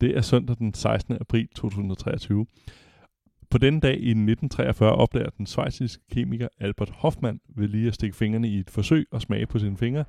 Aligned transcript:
Det 0.00 0.16
er 0.16 0.20
søndag 0.20 0.56
den 0.58 0.74
16. 0.74 1.16
april 1.20 1.48
2023. 1.54 2.46
På 3.50 3.58
denne 3.58 3.80
dag 3.80 3.92
i 3.92 4.10
1943 4.10 4.92
opdager 4.92 5.30
den 5.38 5.46
svejsiske 5.46 6.02
kemiker 6.12 6.48
Albert 6.60 6.90
Hoffmann 6.94 7.40
ved 7.48 7.68
lige 7.68 7.88
at 7.88 7.94
stikke 7.94 8.16
fingrene 8.16 8.48
i 8.48 8.58
et 8.58 8.70
forsøg 8.70 9.06
og 9.10 9.22
smage 9.22 9.46
på 9.46 9.58
sine 9.58 9.76
fingre, 9.76 10.04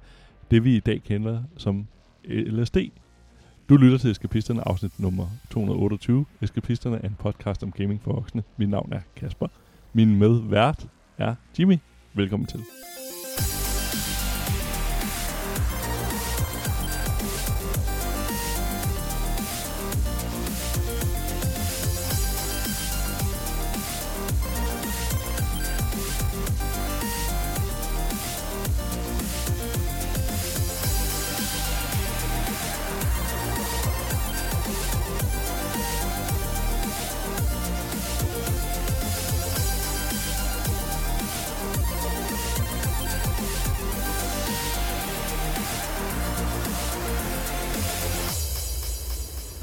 det 0.52 0.64
vi 0.64 0.76
i 0.76 0.80
dag 0.80 1.04
kender 1.04 1.44
som 1.58 1.88
LSD. 2.30 2.78
Du 3.70 3.78
lytter 3.78 3.98
til 3.98 4.12
Eskapisterne 4.12 4.68
afsnit 4.68 5.00
nummer 5.00 5.28
228. 5.50 6.26
Eskapisterne 6.42 6.98
er 7.04 7.08
en 7.08 7.16
podcast 7.20 7.64
om 7.64 7.72
gaming 7.72 8.02
for 8.02 8.14
voksne. 8.14 8.44
Mit 8.58 8.70
navn 8.70 8.94
er 8.94 9.02
Kasper. 9.16 9.48
Min 9.94 10.16
medvært 10.16 10.88
er 11.18 11.36
Jimmy. 11.60 11.78
Velkommen 12.14 12.48
til. 12.48 12.60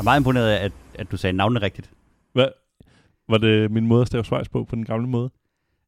Meget 0.06 0.20
imponeret 0.20 0.48
af, 0.48 0.64
at, 0.64 0.72
at 0.94 1.10
du 1.10 1.16
sagde 1.16 1.36
navnene 1.36 1.62
rigtigt. 1.62 1.90
Hvad? 2.32 2.48
Var 3.28 3.38
det 3.38 3.70
min 3.70 3.86
måde 3.86 4.00
at 4.00 4.06
stave 4.06 4.24
Schweiz 4.24 4.48
på, 4.48 4.64
på 4.64 4.76
den 4.76 4.84
gamle 4.84 5.06
måde? 5.08 5.30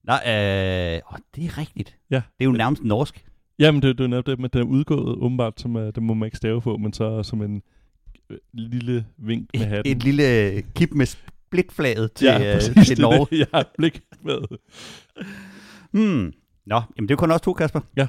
Nej, 0.05 0.23
øh, 0.27 1.13
åh, 1.13 1.19
det 1.37 1.45
er 1.45 1.59
rigtigt. 1.59 1.97
Ja. 2.11 2.17
Det 2.17 2.23
er 2.41 2.45
jo 2.45 2.53
nærmest 2.53 2.85
norsk. 2.85 3.25
Jamen, 3.59 3.83
det, 3.83 3.99
det 3.99 4.05
er 4.05 4.09
netop 4.09 4.27
det, 4.27 4.39
men 4.39 4.51
den 4.53 4.61
er 4.61 4.65
udgået 4.67 5.17
åbenbart, 5.19 5.61
som, 5.61 5.77
uh, 5.77 5.83
det 5.83 6.03
må 6.03 6.15
man 6.15 6.27
ikke 6.27 6.37
stave 6.37 6.61
på, 6.61 6.77
men 6.77 6.93
så 6.93 7.23
som 7.23 7.43
en 7.43 7.63
øh, 8.31 8.39
lille 8.53 9.07
vink 9.19 9.49
med 9.55 9.61
Et, 9.63 9.67
hatten. 9.69 9.93
et 9.97 10.03
lille 10.05 10.63
kip 10.75 10.91
med 10.93 11.07
splitflaget 11.07 12.13
til, 12.13 12.27
ja, 12.27 12.39
ja, 12.43 12.55
præcis, 12.55 12.77
øh, 12.77 12.85
til 12.85 12.97
det 12.97 13.03
Norge. 13.03 13.27
det. 13.31 13.49
Ja, 13.55 13.63
blik 13.79 14.01
med. 14.23 14.39
Hmm. 15.91 16.33
Nå, 16.67 16.81
jamen 16.97 17.09
det 17.09 17.11
er 17.15 17.17
kun 17.17 17.31
også 17.31 17.45
to, 17.45 17.53
Kasper. 17.53 17.81
Ja. 17.97 18.07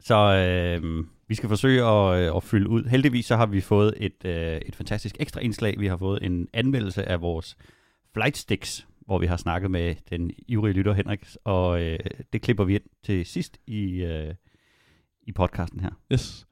Så 0.00 0.14
øh, 0.14 1.04
vi 1.32 1.36
skal 1.36 1.48
forsøge 1.48 1.84
at, 1.84 2.20
øh, 2.20 2.36
at 2.36 2.42
fylde 2.42 2.68
ud. 2.68 2.84
Heldigvis 2.84 3.26
så 3.26 3.36
har 3.36 3.46
vi 3.46 3.60
fået 3.60 3.94
et, 3.96 4.24
øh, 4.24 4.56
et 4.56 4.76
fantastisk 4.76 5.16
ekstra 5.20 5.40
indslag. 5.40 5.80
Vi 5.80 5.86
har 5.86 5.96
fået 5.96 6.22
en 6.22 6.48
anmeldelse 6.52 7.08
af 7.08 7.20
vores 7.20 7.56
Flight 8.14 8.36
Sticks, 8.36 8.86
hvor 9.06 9.18
vi 9.18 9.26
har 9.26 9.36
snakket 9.36 9.70
med 9.70 9.94
den 10.10 10.30
ivrige 10.48 10.74
lytter 10.74 10.92
Henrik, 10.92 11.26
og 11.44 11.82
øh, 11.82 11.98
det 12.32 12.42
klipper 12.42 12.64
vi 12.64 12.74
ind 12.74 12.82
til 13.04 13.26
sidst 13.26 13.58
i, 13.66 14.02
øh, 14.02 14.34
i 15.22 15.32
podcasten 15.32 15.80
her. 15.80 15.90
Yes. 16.12 16.46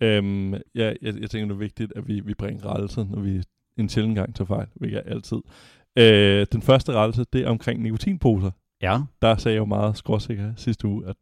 Øhm, 0.00 0.52
ja, 0.54 0.60
jeg, 0.74 1.20
jeg 1.20 1.30
tænker, 1.30 1.46
det 1.46 1.54
er 1.54 1.58
vigtigt, 1.58 1.92
at 1.96 2.08
vi, 2.08 2.20
vi 2.20 2.34
bringer 2.34 2.66
rettelse, 2.66 3.04
når 3.10 3.20
vi 3.20 3.42
en 3.76 3.88
sjældent 3.88 4.16
gang 4.16 4.34
tager 4.34 4.46
fejl, 4.46 4.66
hvilket 4.74 4.98
er 4.98 5.10
altid. 5.10 5.38
Øh, 5.98 6.46
den 6.52 6.62
første 6.62 6.92
rettelse, 6.92 7.24
det 7.32 7.40
er 7.40 7.48
omkring 7.48 7.82
nikotinposer. 7.82 8.50
Ja, 8.82 9.00
Der 9.22 9.36
sagde 9.36 9.54
jeg 9.54 9.60
jo 9.60 9.64
meget 9.64 9.96
skråsikker 9.96 10.52
sidste 10.56 10.88
uge, 10.88 11.06
at 11.06 11.16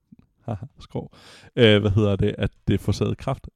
haha, 0.54 0.66
skrov, 0.80 1.14
øh, 1.56 1.80
hvad 1.80 1.90
hedder 1.90 2.16
det, 2.16 2.34
at 2.38 2.50
det 2.68 2.80
forårsagede 2.80 3.14
kraft. 3.14 3.48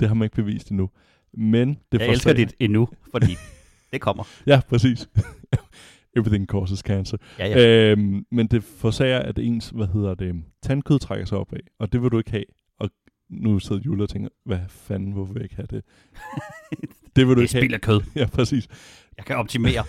Det 0.00 0.08
har 0.08 0.14
man 0.14 0.26
ikke 0.26 0.36
bevist 0.36 0.70
endnu. 0.70 0.90
Men 1.34 1.78
det 1.92 2.00
jeg 2.00 2.08
elsker 2.08 2.32
dit 2.32 2.54
endnu, 2.60 2.88
fordi 3.10 3.36
det 3.92 4.00
kommer. 4.00 4.24
Ja, 4.46 4.60
præcis. 4.68 5.08
Everything 6.16 6.46
causes 6.46 6.78
cancer. 6.78 7.16
Ja, 7.38 7.46
ja. 7.46 7.90
Øhm, 7.92 8.26
men 8.30 8.46
det 8.46 8.64
forsager, 8.64 9.18
at 9.18 9.38
ens, 9.38 9.68
hvad 9.68 9.86
hedder 9.86 10.14
det, 10.14 10.44
tandkød 10.62 10.98
trækker 10.98 11.26
sig 11.26 11.38
opad, 11.38 11.58
og 11.78 11.92
det 11.92 12.02
vil 12.02 12.10
du 12.10 12.18
ikke 12.18 12.30
have. 12.30 12.44
Og 12.78 12.90
nu 13.30 13.58
sidder 13.58 13.82
Jule 13.82 14.02
og 14.02 14.08
tænker, 14.08 14.28
hvad 14.44 14.58
fanden, 14.68 15.12
hvorfor 15.12 15.32
vil 15.32 15.40
jeg 15.40 15.44
ikke 15.44 15.56
have 15.56 15.66
det? 15.70 15.84
det 17.16 17.28
vil 17.28 17.36
du 17.36 17.42
det 17.42 17.54
ikke 17.54 17.66
have. 17.66 17.74
af 17.74 17.80
kød. 17.80 18.00
Ja, 18.16 18.26
præcis. 18.26 18.68
Jeg 19.16 19.24
kan 19.24 19.36
optimere. 19.36 19.84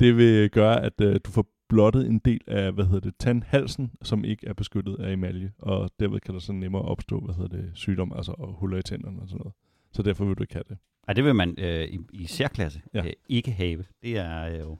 Det 0.00 0.16
vil 0.16 0.50
gøre, 0.50 0.82
at 0.82 1.00
øh, 1.00 1.20
du 1.24 1.30
får 1.30 1.46
blottet 1.72 2.06
en 2.06 2.18
del 2.18 2.40
af, 2.46 2.72
hvad 2.72 2.84
hedder 2.84 3.00
det, 3.00 3.14
tandhalsen, 3.18 3.90
som 4.02 4.24
ikke 4.24 4.46
er 4.46 4.52
beskyttet 4.52 4.96
af 5.00 5.12
emalje, 5.12 5.52
og 5.58 5.90
derved 6.00 6.20
kan 6.20 6.34
der 6.34 6.40
så 6.40 6.52
nemmere 6.52 6.82
opstå, 6.82 7.20
hvad 7.20 7.34
hedder 7.34 7.56
det, 7.56 7.70
sygdom, 7.74 8.12
altså 8.16 8.32
og 8.38 8.52
huller 8.52 8.78
i 8.78 8.82
tænderne 8.82 9.22
og 9.22 9.28
sådan 9.28 9.38
noget. 9.38 9.54
Så 9.92 10.02
derfor 10.02 10.24
vil 10.24 10.34
du 10.34 10.42
ikke 10.42 10.54
have 10.54 10.64
det. 10.68 10.76
Ej, 11.08 11.14
det 11.14 11.24
vil 11.24 11.34
man 11.34 11.54
øh, 11.58 11.84
i, 11.84 11.98
i 12.12 12.26
særklasse 12.26 12.80
Ja. 12.94 12.98
ja. 13.02 13.06
øh, 13.06 13.12
ikke 13.28 13.50
have. 13.50 13.84
Det 14.02 14.18
er 14.18 14.42
øh, 14.48 14.60
jo... 14.60 14.78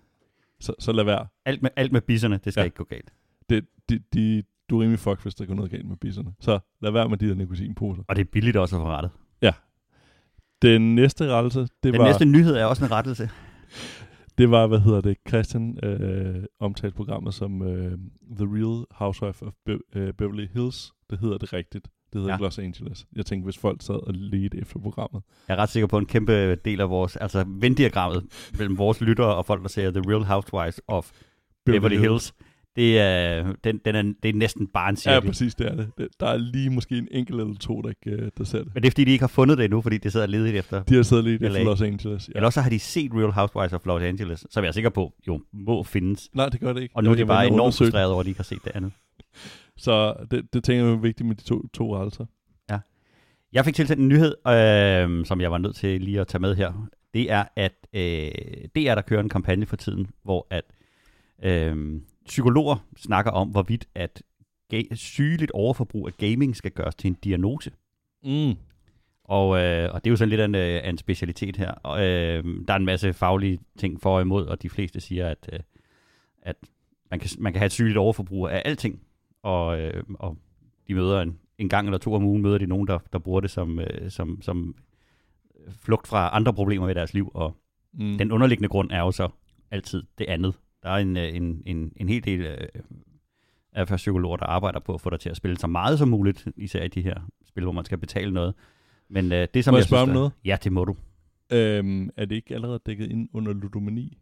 Så, 0.61 0.75
så 0.79 0.93
lad 0.93 1.05
være. 1.05 1.27
Alt 1.45 1.63
med, 1.63 1.71
alt 1.77 1.93
med 1.93 2.01
bisserne, 2.01 2.41
det 2.45 2.53
skal 2.53 2.61
Ja. 2.61 2.63
ja. 2.63 2.67
ikke 2.67 2.77
gå 2.77 2.85
galt. 2.85 3.13
Det, 3.49 3.65
de, 3.89 3.99
de, 4.15 4.43
du 4.71 4.79
er 4.79 4.83
rimelig 4.83 4.99
fuck, 4.99 5.23
hvis 5.23 5.35
der 5.35 5.47
går 5.47 5.55
noget 5.55 5.71
galt 5.71 5.87
med 5.89 5.97
bisserne. 5.97 6.33
Så 6.41 6.59
lad 6.81 6.91
være 6.91 7.09
med 7.09 7.19
de 7.19 7.29
der 7.29 7.35
nikotinposer. 7.35 8.03
Og 8.09 8.17
det 8.17 8.21
er 8.23 8.31
billigt 8.33 8.57
også 8.57 8.77
at 8.77 8.81
få 8.81 8.87
rettet. 8.89 9.11
Den 10.63 10.95
næste 10.95 11.29
rettelse, 11.29 11.61
det 11.61 11.71
Den 11.83 11.99
var, 11.99 12.05
næste 12.07 12.25
nyhed 12.25 12.55
er 12.55 12.65
også 12.65 12.85
en 12.85 12.91
rettelse. 12.91 13.31
det 14.39 14.51
var, 14.51 14.67
hvad 14.67 14.81
hedder 14.81 15.01
det, 15.01 15.17
Christian 15.29 15.79
øh, 15.85 16.45
omtalte 16.61 16.97
programmet 16.97 17.35
som 17.35 17.63
øh, 17.63 17.99
The 18.37 18.47
Real 18.47 18.85
Housewife 18.91 19.47
of 19.47 19.53
Be- 19.69 19.99
øh, 19.99 20.13
Beverly 20.13 20.47
Hills. 20.55 20.93
Det 21.11 21.19
hedder 21.19 21.39
det 21.39 21.53
rigtigt. 21.53 21.89
Det 22.13 22.21
hedder 22.21 22.35
ja. 22.35 22.41
Los 22.41 22.59
Angeles. 22.59 23.07
Jeg 23.17 23.27
tænkte, 23.27 23.45
hvis 23.45 23.59
folk 23.59 23.83
sad 23.83 23.95
og 23.95 24.15
ledte 24.15 24.59
efter 24.59 24.79
programmet. 24.79 25.23
Jeg 25.49 25.55
er 25.55 25.59
ret 25.59 25.69
sikker 25.69 25.87
på 25.87 25.99
en 25.99 26.07
kæmpe 26.07 26.55
del 26.55 26.81
af 26.81 26.91
vores, 26.91 27.17
altså 27.17 27.45
Venn-diagrammet 27.49 28.25
mellem 28.59 28.79
vores 28.79 29.01
lyttere 29.01 29.35
og 29.35 29.47
folk, 29.47 29.63
der 29.63 29.69
ser 29.69 29.91
The 29.91 30.03
Real 30.07 30.25
Housewives 30.25 30.81
of 30.89 31.11
Beverly, 31.67 31.79
Beverly 31.79 31.99
Hills. 32.01 32.35
Det 32.77 32.99
er, 32.99 33.53
den, 33.65 33.81
den 33.85 33.95
er, 33.95 34.03
det 34.23 34.29
er 34.29 34.33
næsten 34.33 34.67
bare 34.67 34.89
en 34.89 34.95
Ja, 34.95 35.01
cirkel. 35.01 35.29
præcis, 35.29 35.55
det 35.55 35.67
er 35.67 35.75
det. 35.75 36.09
Der 36.21 36.27
er 36.27 36.37
lige 36.37 36.71
måske 36.71 36.99
en 36.99 37.09
enkelt 37.11 37.41
eller 37.41 37.55
to, 37.55 37.83
der, 37.83 37.89
ikke, 37.89 38.11
øh, 38.23 38.31
der 38.39 38.45
ser 38.45 38.59
det. 38.59 38.75
Men 38.75 38.83
det 38.83 38.87
er 38.87 38.91
fordi, 38.91 39.05
de 39.05 39.11
ikke 39.11 39.23
har 39.23 39.29
fundet 39.29 39.59
det 39.59 39.65
endnu, 39.65 39.81
fordi 39.81 39.99
det 39.99 40.13
sidder 40.13 40.27
ledigt 40.27 40.57
efter. 40.57 40.83
De 40.83 40.95
har 40.95 41.03
siddet 41.03 41.25
lidt 41.25 41.43
efter. 41.43 41.65
Los 41.65 41.83
Angeles. 41.83 42.29
Ja. 42.29 42.33
Eller 42.35 42.47
også 42.47 42.61
har 42.61 42.71
de 42.71 42.79
set 42.79 43.11
Real 43.15 43.31
Housewives 43.31 43.73
of 43.73 43.87
Los 43.87 44.03
Angeles, 44.03 44.47
som 44.51 44.65
jeg 44.65 44.69
er 44.69 44.73
sikker 44.73 44.91
på 44.91 45.13
jo 45.29 45.41
må 45.53 45.83
findes. 45.83 46.31
Nej, 46.35 46.49
det 46.49 46.61
gør 46.61 46.73
det 46.73 46.83
ikke. 46.83 46.97
Og 46.97 47.05
nu 47.05 47.11
er 47.11 47.15
de 47.15 47.27
bare 47.27 47.47
enormt 47.47 47.75
frustrerede 47.75 48.13
over, 48.13 48.21
at 48.21 48.25
de 48.25 48.31
ikke 48.31 48.39
har 48.39 48.45
set 48.45 48.65
det 48.65 48.73
andet. 48.75 48.93
Så 49.77 50.15
det, 50.31 50.55
det 50.55 50.65
tænker 50.65 50.85
jeg 50.85 50.93
er 50.93 50.97
vigtigt 50.97 51.27
med 51.29 51.37
de 51.37 51.43
to, 51.45 51.69
to 51.69 51.97
rettelser. 51.97 52.25
Jeg 53.53 53.65
fik 53.65 53.75
tilsendt 53.75 54.01
en 54.03 54.09
nyhed, 54.09 54.35
øh, 54.49 55.27
som 55.27 55.41
jeg 55.41 55.51
var 55.51 55.59
nødt 55.59 55.77
til 55.77 56.01
lige 56.01 56.21
at 56.21 56.27
tage 56.27 56.41
med 56.41 56.55
her. 56.57 56.89
Det 57.15 57.31
er, 57.31 57.45
at 57.57 57.73
øh, 57.93 58.01
det 58.75 58.89
er 58.89 58.95
der 58.95 59.03
kører 59.03 59.21
en 59.21 59.29
kampagne 59.29 59.67
for 59.67 59.77
tiden, 59.77 60.07
hvor 60.25 60.47
at 60.51 60.65
øh, 61.45 62.01
psykologer 62.27 62.77
snakker 62.97 63.31
om, 63.31 63.49
hvorvidt 63.49 63.89
at 63.95 64.23
ga- 64.75 64.95
sygeligt 64.95 65.51
overforbrug 65.51 66.07
af 66.09 66.13
gaming 66.17 66.57
skal 66.57 66.71
gøres 66.71 66.95
til 66.95 67.09
en 67.09 67.15
diagnose. 67.15 67.71
Mm. 68.25 68.55
Og, 69.25 69.59
øh, 69.63 69.91
og 69.95 70.05
det 70.05 70.11
er 70.11 70.13
jo 70.13 70.17
sådan 70.17 70.29
lidt 70.29 70.41
af 70.41 70.45
en, 70.45 70.55
øh, 70.55 70.81
af 70.85 70.89
en 70.89 70.99
specialitet 70.99 71.57
her. 71.57 71.71
Og, 71.73 72.01
øh, 72.07 72.45
der 72.69 72.73
er 72.73 72.77
en 72.79 72.85
masse 72.85 73.13
faglige 73.13 73.59
ting 73.79 74.01
for 74.01 74.15
og 74.17 74.23
imod, 74.23 74.47
og 74.47 74.63
de 74.63 74.69
fleste 74.71 75.01
siger, 75.01 75.29
at, 75.29 75.51
øh, 75.53 75.61
at 76.43 76.57
man, 77.11 77.21
kan, 77.21 77.31
man 77.39 77.53
kan 77.53 77.61
have 77.61 77.67
et 77.67 77.73
sygeligt 77.73 77.99
overforbrug 77.99 78.49
af 78.49 78.63
alting. 78.65 79.01
Og, 79.43 79.81
øh, 79.81 80.05
og 80.15 80.39
de 80.89 80.95
møder 80.95 81.21
en, 81.21 81.39
en 81.59 81.69
gang 81.69 81.87
eller 81.89 81.99
to 81.99 82.15
om 82.15 82.25
ugen, 82.25 82.43
møder 82.43 82.59
de 82.59 82.67
nogen, 82.67 82.87
der, 82.87 82.99
der 83.13 83.19
bruger 83.19 83.41
det 83.41 83.51
som, 83.51 83.79
øh, 83.81 84.11
som, 84.11 84.43
som 84.43 84.75
flugt 85.71 86.07
fra 86.07 86.31
andre 86.33 86.55
problemer 86.55 86.89
i 86.89 86.95
deres 86.95 87.15
liv. 87.15 87.31
Og 87.35 87.57
Mm. 87.95 88.19
den 88.19 88.33
underliggende 88.33 88.69
grund 88.69 88.91
er 88.91 88.99
jo 89.01 89.11
så 89.13 89.29
altid 89.71 90.03
det 90.19 90.27
andet. 90.27 90.55
Der 90.83 90.91
er 90.91 90.97
en, 90.97 91.17
øh, 91.17 91.37
en, 91.37 91.63
en, 91.67 91.93
en 91.97 92.09
hel 92.09 92.25
del 92.25 92.41
øh, 92.41 92.57
adfærdspsykologer, 93.73 94.37
der 94.37 94.47
arbejder 94.47 94.81
på 94.81 94.95
at 94.95 95.01
få 95.01 95.11
dig 95.11 95.21
til 95.21 95.31
at 95.31 95.37
spille 95.37 95.59
så 95.59 95.67
meget 95.67 95.99
som 95.99 96.09
muligt, 96.09 96.47
især 96.57 96.83
i 96.83 96.89
de 96.89 97.03
her 97.03 97.15
spil, 97.49 97.63
hvor 97.63 97.73
man 97.73 97.85
skal 97.85 97.99
betale 97.99 98.33
noget. 98.33 98.55
Men 99.11 99.33
øh, 99.33 99.49
det 99.55 99.65
som 99.65 99.73
Må 99.73 99.77
jeg 99.77 99.81
jeg 99.81 99.87
spørge 99.87 100.05
synes, 100.07 100.11
om 100.11 100.15
noget? 100.15 100.33
Ja, 100.45 100.57
det 100.65 100.73
må 100.73 100.85
du. 100.85 100.97
Øhm, 101.53 102.11
er 102.17 102.25
det 102.25 102.35
ikke 102.37 102.55
allerede 102.55 102.81
dækket 102.87 103.11
ind 103.11 103.29
under 103.33 103.53
ludomani? 103.53 104.19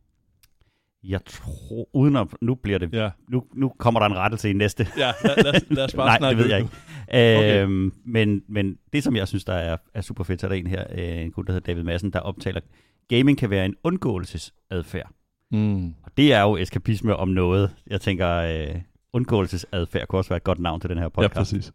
Jeg 1.05 1.25
tror, 1.25 1.89
uden 1.93 2.17
at, 2.17 2.27
nu 2.41 2.55
bliver 2.55 2.79
det, 2.79 2.95
Ja, 2.95 3.11
nu, 3.29 3.45
nu 3.55 3.69
kommer 3.79 4.01
der 4.01 4.07
en 4.07 4.17
rettelse 4.17 4.51
i 4.51 4.53
næste. 4.53 4.87
ja 4.99 5.13
lad, 5.25 5.45
lad, 5.45 5.61
lad 5.71 5.85
os 5.85 5.95
bare 5.95 6.07
Nej, 6.11 6.19
snakke 6.19 6.37
det 6.37 6.45
ved 6.45 6.51
jeg 6.51 6.59
ikke. 6.61 6.71
Okay. 7.09 7.63
Øhm, 7.63 7.93
men, 8.05 8.43
men 8.49 8.79
det, 8.93 9.05
som 9.05 9.17
jeg 9.17 9.29
synes, 9.29 9.45
der 9.45 9.53
er, 9.53 9.77
er 9.95 10.01
super 10.01 10.25
fedt, 10.25 10.41
så 10.41 10.47
er 10.47 10.49
der 10.49 10.57
en 10.57 10.67
her, 10.67 10.85
øh, 10.91 11.23
en 11.23 11.31
gut, 11.33 11.47
der 11.47 11.53
hedder 11.53 11.73
David 11.73 11.83
Madsen, 11.83 12.13
der 12.13 12.21
optaler, 12.21 12.61
gaming 13.09 13.39
kan 13.39 13.51
være 13.51 13.65
en 13.67 13.75
undgåelsesadfærd. 13.85 15.13
Mm. 15.51 15.87
Og 16.03 16.11
det 16.17 16.33
er 16.33 16.43
jo 16.43 16.57
eskapisme 16.57 17.17
om 17.17 17.29
noget. 17.29 17.77
Jeg 17.87 18.01
tænker, 18.01 18.29
øh, 18.29 18.81
undgåelsesadfærd 19.13 20.07
kunne 20.09 20.19
også 20.19 20.29
være 20.29 20.37
et 20.37 20.45
godt 20.45 20.59
navn 20.59 20.81
til 20.81 20.91
den 20.91 20.99
her 20.99 21.05
Ja, 21.05 21.09
podcast. 21.09 21.35
præcis. 21.35 21.73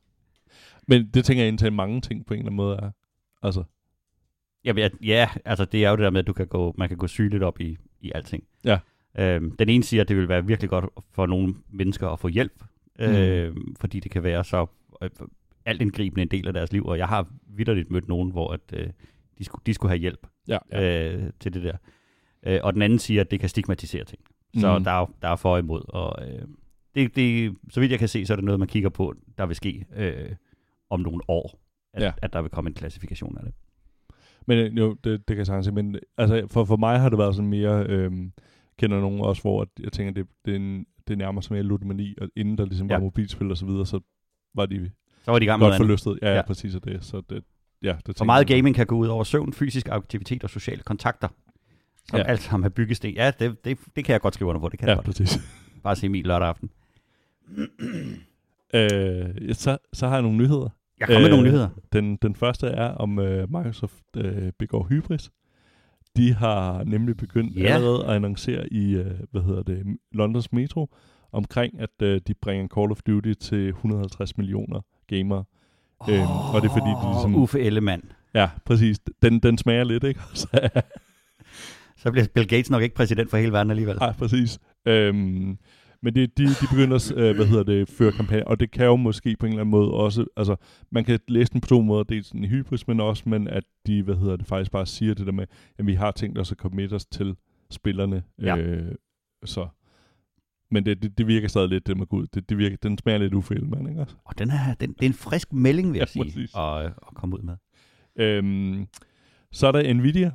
Men 0.88 1.10
det 1.13 1.25
tænker 1.25 1.44
jeg 1.44 1.48
indtil 1.48 1.74
mange 1.74 2.01
ting 2.01 2.25
på 2.25 2.33
en 2.33 2.39
eller 2.39 2.45
anden 2.48 2.56
måde 2.57 2.77
er. 2.77 2.92
Altså, 3.44 3.63
Jamen, 4.66 4.80
ja, 4.83 4.89
ja, 5.04 5.30
altså 5.45 5.66
det 5.66 5.86
er 5.86 5.89
jo 5.89 5.95
det 5.95 6.04
der 6.04 6.10
med, 6.10 6.19
at 6.19 6.27
du 6.27 6.33
kan 6.33 6.48
gå, 6.48 6.75
man 6.77 6.88
kan 6.89 6.98
gå 6.98 7.07
sygeligt 7.07 7.44
op 7.44 7.60
i, 7.62 7.77
i 8.01 8.12
alting. 8.16 8.44
Ja. 8.66 8.80
Øhm, 9.19 9.56
den 9.57 9.69
ene 9.69 9.83
siger, 9.83 10.01
at 10.01 10.10
det 10.10 10.18
vil 10.18 10.30
være 10.30 10.45
virkelig 10.45 10.69
godt 10.69 10.86
for 11.12 11.25
nogle 11.25 11.56
mennesker 11.69 12.07
at 12.10 12.19
få 12.19 12.27
hjælp, 12.27 12.63
Mm. 13.00 13.06
øhm, 13.06 13.75
fordi 13.80 14.00
det 14.00 14.12
kan 14.12 14.24
være 14.24 14.44
så 14.44 14.66
øh, 15.01 15.10
alt 15.66 15.81
indgribende 15.81 16.22
en 16.22 16.27
del 16.27 16.48
af 16.48 16.54
deres 16.54 16.74
liv, 16.74 16.86
og 16.86 16.98
jeg 16.98 17.07
har 17.07 17.27
vidderligt 17.48 17.92
mødt 17.92 18.07
nogen, 18.07 18.31
hvor 18.31 18.54
at, 18.54 18.60
øh, 18.74 18.88
de, 19.38 19.44
skulle, 19.44 19.62
de 19.66 19.74
skulle 19.74 19.89
have 19.89 20.00
hjælp. 20.00 20.27
Ja, 20.48 20.57
ja. 20.72 21.13
øh, 21.13 21.24
til 21.39 21.54
det 21.54 21.63
der. 21.63 21.77
Øh, 22.46 22.60
og 22.64 22.74
den 22.74 22.82
anden 22.82 23.00
siger, 23.00 23.22
at 23.22 23.32
det 23.32 23.40
kan 23.40 23.50
stigmatisere 23.50 24.04
ting. 24.04 24.22
Så 24.60 24.78
Mm. 24.78 24.84
der, 24.84 24.92
er, 24.92 25.06
der 25.22 25.28
er 25.30 25.36
for 25.36 25.54
og 25.54 25.60
imod. 25.60 25.82
Og 25.88 26.28
øh, 26.30 26.42
det, 26.96 27.16
det, 27.16 27.56
så 27.70 27.80
vidt 27.80 27.92
jeg 27.92 28.00
kan 28.00 28.08
se, 28.08 28.26
så 28.26 28.34
er 28.34 28.36
det 28.36 28.46
noget, 28.46 28.60
man 28.60 28.68
kigger 28.68 28.90
på, 28.90 29.14
der 29.38 29.46
vil 29.46 29.56
ske 29.56 29.86
øh, 29.96 30.30
om 30.90 31.00
nogle 31.00 31.22
år. 31.28 31.60
At, 31.94 32.04
Ja. 32.04 32.12
at 32.18 32.34
der 32.34 32.42
vil 32.42 32.52
komme 32.52 32.68
en 32.70 32.74
klassifikation 32.74 33.38
af 33.38 33.44
det. 33.44 33.54
Men 34.48 34.58
øh, 34.58 34.78
jo, 34.78 34.94
det, 34.94 35.04
det 35.04 35.28
kan 35.28 35.38
jeg 35.38 35.46
sagtens. 35.46 35.72
Men 35.72 35.96
altså, 36.18 36.48
for, 36.52 36.66
for 36.66 36.76
mig 36.78 37.00
har 37.00 37.10
det 37.10 37.18
været 37.20 37.36
sådan 37.36 37.50
mere... 37.50 37.86
Øhm, 37.90 38.32
kender 38.80 39.00
nogen 39.00 39.22
også, 39.22 39.42
hvor 39.42 39.62
at 39.62 39.68
jeg 39.80 39.92
tænker, 39.92 40.14
det, 40.14 40.28
det, 40.46 40.52
er 40.52 40.56
en, 40.56 40.86
det 41.08 41.18
nærmer 41.18 41.42
sig 41.42 41.54
mere 41.54 41.64
ludomani, 41.64 42.16
og 42.22 42.30
inden 42.36 42.58
der 42.58 42.66
ligesom 42.66 42.88
ja. 42.88 42.94
Var 42.96 43.00
mobilspil 43.02 43.52
og 43.52 43.58
så 43.58 43.66
videre, 43.66 43.86
så 43.86 44.00
var 44.56 44.66
de 44.66 44.92
Så 45.24 45.32
var 45.32 45.40
de 45.40 45.46
gang 45.46 45.62
godt 45.62 45.78
forlystet. 45.78 46.20
Ja, 46.22 46.28
ja, 46.30 46.36
Ja. 46.36 46.42
præcis 46.42 46.76
af 46.76 46.82
det. 46.82 47.04
Så 47.06 47.22
det, 47.30 47.44
ja, 47.84 47.96
det 48.08 48.18
For 48.18 48.26
meget 48.26 48.48
gaming 48.48 48.76
kan 48.76 48.86
gå 48.88 48.96
ud 48.98 49.08
over 49.08 49.24
søvn, 49.24 49.54
fysisk 49.54 49.90
aktivitet 49.90 50.44
og 50.44 50.50
sociale 50.50 50.82
kontakter. 50.84 51.28
Som 52.10 52.19
Ja. 52.19 52.24
alt 52.24 52.42
sammen 52.42 52.66
er 52.66 52.69
byggesten. 52.69 53.13
Ja, 53.13 53.31
det, 53.40 53.66
det, 53.66 53.78
det 53.96 54.06
kan 54.06 54.13
jeg 54.13 54.22
godt 54.22 54.34
skrive 54.34 54.50
under 54.50 54.62
på. 54.62 54.69
Det 54.69 54.80
kan 54.80 54.88
Ja, 54.88 54.92
jeg 54.96 54.98
godt. 54.98 55.06
præcis. 55.18 55.40
Bare 55.84 55.96
se 55.96 56.06
Emil 56.06 56.25
lørdag 56.25 56.48
aften. 56.48 56.69
øh, 58.74 59.54
så, 59.54 59.78
så 59.94 60.07
har 60.07 60.13
jeg 60.16 60.22
nogle 60.22 60.38
nyheder. 60.38 60.69
Jeg 61.00 61.07
kommer 61.07 61.19
øh, 61.19 61.24
med 61.24 61.30
nogle 61.30 61.48
nyheder. 61.48 61.69
Den, 61.94 62.16
den 62.16 62.36
første 62.36 62.68
er, 62.68 62.88
om 62.90 63.19
øh, 63.19 63.52
Microsoft 63.52 64.04
øh, 64.18 64.52
begår 64.60 64.84
hybris. 64.90 65.31
De 66.18 66.34
har 66.34 66.84
nemlig 66.84 67.18
begyndt 67.18 67.54
yeah. 67.57 67.75
allerede 67.75 68.06
at 68.06 68.16
annoncere 68.16 68.74
i, 68.74 68.96
øh, 68.96 69.12
hvad 69.31 69.42
hedder 69.42 69.63
det, 69.63 69.98
Londons 70.12 70.51
Metro, 70.54 70.96
omkring, 71.31 71.80
at 71.80 72.01
øh, 72.01 72.22
de 72.28 72.34
bringer 72.34 72.68
Call 72.68 72.92
of 72.92 73.01
Duty 73.08 73.34
til 73.34 73.68
150 73.69 74.38
millioner 74.38 74.81
gamere. 75.08 75.44
Øhm, 76.10 76.22
og 76.54 76.62
det 76.62 76.69
er 76.69 76.74
fordi, 76.74 76.90
de 76.90 77.12
ligesom- 77.13 77.36
Uffe 77.36 77.60
Ellemann. 77.60 78.12
Ja, 78.34 78.50
præcis. 78.66 79.00
Den, 79.22 79.40
den 79.40 79.58
smager 79.58 79.84
lidt, 79.84 80.04
ikke? 80.04 80.19
Så, 80.34 80.69
Så 82.06 82.12
bliver 82.12 82.28
Bill 82.34 82.48
Gates 82.48 82.69
nok 82.69 82.84
ikke 82.84 82.96
præsident 82.96 83.30
for 83.30 83.38
hele 83.38 83.52
verden 83.52 83.72
alligevel. 83.72 83.96
Nej, 83.96 84.13
præcis. 84.13 84.60
Øhm, 84.86 85.57
men 86.02 86.16
det, 86.16 86.38
de, 86.38 86.48
de 86.48 86.68
begynder 86.72 86.96
at 86.96 87.13
øh, 87.18 87.36
hvad 87.36 87.46
hedder 87.46 87.63
det, 87.63 87.90
føre 87.90 88.12
kampagne, 88.12 88.48
og 88.48 88.60
det 88.60 88.72
kan 88.72 88.86
jo 88.86 88.96
måske 88.96 89.36
på 89.40 89.46
en 89.46 89.52
eller 89.52 89.62
anden 89.62 89.72
måde 89.72 89.92
også, 89.92 90.25
altså 90.38 90.56
man 90.92 91.06
kan 91.06 91.19
læse 91.28 91.54
den 91.54 91.62
på 91.62 91.68
to 91.68 91.81
måder, 91.81 92.04
dels 92.04 92.31
i 92.31 92.48
hybris, 92.48 92.88
men 92.88 93.00
også, 93.00 93.24
men 93.25 93.48
at 93.48 93.63
de, 93.88 94.04
hvad 94.04 94.16
hedder 94.16 94.36
det, 94.36 94.48
faktisk 94.48 94.72
bare 94.72 94.86
siger 94.86 95.13
det 95.13 95.25
der 95.25 95.31
med, 95.31 95.46
at 95.78 95.88
vi 95.88 95.94
har 95.94 96.12
tænkt 96.12 96.40
os 96.40 96.52
at 96.52 96.57
committe 96.57 96.94
os 96.94 97.06
til 97.06 97.36
spillerne. 97.72 98.24
Ja. 98.42 98.58
Øh, 98.58 98.96
så. 99.46 99.68
Men 100.72 100.86
det, 100.86 101.04
det, 101.04 101.18
det, 101.18 101.28
virker 101.28 101.48
stadig 101.48 101.69
lidt, 101.69 101.88
det 101.88 101.98
med 101.98 102.06
Gud. 102.06 102.28
Det, 102.34 102.50
det 102.50 102.58
virker, 102.58 102.78
den 102.84 102.98
smager 102.98 103.18
lidt 103.18 103.34
ufælmand, 103.34 103.90
ikke 103.90 104.01
også? 104.01 104.16
Og 104.25 104.40
den 104.40 104.50
er, 104.50 104.74
den, 104.74 104.94
det 104.94 105.01
er 105.01 105.06
en 105.06 105.13
frisk 105.13 105.54
melding, 105.54 105.92
vil 105.92 105.98
jeg 105.98 106.08
Ja, 106.16 106.24
sige, 106.30 106.60
at, 106.60 106.86
at 106.86 107.16
komme 107.16 107.36
ud 107.36 107.42
med. 107.42 107.56
Øhm, 108.16 108.88
så 109.51 109.68
er 109.68 109.72
der 109.72 109.94
Nvidia. 109.94 110.31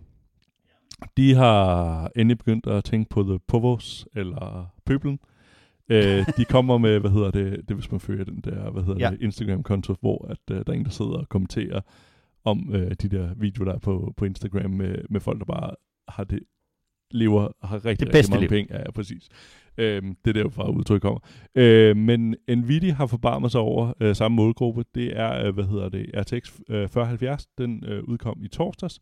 De 1.17 1.35
har 1.35 2.11
endelig 2.17 2.39
begyndt 2.39 2.67
at 2.67 2.85
tænke 2.85 3.09
på 3.11 3.23
The 3.23 3.39
Povos, 3.49 4.07
eller 4.17 4.67
Pøblen. 4.87 5.19
Øh, 5.89 6.27
de 6.37 6.45
kommer 6.45 6.79
med, 6.79 6.99
hvad 6.99 7.11
hedder 7.11 7.31
det, 7.31 7.69
det 7.69 7.77
hvis 7.77 7.91
man 7.91 8.01
følger 8.01 8.25
den 8.25 8.41
der, 8.45 8.71
hvad 8.71 8.83
hedder 8.83 9.01
Ja. 9.01 9.11
det, 9.11 9.21
Instagram-konto, 9.21 9.95
hvor 10.01 10.27
at, 10.31 10.39
øh, 10.51 10.57
der 10.67 10.73
er 10.73 10.77
en, 10.77 10.85
der 10.85 10.91
sidder 10.91 11.13
og 11.13 11.29
kommenterer 11.29 11.81
om 12.45 12.71
øh, 12.75 12.91
de 12.91 13.09
der 13.09 13.35
videoer, 13.37 13.65
der 13.69 13.75
er 13.75 13.79
på, 13.79 14.13
på 14.17 14.25
Instagram 14.25 14.71
med, 14.71 14.97
med 15.11 15.21
folk, 15.21 15.39
der 15.39 15.45
bare 15.45 15.71
har 16.09 16.25
det, 16.25 16.41
lever, 17.11 17.49
har 17.63 17.85
rigtig, 17.85 18.07
Det 18.07 18.15
rigtig 18.15 18.31
mange 18.31 18.41
liv. 18.41 18.49
penge. 18.49 18.75
Ja, 18.75 18.79
ja, 18.81 18.91
præcis. 18.91 19.29
Øhm, 19.79 20.17
det 20.25 20.37
er 20.37 20.43
derfra 20.43 20.71
udtryk 20.71 21.01
kommer. 21.01 21.21
Øh, 21.55 21.97
men 21.97 22.35
Nvidia 22.49 22.93
har 22.93 23.07
forbarmet 23.07 23.53
sig 23.53 23.61
over 23.61 23.93
øh, 24.01 24.15
samme 24.17 24.37
målgruppe. 24.37 24.85
Det 24.95 25.19
er, 25.19 25.47
øh, 25.47 25.55
hvad 25.55 25.65
hedder 25.65 25.89
det, 25.89 26.11
RTX 26.17 26.53
øh, 26.69 26.89
4070. 26.89 27.47
Den 27.59 27.85
øh, 27.85 28.03
udkom 28.05 28.45
i 28.45 28.49
torsdags. 28.49 29.01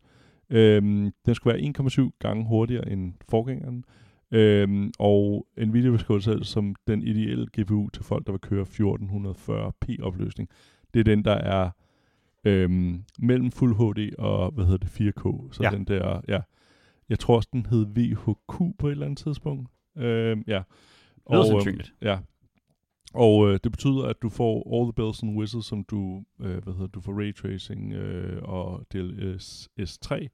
Øhm, 0.49 1.11
den 1.25 1.35
skulle 1.35 1.53
være 1.53 1.73
1,7 2.07 2.09
gange 2.19 2.45
hurtigere 2.45 2.89
end 2.91 3.13
forgængeren. 3.29 3.83
Øhm, 4.31 4.91
og 4.99 5.47
Nvidia 5.57 5.91
beskriver 5.91 6.19
selv 6.19 6.43
som 6.43 6.75
den 6.87 7.01
ideelle 7.03 7.47
GPU 7.57 7.89
til 7.89 8.03
folk, 8.03 8.25
der 8.25 8.31
vil 8.31 8.41
køre 8.41 8.65
1440p 8.65 10.03
opløsning. 10.03 10.49
Det 10.93 10.99
er 10.99 11.03
den, 11.03 11.25
der 11.25 11.33
er 11.35 11.69
øhm, 12.45 13.03
mellem 13.19 13.51
Full 13.51 13.73
HD 13.73 14.13
og, 14.17 14.51
hvad 14.51 14.65
hedder 14.65 14.77
det, 14.77 14.89
4K. 14.89 15.47
Så 15.51 15.63
Ja. 15.63 15.69
den 15.69 15.83
der, 15.85 16.21
ja. 16.27 16.39
Jeg 17.09 17.19
tror 17.19 17.35
også, 17.35 17.49
den 17.53 17.65
hed 17.65 17.85
VHQ 17.95 18.77
på 18.77 18.87
et 18.87 18.91
eller 18.91 19.05
andet 19.05 19.17
tidspunkt. 19.17 19.69
Øhm, 19.97 20.43
ja. 20.47 20.61
Det 20.63 20.63
lyder 21.31 21.39
øhm, 21.41 21.47
sandsynligt. 21.51 21.93
Ja. 22.01 22.19
Og 23.13 23.47
øh, 23.49 23.59
det 23.63 23.71
betyder, 23.71 24.03
at 24.05 24.21
du 24.21 24.29
får 24.29 24.75
all 24.75 24.85
the 24.85 24.93
bells 24.93 25.23
and 25.23 25.37
whistles, 25.37 25.65
som 25.65 25.83
du, 25.83 26.23
øh, 26.41 26.63
hvad 26.63 26.73
hedder, 26.73 26.87
du 26.87 27.01
får 27.01 27.13
ray 27.19 27.35
tracing 27.35 27.93
øh, 27.93 28.41
og 28.43 28.85
DLSS3. 28.95 30.27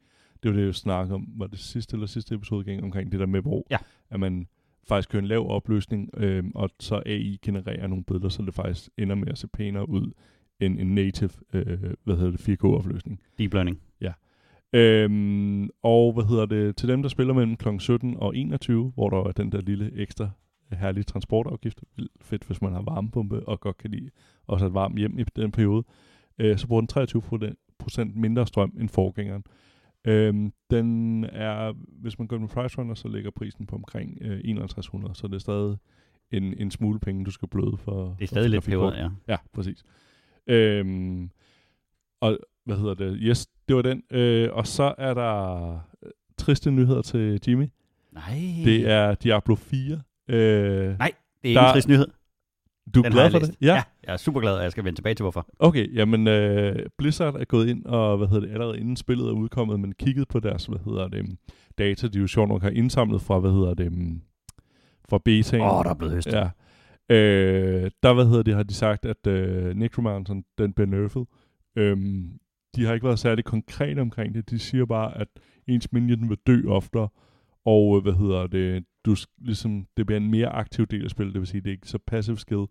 Det 0.44 0.52
var 0.52 0.58
det, 0.58 0.66
jeg 0.66 0.76
snakkede 0.76 1.16
om, 1.16 1.28
var 1.36 1.48
det 1.48 1.60
sidste 1.60 1.96
eller 1.96 2.08
sidste 2.08 2.36
episode 2.36 2.64
gang 2.64 2.84
omkring 2.84 3.12
det 3.12 3.20
der 3.20 3.26
med, 3.26 3.42
hvor 3.42 3.64
Ja. 3.72 3.78
at 4.10 4.20
man 4.20 4.48
faktisk 4.88 5.10
kører 5.10 5.22
en 5.22 5.28
lav 5.28 5.50
opløsning, 5.50 6.10
øh, 6.18 6.44
og 6.56 6.70
så 6.80 7.02
AI 7.06 7.40
genererer 7.42 7.88
nogle 7.88 8.04
billeder, 8.04 8.30
så 8.30 8.42
det 8.42 8.54
faktisk 8.54 8.90
ender 8.98 9.16
med 9.16 9.28
at 9.28 9.38
se 9.38 9.48
pænere 9.48 9.90
ud 9.90 10.12
end 10.60 10.80
en 10.80 10.96
native, 10.96 11.30
øh, 11.54 11.94
hvad 12.04 12.16
hedder 12.18 12.32
det, 12.32 12.40
4K-opløsning. 12.50 13.20
Deep 13.38 13.54
learning. 13.54 13.80
Øhm, 14.74 15.70
og 15.84 16.14
hvad 16.14 16.24
hedder 16.24 16.46
det, 16.46 16.78
til 16.78 16.90
dem, 16.90 17.02
der 17.02 17.10
spiller 17.10 17.34
mellem 17.34 17.56
kl. 17.58 17.68
17 17.80 18.18
og 18.18 18.36
21, 18.38 18.92
hvor 18.96 19.10
der 19.10 19.18
er 19.18 19.32
den 19.32 19.52
der 19.52 19.62
lille 19.62 19.92
ekstra 19.96 20.30
herlige 20.72 21.04
transportafgift, 21.04 21.82
vildt 21.96 22.12
fedt, 22.22 22.44
hvis 22.44 22.62
man 22.62 22.74
har 22.74 22.82
varmepumpe 22.82 23.48
og 23.48 23.60
godt 23.60 23.78
kan 23.78 23.92
lide 23.92 24.10
også 24.48 24.66
et 24.66 24.74
varmt 24.74 25.00
hjem 25.00 25.20
i 25.20 25.24
den 25.36 25.52
periode, 25.52 25.84
øh, 26.40 26.58
så 26.58 26.68
bruger 26.68 26.82
den 26.82 26.88
23 26.88 27.22
procent 27.80 28.16
mindre 28.16 28.48
strøm 28.48 28.74
end 28.80 28.90
forgængeren. 28.90 29.44
Øhm, 30.06 30.54
den 30.70 31.24
er, 31.24 31.74
hvis 31.88 32.20
man 32.20 32.28
går 32.28 32.38
med 32.38 32.48
price 32.48 32.78
runner, 32.78 32.94
så 32.94 33.08
ligger 33.08 33.32
prisen 33.32 33.66
på 33.66 33.76
omkring 33.76 34.18
øh, 34.22 34.42
5100, 34.46 35.16
så 35.16 35.28
det 35.28 35.36
er 35.36 35.40
stadig 35.40 35.78
en, 36.32 36.54
en 36.58 36.72
smule 36.72 37.00
penge, 37.00 37.26
du 37.26 37.32
skal 37.32 37.48
bløde 37.48 37.78
for. 37.78 38.16
Det 38.20 38.24
er 38.24 38.28
stadig 38.28 38.50
lidt 38.50 38.64
peberet, 38.64 38.98
ja. 38.98 39.10
Ja, 39.28 39.38
præcis. 39.54 39.84
Øhm, 40.48 41.30
og 42.22 42.38
hvad 42.66 42.78
hedder 42.78 42.94
det? 42.94 43.18
Yes, 43.22 43.48
det 43.68 43.76
var 43.76 43.82
den. 43.82 44.04
Øh, 44.12 44.50
og 44.54 44.68
så 44.68 44.96
er 44.98 45.14
der 45.14 45.74
øh, 46.04 46.12
triste 46.38 46.72
nyheder 46.72 47.02
til 47.02 47.40
Jimmy. 47.48 47.68
Nej. 48.12 48.40
Det 48.64 48.90
er 48.90 49.16
Diablo 49.16 49.56
4. 49.56 50.02
Øh, 50.28 50.98
Nej, 51.00 51.12
det 51.44 51.52
er 51.52 51.62
Der- 51.62 51.68
en 51.68 51.74
trist 51.74 51.88
nyhed. 51.88 52.08
du 52.96 53.00
er 53.00 53.04
Den 53.04 53.12
glad 53.12 53.32
for 53.32 53.40
det? 53.40 53.56
Ja. 53.62 53.68
ja. 53.68 53.84
Jeg 54.08 54.14
er 54.14 54.18
super 54.18 54.40
glad, 54.42 54.56
og 54.58 54.64
jeg 54.64 54.72
skal 54.72 54.84
vende 54.84 54.98
tilbage 54.98 55.16
til, 55.16 55.24
hvorfor. 55.24 55.48
Okay, 55.60 55.94
jamen 55.96 56.28
øh, 56.28 56.76
Blizzard 56.98 57.36
er 57.36 57.46
gået 57.46 57.68
ind 57.68 57.86
og, 57.86 58.18
hvad 58.18 58.28
hedder 58.28 58.42
det, 58.48 58.54
allerede 58.54 58.80
inden 58.80 58.96
spillet 58.96 59.28
er 59.28 59.32
udkommet, 59.32 59.80
men 59.80 59.92
kigget 59.92 60.28
på 60.28 60.40
deres, 60.40 60.66
hvad 60.66 60.80
hedder 60.86 61.08
det, 61.08 61.38
data, 61.78 62.08
de 62.08 62.20
jo 62.20 62.28
sjovt 62.28 62.50
nok 62.50 62.62
har 62.62 62.70
indsamlet 62.70 63.22
fra, 63.22 63.40
hvad 63.40 63.52
hedder 63.52 63.74
det, 63.74 63.92
fra 65.10 65.18
betaen. 65.26 65.62
Åh, 65.64 65.78
oh, 65.78 65.84
der 65.84 65.90
er 65.90 65.94
blevet 65.96 66.14
høstet. 66.14 66.34
Ja. 66.34 66.50
Øh, 67.16 67.92
der, 68.04 68.14
hvad 68.14 68.26
hedder 68.26 68.44
det, 68.44 68.56
har 68.56 68.64
de 68.64 68.74
sagt, 68.74 69.06
at 69.06 69.28
øh, 69.28 69.76
Necromancer, 69.76 70.42
den 70.58 70.74
bliver 70.74 70.88
nerfed. 70.88 71.26
Øhm, 71.76 72.30
de 72.76 72.86
har 72.86 72.94
ikke 72.94 73.06
været 73.06 73.20
særlig 73.20 73.46
konkrete 73.46 74.00
omkring 74.00 74.36
det. 74.36 74.50
De 74.50 74.60
siger 74.60 74.86
bare, 74.86 75.18
at 75.18 75.28
ens 75.68 75.92
minion 75.92 76.30
vil 76.30 76.38
dø 76.48 76.62
oftere, 76.68 77.08
og 77.66 77.98
øh, 77.98 78.04
hvad 78.04 78.14
hedder 78.14 78.48
det, 78.48 78.84
du, 79.06 79.16
ligesom, 79.42 79.88
det 79.98 80.06
bliver 80.06 80.20
en 80.20 80.32
mere 80.32 80.48
aktiv 80.50 80.86
del 80.86 81.04
af 81.04 81.10
spillet, 81.10 81.34
det 81.34 81.40
vil 81.40 81.48
sige, 81.48 81.62
det 81.62 81.68
er 81.68 81.72
ikke 81.72 81.88
så 81.90 81.98
passive 82.08 82.38
skill. 82.38 82.66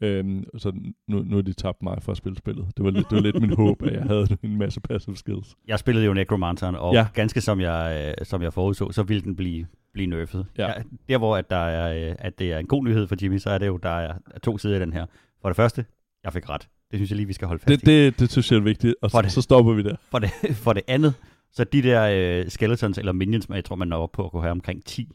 Øhm, 0.00 0.44
så 0.58 0.70
nu, 1.08 1.22
nu 1.22 1.34
har 1.36 1.42
de 1.42 1.52
tabt 1.52 1.82
mig 1.82 2.02
for 2.02 2.12
at 2.12 2.18
spille 2.18 2.38
spillet. 2.38 2.66
Det 2.76 2.84
var 2.84 2.90
lidt, 2.90 3.10
det 3.10 3.16
var 3.16 3.22
lidt 3.22 3.40
min 3.40 3.54
håb, 3.64 3.82
at 3.82 3.92
jeg 3.92 4.02
havde 4.02 4.26
en 4.42 4.56
masse 4.58 4.80
passive 4.80 5.16
skills. 5.16 5.54
Jeg 5.68 5.78
spillede 5.78 6.06
jo 6.06 6.14
Necromanceren, 6.14 6.74
og 6.74 6.94
Ja. 6.94 7.00
ja. 7.00 7.06
ganske 7.14 7.40
som 7.40 7.60
jeg, 7.60 8.14
øh, 8.20 8.26
som 8.26 8.42
jeg 8.42 8.52
forudså, 8.52 8.92
så 8.92 9.02
ville 9.02 9.22
den 9.22 9.36
blive, 9.36 9.66
blive 9.92 10.06
nerfed. 10.06 10.44
Ja. 10.58 10.72
der 11.08 11.18
hvor 11.18 11.36
at 11.36 11.50
der 11.50 11.56
er, 11.56 12.08
øh, 12.10 12.16
at 12.18 12.38
det 12.38 12.52
er 12.52 12.58
en 12.58 12.66
god 12.66 12.84
nyhed 12.84 13.06
for 13.06 13.16
Jimmy, 13.22 13.38
så 13.38 13.50
er 13.50 13.58
det 13.58 13.66
jo, 13.66 13.76
der 13.76 13.88
er, 13.90 14.14
er 14.34 14.38
to 14.38 14.58
sider 14.58 14.76
i 14.76 14.80
den 14.80 14.92
her. 14.92 15.06
For 15.42 15.48
det 15.48 15.56
første, 15.56 15.84
jeg 16.24 16.32
fik 16.32 16.48
ret. 16.48 16.68
Det 16.90 16.98
synes 16.98 17.10
jeg 17.10 17.16
lige, 17.16 17.26
vi 17.26 17.32
skal 17.32 17.48
holde 17.48 17.62
fast 17.62 17.80
Det, 17.86 17.88
i. 17.92 18.04
det, 18.04 18.20
det 18.20 18.30
synes 18.32 18.50
jeg 18.52 18.58
er 18.58 18.62
vigtigt, 18.62 18.94
og 19.02 19.10
For 19.10 19.18
så, 19.18 19.22
det. 19.22 19.32
så 19.32 19.42
stopper 19.42 19.72
vi 19.72 19.82
der. 19.82 19.96
For, 20.10 20.18
det, 20.18 20.30
for 20.64 20.72
det 20.72 20.82
andet, 20.88 21.14
så 21.52 21.64
de 21.64 21.82
der 21.82 22.40
øh, 22.42 22.50
skeletons 22.50 22.98
eller 22.98 23.12
minions, 23.12 23.48
jeg 23.48 23.64
tror 23.64 23.76
man 23.76 23.88
når 23.88 23.96
op 23.96 24.12
på 24.12 24.24
at 24.24 24.30
kunne 24.30 24.42
have 24.42 24.50
omkring 24.52 24.84
10, 24.84 25.08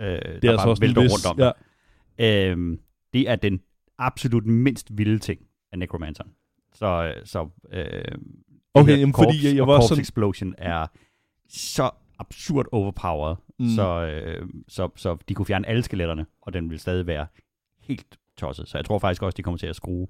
øh, 0.00 0.06
Det 0.06 0.22
der 0.22 0.28
er 0.32 0.40
bare 0.40 0.50
altså 0.52 0.68
også 0.68 0.80
en 0.84 0.88
vælter 0.88 1.02
rundt 1.02 1.26
om 1.26 1.38
ja, 1.38 1.50
dig. 2.18 2.50
Øhm, 2.52 2.80
det 3.12 3.30
er 3.30 3.36
den 3.36 3.60
absolut 3.98 4.46
mindst 4.46 4.98
vilde 4.98 5.18
ting 5.18 5.40
af 5.72 5.78
Necromanceren. 5.78 6.30
Så, 6.74 6.86
øh, 7.16 7.26
så 7.26 7.48
øh, 7.72 7.84
Okay, 8.74 8.86
det 8.88 8.94
her 8.94 9.00
jamen, 9.00 9.14
fordi 9.14 9.46
jeg- 9.46 9.56
jeg 9.56 9.66
var 9.66 9.74
corpse 9.74 9.88
sådan- 9.88 10.02
Explosion 10.02 10.54
er 10.58 10.86
så 11.48 11.90
absurd 12.18 12.66
overpowered, 12.72 13.36
Mm. 13.58 13.68
så, 13.68 14.02
øh, 14.06 14.48
så, 14.68 14.88
så 14.96 15.16
de 15.28 15.34
kunne 15.34 15.46
fjerne 15.46 15.68
alle 15.68 15.82
skeletterne, 15.82 16.26
og 16.42 16.52
den 16.52 16.70
vil 16.70 16.78
stadig 16.78 17.06
være 17.06 17.26
helt 17.80 18.18
tosset. 18.36 18.68
Så 18.68 18.78
jeg 18.78 18.84
tror 18.84 18.98
faktisk 18.98 19.22
også, 19.22 19.36
de 19.36 19.42
kommer 19.42 19.58
til 19.58 19.66
at 19.66 19.76
skrue 19.76 20.08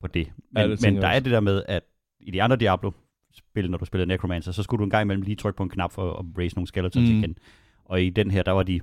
på 0.00 0.06
det. 0.06 0.32
Men, 0.50 0.70
det 0.70 0.82
men 0.82 0.96
der 0.96 1.08
er 1.08 1.20
det 1.20 1.32
der 1.32 1.40
med, 1.40 1.62
at 1.68 1.82
i 2.20 2.30
de 2.30 2.42
andre 2.42 2.56
Diablo-spil, 2.56 3.70
når 3.70 3.78
du 3.78 3.84
spillede 3.84 4.08
Necromancer, 4.08 4.52
så 4.52 4.62
skulle 4.62 4.78
du 4.78 4.84
en 4.84 4.90
gang 4.90 5.02
imellem 5.02 5.22
lige 5.22 5.36
trykke 5.36 5.56
på 5.56 5.62
en 5.62 5.68
knap 5.68 5.92
for 5.92 6.12
at 6.12 6.24
raise 6.38 6.56
nogle 6.56 6.66
skeletons 6.66 7.10
mm. 7.10 7.18
igen. 7.18 7.36
Og 7.84 8.02
i 8.02 8.10
den 8.10 8.30
her, 8.30 8.42
der 8.42 8.52
var 8.52 8.62
de 8.62 8.80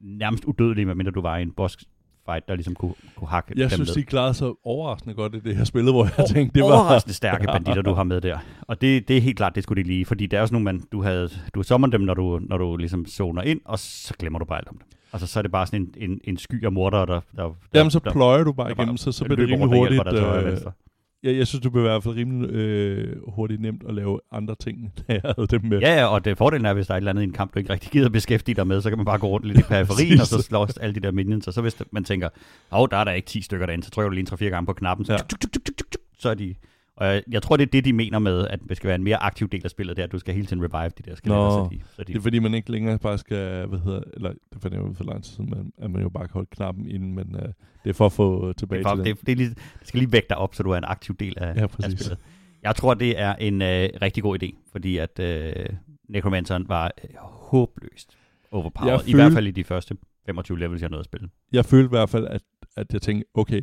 nærmest 0.00 0.44
udødelige, 0.44 0.86
medmindre 0.86 1.12
du 1.12 1.20
var 1.20 1.36
i 1.36 1.42
en 1.42 1.52
boss 1.52 1.76
fight, 2.26 2.48
der 2.48 2.54
ligesom 2.54 2.74
kunne, 2.74 2.94
kunne 3.16 3.28
hakke 3.28 3.52
Jeg 3.56 3.62
dem 3.62 3.70
synes, 3.70 3.88
ned. 3.88 3.94
de 3.94 4.02
klarede 4.02 4.34
sig 4.34 4.48
overraskende 4.64 5.14
godt 5.14 5.34
i 5.34 5.40
det 5.40 5.56
her 5.56 5.64
spillet, 5.64 5.94
hvor 5.94 6.08
jeg 6.18 6.26
tænkte, 6.34 6.54
det 6.54 6.62
var... 6.68 6.72
Overraskende 6.72 7.14
stærke 7.14 7.46
banditter, 7.46 7.82
du 7.82 7.92
har 7.92 8.02
med 8.04 8.20
der. 8.20 8.38
Og 8.62 8.80
det, 8.80 9.08
det 9.08 9.16
er 9.16 9.20
helt 9.20 9.36
klart, 9.36 9.54
det 9.54 9.62
skulle 9.62 9.82
de 9.82 9.88
lige, 9.88 10.04
fordi 10.04 10.26
der 10.26 10.38
er 10.38 10.42
også 10.42 10.54
nogle, 10.54 10.64
man, 10.64 10.82
du 10.92 11.02
havde, 11.02 11.30
du 11.54 11.62
sommer 11.62 11.88
dem, 11.88 12.00
når 12.00 12.14
du, 12.14 12.40
når 12.42 12.58
du 12.58 12.76
ligesom 12.76 13.06
zoner 13.06 13.42
ind, 13.42 13.60
og 13.64 13.78
så 13.78 14.14
glemmer 14.18 14.38
du 14.38 14.44
bare 14.44 14.58
alt 14.58 14.68
om 14.68 14.76
dem. 14.76 14.86
Altså, 15.12 15.26
så 15.26 15.40
er 15.40 15.42
det 15.42 15.52
bare 15.52 15.66
sådan 15.66 15.80
en, 15.96 16.10
en, 16.10 16.20
en 16.24 16.36
sky 16.36 16.64
af 16.64 16.72
mordere, 16.72 17.06
der, 17.06 17.20
der, 17.36 17.54
Jamen, 17.74 17.90
så 17.90 18.00
pløjer 18.00 18.44
du 18.44 18.52
bare 18.52 18.72
igennem, 18.72 18.96
så, 18.96 19.12
så 19.12 19.24
bliver 19.24 19.36
det 19.36 19.48
rimelig 19.48 19.78
hurtigt. 19.78 20.02
dig 20.04 20.44
Øh. 20.44 20.72
Jeg, 21.26 21.36
jeg 21.36 21.46
synes, 21.46 21.62
det 21.62 21.72
bliver 21.72 21.84
i 21.84 21.88
hvert 21.88 22.02
fald 22.02 22.14
rimelig 22.14 22.50
øh, 22.50 23.16
hurtigt 23.28 23.60
nemt 23.60 23.82
at 23.88 23.94
lave 23.94 24.20
andre 24.32 24.54
ting, 24.60 24.92
da 25.08 25.12
jeg 25.12 25.20
havde 25.36 25.46
dem 25.46 25.60
med. 25.64 25.78
Ja, 25.80 25.94
ja, 25.94 26.04
og 26.06 26.24
det 26.24 26.38
fordelen 26.38 26.66
er, 26.66 26.72
hvis 26.74 26.86
der 26.86 26.92
er 26.94 26.96
et 26.96 27.00
eller 27.00 27.10
andet 27.10 27.22
i 27.22 27.24
en 27.24 27.32
kamp, 27.32 27.54
du 27.54 27.58
ikke 27.58 27.72
rigtig 27.72 27.90
gider 27.90 28.08
beskæftige 28.08 28.54
dig 28.54 28.66
med, 28.66 28.80
så 28.80 28.88
kan 28.88 28.98
man 28.98 29.04
bare 29.04 29.18
gå 29.18 29.26
rundt 29.26 29.46
lidt 29.46 29.58
i 29.58 29.62
periferien, 29.74 30.20
og 30.20 30.26
så 30.26 30.42
slås 30.42 30.76
alle 30.76 30.94
de 30.94 31.00
der 31.00 31.10
minions, 31.12 31.46
og 31.46 31.52
så 31.54 31.62
hvis 31.62 31.76
man 31.90 32.04
tænker, 32.04 32.28
åh, 32.72 32.88
der 32.90 32.96
er 32.96 33.04
der 33.04 33.12
ikke 33.12 33.26
10 33.26 33.42
stykker 33.42 33.66
derinde, 33.66 33.84
så 33.84 33.90
trykker 33.90 34.08
du 34.08 34.14
lige 34.14 34.26
en 34.32 34.46
3-4 34.46 34.50
gange 34.50 34.66
på 34.66 34.72
knappen, 34.72 35.06
så, 35.06 35.12
Ja. 35.12 35.18
tuk, 35.18 35.40
tuk, 35.40 35.52
tuk, 35.52 35.64
tuk, 35.64 35.76
tuk, 35.92 36.00
så 36.18 36.30
er 36.30 36.34
de... 36.34 36.54
Og 36.96 37.06
jeg, 37.06 37.22
jeg 37.30 37.42
tror, 37.42 37.56
det 37.56 37.66
er 37.66 37.70
det, 37.70 37.84
de 37.84 37.92
mener 37.92 38.18
med, 38.18 38.46
at 38.48 38.60
det 38.68 38.76
skal 38.76 38.88
være 38.88 38.94
en 38.94 39.04
mere 39.04 39.16
aktiv 39.16 39.48
del 39.48 39.60
af 39.64 39.70
spillet, 39.70 39.96
det 39.96 40.02
er, 40.02 40.06
at 40.06 40.12
du 40.12 40.18
skal 40.18 40.34
hele 40.34 40.46
tiden 40.46 40.62
revive 40.62 40.90
de 40.98 41.10
der 41.10 41.14
skeletter, 41.14 41.44
Nå, 41.44 41.50
så 41.64 41.68
de, 41.72 41.80
så 41.96 42.02
de 42.02 42.12
Det 42.12 42.16
er 42.18 42.22
fordi, 42.22 42.38
man 42.38 42.54
ikke 42.54 42.70
længere 42.70 42.98
bare 42.98 43.18
skal, 43.18 43.66
hvad 43.66 43.78
hedder, 43.78 44.00
eller 44.14 44.30
det 44.52 44.62
fandt 44.62 44.74
jeg 44.74 44.82
ud 44.82 44.94
for 44.94 45.04
lang 45.04 45.24
tid 45.24 45.32
siden, 45.34 45.50
man, 45.50 45.72
at 45.78 45.90
man 45.90 46.02
jo 46.02 46.08
bare 46.08 46.24
kan 46.26 46.32
holde 46.32 46.48
knappen 46.50 46.88
inde, 46.90 47.06
men 47.06 47.36
øh, 47.36 47.48
det 47.84 47.90
er 47.90 47.92
for 47.92 48.06
at 48.06 48.12
få 48.12 48.52
tilbage 48.52 48.78
det, 48.78 48.86
er 48.86 48.90
for, 48.96 49.04
til 49.04 49.16
det, 49.16 49.26
det, 49.26 49.32
er 49.32 49.36
lige, 49.36 49.48
det 49.48 49.88
skal 49.88 49.98
lige 50.00 50.12
vække 50.12 50.26
dig 50.28 50.36
op, 50.38 50.54
så 50.54 50.62
du 50.62 50.70
er 50.70 50.76
en 50.78 50.84
aktiv 50.84 51.16
del 51.16 51.34
af, 51.36 51.54
Ja, 51.56 51.60
af 51.62 51.70
præcis. 51.70 52.00
spillet. 52.00 52.18
Jeg 52.62 52.76
tror, 52.76 52.94
det 52.94 53.20
er 53.20 53.34
en 53.34 53.62
øh, 53.62 53.88
rigtig 54.02 54.22
god 54.22 54.42
idé, 54.42 54.56
fordi 54.72 54.96
at 54.96 55.18
øh, 55.20 55.52
Necromanceren 56.08 56.68
var 56.68 56.92
øh, 57.04 57.10
håbløst 57.20 58.18
overpowered. 58.50 58.92
Jeg 59.00 59.08
I 59.08 59.14
hvert 59.14 59.24
følte- 59.24 59.34
fald 59.36 59.46
i 59.46 59.50
de 59.50 59.64
første 59.64 59.96
25 60.26 60.58
levels, 60.58 60.82
jeg 60.82 60.90
nåede 60.90 61.00
at 61.00 61.04
spille. 61.04 61.28
jeg 61.52 61.64
følte 61.64 61.84
i 61.86 61.88
hvert 61.88 62.10
fald, 62.10 62.26
at, 62.26 62.42
at 62.76 62.92
jeg 62.92 63.02
tænkte, 63.02 63.26
okay, 63.34 63.62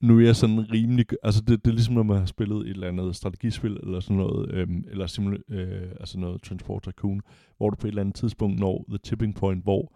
nu 0.00 0.18
er 0.20 0.24
jeg 0.24 0.36
sådan 0.36 0.72
rimelig... 0.72 1.06
Altså, 1.22 1.40
det, 1.40 1.64
det 1.64 1.70
er 1.70 1.74
ligesom, 1.74 1.94
når 1.94 2.02
man 2.02 2.18
har 2.18 2.26
spillet 2.26 2.56
et 2.60 2.68
eller 2.68 2.88
andet 2.88 3.16
strategispil, 3.16 3.78
eller 3.82 4.00
sådan 4.00 4.16
noget, 4.16 4.50
øhm, 4.50 4.84
eller 4.90 5.06
simula- 5.06 5.54
øh, 5.54 5.90
altså 6.00 6.18
noget 6.18 6.42
Transport 6.42 6.82
Tycoon, 6.82 7.20
hvor 7.56 7.70
du 7.70 7.76
på 7.76 7.86
et 7.86 7.88
eller 7.90 8.02
andet 8.02 8.14
tidspunkt 8.14 8.60
når 8.60 8.84
the 8.88 8.98
tipping 8.98 9.34
point, 9.34 9.62
hvor 9.62 9.92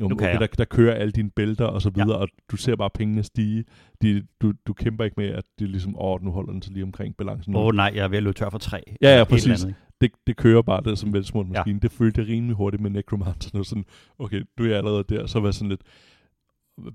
jo, 0.00 0.04
okay, 0.12 0.26
jeg. 0.32 0.40
der, 0.40 0.46
der 0.46 0.64
kører 0.64 0.94
alle 0.94 1.12
dine 1.12 1.30
bælter 1.30 1.64
og 1.64 1.82
så 1.82 1.90
Ja. 1.96 2.04
videre, 2.04 2.18
og 2.18 2.28
du 2.50 2.56
ser 2.56 2.76
bare 2.76 2.90
pengene 2.94 3.22
stige. 3.22 3.64
De, 4.02 4.22
du, 4.42 4.52
du 4.66 4.72
kæmper 4.72 5.04
ikke 5.04 5.14
med, 5.16 5.26
at 5.28 5.44
det 5.58 5.64
er 5.64 5.68
ligesom, 5.68 5.94
åh, 6.00 6.22
nu 6.24 6.30
holder 6.30 6.52
den 6.52 6.62
sig 6.62 6.72
lige 6.72 6.82
omkring 6.84 7.16
balancen. 7.16 7.56
Åh 7.56 7.64
oh, 7.64 7.74
nej, 7.74 7.92
jeg 7.94 8.04
er 8.04 8.08
ved 8.08 8.16
at 8.16 8.22
løbe 8.22 8.34
tør 8.34 8.50
for 8.50 8.58
træ. 8.58 8.80
Ja, 9.02 9.18
ja, 9.18 9.24
præcis. 9.24 9.64
andet, 9.64 9.76
det, 10.00 10.10
det 10.26 10.36
kører 10.36 10.62
bare 10.62 10.80
det 10.84 10.98
som 10.98 11.12
velsmurt 11.12 11.46
Ja. 11.46 11.52
maskine. 11.52 11.74
Ja. 11.76 11.78
Det 11.82 11.92
følte 11.92 12.20
jeg 12.20 12.28
rimelig 12.28 12.56
hurtigt 12.56 12.82
med 12.82 12.90
Necromancer. 12.90 13.50
Nu 13.54 13.64
sådan, 13.64 13.84
okay, 14.18 14.42
du 14.58 14.64
er 14.64 14.76
allerede 14.76 15.04
der, 15.08 15.26
så 15.26 15.40
var 15.40 15.50
sådan 15.50 15.68
lidt 15.68 15.80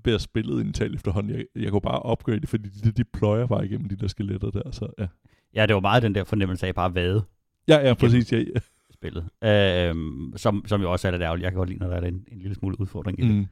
ved 0.04 0.14
at 0.14 0.20
spillet 0.20 0.64
i 0.64 0.66
en 0.66 0.72
tal 0.72 0.94
efterhånden. 0.94 1.36
Jeg, 1.36 1.44
jeg 1.56 1.70
kunne 1.70 1.80
bare 1.80 2.12
upgrade 2.12 2.40
det, 2.40 2.48
fordi 2.48 2.68
de, 2.68 2.92
de 2.92 3.04
pløjer 3.04 3.46
bare 3.46 3.66
igennem 3.66 3.88
de 3.88 3.96
der 3.96 4.06
skeletter 4.06 4.50
der. 4.50 4.70
Så, 4.70 4.88
ja. 4.98 5.06
Ja, 5.54 5.66
det 5.66 5.74
var 5.74 5.80
meget 5.80 6.02
den 6.02 6.14
der 6.14 6.24
fornemmelse 6.24 6.66
af 6.66 6.74
bare 6.74 6.94
vade 6.94 7.24
ja, 7.68 7.88
ja, 7.88 7.94
præcis. 7.94 8.32
Ja, 8.32 8.38
ja. 8.38 8.60
spillet. 8.92 9.24
Øhm, 9.44 10.32
som, 10.36 10.64
som 10.66 10.82
jo 10.82 10.92
også 10.92 11.08
er 11.08 11.12
lidt 11.12 11.22
ærgerligt. 11.22 11.44
Jeg 11.44 11.52
kan 11.52 11.58
godt 11.58 11.68
lide, 11.68 11.80
når 11.80 11.88
der 11.88 11.96
er 11.96 12.06
en, 12.06 12.24
en 12.32 12.38
lille 12.38 12.54
smule 12.54 12.80
udfordring 12.80 13.20
i 13.20 13.22
det. 13.22 13.34
Mm. 13.34 13.46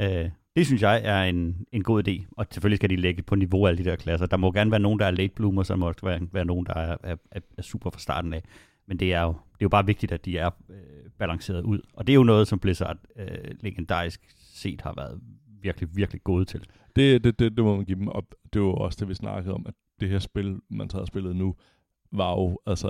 Øh, 0.00 0.30
det 0.56 0.66
synes 0.66 0.82
jeg 0.82 1.00
er 1.04 1.22
en, 1.22 1.66
en 1.72 1.82
god 1.82 2.08
idé, 2.08 2.24
og 2.30 2.46
selvfølgelig 2.50 2.76
skal 2.76 2.90
de 2.90 2.96
lægge 2.96 3.22
på 3.22 3.34
niveau 3.34 3.66
alle 3.66 3.84
de 3.84 3.90
der 3.90 3.96
klasser. 3.96 4.26
Der 4.26 4.36
må 4.36 4.52
gerne 4.52 4.70
være 4.70 4.80
nogen, 4.80 4.98
der 4.98 5.06
er 5.06 5.10
late 5.10 5.34
bloomer, 5.34 5.62
så 5.62 5.76
må 5.76 5.88
også 5.88 6.06
være, 6.06 6.20
være 6.32 6.44
nogen, 6.44 6.66
der 6.66 6.74
er, 6.74 6.96
er, 7.02 7.16
er, 7.30 7.40
er 7.58 7.62
super 7.62 7.90
fra 7.90 7.98
starten 7.98 8.32
af. 8.32 8.42
Men 8.86 8.96
det 8.96 9.14
er 9.14 9.22
jo, 9.22 9.28
det 9.28 9.60
er 9.60 9.62
jo 9.62 9.68
bare 9.68 9.86
vigtigt, 9.86 10.12
at 10.12 10.24
de 10.24 10.38
er 10.38 10.50
øh, 10.70 10.76
balanceret 11.18 11.62
ud. 11.62 11.80
Og 11.92 12.06
det 12.06 12.12
er 12.12 12.14
jo 12.14 12.22
noget, 12.22 12.48
som 12.48 12.58
Blizzard 12.58 12.98
øh, 13.16 13.54
legendarisk 13.60 14.20
set 14.38 14.80
har 14.80 14.94
været 14.96 15.20
virkelig, 15.62 15.88
virkelig 15.96 16.22
gode 16.24 16.44
til. 16.44 16.60
Det, 16.96 17.24
det, 17.24 17.38
det, 17.38 17.56
det 17.56 17.64
må 17.64 17.76
man 17.76 17.84
give 17.84 17.98
dem. 17.98 18.08
Og 18.08 18.26
det 18.52 18.62
var 18.62 18.68
også 18.68 18.96
det, 19.00 19.08
vi 19.08 19.14
snakkede 19.14 19.54
om, 19.54 19.64
at 19.68 19.74
det 20.00 20.08
her 20.08 20.18
spil, 20.18 20.56
man 20.70 20.88
har 20.92 21.04
spillet 21.04 21.36
nu, 21.36 21.54
var 22.12 22.30
jo, 22.32 22.58
altså, 22.66 22.86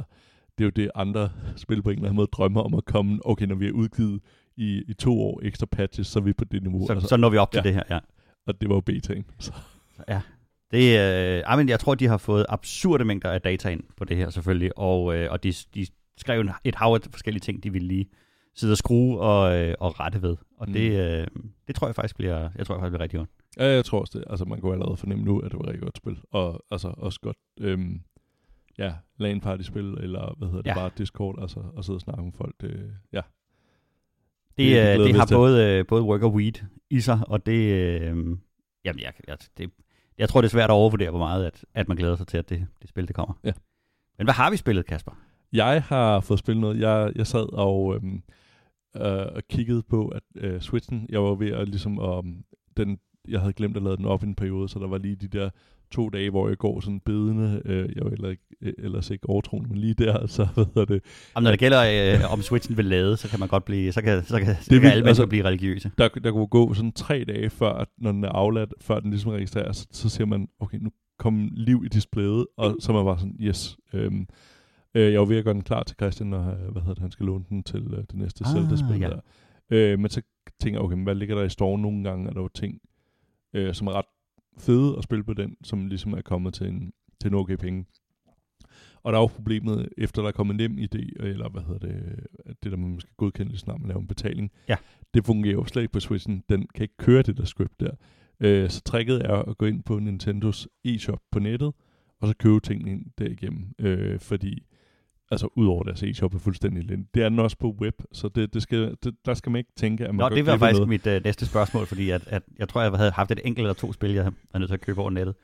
det 0.58 0.64
er 0.64 0.66
jo 0.66 0.70
det, 0.70 0.90
andre 0.94 1.30
spil 1.56 1.82
på 1.82 1.90
en 1.90 1.96
eller 1.96 2.08
anden 2.08 2.16
måde 2.16 2.26
drømmer 2.32 2.61
om 2.62 2.75
at 2.75 2.85
komme. 2.85 3.18
Okay, 3.25 3.46
når 3.46 3.54
vi 3.54 3.66
er 3.68 3.73
udgivet 3.73 4.20
i, 4.56 4.82
i 4.88 4.94
to 4.94 5.20
år 5.23 5.40
ekstra 5.42 5.66
patches, 5.66 6.06
så 6.06 6.18
er 6.18 6.23
vi 6.23 6.32
på 6.32 6.44
det 6.44 6.62
niveau. 6.62 6.87
Så, 6.87 6.92
altså, 6.92 7.08
så 7.08 7.16
når 7.16 7.28
vi 7.30 7.37
op 7.37 7.52
til 7.52 7.58
ja. 7.58 7.62
det 7.62 7.75
her, 7.75 7.82
ja. 7.90 7.99
Og 8.46 8.61
det 8.61 8.68
var 8.68 8.75
jo 8.75 8.80
betaen. 8.80 9.25
Så. 9.38 9.52
Ja. 10.08 10.20
Det, 10.70 10.99
øh, 10.99 11.40
ej, 11.40 11.56
men 11.56 11.68
jeg 11.68 11.80
tror, 11.80 11.94
de 11.94 12.06
har 12.06 12.16
fået 12.16 12.46
absurde 12.49 13.04
mængder 13.04 13.30
af 13.30 13.40
data 13.42 13.68
ind 13.68 13.82
på 13.96 14.04
det 14.04 14.16
her 14.16 14.30
selvfølgelig, 14.30 14.78
og, 14.78 15.16
øh, 15.16 15.30
og 15.32 15.42
de, 15.42 15.52
de 15.75 15.87
skrev 16.16 16.40
en- 16.40 16.50
et 16.64 16.75
hav 16.75 16.94
af 16.94 17.00
forskellige 17.11 17.40
ting, 17.40 17.62
de 17.62 17.73
ville 17.73 17.88
lige 17.88 18.06
sidde 18.57 18.73
og 18.73 18.77
skrue 18.79 19.21
og, 19.21 19.59
øh, 19.59 19.75
og 19.81 20.01
rette 20.01 20.23
ved. 20.23 20.37
Og 20.59 20.67
Mm. 20.69 20.73
det, 20.73 20.91
øh, 21.21 21.27
det 21.67 21.75
tror 21.77 21.87
jeg 21.89 21.95
faktisk 21.95 22.17
bliver, 22.17 22.51
jeg 22.59 22.67
tror 22.67 22.75
jeg 22.75 22.81
faktisk 22.81 22.91
bliver 22.91 23.03
rigtig 23.03 23.19
godt. 23.19 23.31
Ja, 23.59 23.67
jeg 23.75 23.85
tror 23.85 24.01
også 24.01 24.19
det. 24.19 24.25
Altså, 24.31 24.45
man 24.45 24.61
kunne 24.61 24.73
allerede 24.73 24.97
fornemme 24.97 25.25
nu, 25.25 25.39
at 25.39 25.51
det 25.51 25.59
var 25.59 25.63
et 25.65 25.69
rigtig 25.69 25.83
godt 25.83 25.97
spil. 25.97 26.19
Og 26.31 26.65
altså 26.71 26.95
også 26.97 27.21
godt, 27.21 27.37
øhm, 27.61 28.01
ja, 28.79 28.95
LAN 29.19 29.41
party-spil, 29.41 29.85
eller 30.01 30.35
hvad 30.39 30.49
hedder 30.49 30.63
det, 30.63 30.71
Ja. 30.71 30.75
bare 30.75 30.91
Discord, 30.99 31.39
altså, 31.41 31.61
og 31.77 31.85
sidde 31.85 31.97
og 31.97 32.01
snakke 32.01 32.23
med 32.23 32.33
folk. 32.33 32.55
Det, 32.61 32.91
ja. 33.13 33.21
Det, 33.21 34.57
Det 34.59 34.67
glæder 34.67 35.07
det 35.07 35.15
har 35.17 35.29
både, 35.33 35.79
øh, 35.79 35.87
både 35.87 36.03
work 36.03 36.23
og 36.23 36.35
weed 36.35 36.53
i 36.91 37.01
sig, 37.01 37.21
og 37.27 37.47
det, 37.47 37.73
øh, 37.73 38.17
jamen, 38.85 39.01
jeg, 39.01 39.13
jeg, 39.29 39.37
det, 39.59 39.71
jeg 40.19 40.29
tror, 40.29 40.41
det 40.41 40.49
er 40.49 40.53
svært 40.53 40.71
at 40.71 40.75
overvurdere, 40.75 41.11
hvor 41.11 41.19
meget, 41.19 41.45
at, 41.47 41.65
at 41.75 41.89
man 41.89 41.97
glæder 41.97 42.17
sig 42.17 42.27
til, 42.27 42.39
at 42.39 42.49
det, 42.49 42.67
det 42.83 42.89
spil, 42.89 43.07
det 43.09 43.17
kommer. 43.17 43.35
Ja. 43.45 43.53
Men 44.19 44.27
hvad 44.27 44.35
har 44.35 44.51
vi 44.51 44.57
spillet, 44.57 44.87
Kasper? 44.87 45.13
Jeg 45.53 45.83
har 45.83 46.21
fået 46.21 46.39
spillet 46.39 46.61
noget. 46.61 46.81
Jeg, 46.81 47.13
jeg 47.17 47.27
sad 47.27 47.53
og, 47.53 47.95
øhm, 47.95 48.23
øh, 49.00 49.26
og 49.37 49.43
kiggede 49.50 49.83
på, 49.83 50.09
at 50.09 50.23
øh, 50.37 50.61
Switchen, 50.61 51.07
jeg 51.09 51.23
var 51.23 51.35
ved 51.35 51.50
at 51.50 51.69
ligesom, 51.69 51.99
um, 51.99 52.37
den, 52.76 52.99
jeg 53.29 53.41
havde 53.41 53.53
glemt 53.53 53.76
at 53.76 53.83
lade 53.83 53.97
den 53.97 54.05
op 54.05 54.23
i 54.23 54.26
en 54.26 54.35
periode, 54.35 54.69
så 54.69 54.79
der 54.79 54.87
var 54.87 54.99
lige 54.99 55.17
de 55.17 55.29
der 55.29 55.50
to 55.91 56.09
dage, 56.09 56.31
hvor 56.31 56.49
jeg 56.49 56.59
går 56.59 56.81
sådan 56.81 57.00
bedende. 57.00 57.62
Øh, 57.65 57.88
jeg 57.97 58.05
var 58.05 58.11
heller 58.11 58.29
ikke, 58.31 58.43
øh, 58.62 58.73
ellers 58.79 59.11
ikke 59.11 59.29
overtroende, 59.29 59.69
men 59.69 59.79
lige 59.79 59.95
der, 59.95 60.26
så 60.37 60.49
hvad 60.55 60.65
hedder 60.65 60.85
det, 60.85 61.03
Om 61.35 61.43
når 61.43 61.50
det 61.50 61.61
gælder, 61.61 62.15
øh, 62.15 62.33
om 62.33 62.43
Switchen 62.43 62.76
vil 62.76 62.85
lade, 62.85 63.17
så 63.17 63.29
kan 63.29 63.41
man 63.41 63.49
godt 63.49 63.65
blive, 63.65 63.93
så 63.93 64.03
kan, 64.03 64.25
så 64.25 64.38
kan, 64.38 64.55
så 64.61 64.71
vil- 64.71 64.81
kan 64.81 64.91
alle 64.91 65.09
altså- 65.09 65.26
blive 65.26 65.45
religiøse. 65.45 65.91
der, 65.99 66.09
der 66.09 66.33
kunne 66.33 66.47
gå 66.47 66.75
sådan 66.75 66.93
tre 66.93 67.25
dage 67.29 67.50
før, 67.50 67.73
at 67.73 67.88
når 67.99 68.12
den 68.12 68.25
er 68.25 68.29
afladt, 68.29 68.75
før 68.81 69.00
den 69.00 69.11
ligesom 69.11 69.31
registrerer, 69.31 69.73
så, 69.73 69.87
så 69.93 70.09
siger 70.09 70.26
man, 70.26 70.49
okay, 70.61 70.79
nu 70.81 70.91
kom 71.19 71.49
liv 71.53 71.83
i 71.85 71.88
displayet, 71.88 72.47
og 72.59 72.76
så 72.81 72.93
man 72.93 73.05
bare 73.05 73.19
sådan, 73.19 73.37
yes. 73.41 73.76
Øhm, 73.95 74.26
øh, 74.97 75.12
jeg 75.12 75.21
var 75.21 75.26
ved 75.26 75.37
at 75.37 75.45
gøre 75.45 75.55
den 75.55 75.62
klar 75.62 75.83
til 75.83 75.97
Christian, 75.97 76.31
når 76.31 76.50
øh, 76.50 76.73
hvad 76.73 76.83
hedder 76.83 76.95
det, 76.95 77.03
han 77.03 77.11
skal 77.11 77.26
låne 77.26 77.45
den 77.49 77.62
til 77.62 77.95
øh, 77.95 77.99
det 77.99 78.15
næste 78.15 78.45
Ah, 78.45 78.53
Zelda-spil 78.53 79.00
ja. 79.00 79.09
der. 79.09 79.21
Øh, 79.71 79.99
men 79.99 80.11
så 80.11 80.23
tænker 80.61 80.79
jeg, 80.81 80.85
okay, 80.85 80.97
hvad 80.97 81.15
ligger 81.15 81.35
der 81.35 81.43
i 81.43 81.49
store 81.49 81.79
nogle 81.79 82.05
gange? 82.05 82.29
Er 82.29 82.33
der 82.33 82.41
jo 82.41 82.49
ting, 82.49 82.81
øh, 83.55 83.75
som 83.75 83.87
er 83.87 83.93
ret 83.93 84.07
fede 84.59 84.95
at 84.99 85.05
spille 85.05 85.25
på 85.25 85.35
den, 85.35 85.57
som 85.65 85.87
ligesom 85.87 86.12
er 86.12 86.23
kommet 86.23 86.55
til 86.55 86.67
en, 86.67 86.93
til 87.21 87.29
en 87.29 87.35
okay 87.35 87.57
penge. 87.57 87.87
Og 89.03 89.12
der 89.12 89.19
er 89.19 89.23
jo 89.23 89.26
problemet, 89.26 89.88
efter 89.99 90.23
der 90.23 90.29
er 90.29 90.33
kommet 90.33 90.57
nem 90.57 90.79
idé, 90.79 91.25
eller 91.26 91.49
hvad 91.49 91.62
hedder 91.62 91.79
det, 91.79 92.26
at 92.47 92.57
det 92.62 92.73
der 92.73 92.79
man 92.79 93.00
skal 93.00 93.15
godkende, 93.17 93.49
lige 93.49 93.59
snart 93.59 93.81
man 93.81 93.88
laver 93.88 94.00
en 94.00 94.07
betaling. 94.07 94.50
Ja. 94.69 94.76
Det 95.15 95.26
fungerer 95.26 95.55
jo 95.55 95.65
slet 95.65 95.83
ikke 95.83 95.93
på 95.93 96.00
Switchen. 96.00 96.43
Den 96.49 96.67
kan 96.75 96.83
ikke 96.83 96.97
køre 96.97 97.23
det 97.23 97.37
der 97.37 97.45
script 97.45 97.81
der. 97.81 97.91
Øh, 98.41 98.71
så 98.71 98.83
tricket 98.83 99.23
er 99.25 99.35
at 99.35 99.59
gå 99.59 99.67
ind 99.67 99.83
på 99.83 99.99
Nintendos 99.99 100.69
e-shop 100.85 101.19
på 101.31 101.38
nettet, 101.38 101.73
og 102.21 102.29
så 102.29 102.35
købe 102.38 102.61
tingene 102.61 102.91
ind 102.91 103.07
derigennem. 103.19 103.75
Øh, 103.79 104.21
fordi, 104.21 104.67
altså 105.30 105.49
udover 105.56 105.83
deres 105.83 106.02
e-shop 106.02 106.35
er 106.35 106.38
fuldstændig 106.38 106.80
elendigt. 106.80 107.14
Det 107.14 107.23
er 107.23 107.28
den 107.28 107.38
også 107.38 107.56
på 107.59 107.76
web, 107.80 108.02
så 108.12 108.28
det, 108.28 108.54
det 108.54 108.62
skal, 108.62 108.97
det, 109.04 109.14
der 109.26 109.35
skal 109.35 109.52
man 109.52 109.59
ikke 109.59 109.73
tænke, 109.76 110.06
at 110.06 110.14
man 110.14 110.30
Nå, 110.30 110.37
det 110.37 110.47
var 110.47 110.56
faktisk 110.56 110.78
noget. 110.78 110.88
mit 110.88 111.06
øh, 111.06 111.25
næste 111.25 111.47
spørgsmål, 111.47 111.87
fordi 111.87 112.11
at, 112.11 112.23
at 112.26 112.42
jeg 112.59 112.68
tror, 112.68 112.83
jeg 112.83 112.90
havde 112.90 113.11
haft 113.11 113.30
et 113.30 113.40
enkelt 113.45 113.64
eller 113.64 113.75
to 113.75 113.92
spil, 113.92 114.11
jeg 114.11 114.33
var 114.52 114.59
nødt 114.59 114.68
til 114.68 114.75
at 114.75 114.80
købe 114.80 115.00
over 115.00 115.11
nettet. 115.11 115.35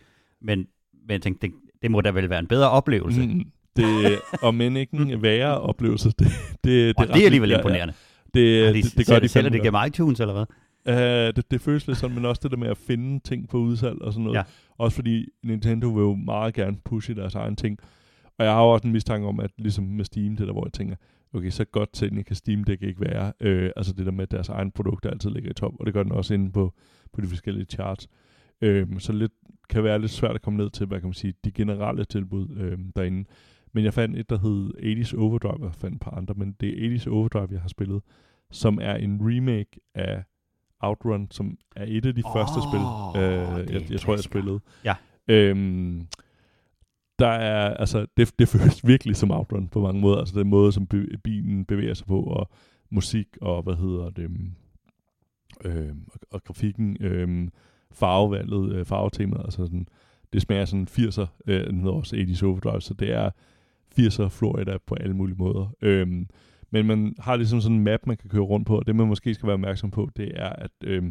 Men, 0.40 0.58
men 0.58 1.10
jeg 1.10 1.22
tænkte, 1.22 1.46
det, 1.46 1.54
det 1.82 1.90
må 1.90 2.00
da 2.00 2.10
vel 2.10 2.30
være 2.30 2.38
en 2.38 2.46
bedre 2.46 2.70
oplevelse. 2.70 3.26
Mm. 3.26 3.44
Det, 3.76 4.18
om 4.42 4.60
end 4.60 4.78
ikke 4.78 4.96
en 4.96 5.22
værre 5.22 5.60
oplevelse, 5.60 6.08
det, 6.08 6.18
det, 6.18 6.64
det, 6.64 6.94
Og 6.96 7.08
det 7.08 7.22
er 7.22 7.24
alligevel 7.24 7.50
ja, 7.50 7.56
imponerende. 7.56 7.94
Ja, 8.34 8.40
det, 8.40 8.66
Har 8.66 8.72
de, 8.72 8.82
det, 8.82 8.98
det, 8.98 9.06
gør 9.06 9.18
de 9.18 9.28
sælger 9.28 9.50
det 9.50 9.62
gennem 9.62 9.80
iTunes, 9.86 10.20
eller 10.20 10.34
hvad? 10.34 10.46
Uh, 10.88 11.36
det, 11.36 11.50
det 11.50 11.60
føles 11.60 11.86
lidt 11.86 11.98
sådan, 11.98 12.16
men 12.16 12.24
også 12.24 12.40
det 12.42 12.50
der 12.50 12.56
med 12.56 12.68
at 12.68 12.76
finde 12.76 13.20
ting 13.20 13.48
på 13.48 13.58
udsalg 13.58 14.02
og 14.02 14.12
sådan 14.12 14.24
noget. 14.24 14.38
Ja. 14.38 14.42
Også 14.78 14.94
fordi 14.94 15.28
Nintendo 15.44 15.88
vil 15.88 16.00
jo 16.02 16.14
meget 16.14 16.54
gerne 16.54 16.76
pushe 16.84 17.14
deres 17.14 17.34
egen 17.34 17.56
ting. 17.56 17.78
Og 18.38 18.44
jeg 18.44 18.54
har 18.54 18.62
jo 18.62 18.70
også 18.70 18.86
en 18.86 18.92
mistanke 18.92 19.26
om, 19.26 19.40
at 19.40 19.50
ligesom 19.58 19.84
med 19.84 20.04
Steam, 20.04 20.36
det 20.36 20.46
der, 20.46 20.52
hvor 20.52 20.66
jeg 20.66 20.72
tænker, 20.72 20.96
okay, 21.34 21.50
så 21.50 21.64
godt 21.64 21.92
til 21.92 22.24
kan 22.24 22.36
Steam 22.36 22.64
Deck 22.64 22.82
ikke 22.82 23.00
være. 23.00 23.26
Uh, 23.26 23.70
altså 23.76 23.92
det 23.92 24.06
der 24.06 24.12
med, 24.12 24.22
at 24.22 24.30
deres 24.30 24.48
egen 24.48 24.70
produkter 24.70 25.10
altid 25.10 25.30
ligger 25.30 25.50
i 25.50 25.54
top, 25.54 25.72
og 25.80 25.86
det 25.86 25.94
gør 25.94 26.02
den 26.02 26.12
også 26.12 26.34
inde 26.34 26.52
på, 26.52 26.72
på 27.12 27.20
de 27.20 27.26
forskellige 27.26 27.64
charts. 27.64 28.08
Uh, 28.66 28.98
så 28.98 29.12
lidt, 29.12 29.32
kan 29.68 29.84
være 29.84 29.98
lidt 29.98 30.10
svært 30.10 30.34
at 30.34 30.42
komme 30.42 30.56
ned 30.56 30.70
til, 30.70 30.86
hvad 30.86 31.00
kan 31.00 31.06
man 31.06 31.14
sige, 31.14 31.34
de 31.44 31.52
generelle 31.52 32.04
tilbud 32.04 32.48
uh, 32.48 32.78
derinde. 32.96 33.24
Men 33.72 33.84
jeg 33.84 33.94
fandt 33.94 34.18
et, 34.18 34.30
der 34.30 34.38
hed 34.38 34.70
80's 34.78 35.20
Overdrive, 35.20 35.64
jeg 35.64 35.74
fandt 35.74 35.94
et 35.94 36.00
par 36.00 36.10
andre, 36.10 36.34
men 36.34 36.56
det 36.60 36.84
er 36.84 36.98
80's 36.98 37.10
Overdrive, 37.10 37.48
jeg 37.50 37.60
har 37.60 37.68
spillet, 37.68 38.02
som 38.50 38.78
er 38.82 38.94
en 38.94 39.18
remake 39.22 39.80
af 39.94 40.24
Outrun, 40.80 41.28
som 41.30 41.56
er 41.76 41.84
et 41.88 42.06
af 42.06 42.14
de 42.14 42.22
Åh, 42.26 42.32
første 42.32 42.60
spil, 42.68 42.84
øh, 43.22 43.74
jeg, 43.74 43.90
jeg 43.90 44.00
tror, 44.00 44.14
jeg 44.14 44.22
spillede. 44.22 44.60
Ja. 44.84 44.94
Øhm, 45.28 46.06
der 47.22 47.28
er, 47.28 47.74
altså, 47.74 48.06
det, 48.16 48.38
det 48.38 48.48
føles 48.48 48.86
virkelig 48.86 49.16
som 49.16 49.30
Outrun 49.30 49.68
på 49.68 49.80
mange 49.80 50.00
måder. 50.00 50.18
Altså 50.18 50.38
den 50.38 50.48
måde, 50.48 50.72
som 50.72 50.86
be, 50.86 51.06
bilen 51.24 51.64
bevæger 51.64 51.94
sig 51.94 52.06
på, 52.06 52.20
og 52.22 52.50
musik, 52.90 53.26
og 53.40 53.62
hvad 53.62 53.74
hedder 53.74 54.10
det, 54.10 54.30
øh, 55.64 55.94
og, 56.06 56.20
og 56.30 56.44
grafikken. 56.44 56.96
Øh, 57.00 57.48
farvevalget, 57.92 58.72
øh, 58.72 58.86
farvetemaet, 58.86 59.44
altså 59.44 59.64
sådan, 59.64 59.86
det 60.32 60.42
smager 60.42 60.64
sådan 60.64 60.88
80'er, 60.90 61.26
øh, 61.46 61.66
den 61.66 61.78
hedder 61.78 61.92
også 61.92 62.16
80's 62.16 62.46
Overdrive, 62.46 62.80
så 62.80 62.94
det 62.94 63.12
er 63.12 63.30
80'er 63.98 64.28
Florida 64.28 64.78
på 64.86 64.94
alle 64.94 65.16
mulige 65.16 65.36
måder. 65.36 65.74
Øh, 65.82 66.06
men 66.70 66.86
man 66.86 67.14
har 67.18 67.36
ligesom 67.36 67.60
sådan 67.60 67.76
en 67.76 67.84
map, 67.84 68.00
man 68.06 68.16
kan 68.16 68.30
køre 68.30 68.42
rundt 68.42 68.66
på, 68.66 68.78
og 68.78 68.86
det 68.86 68.96
man 68.96 69.06
måske 69.06 69.34
skal 69.34 69.46
være 69.46 69.54
opmærksom 69.54 69.90
på, 69.90 70.10
det 70.16 70.32
er, 70.34 70.48
at 70.48 70.70
øh, 70.84 71.02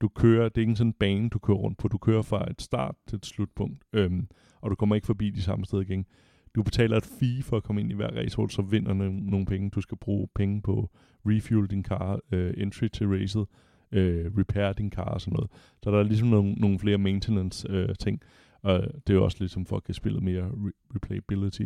du 0.00 0.08
kører, 0.08 0.48
det 0.48 0.56
er 0.56 0.66
ikke 0.66 0.76
sådan 0.76 0.88
en 0.88 0.92
bane, 0.92 1.28
du 1.28 1.38
kører 1.38 1.58
rundt 1.58 1.78
på, 1.78 1.88
du 1.88 1.98
kører 1.98 2.22
fra 2.22 2.50
et 2.50 2.62
start 2.62 2.94
til 3.06 3.16
et 3.16 3.26
slutpunkt, 3.26 3.84
øhm, 3.92 4.28
og 4.60 4.70
du 4.70 4.74
kommer 4.74 4.94
ikke 4.94 5.06
forbi 5.06 5.30
de 5.30 5.42
samme 5.42 5.64
steder 5.64 5.82
igen. 5.82 6.06
Du 6.54 6.62
betaler 6.62 6.96
et 6.96 7.06
fee 7.20 7.42
for 7.42 7.56
at 7.56 7.62
komme 7.62 7.80
ind 7.80 7.90
i 7.90 7.94
hver 7.94 8.10
racehold, 8.16 8.50
så 8.50 8.62
vinder 8.62 8.94
nogle, 8.94 9.26
nogle 9.26 9.46
penge. 9.46 9.70
Du 9.70 9.80
skal 9.80 9.98
bruge 9.98 10.28
penge 10.34 10.62
på 10.62 10.90
refuel 11.26 11.70
din 11.70 11.84
car, 11.84 12.20
øh, 12.32 12.54
entry 12.56 12.88
til 12.88 13.08
racet, 13.08 13.46
øh, 13.92 14.30
repair 14.38 14.72
din 14.72 14.90
car 14.90 15.04
og 15.04 15.20
sådan 15.20 15.32
noget. 15.32 15.50
Så 15.82 15.90
der 15.90 15.98
er 15.98 16.02
ligesom 16.02 16.28
nogle, 16.28 16.52
nogle 16.52 16.78
flere 16.78 16.98
maintenance 16.98 17.66
øh, 17.70 17.88
ting, 18.00 18.20
og 18.62 18.80
det 19.06 19.10
er 19.10 19.14
jo 19.14 19.24
også 19.24 19.36
ligesom 19.40 19.66
for 19.66 19.76
at 19.76 19.84
kan 19.84 19.94
spillet 19.94 20.22
mere 20.22 20.48
re- 20.48 20.94
replayability. 20.94 21.62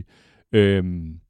Øhm, 0.53 1.21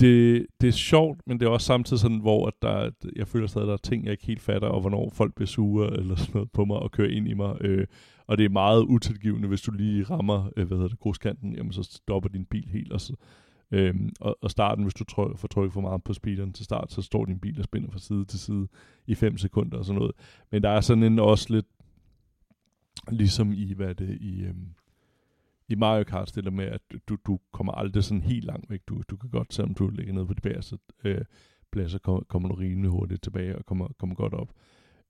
det, 0.00 0.46
det 0.60 0.68
er 0.68 0.72
sjovt, 0.72 1.20
men 1.26 1.40
det 1.40 1.46
er 1.46 1.50
også 1.50 1.66
samtidig 1.66 2.00
sådan, 2.00 2.18
hvor 2.20 2.46
at 2.46 2.54
der, 2.62 2.90
jeg 3.16 3.28
føler 3.28 3.46
stadig, 3.46 3.64
at 3.64 3.66
der 3.66 3.72
er 3.72 3.76
ting, 3.76 4.04
jeg 4.04 4.12
ikke 4.12 4.26
helt 4.26 4.40
fatter, 4.40 4.68
og 4.68 4.80
hvornår 4.80 5.10
folk 5.10 5.34
bliver 5.34 5.46
sure 5.46 5.96
eller 5.96 6.14
sådan 6.14 6.32
noget 6.34 6.50
på 6.52 6.64
mig 6.64 6.76
og 6.76 6.90
kører 6.90 7.10
ind 7.10 7.28
i 7.28 7.34
mig. 7.34 7.56
Øh, 7.60 7.86
og 8.26 8.38
det 8.38 8.44
er 8.44 8.48
meget 8.48 8.82
utilgivende, 8.82 9.48
hvis 9.48 9.62
du 9.62 9.70
lige 9.70 10.04
rammer, 10.04 10.50
øh, 10.56 10.66
hvad 10.66 10.76
hedder 10.76 10.88
det, 10.88 10.98
gruskanten, 10.98 11.54
jamen 11.54 11.72
så 11.72 11.82
stopper 11.82 12.28
din 12.28 12.44
bil 12.44 12.68
helt, 12.68 12.92
og, 12.92 13.00
så, 13.00 13.14
øh, 13.70 13.94
og, 14.20 14.38
og 14.42 14.50
starten, 14.50 14.84
hvis 14.84 14.94
du 14.94 15.04
tryk, 15.04 15.38
får 15.38 15.48
trykket 15.48 15.72
for 15.72 15.80
meget 15.80 16.04
på 16.04 16.14
speederen 16.14 16.52
til 16.52 16.64
start, 16.64 16.92
så 16.92 17.02
står 17.02 17.24
din 17.24 17.40
bil 17.40 17.58
og 17.58 17.64
spænder 17.64 17.90
fra 17.90 17.98
side 17.98 18.24
til 18.24 18.38
side 18.40 18.68
i 19.06 19.14
5 19.14 19.38
sekunder 19.38 19.78
og 19.78 19.84
sådan 19.84 19.98
noget. 19.98 20.12
Men 20.52 20.62
der 20.62 20.70
er 20.70 20.80
sådan 20.80 21.02
en 21.02 21.18
også 21.18 21.46
lidt, 21.54 21.66
ligesom 23.10 23.52
i, 23.52 23.72
hvad 23.74 23.94
det, 23.94 24.18
i, 24.20 24.42
øh, 24.42 24.54
i 25.72 25.74
Mario 25.74 26.04
Kart 26.04 26.28
stiller 26.28 26.50
med, 26.50 26.64
at 26.64 26.80
du, 27.08 27.16
du 27.26 27.38
kommer 27.52 27.72
aldrig 27.72 28.04
sådan 28.04 28.22
helt 28.22 28.44
langt 28.44 28.70
væk. 28.70 28.80
Du, 28.88 29.02
du 29.08 29.16
kan 29.16 29.30
godt, 29.30 29.54
selvom 29.54 29.74
du 29.74 29.88
ligger 29.88 30.12
nede 30.12 30.26
på 30.26 30.34
de 30.34 30.40
bagerste 30.40 30.78
øh, 31.04 31.24
pladser, 31.72 31.98
kommer, 31.98 32.22
kommer 32.22 32.48
du 32.48 32.54
rimelig 32.54 32.90
hurtigt 32.90 33.22
tilbage 33.22 33.58
og 33.58 33.66
kommer, 33.66 33.88
kommer 33.98 34.14
godt 34.14 34.34
op. 34.34 34.52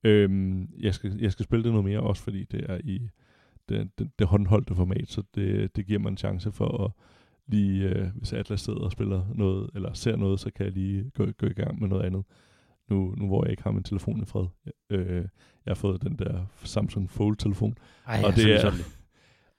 Øhm, 0.04 0.68
jeg, 0.78 0.94
skal, 0.94 1.18
jeg 1.20 1.32
skal 1.32 1.44
spille 1.44 1.64
det 1.64 1.72
noget 1.72 1.84
mere, 1.84 2.00
også 2.00 2.22
fordi 2.22 2.44
det 2.44 2.70
er 2.70 2.80
i 2.84 3.08
det, 3.68 3.90
det, 3.98 4.10
det 4.18 4.26
håndholdte 4.26 4.74
format, 4.74 5.08
så 5.08 5.22
det, 5.34 5.76
det 5.76 5.86
giver 5.86 5.98
mig 5.98 6.08
en 6.08 6.16
chance 6.16 6.52
for 6.52 6.84
at 6.84 6.90
lige, 7.46 7.88
øh, 7.88 8.08
hvis 8.14 8.32
Atlas 8.32 8.60
sidder 8.60 8.80
og 8.80 8.92
spiller 8.92 9.24
noget, 9.34 9.70
eller 9.74 9.92
ser 9.92 10.16
noget, 10.16 10.40
så 10.40 10.50
kan 10.56 10.66
jeg 10.66 10.72
lige 10.72 11.10
gå, 11.10 11.26
gå 11.38 11.46
i 11.46 11.52
gang 11.52 11.80
med 11.80 11.88
noget 11.88 12.02
andet. 12.02 12.24
Nu, 12.88 13.14
nu 13.16 13.26
hvor 13.26 13.44
jeg 13.44 13.50
ikke 13.50 13.62
har 13.62 13.70
min 13.70 13.82
telefon 13.82 14.22
i 14.22 14.24
fred. 14.24 14.46
Øh, 14.90 15.24
jeg 15.66 15.70
har 15.70 15.74
fået 15.74 16.02
den 16.02 16.16
der 16.16 16.46
Samsung 16.64 17.10
Fold-telefon. 17.10 17.78
Ej, 18.06 18.22
og 18.24 18.36
det 18.36 18.64
er, 18.64 18.70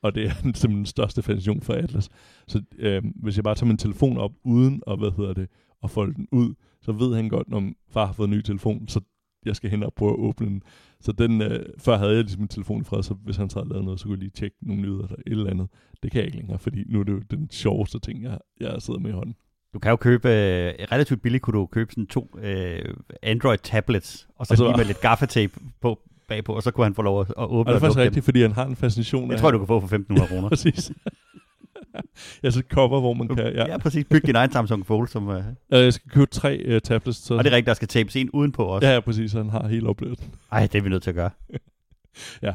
og 0.03 0.15
det 0.15 0.25
er 0.25 0.29
simpelthen 0.41 0.72
den 0.72 0.86
største 0.86 1.22
fascination 1.22 1.62
for 1.62 1.74
Atlas. 1.74 2.10
Så 2.48 2.62
øh, 2.79 3.03
hvis 3.15 3.36
jeg 3.36 3.43
bare 3.43 3.55
tager 3.55 3.67
min 3.67 3.77
telefon 3.77 4.17
op 4.17 4.31
uden 4.43 4.81
at, 4.88 5.00
hvad 5.00 5.12
hedder 5.17 5.33
det, 5.33 5.48
at 5.83 5.89
folde 5.89 6.13
den 6.13 6.27
ud, 6.31 6.53
så 6.81 6.91
ved 6.91 7.15
han 7.15 7.29
godt, 7.29 7.50
når 7.50 7.72
far 7.89 8.05
har 8.05 8.13
fået 8.13 8.27
en 8.27 8.33
ny 8.33 8.41
telefon, 8.41 8.88
så 8.88 9.01
jeg 9.45 9.55
skal 9.55 9.69
hen 9.69 9.83
og 9.83 9.93
prøve 9.93 10.12
at 10.12 10.19
åbne 10.19 10.48
den. 10.48 10.63
Så 11.00 11.12
den, 11.12 11.41
øh, 11.41 11.65
før 11.79 11.98
havde 11.98 12.12
jeg 12.12 12.24
ligesom 12.24 12.41
min 12.41 12.48
telefon 12.48 12.81
i 12.81 12.83
fred, 12.83 13.03
så 13.03 13.13
hvis 13.13 13.38
han 13.38 13.50
så 13.50 13.60
havde 13.60 13.69
lavet 13.69 13.86
noget, 13.86 14.00
så 14.00 14.05
kunne 14.05 14.13
jeg 14.13 14.19
lige 14.19 14.31
tjekke 14.31 14.57
nogle 14.62 14.81
nyheder 14.81 15.03
eller 15.03 15.17
et 15.27 15.31
eller 15.31 15.50
andet. 15.50 15.67
Det 16.03 16.12
kan 16.12 16.19
jeg 16.19 16.25
ikke 16.25 16.38
længere, 16.38 16.60
fordi 16.60 16.83
nu 16.88 17.00
er 17.00 17.03
det 17.03 17.12
jo 17.12 17.19
den 17.31 17.50
sjoveste 17.51 18.00
ting, 18.00 18.24
jeg, 18.24 18.39
jeg 18.60 18.81
sidder 18.81 19.00
med 19.00 19.10
i 19.10 19.13
hånden. 19.13 19.36
Du 19.74 19.79
kan 19.79 19.89
jo 19.89 19.95
købe, 19.95 20.29
øh, 20.29 20.74
relativt 20.91 21.22
billigt 21.22 21.43
kunne 21.43 21.60
du 21.60 21.65
købe 21.65 21.91
sådan 21.91 22.07
to 22.07 22.36
øh, 22.41 22.95
Android 23.24 23.57
tablets, 23.57 24.27
og 24.36 24.48
så, 24.48 24.53
og 24.53 24.57
så 24.57 24.63
lige 24.63 24.77
med 24.77 24.86
lidt 24.86 25.01
gaffatape 25.01 25.53
på, 25.81 26.00
bagpå, 26.27 26.53
og 26.53 26.63
så 26.63 26.71
kunne 26.71 26.85
han 26.85 26.95
få 26.95 27.01
lov 27.01 27.21
at, 27.21 27.27
at 27.27 27.33
åbne 27.37 27.59
og 27.59 27.65
det 27.65 27.73
er 27.75 27.79
faktisk 27.79 27.97
rigtigt, 27.97 28.15
dem. 28.15 28.23
fordi 28.23 28.41
han 28.41 28.51
har 28.51 28.65
en 28.65 28.75
fascination 28.75 29.23
Jeg 29.23 29.33
af... 29.33 29.39
tror, 29.39 29.51
du 29.51 29.57
kan 29.57 29.67
få 29.67 29.79
for 29.79 29.97
1.500 29.97 30.27
kroner. 30.27 30.49
præcis. 30.55 30.91
ja, 32.43 32.49
så 32.49 32.59
et 32.59 32.65
cover, 32.65 32.99
hvor 32.99 33.13
man 33.13 33.27
kan... 33.27 33.37
Ja, 33.37 33.65
ja 33.67 33.77
præcis. 33.77 34.05
Byg 34.05 34.27
din 34.27 34.35
egen 34.35 34.51
Samsung 34.51 34.85
Fold. 34.85 35.07
Som, 35.07 35.27
uh... 35.27 35.35
Jeg 35.69 35.93
skal 35.93 36.11
købe 36.11 36.31
tre 36.31 36.75
uh, 36.75 36.79
tablets. 36.79 37.19
Så... 37.19 37.33
Og 37.33 37.43
det 37.43 37.51
er 37.51 37.55
rigtigt, 37.55 37.67
der 37.67 37.73
skal 37.73 37.87
tapes 37.87 38.15
en 38.15 38.29
udenpå 38.29 38.63
også. 38.63 38.87
Ja, 38.87 38.93
ja, 38.93 38.99
præcis. 38.99 39.31
Så 39.31 39.37
han 39.37 39.49
har 39.49 39.67
helt 39.67 39.87
oplevet 39.87 40.29
Ej, 40.51 40.67
det 40.67 40.75
er 40.75 40.83
vi 40.83 40.89
nødt 40.89 41.03
til 41.03 41.09
at 41.09 41.15
gøre. 41.15 41.29
ja. 42.47 42.53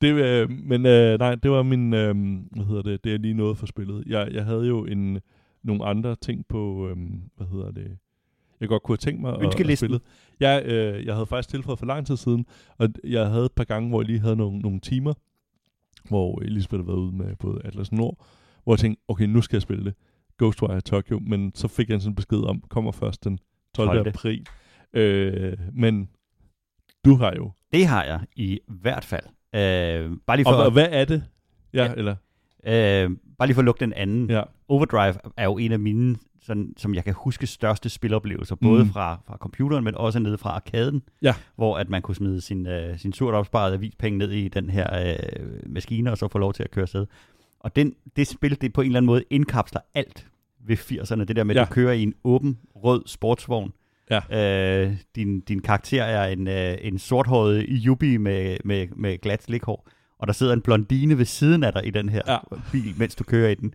Det, 0.00 0.14
øh, 0.14 0.50
men 0.50 0.86
øh, 0.86 1.18
nej, 1.18 1.34
det 1.34 1.50
var 1.50 1.62
min, 1.62 1.94
øh, 1.94 2.14
hvad 2.50 2.64
hedder 2.64 2.82
det, 2.82 3.04
det 3.04 3.14
er 3.14 3.18
lige 3.18 3.34
noget 3.34 3.58
for 3.58 3.66
spillet. 3.66 4.04
Jeg, 4.06 4.28
jeg 4.32 4.44
havde 4.44 4.66
jo 4.66 4.84
en, 4.84 5.20
nogle 5.62 5.84
andre 5.84 6.16
ting 6.16 6.44
på, 6.48 6.88
øh, 6.88 6.96
hvad 7.36 7.46
hedder 7.46 7.70
det, 7.70 7.98
jeg 8.60 8.68
godt 8.68 8.82
kunne 8.82 8.92
have 8.92 9.10
tænkt 9.10 9.20
mig 9.20 9.34
at, 9.34 9.70
at 9.70 9.78
spille. 9.78 10.00
Jeg, 10.40 10.62
øh, 10.64 11.06
jeg 11.06 11.14
havde 11.14 11.26
faktisk 11.26 11.48
tilføjet 11.48 11.78
for 11.78 11.86
lang 11.86 12.06
tid 12.06 12.16
siden, 12.16 12.46
og 12.78 12.88
jeg 13.04 13.26
havde 13.26 13.44
et 13.44 13.52
par 13.52 13.64
gange, 13.64 13.88
hvor 13.88 14.00
jeg 14.00 14.06
lige 14.06 14.20
havde 14.20 14.36
nogle, 14.36 14.58
nogle 14.58 14.80
timer, 14.80 15.14
hvor 16.08 16.40
Elisabeth 16.40 16.78
havde 16.78 16.86
været 16.86 16.98
ude 16.98 17.16
med 17.16 17.36
både 17.36 17.60
Atlas 17.64 17.92
Nord, 17.92 18.26
hvor 18.64 18.72
jeg 18.72 18.78
tænkte, 18.78 19.02
okay, 19.08 19.24
nu 19.24 19.40
skal 19.40 19.56
jeg 19.56 19.62
spille 19.62 19.84
det. 19.84 19.94
Ghostwire 20.38 20.80
Tokyo, 20.80 21.18
men 21.18 21.52
så 21.54 21.68
fik 21.68 21.88
jeg 21.88 21.94
en 21.94 22.00
sådan 22.00 22.14
besked 22.14 22.38
om, 22.38 22.62
kommer 22.68 22.92
først 22.92 23.24
den 23.24 23.38
12. 23.74 23.88
12. 23.88 24.08
april. 24.08 24.46
Øh, 24.92 25.58
men 25.72 26.08
du 27.04 27.14
har 27.14 27.32
jo. 27.36 27.50
Det 27.72 27.86
har 27.86 28.04
jeg 28.04 28.20
i 28.36 28.58
hvert 28.68 29.04
fald. 29.04 29.24
Øh, 29.54 30.16
bare 30.26 30.36
lige 30.36 30.44
for 30.44 30.52
og, 30.52 30.64
og 30.64 30.72
hvad 30.72 30.88
er 30.90 31.04
det? 31.04 31.24
Ja, 31.74 31.84
ja 31.84 31.92
eller? 31.96 32.16
Øh, 32.66 33.10
bare 33.38 33.46
lige 33.48 33.54
for 33.54 33.60
at 33.60 33.64
lukke 33.64 33.80
den 33.80 33.92
anden. 33.92 34.30
Ja. 34.30 34.42
Overdrive 34.68 35.14
er 35.36 35.44
jo 35.44 35.58
en 35.58 35.72
af 35.72 35.78
mine 35.78 36.16
sådan, 36.46 36.74
som 36.76 36.94
jeg 36.94 37.04
kan 37.04 37.14
huske, 37.14 37.46
største 37.46 37.88
spiloplevelser, 37.88 38.54
både 38.54 38.84
mm. 38.84 38.90
fra, 38.90 39.18
fra 39.26 39.36
computeren, 39.36 39.84
men 39.84 39.94
også 39.94 40.18
nede 40.18 40.38
fra 40.38 40.50
arkaden, 40.50 41.02
ja. 41.22 41.34
hvor 41.56 41.78
at 41.78 41.88
man 41.88 42.02
kunne 42.02 42.14
smide 42.14 42.40
sin, 42.40 42.66
uh, 42.66 42.98
sin 42.98 43.12
surt 43.12 43.34
opsparede 43.34 43.74
avispenge 43.74 44.18
ned 44.18 44.30
i 44.30 44.48
den 44.48 44.70
her 44.70 45.14
uh, 45.16 45.72
maskine, 45.72 46.10
og 46.10 46.18
så 46.18 46.28
få 46.28 46.38
lov 46.38 46.52
til 46.52 46.62
at 46.62 46.70
køre 46.70 46.82
afsted. 46.82 47.06
Og 47.60 47.76
den, 47.76 47.94
det 48.16 48.26
spil, 48.26 48.60
det 48.60 48.72
på 48.72 48.80
en 48.80 48.86
eller 48.86 48.98
anden 48.98 49.06
måde 49.06 49.24
indkapsler 49.30 49.80
alt 49.94 50.26
ved 50.66 50.76
80'erne. 50.76 51.24
Det 51.24 51.36
der 51.36 51.44
med, 51.44 51.56
at 51.56 51.60
ja. 51.60 51.64
du 51.64 51.72
kører 51.72 51.92
i 51.92 52.02
en 52.02 52.14
åben, 52.24 52.58
rød 52.76 53.02
sportsvogn. 53.06 53.72
Ja. 54.10 54.86
Uh, 54.86 54.92
din, 55.16 55.40
din 55.40 55.60
karakter 55.60 56.02
er 56.02 56.32
en, 56.32 56.48
uh, 56.48 56.86
en 56.86 56.98
sorthåret 56.98 57.66
yuppie 57.68 58.18
med, 58.18 58.56
med, 58.64 58.88
med 58.96 59.18
glat 59.18 59.42
slikhår, 59.42 59.88
og 60.18 60.26
der 60.26 60.32
sidder 60.32 60.52
en 60.52 60.60
blondine 60.60 61.18
ved 61.18 61.24
siden 61.24 61.64
af 61.64 61.72
dig 61.72 61.86
i 61.86 61.90
den 61.90 62.08
her 62.08 62.22
ja. 62.26 62.38
bil, 62.72 62.94
mens 62.98 63.14
du 63.14 63.24
kører 63.24 63.50
i 63.50 63.54
den 63.54 63.74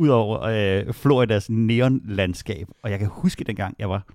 ud 0.00 0.08
over 0.08 0.40
øh, 0.40 0.92
Floridas 0.92 1.50
neonlandskab. 1.50 2.68
Og 2.82 2.90
jeg 2.90 2.98
kan 2.98 3.08
huske 3.08 3.44
dengang, 3.44 3.76
jeg 3.78 3.90
var, 3.90 4.06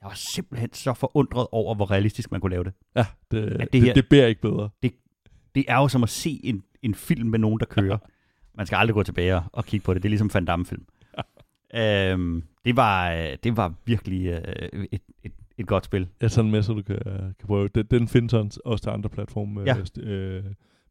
jeg 0.00 0.06
var 0.06 0.14
simpelthen 0.14 0.72
så 0.72 0.94
forundret 0.94 1.46
over, 1.52 1.74
hvor 1.74 1.90
realistisk 1.90 2.30
man 2.30 2.40
kunne 2.40 2.50
lave 2.50 2.64
det. 2.64 2.72
Ja, 2.96 3.06
det, 3.30 3.42
at 3.60 3.72
det, 3.72 3.82
her, 3.82 3.94
det, 3.94 4.08
bærer 4.08 4.26
ikke 4.26 4.40
bedre. 4.40 4.70
Det, 4.82 4.92
det 5.54 5.64
er 5.68 5.76
jo 5.76 5.88
som 5.88 6.02
at 6.02 6.08
se 6.08 6.40
en, 6.44 6.64
en 6.82 6.94
film 6.94 7.28
med 7.28 7.38
nogen, 7.38 7.60
der 7.60 7.66
kører. 7.66 7.98
Man 8.56 8.66
skal 8.66 8.76
aldrig 8.76 8.94
gå 8.94 9.02
tilbage 9.02 9.42
og 9.52 9.64
kigge 9.64 9.84
på 9.84 9.94
det. 9.94 10.02
Det 10.02 10.08
er 10.08 10.10
ligesom 10.10 10.30
Van 10.34 10.44
Damme-film. 10.44 10.86
øhm, 11.74 12.42
det, 12.64 12.76
var, 12.76 13.10
det 13.44 13.56
var 13.56 13.74
virkelig 13.84 14.26
øh, 14.26 14.84
et, 14.92 15.00
et, 15.24 15.32
et 15.58 15.66
godt 15.66 15.84
spil. 15.84 16.08
Tager 16.20 16.42
den 16.42 16.50
med, 16.50 16.62
så 16.62 16.72
du 16.72 16.82
kan, 16.82 16.98
kan 17.38 17.46
prøve. 17.46 17.68
Den, 17.68 17.86
den 17.86 18.08
findes 18.08 18.56
også 18.56 18.82
til 18.82 18.90
andre 18.90 19.10
platforme. 19.10 19.60
Ja. 19.60 19.76
Øh, 20.02 20.44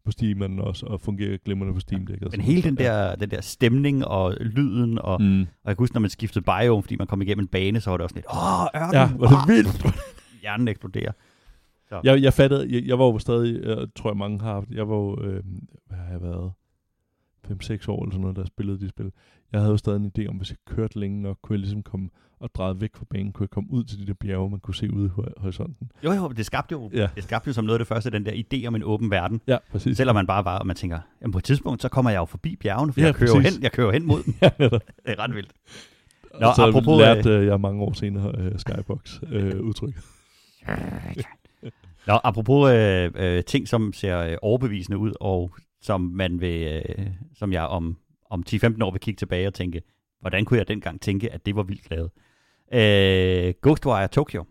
på 0.08 0.12
Steam, 0.12 0.38
men 0.38 0.60
også 0.60 0.86
og 0.86 1.02
fungerer 1.02 1.38
glimrende 1.46 1.74
på 1.74 1.80
Steam 1.80 2.06
Deck. 2.06 2.32
Men 2.32 2.42
hele 2.42 2.62
den 2.62 2.78
der, 2.78 3.16
den 3.16 3.32
der 3.32 3.42
stemning 3.42 4.06
og 4.06 4.36
lyden, 4.40 5.00
og, 5.00 5.22
mm. 5.22 5.42
og 5.42 5.48
jeg 5.66 5.78
kan 5.78 5.82
huske, 5.84 5.96
når 5.96 6.02
man 6.02 6.10
skiftede 6.10 6.46
biome, 6.46 6.84
fordi 6.84 6.96
man 6.96 7.08
kom 7.08 7.22
igennem 7.22 7.44
en 7.44 7.48
bane, 7.48 7.82
så 7.82 7.90
var 7.90 7.98
det 7.98 8.04
også 8.04 8.16
lidt, 8.16 8.26
åh, 8.26 8.82
ørken, 8.82 8.94
ja, 8.94 9.10
var 9.18 9.28
det 9.28 9.56
vildt. 9.56 9.86
Hjernen 10.42 10.68
eksploderer. 10.68 11.12
Så. 11.90 12.02
Jeg, 12.04 12.22
jeg 12.22 12.34
fattede, 12.34 12.68
jeg, 12.70 12.84
jeg 12.86 13.00
var 13.00 13.06
jo 13.06 13.20
stadig, 13.20 13.66
jeg 13.66 13.88
tror 13.96 14.10
jeg 14.10 14.18
mange 14.18 14.42
har 14.42 14.54
haft, 14.54 14.70
jeg 14.70 14.90
var 14.90 14.96
jo, 14.96 15.24
øh, 15.24 15.44
hvad 15.88 15.98
har 15.98 16.12
jeg 16.12 16.22
været, 16.22 16.52
5-6 17.52 17.92
år 17.92 18.04
eller 18.04 18.12
sådan 18.12 18.22
noget, 18.22 18.36
der 18.36 18.46
spillede 18.46 18.80
de 18.80 18.90
spil. 18.90 19.12
Jeg 19.52 19.60
havde 19.62 19.72
jo 19.72 19.78
stadig 19.78 19.98
en 19.98 20.12
idé 20.18 20.28
om, 20.30 20.36
hvis 20.36 20.50
jeg 20.50 20.58
kørte 20.68 21.00
længe 21.00 21.22
nok, 21.22 21.38
kunne 21.42 21.54
jeg 21.54 21.60
ligesom 21.60 21.84
komme 21.84 22.10
og 22.40 22.50
dreje 22.56 22.82
væk 22.82 22.96
fra 22.96 23.06
banen, 23.10 23.32
kunne 23.32 23.44
jeg 23.44 23.50
komme 23.50 23.72
ud 23.72 23.84
til 23.84 24.00
de 24.00 24.08
der 24.08 24.14
bjerge, 24.14 24.50
man 24.50 24.60
kunne 24.60 24.76
se 24.76 24.94
ude 24.94 25.06
i 25.06 25.10
horisonten. 25.38 25.92
Jo, 26.04 26.12
jo, 26.12 26.28
det 26.28 26.46
skabte 26.46 26.74
jo, 26.74 26.90
ja. 26.94 27.08
det 27.16 27.24
skabte 27.24 27.48
jo 27.48 27.54
som 27.54 27.66
noget 27.66 27.76
af 27.76 27.80
det 27.80 27.88
første, 27.88 28.10
den 28.10 28.26
der 28.26 28.32
idé 28.32 28.68
om 28.68 28.76
en 28.76 28.84
åben 28.84 29.12
verden. 29.12 29.42
Ja, 29.48 29.58
præcis. 29.72 29.98
Selvom 29.98 30.16
man 30.16 30.28
bare 30.28 30.46
var, 30.46 30.60
og 30.60 30.68
man 30.68 30.76
tænker, 30.76 31.00
jamen 31.22 31.32
på 31.32 31.38
et 31.38 31.44
tidspunkt, 31.44 31.82
så 31.82 31.90
kommer 31.90 32.12
jeg 32.12 32.18
jo 32.18 32.26
forbi 32.26 32.56
bjergene, 32.56 32.94
for 32.94 33.00
ja, 33.00 33.06
jeg, 33.06 33.16
kører 33.16 33.36
jo 33.36 33.40
hen, 33.40 33.54
jeg 33.62 33.72
kører 33.72 33.92
hen 33.92 34.06
mod 34.06 34.24
dem. 34.26 34.34
ja, 34.42 34.50
det 34.60 34.82
er 35.06 35.20
ret 35.20 35.36
vildt. 35.36 35.52
Nå, 36.40 36.48
og 36.48 36.56
så 36.56 36.68
apropos, 36.68 37.00
lærte 37.00 37.30
øh, 37.30 37.46
jeg 37.46 37.62
mange 37.62 37.84
år 37.84 37.94
senere 37.94 38.52
uh, 38.52 38.60
Skybox 38.60 39.20
uh, 39.36 39.60
udtryk. 39.60 39.94
Nå, 42.08 42.20
apropos 42.24 42.72
uh, 42.72 43.22
uh, 43.22 43.44
ting, 43.48 43.68
som 43.68 43.94
ser 43.94 44.32
uh, 44.32 44.34
overbevisende 44.42 44.98
ud, 44.98 45.12
og 45.20 45.52
som 45.82 46.02
man 46.02 46.42
vil, 46.42 46.82
uh, 47.00 47.06
som 47.34 47.54
jeg 47.54 47.64
om, 47.64 47.98
om 48.30 48.44
10-15 48.50 48.84
år 48.84 48.92
vil 48.92 49.02
kigge 49.02 49.18
tilbage 49.18 49.48
og 49.48 49.54
tænke, 49.54 49.82
hvordan 50.22 50.46
kunne 50.46 50.58
jeg 50.58 50.68
dengang 50.68 51.02
tænke, 51.02 51.34
at 51.34 51.46
det 51.46 51.56
var 51.56 51.64
vildt 51.64 51.90
lavet? 51.90 52.12
Uh, 52.72 53.54
Ghostwire 53.62 54.08
Tokyo. 54.08 54.46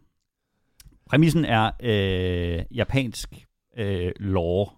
Præmissen 1.11 1.45
er 1.45 1.71
uh, 1.83 2.77
japansk 2.77 3.47
uh, 3.81 4.11
lore. 4.19 4.71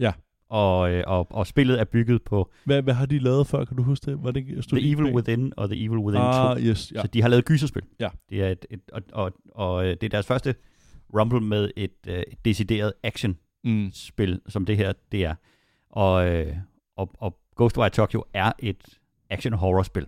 Ja. 0.00 0.12
Og, 0.48 0.78
og, 1.06 1.26
og 1.30 1.46
spillet 1.46 1.80
er 1.80 1.84
bygget 1.84 2.22
på... 2.22 2.50
Hvad, 2.64 2.82
hvad 2.82 2.94
har 2.94 3.06
de 3.06 3.18
lavet 3.18 3.46
før, 3.46 3.64
kan 3.64 3.76
du 3.76 3.82
huske 3.82 4.10
det? 4.10 4.24
Var 4.24 4.30
det 4.30 4.64
The 4.68 4.92
Evil 4.92 5.04
bag? 5.04 5.14
Within 5.14 5.52
og 5.56 5.68
The 5.68 5.84
Evil 5.84 5.98
Within 5.98 6.22
ah, 6.22 6.56
2. 6.56 6.62
Yes, 6.62 6.92
ja. 6.94 7.00
Så 7.00 7.06
de 7.06 7.22
har 7.22 7.28
lavet 7.28 7.44
gyserspil. 7.44 7.82
Ja. 8.00 8.08
Det 8.30 8.42
er 8.42 8.48
et, 8.48 8.66
et, 8.70 8.80
og, 8.92 9.02
og, 9.12 9.32
og 9.50 9.84
det 9.84 10.02
er 10.02 10.08
deres 10.08 10.26
første 10.26 10.54
Rumble 11.14 11.40
med 11.40 11.70
et, 11.76 11.90
et 12.06 12.44
decideret 12.44 12.92
action 13.02 13.36
Mm. 13.64 13.90
som 14.48 14.66
det 14.66 14.76
her 14.76 14.92
det 15.12 15.24
er. 15.24 15.34
Og, 15.94 16.28
øh, 16.28 16.56
og, 16.96 17.10
og 17.18 17.38
Ghostwire 17.56 17.90
Tokyo 17.90 18.24
er 18.32 18.52
et 18.58 18.98
action-horror-spil. 19.30 20.06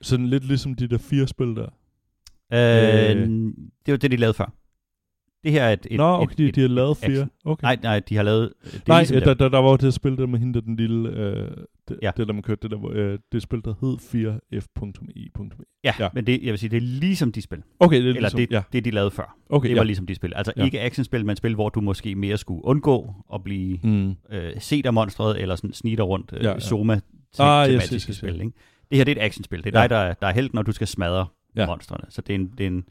Sådan 0.00 0.26
lidt 0.26 0.44
ligesom 0.44 0.74
de 0.74 0.88
der 0.88 0.98
fire 0.98 1.26
spil 1.26 1.56
der. 1.56 1.68
Øh, 2.52 3.16
Øh. 3.16 3.28
Det 3.86 3.92
var 3.92 3.96
det, 3.96 4.10
de 4.10 4.16
lavede 4.16 4.34
før. 4.34 4.52
Det 5.44 5.52
her 5.52 5.62
er 5.64 5.72
et... 5.72 5.86
et 5.90 5.96
Nå, 5.96 6.04
okay, 6.04 6.32
et, 6.32 6.38
de, 6.38 6.48
et, 6.48 6.54
de 6.54 6.60
har 6.60 6.68
lavet 6.68 6.96
fire. 6.96 7.28
Okay. 7.44 7.62
Nej, 7.64 7.78
nej, 7.82 8.00
de 8.00 8.16
har 8.16 8.22
lavet... 8.22 8.52
Det 8.72 8.88
Nej, 8.88 8.98
ligesom 9.00 9.14
ja, 9.14 9.20
dem. 9.20 9.26
der, 9.26 9.34
der, 9.34 9.48
der 9.48 9.58
var 9.58 9.70
jo 9.70 9.76
det 9.76 9.94
spil 9.94 10.16
der 10.16 10.26
med 10.26 10.38
hende, 10.38 10.54
der 10.54 10.60
den 10.60 10.76
lille, 10.76 11.08
øh, 11.10 11.34
det, 11.36 11.50
Ja. 11.90 11.96
ja. 12.02 12.10
det 12.16 12.26
der 12.26 12.32
man 12.32 12.42
kørte, 12.42 12.60
det 12.62 12.70
der, 12.70 12.88
øh, 12.90 13.18
det 13.32 13.42
spil, 13.42 13.60
der 13.64 13.74
hed 13.80 13.96
4F.E. 13.98 15.64
Ja, 15.84 15.92
Ja. 16.00 16.08
men 16.14 16.26
det, 16.26 16.42
jeg 16.42 16.50
vil 16.50 16.58
sige, 16.58 16.70
det 16.70 16.76
er 16.76 16.80
ligesom 16.80 17.32
de 17.32 17.42
spil. 17.42 17.62
Okay, 17.80 17.96
det 17.96 18.04
er 18.04 18.08
Eller 18.08 18.20
ligesom, 18.20 18.38
det, 18.40 18.50
ja. 18.50 18.62
det, 18.72 18.84
de 18.84 18.90
lavede 18.90 19.10
før. 19.10 19.36
Okay, 19.50 19.68
Det 19.68 19.74
ja. 19.74 19.80
var 19.80 19.84
ligesom 19.84 20.06
de 20.06 20.14
spil. 20.14 20.32
Altså 20.36 20.52
Ja. 20.56 20.64
ikke 20.64 20.80
actionspil, 20.80 21.26
men 21.26 21.36
spil, 21.36 21.54
hvor 21.54 21.68
du 21.68 21.80
måske 21.80 22.14
mere 22.14 22.36
skulle 22.36 22.64
undgå 22.64 23.14
at 23.34 23.44
blive 23.44 23.78
Mm. 23.82 24.10
øh, 24.32 24.52
set 24.58 24.86
af 24.86 24.92
monstret, 24.92 25.40
eller 25.42 25.56
sådan 25.56 25.70
dig 25.96 26.06
rundt 26.08 26.30
øh, 26.32 26.38
Ja, 26.38 26.42
ja, 26.42 26.48
ja. 26.48 26.54
ja. 26.54 26.60
soma 26.60 27.00
Ah, 27.38 27.70
yes, 27.70 27.88
yes, 27.88 28.02
yes, 28.04 28.16
spil. 28.16 28.34
Ikke? 28.34 28.52
Det 28.90 28.96
her 28.98 29.04
det 29.04 29.16
er 29.18 29.22
et 29.22 29.24
actionspil. 29.26 29.64
Det 29.64 29.74
er 29.74 29.78
Ja. 29.78 29.82
ja. 29.82 29.88
dig, 29.88 29.90
der, 30.08 30.14
der 30.14 30.26
er 30.26 30.32
helten, 30.32 30.56
når 30.56 30.62
du 30.62 30.72
skal 30.72 30.86
smadre 30.86 31.26
Ja. 31.56 31.60
ja. 31.60 31.66
monstrene. 31.66 32.04
Så 32.08 32.22
det 32.22 32.30
er 32.34 32.38
en, 32.38 32.50
det 32.58 32.64
er 32.64 32.66
en, 32.70 32.84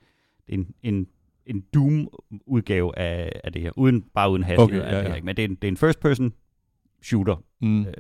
det 0.48 0.54
er 0.54 0.58
en, 0.58 0.68
en, 0.84 1.08
en 1.48 1.64
Doom-udgave 1.74 2.98
af, 3.00 3.32
af 3.44 3.54
det 3.54 3.62
her. 3.62 3.72
Uden, 3.78 4.02
bare 4.14 4.32
uden 4.32 4.44
hastighed. 4.44 4.82
Okay, 4.82 4.92
ja, 4.92 4.98
det 4.98 5.04
ja. 5.10 5.14
her? 5.14 5.24
Men 5.24 5.38
det 5.38 5.46
er 5.46 5.48
en, 5.48 5.56
det 5.56 5.64
er 5.64 5.72
en 5.72 5.78
first-person 5.78 6.34
shooter. 7.04 7.44
Mm. 7.62 7.82
Øh, 7.82 7.94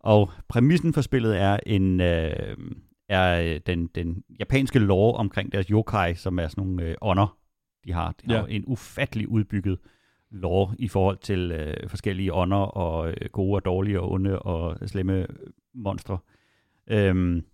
og 0.00 0.30
præmissen 0.48 0.94
for 0.94 1.00
spillet 1.00 1.40
er 1.40 1.58
en 1.66 2.00
øh, 2.00 2.56
er 3.08 3.40
øh, 3.54 3.60
den, 3.66 3.86
den 3.86 4.24
japanske 4.38 4.78
lore 4.78 5.16
omkring 5.18 5.52
deres 5.52 5.66
yokai, 5.66 6.14
som 6.14 6.38
er 6.38 6.48
sådan 6.48 6.64
nogle 6.66 6.82
øh, 6.82 6.94
ånder, 7.02 7.36
de 7.84 7.92
har. 7.92 8.14
De 8.22 8.32
har 8.34 8.46
Ja. 8.48 8.54
en 8.54 8.64
ufattelig 8.66 9.28
udbygget 9.28 9.78
lore 10.30 10.74
i 10.78 10.88
forhold 10.88 11.18
til 11.18 11.52
øh, 11.52 11.88
forskellige 11.88 12.32
ånder 12.34 12.56
og 12.56 13.08
øh, 13.10 13.28
gode 13.32 13.56
og 13.56 13.64
dårlige 13.64 14.00
og 14.00 14.10
onde 14.12 14.38
og 14.38 14.88
slemme 14.88 15.26
monstre. 15.74 16.18
Øhm, 16.86 17.44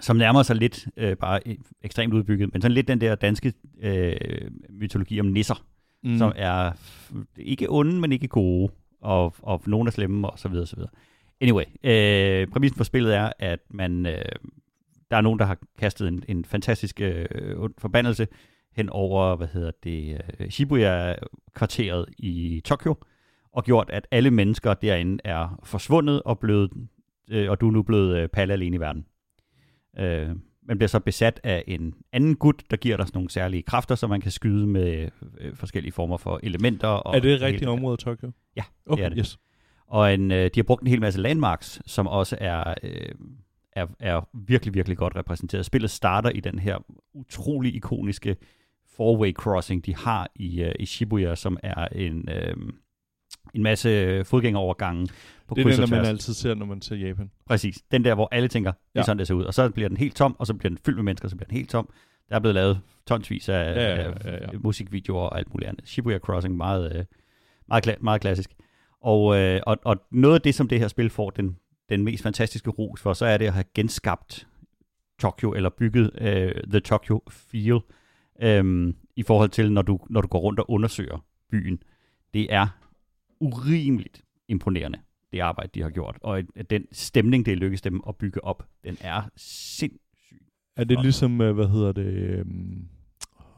som 0.00 0.16
nærmer 0.16 0.42
sig 0.42 0.56
lidt 0.56 0.88
øh, 0.96 1.16
bare 1.16 1.40
ekstremt 1.82 2.14
udbygget, 2.14 2.52
men 2.52 2.62
sådan 2.62 2.74
lidt 2.74 2.88
den 2.88 3.00
der 3.00 3.14
danske 3.14 3.52
øh, 3.82 4.16
mytologi 4.70 5.20
om 5.20 5.26
nisser, 5.26 5.64
Mm. 6.02 6.18
som 6.18 6.32
er 6.36 6.72
ikke 7.38 7.66
onde, 7.70 8.00
men 8.00 8.12
ikke 8.12 8.28
gode, 8.28 8.72
og, 9.00 9.34
og 9.42 9.62
nogle 9.66 9.88
er 9.88 9.92
slemme, 9.92 10.30
og 10.30 10.38
så 10.38 10.48
videre, 10.48 10.66
så 10.66 10.76
videre. 10.76 10.90
Anyway, 11.40 11.64
øh, 11.84 12.46
præmissen 12.46 12.76
for 12.76 12.84
spillet 12.84 13.14
er, 13.14 13.32
at 13.38 13.58
man, 13.70 14.06
øh, 14.06 14.24
der 15.10 15.16
er 15.16 15.20
nogen, 15.20 15.38
der 15.38 15.44
har 15.44 15.58
kastet 15.78 16.08
en, 16.08 16.24
en 16.28 16.44
fantastisk 16.44 17.00
øh, 17.00 17.26
forbandelse 17.78 18.26
hen 18.76 18.88
over, 18.88 19.36
hvad 19.36 19.48
hedder 19.52 19.70
det, 19.84 20.20
øh, 20.40 20.50
Shibuya-kvarteret 20.50 22.06
i 22.18 22.62
Tokyo, 22.64 22.94
og 23.52 23.64
gjort, 23.64 23.90
at 23.90 24.06
alle 24.10 24.30
mennesker 24.30 24.74
derinde 24.74 25.18
er 25.24 25.60
forsvundet 25.64 26.22
og 26.22 26.38
blevet, 26.38 26.70
øh, 27.30 27.50
og 27.50 27.60
du 27.60 27.68
er 27.68 27.72
nu 27.72 27.82
blevet 27.82 28.16
øh, 28.16 28.28
palle 28.28 28.52
alene 28.52 28.76
i 28.76 28.80
verden. 28.80 29.04
Øh, 29.98 30.28
man 30.62 30.78
bliver 30.78 30.88
så 30.88 31.00
besat 31.00 31.40
af 31.44 31.64
en 31.66 31.94
anden 32.12 32.34
gut, 32.34 32.62
der 32.70 32.76
giver 32.76 32.96
dig 32.96 33.06
sådan 33.06 33.16
nogle 33.16 33.30
særlige 33.30 33.62
kræfter, 33.62 33.94
så 33.94 34.06
man 34.06 34.20
kan 34.20 34.30
skyde 34.30 34.66
med 34.66 35.08
øh, 35.38 35.56
forskellige 35.56 35.92
former 35.92 36.16
for 36.16 36.40
elementer. 36.42 36.88
Og 36.88 37.16
er 37.16 37.20
det 37.20 37.34
et 37.34 37.40
rigtigt 37.40 37.68
område, 37.68 37.96
Tokyo? 37.96 38.30
Ja, 38.56 38.62
okay, 38.86 39.04
er 39.04 39.08
det. 39.08 39.18
Yes. 39.18 39.38
Og 39.86 40.14
en, 40.14 40.30
øh, 40.30 40.44
de 40.44 40.60
har 40.60 40.62
brugt 40.62 40.82
en 40.82 40.88
hel 40.88 41.00
masse 41.00 41.20
landmarks, 41.20 41.82
som 41.86 42.06
også 42.06 42.36
er, 42.40 42.74
øh, 42.82 43.14
er, 43.72 43.86
er 44.00 44.28
virkelig, 44.46 44.74
virkelig 44.74 44.96
godt 44.98 45.16
repræsenteret. 45.16 45.66
Spillet 45.66 45.90
starter 45.90 46.30
i 46.30 46.40
den 46.40 46.58
her 46.58 46.78
utrolig 47.14 47.74
ikoniske 47.74 48.36
four-way 48.86 49.32
crossing, 49.32 49.86
de 49.86 49.96
har 49.96 50.30
i, 50.36 50.62
øh, 50.62 50.74
i 50.80 50.86
Shibuya, 50.86 51.34
som 51.34 51.56
er 51.62 51.86
en, 51.86 52.28
øh, 52.28 52.56
en 53.54 53.62
masse 53.62 54.24
fodgængerovergange 54.24 55.08
på 55.48 55.54
Det 55.54 55.60
er 55.60 55.64
kryds 55.64 55.74
den, 55.76 55.82
og 55.82 55.88
der 55.90 55.96
man 55.96 56.04
tværs. 56.04 56.08
altid 56.08 56.34
ser, 56.34 56.54
når 56.54 56.66
man 56.66 56.82
ser 56.82 56.96
Japan. 56.96 57.30
Præcis. 57.46 57.82
Den 57.90 58.04
der, 58.04 58.14
hvor 58.14 58.28
alle 58.32 58.48
tænker, 58.48 58.70
det 58.72 58.78
er 58.94 59.00
Ja. 59.00 59.02
sådan, 59.02 59.18
det 59.18 59.26
ser 59.26 59.34
ud. 59.34 59.44
Og 59.44 59.54
så 59.54 59.70
bliver 59.70 59.88
den 59.88 59.96
helt 59.96 60.16
tom, 60.16 60.36
og 60.38 60.46
så 60.46 60.54
bliver 60.54 60.70
den 60.70 60.78
fyldt 60.86 60.96
med 60.96 61.04
mennesker, 61.04 61.26
og 61.26 61.30
så 61.30 61.36
bliver 61.36 61.46
den 61.48 61.56
helt 61.56 61.70
tom. 61.70 61.92
Der 62.28 62.34
er 62.36 62.40
blevet 62.40 62.54
lavet 62.54 62.80
tonsvis 63.06 63.48
af, 63.48 63.52
Ja, 63.54 63.80
ja, 63.94 64.02
af 64.12 64.14
ja, 64.24 64.32
ja. 64.32 64.58
musikvideoer 64.60 65.20
og 65.22 65.38
alt 65.38 65.54
muligt 65.54 65.68
andet. 65.68 65.88
Shibuya 65.88 66.18
Crossing, 66.18 66.56
meget, 66.56 66.96
øh, 66.96 67.04
meget, 67.68 67.86
kla- 67.88 68.00
meget 68.00 68.20
klassisk. 68.20 68.50
Og, 69.02 69.36
øh, 69.38 69.60
og, 69.66 69.76
og 69.84 69.96
noget 70.12 70.34
af 70.34 70.40
det, 70.40 70.54
som 70.54 70.68
det 70.68 70.80
her 70.80 70.88
spil 70.88 71.10
får 71.10 71.30
den, 71.30 71.56
den 71.88 72.04
mest 72.04 72.22
fantastiske 72.22 72.70
ros 72.70 73.00
for, 73.00 73.12
så 73.12 73.26
er 73.26 73.36
det 73.36 73.46
at 73.46 73.52
have 73.52 73.64
genskabt 73.74 74.46
Tokyo, 75.20 75.52
eller 75.52 75.70
bygget 75.78 76.10
øh, 76.20 76.52
The 76.70 76.80
Tokyo 76.80 77.22
Feel, 77.30 77.78
øh, 78.42 78.94
i 79.16 79.22
forhold 79.22 79.48
til, 79.50 79.72
når 79.72 79.82
du, 79.82 79.98
når 80.10 80.20
du 80.20 80.28
går 80.28 80.38
rundt 80.38 80.60
og 80.60 80.70
undersøger 80.70 81.24
byen. 81.50 81.82
Det 82.34 82.52
er 82.54 82.66
urimeligt 83.40 84.22
imponerende, 84.48 84.98
det 85.32 85.40
arbejde, 85.40 85.70
de 85.74 85.82
har 85.82 85.90
gjort. 85.90 86.18
Og 86.20 86.42
at 86.56 86.70
den 86.70 86.86
stemning, 86.92 87.46
det 87.46 87.58
lykkedes 87.58 87.82
dem 87.82 88.00
at 88.08 88.16
bygge 88.16 88.44
op, 88.44 88.68
den 88.84 88.96
er 89.00 89.22
sindssyg. 89.36 90.42
Er 90.76 90.84
det 90.84 91.02
ligesom, 91.02 91.40
øh, 91.40 91.54
hvad 91.54 91.68
hedder 91.68 91.92
det, 91.92 92.12
øhm, 92.12 92.88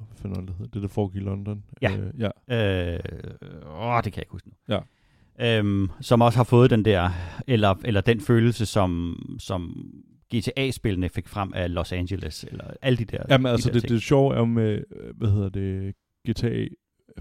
hvad 0.07 0.17
fanden 0.17 0.41
er 0.41 0.47
det, 0.47 0.55
hedder, 0.55 0.71
det 0.71 0.83
der 0.83 0.89
foregik 0.89 1.23
i 1.23 1.25
London? 1.25 1.65
Ja. 1.83 1.97
Øh, 1.97 2.21
ja. 2.49 2.95
Øh, 2.95 3.01
åh, 3.67 4.03
det 4.05 4.13
kan 4.13 4.17
jeg 4.17 4.23
ikke 4.23 4.33
huske 4.33 4.49
nu. 4.49 4.75
Ja. 4.75 4.81
Øhm, 5.59 5.91
som 6.01 6.21
også 6.21 6.39
har 6.39 6.45
fået 6.45 6.71
den 6.71 6.85
der, 6.85 7.11
eller, 7.47 7.75
eller 7.85 8.01
den 8.01 8.21
følelse, 8.21 8.67
som, 8.67 9.17
som 9.39 9.91
GTA-spillene 10.35 11.09
fik 11.09 11.29
frem 11.29 11.53
af 11.55 11.75
Los 11.75 11.93
Angeles, 11.93 12.45
eller 12.45 12.65
alle 12.83 12.99
de 12.99 13.05
der 13.05 13.23
Jamen 13.31 13.45
de 13.45 13.51
altså, 13.51 13.69
der 13.69 13.73
det, 13.73 13.83
ting. 13.83 13.93
det 13.93 14.03
sjove 14.03 14.35
er 14.35 14.45
med, 14.45 14.85
øh, 14.97 15.17
hvad 15.17 15.31
hedder 15.31 15.49
det, 15.49 15.95
GTA 16.31 16.65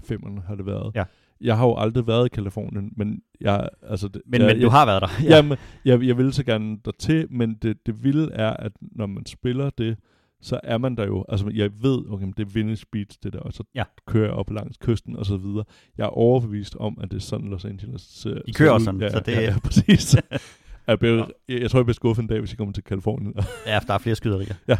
5'erne 0.00 0.46
har 0.46 0.54
det 0.54 0.66
været. 0.66 0.92
Ja. 0.94 1.04
Jeg 1.42 1.56
har 1.56 1.66
jo 1.66 1.76
aldrig 1.76 2.06
været 2.06 2.26
i 2.26 2.28
Kalifornien, 2.28 2.92
men 2.96 3.20
jeg, 3.40 3.68
altså... 3.82 4.08
Det, 4.08 4.22
Men, 4.26 4.40
jeg, 4.40 4.46
men 4.54 4.62
du 4.62 4.68
har 4.68 4.86
været 4.86 5.02
der. 5.02 5.08
Ja. 5.24 5.36
Jamen, 5.36 5.58
jeg, 5.84 6.02
jeg 6.02 6.18
vil 6.18 6.32
så 6.32 6.44
gerne 6.44 6.76
dertil, 6.84 7.26
men 7.30 7.54
det, 7.54 7.86
det 7.86 8.04
vilde 8.04 8.32
er, 8.32 8.50
at 8.50 8.72
når 8.80 9.06
man 9.06 9.26
spiller 9.26 9.70
det, 9.70 9.96
så 10.40 10.60
er 10.62 10.78
man 10.78 10.96
der 10.96 11.06
jo, 11.06 11.24
altså 11.28 11.50
jeg 11.54 11.70
ved, 11.82 11.98
okay, 12.10 12.26
det 12.36 12.46
er 12.46 12.50
Venice 12.54 12.86
Beach, 12.92 13.18
det 13.22 13.32
der, 13.32 13.38
og 13.38 13.52
så 13.52 13.62
Ja. 13.74 13.82
kører 14.06 14.24
jeg 14.24 14.32
op 14.34 14.50
langs 14.50 14.76
kysten 14.78 15.16
og 15.16 15.26
så 15.26 15.36
videre. 15.36 15.64
Jeg 15.98 16.04
er 16.04 16.08
overbevist 16.08 16.76
om, 16.76 16.98
at 17.02 17.10
det 17.10 17.16
er 17.16 17.20
sådan 17.20 17.48
Los 17.48 17.64
Angeles 17.64 18.02
ser, 18.02 18.30
kører 18.54 18.68
ser 18.68 18.70
også 18.72 18.82
ud. 18.82 18.84
sådan, 18.84 19.00
ja, 19.00 19.10
så 19.10 19.20
det- 19.20 19.32
Ja, 19.32 19.40
ja 19.40 19.54
præcis. 19.64 20.16
jeg, 20.88 20.98
blev, 20.98 21.26
jeg, 21.48 21.60
jeg 21.60 21.70
tror, 21.70 21.78
jeg 21.78 21.84
bliver 21.86 21.94
skuffet 21.94 22.22
en 22.22 22.28
dag, 22.28 22.38
hvis 22.40 22.50
jeg 22.50 22.58
kommer 22.58 22.72
til 22.72 22.84
Kalifornien, 22.84 23.34
ja, 23.66 23.78
der 23.86 23.94
er 23.94 23.98
flere 23.98 24.16
skyderier. 24.16 24.54
Ja. 24.68 24.76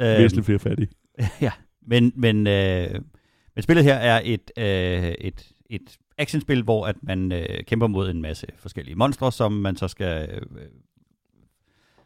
Øhm, 0.00 0.22
væsentligt 0.22 0.46
flere 0.46 0.58
fattige. 0.58 0.88
ja, 1.40 1.50
men, 1.86 2.12
men, 2.16 2.46
øh, 2.46 3.00
men 3.54 3.62
spillet 3.62 3.84
her 3.84 3.94
er 3.94 4.20
et, 4.24 4.50
øh, 4.56 5.14
et, 5.20 5.52
et 5.70 5.98
actionspil, 6.18 6.62
hvor 6.62 6.86
at 6.86 6.96
man 7.02 7.32
øh, 7.32 7.64
kæmper 7.66 7.86
mod 7.86 8.10
en 8.10 8.22
masse 8.22 8.46
forskellige 8.56 8.94
monstre, 8.94 9.32
som 9.32 9.52
man 9.52 9.76
så 9.76 9.88
skal 9.88 10.28
øh, 10.30 10.42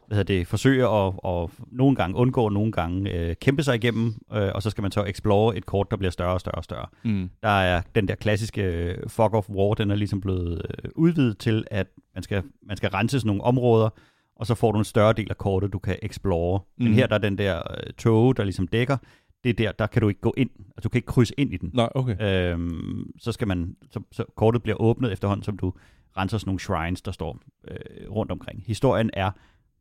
hvad 0.09 0.17
hedder 0.17 0.33
det, 0.33 0.47
forsøge 0.47 0.87
at, 0.87 1.13
at 1.25 1.49
nogle 1.71 1.95
gange 1.95 2.15
undgå, 2.15 2.49
nogle 2.49 2.71
gange 2.71 3.11
øh, 3.11 3.35
kæmpe 3.35 3.63
sig 3.63 3.75
igennem, 3.75 4.15
øh, 4.33 4.51
og 4.55 4.63
så 4.63 4.69
skal 4.69 4.81
man 4.81 4.91
så 4.91 5.03
explore 5.03 5.57
et 5.57 5.65
kort, 5.65 5.91
der 5.91 5.97
bliver 5.97 6.11
større 6.11 6.33
og 6.33 6.39
større 6.39 6.55
og 6.55 6.63
større. 6.63 6.85
Mm. 7.03 7.29
Der 7.43 7.49
er 7.49 7.81
den 7.95 8.07
der 8.07 8.15
klassiske 8.15 8.63
øh, 8.63 9.09
fog 9.09 9.33
of 9.33 9.49
war, 9.49 9.73
den 9.73 9.91
er 9.91 9.95
ligesom 9.95 10.21
blevet 10.21 10.61
øh, 10.69 10.91
udvidet 10.95 11.37
til, 11.37 11.65
at 11.71 11.87
man 12.15 12.23
skal, 12.23 12.43
man 12.67 12.77
skal 12.77 12.89
rense 12.89 13.19
sådan 13.19 13.27
nogle 13.27 13.43
områder, 13.43 13.89
og 14.35 14.47
så 14.47 14.55
får 14.55 14.71
du 14.71 14.77
en 14.77 14.85
større 14.85 15.13
del 15.13 15.27
af 15.29 15.37
kortet, 15.37 15.73
du 15.73 15.79
kan 15.79 15.97
explore. 16.01 16.59
Mm. 16.77 16.83
Men 16.83 16.93
her 16.93 17.07
der 17.07 17.15
er 17.15 17.19
den 17.19 17.37
der 17.37 17.57
øh, 17.57 17.93
tåge, 17.93 18.35
der 18.35 18.43
ligesom 18.43 18.67
dækker, 18.67 18.97
det 19.43 19.49
er 19.49 19.53
der, 19.53 19.71
der 19.71 19.87
kan 19.87 20.01
du 20.01 20.07
ikke 20.07 20.21
gå 20.21 20.33
ind. 20.37 20.49
Altså 20.57 20.81
du 20.83 20.89
kan 20.89 20.97
ikke 20.97 21.05
krydse 21.05 21.33
ind 21.37 21.53
i 21.53 21.57
den. 21.57 21.71
Nej, 21.73 21.89
okay. 21.95 22.51
Øhm, 22.51 23.11
så 23.19 23.31
skal 23.31 23.47
man, 23.47 23.75
så, 23.91 24.01
så 24.11 24.25
kortet 24.35 24.63
bliver 24.63 24.81
åbnet 24.81 25.11
efterhånden, 25.11 25.43
som 25.43 25.57
du 25.57 25.73
renser 26.17 26.37
sådan 26.37 26.49
nogle 26.49 26.59
shrines, 26.59 27.01
der 27.01 27.11
står 27.11 27.39
øh, 27.67 28.11
rundt 28.11 28.31
omkring. 28.31 28.63
Historien 28.67 29.09
er 29.13 29.31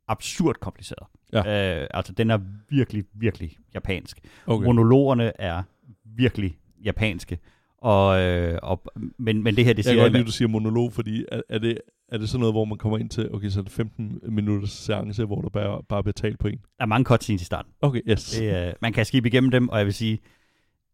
absurd 0.09 0.55
kompliceret. 0.61 1.07
Ja. 1.33 1.81
Øh, 1.83 1.87
altså 1.95 2.13
den 2.13 2.31
er 2.31 2.39
virkelig, 2.69 3.05
virkelig 3.15 3.57
japansk. 3.75 4.21
okay. 4.47 4.67
Monologerne 4.67 5.41
er 5.41 5.63
virkelig 6.05 6.59
japanske. 6.85 7.39
Og, 7.79 8.21
øh, 8.21 8.59
og, 8.63 8.83
men, 9.19 9.43
men 9.43 9.57
det 9.57 9.65
her, 9.65 9.73
det 9.73 9.79
Jeg 9.79 9.85
siger 9.85 9.95
kan 9.95 10.03
godt 10.03 10.13
lide, 10.13 10.19
jeg, 10.19 10.25
at 10.25 10.27
du 10.27 10.33
siger 10.33 10.49
monolog, 10.49 10.93
fordi 10.93 11.25
er, 11.33 11.41
er, 11.49 11.59
det, 11.59 11.79
er 12.09 12.19
det 12.19 12.29
sådan 12.29 12.41
noget, 12.41 12.55
hvor 12.55 12.65
man 12.65 12.79
kommer 12.79 12.99
ind 12.99 13.11
til, 13.11 13.35
okay, 13.35 13.49
så 13.49 13.61
er 13.61 13.65
det 13.65 13.73
15 13.73 14.21
minutters 14.23 14.71
seance, 14.71 15.25
hvor 15.25 15.41
der 15.41 15.49
bare, 15.49 15.83
bare 15.89 16.03
bliver 16.03 16.13
talt 16.13 16.39
på 16.39 16.49
en? 16.49 16.59
der 16.59 16.85
er 16.85 16.87
mange 16.87 17.05
cutscenes 17.05 17.43
i 17.43 17.45
starten. 17.45 17.73
Okay, 17.83 18.01
yes. 18.11 18.31
Det, 18.31 18.69
øh, 18.69 18.73
man 18.83 18.93
kan 18.93 19.05
skibe 19.05 19.29
igennem 19.29 19.51
dem, 19.51 19.69
og 19.69 19.79
jeg 19.79 19.87
vil 19.87 19.95
sige, 19.95 20.19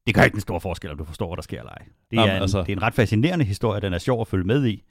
det 0.06 0.14
gør 0.14 0.22
ikke 0.22 0.34
en 0.34 0.40
stor 0.40 0.58
forskel, 0.58 0.90
om 0.90 0.98
du 0.98 1.04
forstår, 1.04 1.26
hvad 1.28 1.36
der 1.36 1.42
sker 1.42 1.58
eller 1.58 1.70
ej. 1.70 1.84
Det, 2.10 2.16
Jamen, 2.16 2.30
er 2.30 2.36
en, 2.36 2.42
altså- 2.42 2.60
det 2.60 2.68
er 2.68 2.76
en 2.76 2.82
ret 2.82 2.94
fascinerende 2.94 3.44
historie, 3.44 3.80
den 3.80 3.92
er 3.92 3.98
sjov 3.98 4.20
at 4.20 4.28
følge 4.28 4.44
med 4.44 4.66
i. 4.66 4.84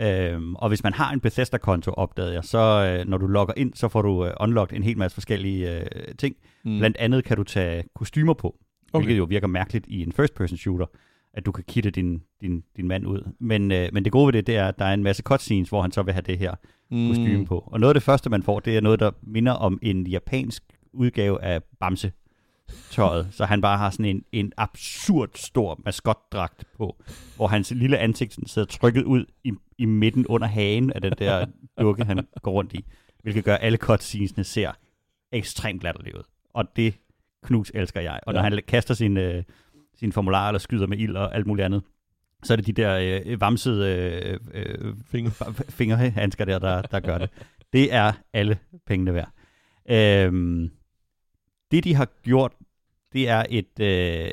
Øhm, 0.00 0.54
og 0.54 0.68
hvis 0.68 0.82
man 0.82 0.92
har 0.92 1.12
en 1.12 1.20
Bethesda-konto, 1.20 1.90
opdagede 1.90 2.34
jeg, 2.34 2.44
så 2.44 2.58
øh, 2.58 3.08
når 3.08 3.18
du 3.18 3.26
logger 3.26 3.54
ind, 3.56 3.74
så 3.74 3.88
får 3.88 4.02
du 4.02 4.26
øh, 4.26 4.32
unlocked 4.40 4.76
en 4.76 4.82
hel 4.82 4.98
masse 4.98 5.14
forskellige 5.14 5.80
øh, 5.80 5.86
ting. 6.18 6.36
Mm. 6.64 6.78
Blandt 6.78 6.96
andet 6.96 7.24
kan 7.24 7.36
du 7.36 7.44
tage 7.44 7.84
kostymer 7.94 8.34
på, 8.34 8.48
okay. 8.48 8.58
okay. 8.92 9.04
hvilket 9.04 9.18
jo 9.18 9.24
virker 9.24 9.46
mærkeligt 9.46 9.86
i 9.88 10.02
en 10.02 10.12
first-person 10.12 10.58
shooter, 10.58 10.86
at 11.34 11.46
du 11.46 11.52
kan 11.52 11.64
kitte 11.68 11.90
din, 11.90 12.22
din, 12.40 12.64
din 12.76 12.88
mand 12.88 13.06
ud. 13.06 13.32
Men, 13.38 13.72
øh, 13.72 13.88
men 13.92 14.04
det 14.04 14.12
gode 14.12 14.26
ved 14.26 14.32
det, 14.32 14.46
det 14.46 14.56
er, 14.56 14.68
at 14.68 14.78
der 14.78 14.84
er 14.84 14.94
en 14.94 15.02
masse 15.02 15.22
cutscenes, 15.22 15.68
hvor 15.68 15.82
han 15.82 15.92
så 15.92 16.02
vil 16.02 16.14
have 16.14 16.22
det 16.22 16.38
her 16.38 16.54
kostume 16.90 17.36
Mm. 17.38 17.44
på. 17.46 17.64
Og 17.66 17.80
noget 17.80 17.90
af 17.90 17.94
det 17.94 18.02
første, 18.02 18.30
man 18.30 18.42
får, 18.42 18.60
det 18.60 18.76
er 18.76 18.80
noget, 18.80 19.00
der 19.00 19.10
minder 19.22 19.52
om 19.52 19.78
en 19.82 20.06
japansk 20.06 20.62
udgave 20.92 21.42
af 21.42 21.62
Bamse, 21.80 22.12
tøjet, 22.90 23.28
så 23.36 23.44
han 23.44 23.60
bare 23.60 23.78
har 23.78 23.90
sådan 23.90 24.04
en, 24.04 24.24
en 24.32 24.52
absurd 24.56 25.30
stor 25.34 25.80
maskotdragt 25.84 26.64
på, 26.76 26.96
hvor 27.36 27.46
hans 27.46 27.70
lille 27.70 27.98
ansigt 27.98 28.34
sådan 28.34 28.46
sidder 28.46 28.66
trykket 28.66 29.04
ud 29.04 29.24
i, 29.44 29.52
i 29.78 29.84
midten 29.84 30.26
under 30.26 30.46
hagen 30.48 30.92
af 30.92 31.00
den 31.00 31.12
der 31.18 31.46
dukke, 31.80 32.04
han 32.04 32.26
går 32.42 32.52
rundt 32.52 32.72
i, 32.72 32.84
hvilket 33.22 33.44
gør 33.44 33.54
at 33.54 33.62
alle 33.62 33.78
cutscenesene 33.78 34.44
ser 34.44 34.72
ekstremt 35.32 35.82
latterligt 35.82 36.16
ud. 36.16 36.22
Og 36.54 36.64
det 36.76 36.94
knus 37.44 37.70
elsker 37.74 38.00
jeg. 38.00 38.20
Og 38.26 38.32
når 38.34 38.40
Ja. 38.44 38.48
han 38.48 38.60
kaster 38.68 38.94
sin, 38.94 39.16
øh, 39.16 39.42
sin 40.00 40.12
formular 40.12 40.48
eller 40.48 40.58
skyder 40.58 40.86
med 40.86 40.98
ild 40.98 41.16
og 41.16 41.34
alt 41.34 41.46
muligt 41.46 41.64
andet, 41.64 41.82
så 42.42 42.52
er 42.52 42.56
det 42.56 42.66
de 42.66 42.72
der 42.72 43.22
øh, 43.26 43.40
vamsede 43.40 43.88
øh, 44.24 44.38
øh, 44.54 44.94
Finger. 45.04 45.30
fingerhandsker 45.78 46.44
der, 46.44 46.58
der, 46.58 46.82
der 46.82 47.00
gør 47.00 47.18
det. 47.18 47.30
Det 47.72 47.94
er 47.94 48.12
alle 48.32 48.58
pengene 48.86 49.14
værd. 49.14 49.30
Øhm, 49.90 50.70
det, 51.70 51.84
de 51.84 51.94
har 51.94 52.08
gjort, 52.22 52.52
det 53.12 53.28
er 53.28 53.44
et... 53.50 53.80
Øh, 53.80 54.30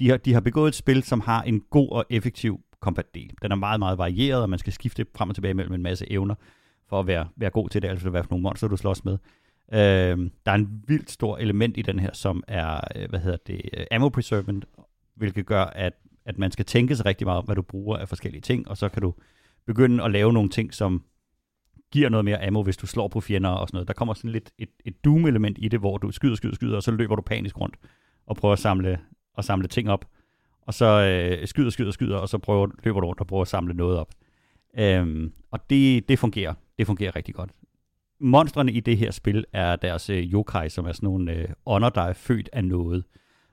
de, 0.00 0.10
har, 0.10 0.16
de 0.16 0.32
har 0.32 0.40
begået 0.40 0.68
et 0.68 0.74
spil, 0.74 1.02
som 1.02 1.20
har 1.20 1.42
en 1.42 1.60
god 1.60 1.90
og 1.90 2.04
effektiv 2.10 2.60
combat-del. 2.80 3.34
Den 3.42 3.52
er 3.52 3.56
meget, 3.56 3.78
meget 3.78 3.98
varieret, 3.98 4.42
og 4.42 4.50
man 4.50 4.58
skal 4.58 4.72
skifte 4.72 5.06
frem 5.16 5.28
og 5.28 5.34
tilbage 5.34 5.54
mellem 5.54 5.74
en 5.74 5.82
masse 5.82 6.12
evner, 6.12 6.34
for 6.88 7.00
at 7.00 7.06
være, 7.06 7.28
være 7.36 7.50
god 7.50 7.68
til 7.68 7.82
det, 7.82 7.88
altså 7.88 8.10
hvad 8.10 8.22
for 8.22 8.30
nogle 8.30 8.42
monster, 8.42 8.68
du 8.68 8.76
slås 8.76 9.04
med. 9.04 9.18
Øhm, 9.72 10.30
der 10.46 10.52
er 10.52 10.56
en 10.56 10.82
vildt 10.86 11.10
stor 11.10 11.36
element 11.36 11.76
i 11.78 11.82
den 11.82 11.98
her, 11.98 12.10
som 12.12 12.44
er, 12.48 12.80
øh, 12.96 13.08
hvad 13.08 13.20
hedder 13.20 13.38
det, 13.46 13.60
øh, 13.72 13.84
ammo 13.90 14.08
preservement, 14.08 14.64
hvilket 15.20 15.46
gør, 15.46 15.64
at, 15.64 15.92
at 16.24 16.38
man 16.38 16.50
skal 16.50 16.64
tænke 16.64 16.96
sig 16.96 17.06
rigtig 17.06 17.26
meget 17.26 17.38
om, 17.38 17.44
hvad 17.44 17.56
du 17.56 17.62
bruger 17.62 17.96
af 17.96 18.08
forskellige 18.08 18.40
ting, 18.40 18.68
og 18.68 18.76
så 18.76 18.88
kan 18.88 19.02
du 19.02 19.14
begynde 19.66 20.04
at 20.04 20.10
lave 20.10 20.32
nogle 20.32 20.48
ting, 20.48 20.74
som 20.74 21.02
giver 21.92 22.08
noget 22.08 22.24
mere 22.24 22.46
ammo, 22.46 22.62
hvis 22.62 22.76
du 22.76 22.86
slår 22.86 23.08
på 23.08 23.20
fjender 23.20 23.50
og 23.50 23.68
sådan 23.68 23.76
noget. 23.76 23.88
Der 23.88 23.94
kommer 23.94 24.14
sådan 24.14 24.30
lidt 24.30 24.50
et, 24.58 24.68
et 24.84 25.04
Doom-element 25.04 25.58
i 25.58 25.68
det, 25.68 25.80
hvor 25.80 25.98
du 25.98 26.10
skyder, 26.10 26.34
skyder, 26.34 26.54
skyder, 26.54 26.76
og 26.76 26.82
så 26.82 26.90
løber 26.90 27.16
du 27.16 27.22
panisk 27.22 27.60
rundt 27.60 27.76
og 28.26 28.36
prøver 28.36 28.52
at 28.52 28.58
samle, 28.58 29.00
at 29.38 29.44
samle 29.44 29.68
ting 29.68 29.90
op. 29.90 30.04
Og 30.62 30.74
så 30.74 30.86
øh, 30.86 31.46
skyder, 31.46 31.70
skyder, 31.70 31.90
skyder, 31.90 32.16
og 32.16 32.28
så 32.28 32.38
prøver, 32.38 32.68
løber 32.84 33.00
du 33.00 33.06
rundt 33.06 33.20
og 33.20 33.26
prøver 33.26 33.42
at 33.42 33.48
samle 33.48 33.74
noget 33.74 33.98
op. 33.98 34.14
Øhm, 34.78 35.32
og 35.50 35.70
det, 35.70 36.08
det 36.08 36.18
fungerer. 36.18 36.54
Det 36.78 36.86
fungerer 36.86 37.16
rigtig 37.16 37.34
godt. 37.34 37.50
Monstrene 38.20 38.72
i 38.72 38.80
det 38.80 38.96
her 38.96 39.10
spil 39.10 39.44
er 39.52 39.76
deres 39.76 40.10
øh, 40.10 40.32
yokai, 40.32 40.68
som 40.68 40.86
er 40.86 40.92
sådan 40.92 41.06
nogle 41.06 41.32
øh, 41.32 41.48
ånder, 41.66 41.88
der 41.88 42.02
er 42.02 42.12
født 42.12 42.48
af 42.52 42.64
noget. 42.64 43.04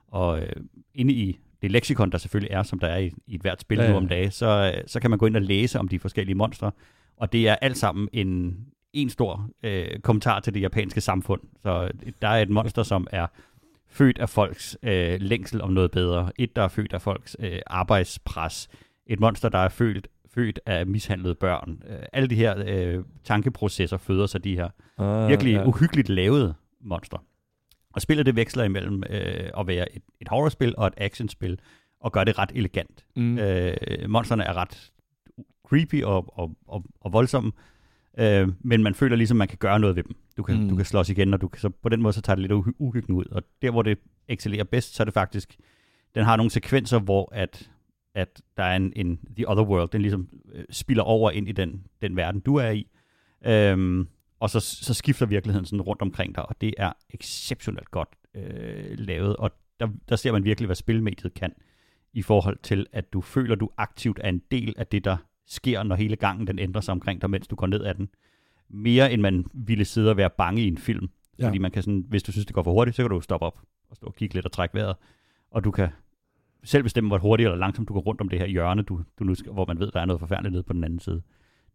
Og 0.08 0.42
øh, 0.42 0.52
inde 0.94 1.14
i 1.14 1.38
det 1.62 1.70
leksikon, 1.70 2.12
der 2.12 2.18
selvfølgelig 2.18 2.54
er, 2.54 2.62
som 2.62 2.78
der 2.78 2.86
er 2.86 2.98
i, 2.98 3.12
i 3.26 3.34
et 3.34 3.40
hvert 3.40 3.60
spil 3.60 3.78
Ja, 3.78 3.84
ja, 3.84 3.90
nu 3.90 3.96
om 3.96 4.08
dagen, 4.08 4.30
så, 4.30 4.72
øh, 4.76 4.82
så 4.86 5.00
kan 5.00 5.10
man 5.10 5.18
gå 5.18 5.26
ind 5.26 5.36
og 5.36 5.42
læse 5.42 5.78
om 5.78 5.88
de 5.88 5.98
forskellige 5.98 6.34
monstre. 6.34 6.70
Og 7.16 7.32
det 7.32 7.48
er 7.48 7.54
alt 7.54 7.78
sammen 7.78 8.08
en, 8.12 8.56
en 8.92 9.10
stor 9.10 9.50
øh, 9.62 10.00
kommentar 10.00 10.40
til 10.40 10.54
det 10.54 10.60
japanske 10.60 11.00
samfund. 11.00 11.40
Så 11.62 11.90
der 12.22 12.28
er 12.28 12.42
et 12.42 12.50
monster, 12.50 12.82
som 12.82 13.06
er 13.10 13.26
født 13.90 14.18
af 14.18 14.28
folks 14.28 14.76
øh, 14.82 15.16
længsel 15.20 15.62
om 15.62 15.70
noget 15.72 15.90
bedre. 15.90 16.32
Et, 16.38 16.56
der 16.56 16.62
er 16.62 16.68
født 16.68 16.92
af 16.92 17.02
folks 17.02 17.36
øh, 17.40 17.58
arbejdspres. 17.66 18.68
Et 19.06 19.20
monster, 19.20 19.48
der 19.48 19.58
er 19.58 19.68
født, 19.68 20.08
født 20.34 20.60
af 20.66 20.86
mishandlede 20.86 21.34
børn. 21.34 21.82
Øh, 21.88 21.98
alle 22.12 22.28
de 22.28 22.34
her 22.34 22.54
øh, 22.66 23.04
tankeprocesser 23.24 23.96
føder 23.96 24.26
sig 24.26 24.44
de 24.44 24.54
her 24.56 24.68
Ah, 24.98 25.28
virkelig 25.28 25.52
ja. 25.52 25.66
uhyggeligt 25.66 26.08
lavede 26.08 26.54
monster. 26.80 27.18
Og 27.98 28.02
spillet 28.02 28.26
det 28.26 28.36
veksler 28.36 28.64
imellem 28.64 29.02
øh, 29.10 29.50
at 29.58 29.66
være 29.66 29.96
et, 29.96 30.02
et 30.20 30.28
horrorspil 30.28 30.74
og 30.76 30.86
et 30.86 30.94
actionspil, 30.96 31.58
og 32.00 32.12
gør 32.12 32.24
det 32.24 32.38
ret 32.38 32.50
elegant. 32.54 33.04
Mm. 33.16 33.38
Øh, 33.38 33.76
monsterne 34.08 34.44
er 34.44 34.56
ret 34.56 34.92
creepy 35.68 36.02
og, 36.02 36.38
og, 36.38 36.56
og, 36.66 36.84
og 37.00 37.12
voldsomme, 37.12 37.52
øh, 38.18 38.48
men 38.60 38.82
man 38.82 38.94
føler 38.94 39.16
ligesom, 39.16 39.36
man 39.36 39.48
kan 39.48 39.58
gøre 39.58 39.80
noget 39.80 39.96
ved 39.96 40.02
dem. 40.02 40.16
Du 40.36 40.42
kan, 40.42 40.60
mm. 40.62 40.68
du 40.68 40.76
kan 40.76 40.84
slås 40.84 41.10
igen, 41.10 41.34
og 41.34 41.40
du 41.40 41.48
kan, 41.48 41.60
så 41.60 41.68
på 41.68 41.88
den 41.88 42.02
måde 42.02 42.12
så 42.12 42.20
tager 42.20 42.34
det 42.34 42.42
lidt 42.42 42.52
uhy- 42.52 42.76
uhyggen 42.78 43.14
ud. 43.14 43.24
Og 43.30 43.42
der, 43.62 43.70
hvor 43.70 43.82
det 43.82 43.98
excellerer 44.28 44.64
bedst, 44.64 44.94
så 44.94 45.02
er 45.02 45.04
det 45.04 45.14
faktisk, 45.14 45.56
den 46.14 46.24
har 46.24 46.36
nogle 46.36 46.50
sekvenser, 46.50 46.98
hvor 46.98 47.28
at, 47.34 47.70
at 48.14 48.42
der 48.56 48.62
er 48.62 48.76
en, 48.76 48.92
en 48.96 49.18
The 49.36 49.50
Other 49.50 49.64
World, 49.64 49.88
den 49.88 50.02
ligesom 50.02 50.28
øh, 50.52 50.64
spiller 50.70 51.02
over 51.02 51.30
ind 51.30 51.48
i 51.48 51.52
den, 51.52 51.84
den 52.02 52.16
verden, 52.16 52.40
du 52.40 52.56
er 52.56 52.70
i. 52.70 52.86
Øhm, 53.46 54.08
og 54.40 54.50
så, 54.50 54.60
så 54.60 54.94
skifter 54.94 55.26
virkeligheden 55.26 55.66
sådan 55.66 55.82
rundt 55.82 56.02
omkring 56.02 56.34
dig, 56.34 56.48
og 56.48 56.60
det 56.60 56.74
er 56.78 56.92
exceptionelt 57.10 57.90
godt 57.90 58.08
øh, 58.34 58.98
lavet, 58.98 59.36
og 59.36 59.50
der, 59.80 59.88
der 60.08 60.16
ser 60.16 60.32
man 60.32 60.44
virkelig, 60.44 60.66
hvad 60.66 60.76
spilmediet 60.76 61.34
kan, 61.34 61.52
i 62.12 62.22
forhold 62.22 62.58
til, 62.62 62.86
at 62.92 63.12
du 63.12 63.20
føler, 63.20 63.54
du 63.54 63.70
aktivt 63.76 64.20
er 64.24 64.28
en 64.28 64.42
del 64.50 64.74
af 64.76 64.86
det, 64.86 65.04
der 65.04 65.16
sker, 65.46 65.82
når 65.82 65.96
hele 65.96 66.16
gangen 66.16 66.46
den 66.46 66.58
ændrer 66.58 66.80
sig 66.80 66.92
omkring 66.92 67.20
dig, 67.20 67.30
mens 67.30 67.48
du 67.48 67.56
går 67.56 67.66
ned 67.66 67.84
ad 67.84 67.94
den. 67.94 68.08
Mere 68.68 69.12
end 69.12 69.22
man 69.22 69.46
ville 69.54 69.84
sidde 69.84 70.10
og 70.10 70.16
være 70.16 70.30
bange 70.30 70.62
i 70.62 70.66
en 70.66 70.78
film. 70.78 71.10
Ja. 71.38 71.46
Fordi 71.46 71.58
man 71.58 71.70
kan 71.70 71.82
sådan, 71.82 72.04
hvis 72.08 72.22
du 72.22 72.32
synes, 72.32 72.46
det 72.46 72.54
går 72.54 72.62
for 72.62 72.72
hurtigt, 72.72 72.96
så 72.96 73.02
kan 73.02 73.10
du 73.10 73.20
stoppe 73.20 73.46
op 73.46 73.60
og 73.90 73.96
stå 73.96 74.06
og 74.06 74.14
kigge 74.14 74.34
lidt 74.34 74.46
og 74.46 74.52
trække 74.52 74.74
vejret, 74.74 74.96
og 75.50 75.64
du 75.64 75.70
kan 75.70 75.88
selv 76.64 76.82
bestemme, 76.82 77.08
hvor 77.08 77.18
hurtigt 77.18 77.46
eller 77.46 77.58
langsomt 77.58 77.88
du 77.88 77.92
går 77.92 78.00
rundt 78.00 78.20
om 78.20 78.28
det 78.28 78.38
her 78.38 78.46
hjørne, 78.46 78.82
du, 78.82 79.00
du 79.18 79.24
nu 79.24 79.34
skal, 79.34 79.52
hvor 79.52 79.66
man 79.66 79.78
ved, 79.78 79.90
der 79.90 80.00
er 80.00 80.04
noget 80.04 80.20
forfærdeligt 80.20 80.52
nede 80.52 80.62
på 80.62 80.72
den 80.72 80.84
anden 80.84 81.00
side. 81.00 81.22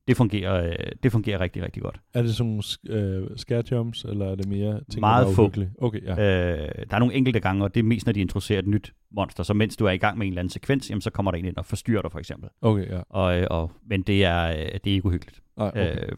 Det 0.08 0.18
fungerer, 0.18 0.68
øh, 0.70 0.76
det 1.04 1.12
fungerer 1.12 1.40
rigtig, 1.40 1.64
rigtig 1.64 1.82
godt. 1.84 2.02
Er 2.14 2.22
det 2.22 2.36
sådan 2.36 2.62
øh, 2.90 3.38
scare 3.38 3.64
jumps, 3.72 4.04
eller 4.04 4.26
er 4.32 4.36
det 4.36 4.48
mere 4.48 4.82
ting, 4.90 5.00
Meget 5.00 5.26
der 5.26 5.32
er 5.32 5.36
få. 5.36 5.52
Okay, 5.78 6.02
ja. 6.04 6.12
Øh, 6.12 6.86
der 6.90 6.96
er 6.96 7.00
nogle 7.00 7.14
enkelte 7.14 7.40
gange, 7.40 7.64
og 7.64 7.74
det 7.74 7.80
er 7.80 7.84
mest, 7.84 8.06
når 8.06 8.14
de 8.14 8.22
introducerer 8.22 8.60
et 8.60 8.68
nyt 8.68 8.94
monster. 9.12 9.44
Så 9.44 9.54
mens 9.54 9.78
du 9.78 9.86
er 9.86 9.92
i 9.92 9.98
gang 9.98 10.18
med 10.18 10.28
en 10.28 10.34
eller 10.34 10.40
anden 10.42 10.50
sekvens, 10.52 10.90
jamen, 10.90 11.02
så 11.02 11.10
kommer 11.10 11.32
der 11.32 11.38
en 11.38 11.46
ind 11.46 11.58
og 11.58 11.66
forstyrrer 11.66 12.02
dig, 12.02 12.12
for 12.12 12.20
eksempel. 12.20 12.50
Okay, 12.62 12.90
ja. 12.90 13.02
Og, 13.10 13.40
øh, 13.42 13.48
og, 13.50 13.72
men 13.86 14.02
det 14.02 14.24
er, 14.26 14.44
øh, 14.52 14.58
det 14.58 14.88
er 14.88 14.94
ikke 14.94 15.06
uhyggeligt. 15.06 15.42
Nej, 15.58 15.68
okay. 15.68 15.96
Øh, 15.96 16.12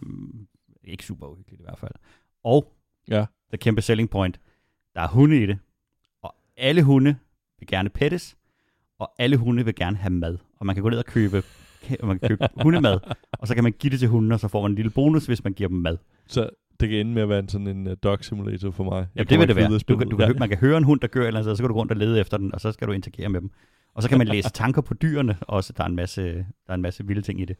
ikke 0.83 1.05
super 1.05 1.27
uhyggeligt 1.27 1.61
i 1.61 1.63
hvert 1.63 1.79
fald. 1.79 1.91
Og 2.43 2.71
Ja. 3.09 3.25
the 3.53 3.57
kæmpe 3.57 3.81
selling 3.81 4.09
point, 4.09 4.39
der 4.95 5.01
er 5.01 5.07
hunde 5.07 5.43
i 5.43 5.45
det, 5.45 5.57
og 6.23 6.35
alle 6.57 6.83
hunde 6.83 7.15
vil 7.59 7.67
gerne 7.67 7.89
pettes, 7.89 8.37
og 8.99 9.11
alle 9.19 9.37
hunde 9.37 9.65
vil 9.65 9.75
gerne 9.75 9.97
have 9.97 10.13
mad. 10.13 10.37
Og 10.59 10.65
man 10.65 10.75
kan 10.75 10.83
gå 10.83 10.89
ned 10.89 10.97
og 10.99 11.05
købe, 11.05 11.43
man 12.03 12.19
kan 12.19 12.29
købe 12.29 12.47
hundemad, 12.63 12.99
og 13.31 13.47
så 13.47 13.55
kan 13.55 13.63
man 13.63 13.73
give 13.79 13.91
det 13.91 13.99
til 13.99 14.07
hunden, 14.07 14.31
og 14.31 14.39
så 14.39 14.47
får 14.47 14.61
man 14.61 14.71
en 14.71 14.75
lille 14.75 14.91
bonus, 14.91 15.25
hvis 15.25 15.43
man 15.43 15.53
giver 15.53 15.69
dem 15.69 15.77
mad. 15.77 15.97
Så 16.27 16.49
det 16.79 16.89
kan 16.89 16.97
ende 16.97 17.11
med 17.13 17.21
at 17.21 17.29
være 17.29 17.39
en 17.39 17.49
sådan 17.49 17.67
en 17.67 17.87
uh, 17.87 17.93
dog 18.03 18.17
simulator 18.21 18.71
for 18.71 18.83
mig. 18.83 19.07
Ja, 19.15 19.23
det 19.23 19.39
vil 19.39 19.47
det 19.47 19.55
være. 19.55 19.79
Du, 19.79 19.97
kan, 19.97 20.09
du 20.09 20.17
kan, 20.17 20.27
ja. 20.27 20.39
Man 20.39 20.49
kan 20.49 20.57
høre 20.57 20.77
en 20.77 20.83
hund, 20.83 20.99
der 20.99 21.07
gør 21.07 21.21
et 21.21 21.27
eller 21.27 21.39
andet 21.39 21.51
og 21.51 21.57
så 21.57 21.63
kan 21.63 21.67
du 21.67 21.73
gå 21.73 21.79
rundt 21.79 21.91
og 21.91 21.97
lede 21.97 22.19
efter 22.19 22.37
den, 22.37 22.53
og 22.53 22.61
så 22.61 22.71
skal 22.71 22.87
du 22.87 22.93
interagere 22.93 23.29
med 23.29 23.41
dem. 23.41 23.49
Og 23.95 24.03
så 24.03 24.09
kan 24.09 24.17
man 24.17 24.27
læse 24.27 24.49
tanker 24.63 24.81
på 24.81 24.93
dyrene 24.93 25.37
også. 25.41 25.73
Der 25.77 25.83
er 25.83 25.87
en 25.87 25.95
masse, 25.95 26.33
der 26.33 26.69
er 26.69 26.73
en 26.73 26.81
masse 26.81 27.07
vilde 27.07 27.21
ting 27.21 27.41
i 27.41 27.45
det. 27.45 27.57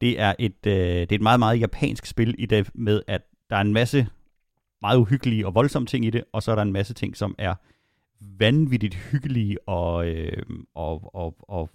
Det 0.00 0.20
er 0.20 0.34
et, 0.38 0.66
øh, 0.66 0.72
det 0.74 1.12
er 1.12 1.16
et 1.16 1.22
meget, 1.22 1.38
meget 1.38 1.60
japansk 1.60 2.06
spil 2.06 2.34
i 2.38 2.46
det 2.46 2.70
med, 2.74 3.02
at 3.06 3.22
der 3.50 3.56
er 3.56 3.60
en 3.60 3.72
masse 3.72 4.06
meget 4.80 4.98
uhyggelige 4.98 5.46
og 5.46 5.54
voldsomme 5.54 5.86
ting 5.86 6.04
i 6.04 6.10
det, 6.10 6.24
og 6.32 6.42
så 6.42 6.50
er 6.50 6.54
der 6.54 6.62
en 6.62 6.72
masse 6.72 6.94
ting, 6.94 7.16
som 7.16 7.34
er 7.38 7.54
vanvittigt 8.38 8.94
hyggelige 8.94 9.68
og, 9.68 10.08
øh, 10.08 10.42
og, 10.74 11.14
og, 11.14 11.36
og, 11.40 11.70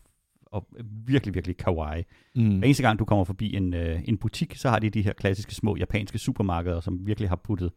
og 0.51 0.67
virkelig, 1.05 1.35
virkelig 1.35 1.57
kawaii. 1.57 2.03
Mm. 2.35 2.57
Hver 2.57 2.65
eneste 2.65 2.83
gang, 2.83 2.99
du 2.99 3.05
kommer 3.05 3.25
forbi 3.25 3.55
en, 3.55 3.73
øh, 3.73 4.01
en 4.05 4.17
butik, 4.17 4.55
så 4.55 4.69
har 4.69 4.79
de 4.79 4.89
de 4.89 5.01
her 5.01 5.13
klassiske 5.13 5.55
små 5.55 5.75
japanske 5.75 6.19
supermarkeder, 6.19 6.79
som 6.79 7.07
virkelig 7.07 7.29
har 7.29 7.35
puttet 7.35 7.71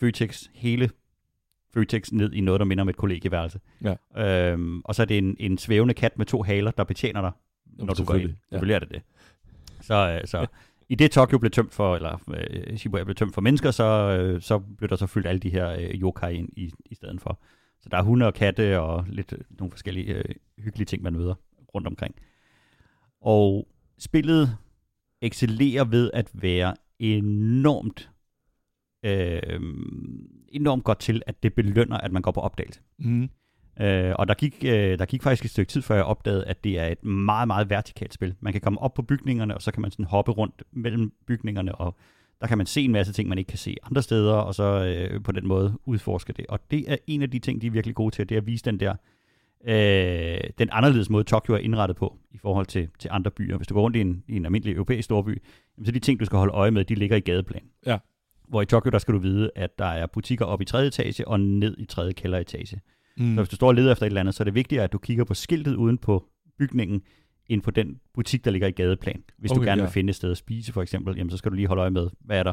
Føtex, 0.00 0.46
hele 0.54 0.90
Føtex 1.74 2.12
ned 2.12 2.32
i 2.32 2.40
noget, 2.40 2.58
der 2.58 2.64
minder 2.64 2.82
om 2.82 2.88
et 2.88 2.96
kollegieværelse. 2.96 3.60
Ja. 3.84 3.94
Øhm, 4.52 4.80
og 4.84 4.94
så 4.94 5.02
er 5.02 5.06
det 5.06 5.18
en, 5.18 5.36
en 5.40 5.58
svævende 5.58 5.94
kat 5.94 6.18
med 6.18 6.26
to 6.26 6.42
haler, 6.42 6.70
der 6.70 6.84
betjener 6.84 7.20
dig, 7.20 7.32
Jamen, 7.76 7.86
når 7.86 7.94
du 7.94 8.04
går 8.04 8.14
ind. 8.14 8.30
selvfølgelig, 8.50 8.72
ja. 8.72 8.76
Er 8.76 8.80
det 8.80 8.90
det. 8.90 9.02
Så, 9.80 9.94
øh, 9.94 10.26
så 10.26 10.46
i 10.88 10.94
det 10.94 11.10
Tokyo 11.10 11.38
blev 11.38 11.50
tømt 11.50 11.74
for, 11.74 11.96
eller 11.96 12.18
øh, 12.34 12.76
Shibuya 12.76 13.04
blev 13.04 13.14
tømt 13.14 13.34
for 13.34 13.40
mennesker, 13.40 13.70
så, 13.70 13.84
øh, 13.84 14.40
så 14.40 14.58
blev 14.58 14.88
der 14.88 14.96
så 14.96 15.06
fyldt 15.06 15.26
alle 15.26 15.38
de 15.38 15.50
her 15.50 15.70
øh, 15.70 15.80
yokai 15.80 16.34
ind 16.34 16.48
i, 16.56 16.72
i 16.86 16.94
stedet 16.94 17.20
for. 17.20 17.40
Så 17.80 17.88
der 17.88 17.96
er 17.96 18.02
hunde 18.02 18.26
og 18.26 18.34
katte 18.34 18.80
og 18.80 19.04
lidt 19.08 19.32
øh, 19.32 19.38
nogle 19.58 19.70
forskellige 19.70 20.14
øh, 20.14 20.24
hyggelige 20.58 20.86
ting, 20.86 21.02
man 21.02 21.12
møder 21.12 21.34
rundt 21.74 21.86
omkring. 21.86 22.14
Og 23.20 23.68
spillet 23.98 24.56
excellerer 25.22 25.84
ved 25.84 26.10
at 26.14 26.30
være 26.32 26.74
enormt 26.98 28.10
øh, 29.04 29.60
enormt 30.48 30.84
godt 30.84 30.98
til, 30.98 31.22
at 31.26 31.42
det 31.42 31.54
belønner, 31.54 31.96
at 31.98 32.12
man 32.12 32.22
går 32.22 32.30
på 32.30 32.40
opdagelse. 32.40 32.80
Mm. 32.98 33.28
Øh, 33.80 34.14
og 34.18 34.28
der 34.28 34.34
gik, 34.34 34.64
øh, 34.64 34.98
der 34.98 35.04
gik 35.06 35.22
faktisk 35.22 35.44
et 35.44 35.50
stykke 35.50 35.70
tid, 35.70 35.82
før 35.82 35.94
jeg 35.94 36.04
opdagede, 36.04 36.44
at 36.44 36.64
det 36.64 36.78
er 36.78 36.86
et 36.86 37.04
meget, 37.04 37.46
meget 37.46 37.70
vertikalt 37.70 38.14
spil. 38.14 38.34
Man 38.40 38.52
kan 38.52 38.62
komme 38.62 38.80
op 38.80 38.94
på 38.94 39.02
bygningerne, 39.02 39.54
og 39.54 39.62
så 39.62 39.72
kan 39.72 39.82
man 39.82 39.90
sådan 39.90 40.04
hoppe 40.04 40.32
rundt 40.32 40.62
mellem 40.72 41.12
bygningerne, 41.26 41.74
og 41.74 41.96
der 42.40 42.46
kan 42.46 42.58
man 42.58 42.66
se 42.66 42.80
en 42.80 42.92
masse 42.92 43.12
ting, 43.12 43.28
man 43.28 43.38
ikke 43.38 43.48
kan 43.48 43.58
se 43.58 43.76
andre 43.82 44.02
steder, 44.02 44.34
og 44.34 44.54
så 44.54 44.84
øh, 44.84 45.22
på 45.22 45.32
den 45.32 45.46
måde 45.46 45.78
udforske 45.84 46.32
det. 46.32 46.46
Og 46.48 46.70
det 46.70 46.92
er 46.92 46.96
en 47.06 47.22
af 47.22 47.30
de 47.30 47.38
ting, 47.38 47.62
de 47.62 47.66
er 47.66 47.70
virkelig 47.70 47.94
gode 47.94 48.14
til, 48.14 48.28
det 48.28 48.34
er 48.34 48.40
at 48.40 48.46
vise 48.46 48.64
den 48.64 48.80
der, 48.80 48.94
øh, 49.68 50.38
den 50.58 50.68
anderledes 50.72 51.10
måde, 51.10 51.24
Tokyo 51.24 51.54
er 51.54 51.58
indrettet 51.58 51.96
på, 51.96 52.18
i 52.30 52.38
forhold 52.38 52.66
til, 52.66 52.88
til 52.98 53.08
andre 53.12 53.30
byer. 53.30 53.56
Hvis 53.56 53.66
du 53.66 53.74
går 53.74 53.82
rundt 53.82 53.96
i 53.96 54.00
en, 54.00 54.24
i 54.28 54.36
en 54.36 54.44
almindelig 54.44 54.74
europæisk 54.74 55.04
storby, 55.04 55.42
jamen, 55.76 55.86
så 55.86 55.92
de 55.92 55.98
ting, 55.98 56.20
du 56.20 56.24
skal 56.24 56.38
holde 56.38 56.52
øje 56.52 56.70
med, 56.70 56.84
de 56.84 56.94
ligger 56.94 57.16
i 57.16 57.20
gadeplan. 57.20 57.62
Ja. 57.86 57.98
Hvor 58.48 58.62
i 58.62 58.66
Tokyo, 58.66 58.90
der 58.90 58.98
skal 58.98 59.14
du 59.14 59.18
vide, 59.18 59.50
at 59.56 59.78
der 59.78 59.84
er 59.84 60.06
butikker 60.06 60.44
op 60.44 60.60
i 60.60 60.64
tredje 60.64 60.88
etage, 60.88 61.28
og 61.28 61.40
ned 61.40 61.76
i 61.78 61.84
tredje 61.84 62.12
kælderetage. 62.12 62.80
Mm. 63.16 63.34
Så 63.34 63.40
hvis 63.40 63.48
du 63.48 63.56
står 63.56 63.68
og 63.68 63.74
leder 63.74 63.92
efter 63.92 64.06
et 64.06 64.10
eller 64.10 64.20
andet, 64.20 64.34
så 64.34 64.42
er 64.42 64.44
det 64.44 64.54
vigtigere, 64.54 64.84
at 64.84 64.92
du 64.92 64.98
kigger 64.98 65.24
på 65.24 65.34
skiltet 65.34 65.74
uden 65.74 65.98
på 65.98 66.24
bygningen, 66.58 67.02
end 67.48 67.62
på 67.62 67.70
den 67.70 68.00
butik, 68.14 68.44
der 68.44 68.50
ligger 68.50 68.68
i 68.68 68.70
gadeplan. 68.70 69.22
Hvis 69.38 69.50
okay, 69.50 69.60
du 69.60 69.64
gerne 69.64 69.82
ja. 69.82 69.86
vil 69.86 69.92
finde 69.92 70.10
et 70.10 70.16
sted 70.16 70.30
at 70.30 70.36
spise, 70.36 70.72
for 70.72 70.82
eksempel, 70.82 71.16
jamen, 71.16 71.30
så 71.30 71.36
skal 71.36 71.50
du 71.50 71.56
lige 71.56 71.68
holde 71.68 71.80
øje 71.80 71.90
med, 71.90 72.10
hvad 72.20 72.38
er 72.38 72.42
der 72.42 72.52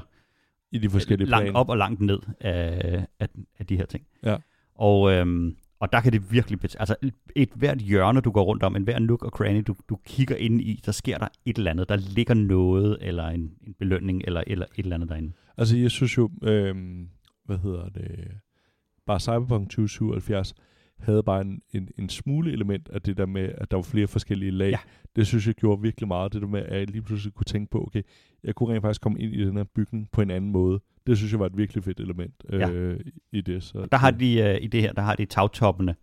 I 0.72 0.78
de 0.78 0.90
forskellige 0.90 1.30
langt 1.30 1.46
planer. 1.46 1.60
op 1.60 1.70
og 1.70 1.78
langt 1.78 2.02
ned 2.02 2.20
af, 2.40 3.06
af, 3.20 3.28
af 3.60 3.66
de 3.66 3.78
her 3.78 3.86
ting. 3.86 4.04
Ja. 4.24 4.38
Og, 4.76 5.12
øhm, 5.12 5.56
og 5.82 5.92
der 5.92 6.02
kan 6.02 6.14
det 6.14 6.32
virkelig... 6.32 6.60
Bet- 6.60 6.76
altså 6.80 6.96
et 7.36 7.50
hvert 7.56 7.78
hjørne, 7.78 8.22
du 8.22 8.32
går 8.32 8.44
rundt 8.44 8.64
om, 8.64 8.76
en 8.76 8.84
hver 8.84 9.00
nook 9.00 9.24
og 9.24 9.30
cranny, 9.30 9.64
du, 9.68 9.76
du 9.90 9.98
kigger 10.06 10.36
ind 10.36 10.62
i, 10.62 10.80
så 10.84 10.92
sker 10.92 11.18
der 11.18 11.28
et 11.46 11.58
eller 11.58 11.72
andet. 11.72 11.90
Der 11.90 11.96
ligger 11.96 12.34
noget, 12.34 12.98
eller 13.02 13.28
en, 13.28 13.52
en 13.68 13.74
belønning, 13.80 14.22
eller, 14.26 14.44
eller 14.48 14.66
et 14.76 14.84
eller 14.84 14.96
andet 14.96 15.10
derinde. 15.10 15.32
Altså, 15.58 15.78
jeg 15.78 15.92
synes 15.92 16.18
jo, 16.18 16.30
øh, 16.44 16.76
hvad 17.46 17.58
hedder 17.58 17.90
det, 17.90 18.32
bare 19.06 19.20
Cyberpunk 19.20 19.70
2077 19.70 20.54
havde 21.00 21.24
bare 21.24 21.42
en, 21.42 21.62
en, 21.74 21.90
en 21.98 22.10
smule 22.10 22.52
element 22.52 22.90
af 22.90 23.02
det 23.02 23.18
der 23.18 23.26
med, 23.26 23.52
at 23.58 23.72
der 23.72 23.78
var 23.78 23.84
flere 23.84 24.08
forskellige 24.08 24.52
lag. 24.52 24.72
Ja. 24.72 24.80
Det 25.16 25.28
synes 25.28 25.48
jeg 25.48 25.56
gjorde 25.56 25.82
virkelig 25.82 26.08
meget, 26.08 26.34
det 26.34 26.42
der 26.42 26.48
med, 26.48 26.60
at 26.60 26.80
jeg 26.80 26.90
lige 26.90 27.02
pludselig 27.02 27.34
kunne 27.34 27.46
tænke 27.46 27.72
på, 27.72 27.84
okay, 27.88 28.02
jeg 28.44 28.56
kunne 28.56 28.74
rent 28.74 28.82
faktisk 28.82 29.02
komme 29.02 29.20
ind 29.20 29.34
i 29.34 29.46
den 29.46 29.58
her 29.58 29.64
bygning 29.64 30.10
på 30.12 30.22
en 30.22 30.32
anden 30.32 30.52
måde. 30.52 30.80
Det 31.08 31.18
synes 31.18 31.32
jeg 31.32 31.40
var 31.40 31.46
et 31.46 31.58
virkelig 31.58 31.84
fedt 31.84 32.00
element 32.00 32.44
øh, 32.50 33.00
i 33.32 33.42
det. 33.42 33.64
Så 33.64 33.88
Der 33.92 33.98
har 33.98 34.12
de, 34.12 34.40
øh, 34.40 34.58
i 34.62 34.68
det 34.68 34.82
her, 34.82 34.94
der 34.94 35.02
har 35.02 35.16
de 35.16 35.26
tagtoppene, 35.26 35.96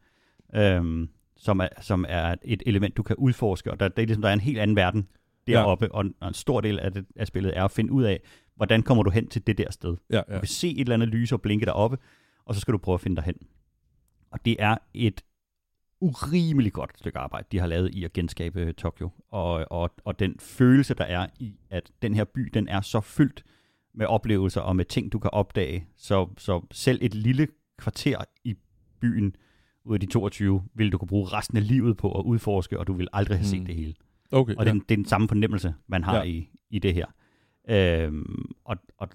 øhm, 0.55 1.09
som, 1.37 1.61
er, 1.61 1.69
som 1.81 2.05
er 2.09 2.35
et 2.45 2.63
element, 2.67 2.97
du 2.97 3.03
kan 3.03 3.17
udforske, 3.17 3.71
og 3.71 3.81
der, 3.81 3.89
det 3.89 4.03
er 4.03 4.07
ligesom, 4.07 4.23
der 4.23 4.29
er 4.29 4.33
en 4.33 4.41
helt 4.41 4.59
anden 4.59 4.77
verden 4.77 5.09
deroppe, 5.47 5.85
ja. 5.85 5.91
og, 5.91 6.01
en, 6.01 6.15
og 6.21 6.29
en 6.29 6.35
stor 6.35 6.61
del 6.61 6.79
af, 6.79 6.93
det, 6.93 7.07
af 7.17 7.27
spillet 7.27 7.57
er 7.57 7.65
at 7.65 7.71
finde 7.71 7.93
ud 7.93 8.03
af, 8.03 8.21
hvordan 8.57 8.83
kommer 8.83 9.03
du 9.03 9.11
hen 9.11 9.29
til 9.29 9.47
det 9.47 9.59
der 9.59 9.71
sted. 9.71 9.97
Ja, 10.11 10.17
Du 10.17 10.33
ja. 10.33 10.39
kan 10.39 10.49
se 10.49 10.71
et 10.71 10.81
eller 10.81 10.95
andet 10.95 11.09
lys 11.09 11.33
og 11.33 11.43
blinke 11.43 11.67
deroppe, 11.67 11.99
og 12.45 12.55
så 12.55 12.61
skal 12.61 12.73
du 12.73 12.79
prøve 12.79 12.95
at 12.95 13.01
finde 13.01 13.17
dig 13.17 13.25
hen. 13.25 13.35
Og 14.31 14.45
det 14.45 14.57
er 14.59 14.77
et 14.95 15.21
urimeligt 16.01 16.75
godt 16.75 16.99
stykke 16.99 17.19
arbejde, 17.19 17.47
de 17.53 17.59
har 17.59 17.67
lavet 17.67 17.95
i 17.95 18.05
at 18.05 18.13
genskabe 18.13 18.73
Tokyo. 18.73 19.11
Og, 19.31 19.73
og, 19.73 19.91
og 20.05 20.19
den 20.19 20.35
følelse, 20.39 20.95
der 20.95 21.05
er 21.05 21.27
i, 21.39 21.55
at 21.71 21.91
den 22.03 22.15
her 22.15 22.25
by, 22.25 22.51
den 22.55 22.69
er 22.69 22.81
så 22.81 23.01
fyldt 23.01 23.45
med 23.99 24.07
oplevelser 24.07 24.61
og 24.61 24.77
med 24.77 24.85
ting, 24.85 25.13
du 25.13 25.19
kan 25.19 25.31
opdage. 25.33 25.87
Så, 25.97 26.29
så 26.39 26.67
selv 26.71 26.99
et 27.03 27.15
lille 27.15 27.49
kvarter 27.79 28.25
i 28.45 28.55
byen 29.01 29.37
ud 29.85 29.95
af 29.95 30.01
de 30.01 30.07
22, 30.07 30.63
vil 30.75 30.93
du 30.93 30.99
kunne 30.99 31.09
bruge 31.09 31.29
resten 31.29 31.57
af 31.57 31.69
livet 31.69 31.97
på 31.97 32.19
at 32.19 32.25
udforske, 32.25 32.79
og 32.79 32.87
du 32.87 32.93
vil 32.93 33.09
aldrig 33.13 33.39
have 33.39 33.47
set 33.47 33.61
Mm. 33.61 33.67
det 33.67 33.75
hele. 33.75 33.95
Okay, 34.33 34.55
Og 34.55 34.65
ja. 34.65 34.71
det, 34.73 34.77
er, 34.81 34.83
det 34.89 34.91
er 34.91 34.97
den 34.97 35.05
samme 35.05 35.29
fornemmelse, 35.29 35.75
man 35.87 36.05
har 36.05 36.17
Ja. 36.17 36.23
i, 36.23 36.49
i 36.71 36.79
det 36.79 36.95
her. 36.95 37.07
Øhm, 37.71 38.53
og, 38.65 38.77
og 38.99 39.09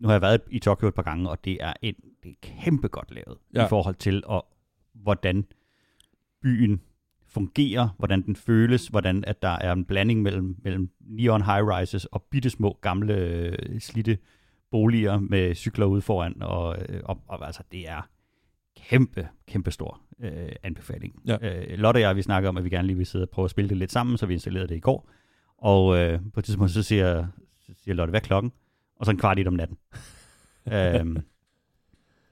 nu 0.00 0.08
har 0.08 0.14
jeg 0.14 0.22
været 0.22 0.40
i 0.50 0.58
Tokyo 0.58 0.88
et 0.88 0.94
par 0.94 1.02
gange, 1.02 1.30
og 1.30 1.44
det 1.44 1.58
er, 1.60 1.72
en, 1.82 1.94
det 2.22 2.30
er 2.30 2.34
kæmpe 2.42 2.88
godt 2.88 3.10
lavet 3.10 3.38
ja. 3.54 3.66
i 3.66 3.68
forhold 3.68 3.94
til, 3.94 4.22
og, 4.26 4.46
hvordan 4.94 5.44
byen 6.42 6.80
fungerer, 7.36 7.88
hvordan 7.98 8.22
den 8.22 8.36
føles, 8.36 8.86
hvordan 8.86 9.24
at 9.26 9.42
der 9.42 9.48
er 9.60 9.72
en 9.72 9.84
blanding 9.84 10.22
mellem, 10.22 10.56
mellem 10.64 10.90
neon 11.00 11.42
high-rises 11.42 12.06
og 12.12 12.22
bittesmå 12.22 12.78
gamle 12.80 13.14
øh, 13.14 13.80
slidte 13.80 14.18
boliger 14.70 15.18
med 15.18 15.54
cykler 15.54 15.86
ude 15.86 16.02
foran, 16.02 16.42
og, 16.42 16.76
øh, 16.88 17.00
og, 17.04 17.22
og 17.26 17.46
altså 17.46 17.62
det 17.72 17.88
er 17.88 18.08
kæmpe, 18.76 19.28
kæmpe 19.46 19.70
stor 19.70 20.00
øh, 20.20 20.52
anbefaling. 20.62 21.22
Ja. 21.26 21.36
Øh, 21.42 21.78
Lotte 21.78 21.98
og 21.98 22.00
jeg, 22.00 22.16
vi 22.16 22.22
snakker 22.22 22.48
om, 22.48 22.56
at 22.56 22.64
vi 22.64 22.70
gerne 22.70 22.86
lige 22.86 22.96
vil 22.96 23.06
sidde 23.06 23.24
og 23.24 23.30
prøve 23.30 23.44
at 23.44 23.50
spille 23.50 23.68
det 23.68 23.76
lidt 23.76 23.92
sammen, 23.92 24.18
så 24.18 24.26
vi 24.26 24.32
installerede 24.32 24.68
det 24.68 24.76
i 24.76 24.80
går. 24.80 25.10
Og 25.58 25.98
øh, 25.98 26.20
på 26.34 26.40
et 26.40 26.44
tidspunkt, 26.44 26.72
så 26.72 26.82
siger, 26.82 27.26
så 27.66 27.72
siger 27.82 27.94
Lotte, 27.94 28.10
hvad 28.10 28.20
klokken? 28.20 28.52
Og 28.96 29.06
så 29.06 29.10
en 29.10 29.18
kvart 29.18 29.38
i 29.38 29.46
om 29.46 29.52
natten. 29.52 29.76
øhm, 30.72 31.18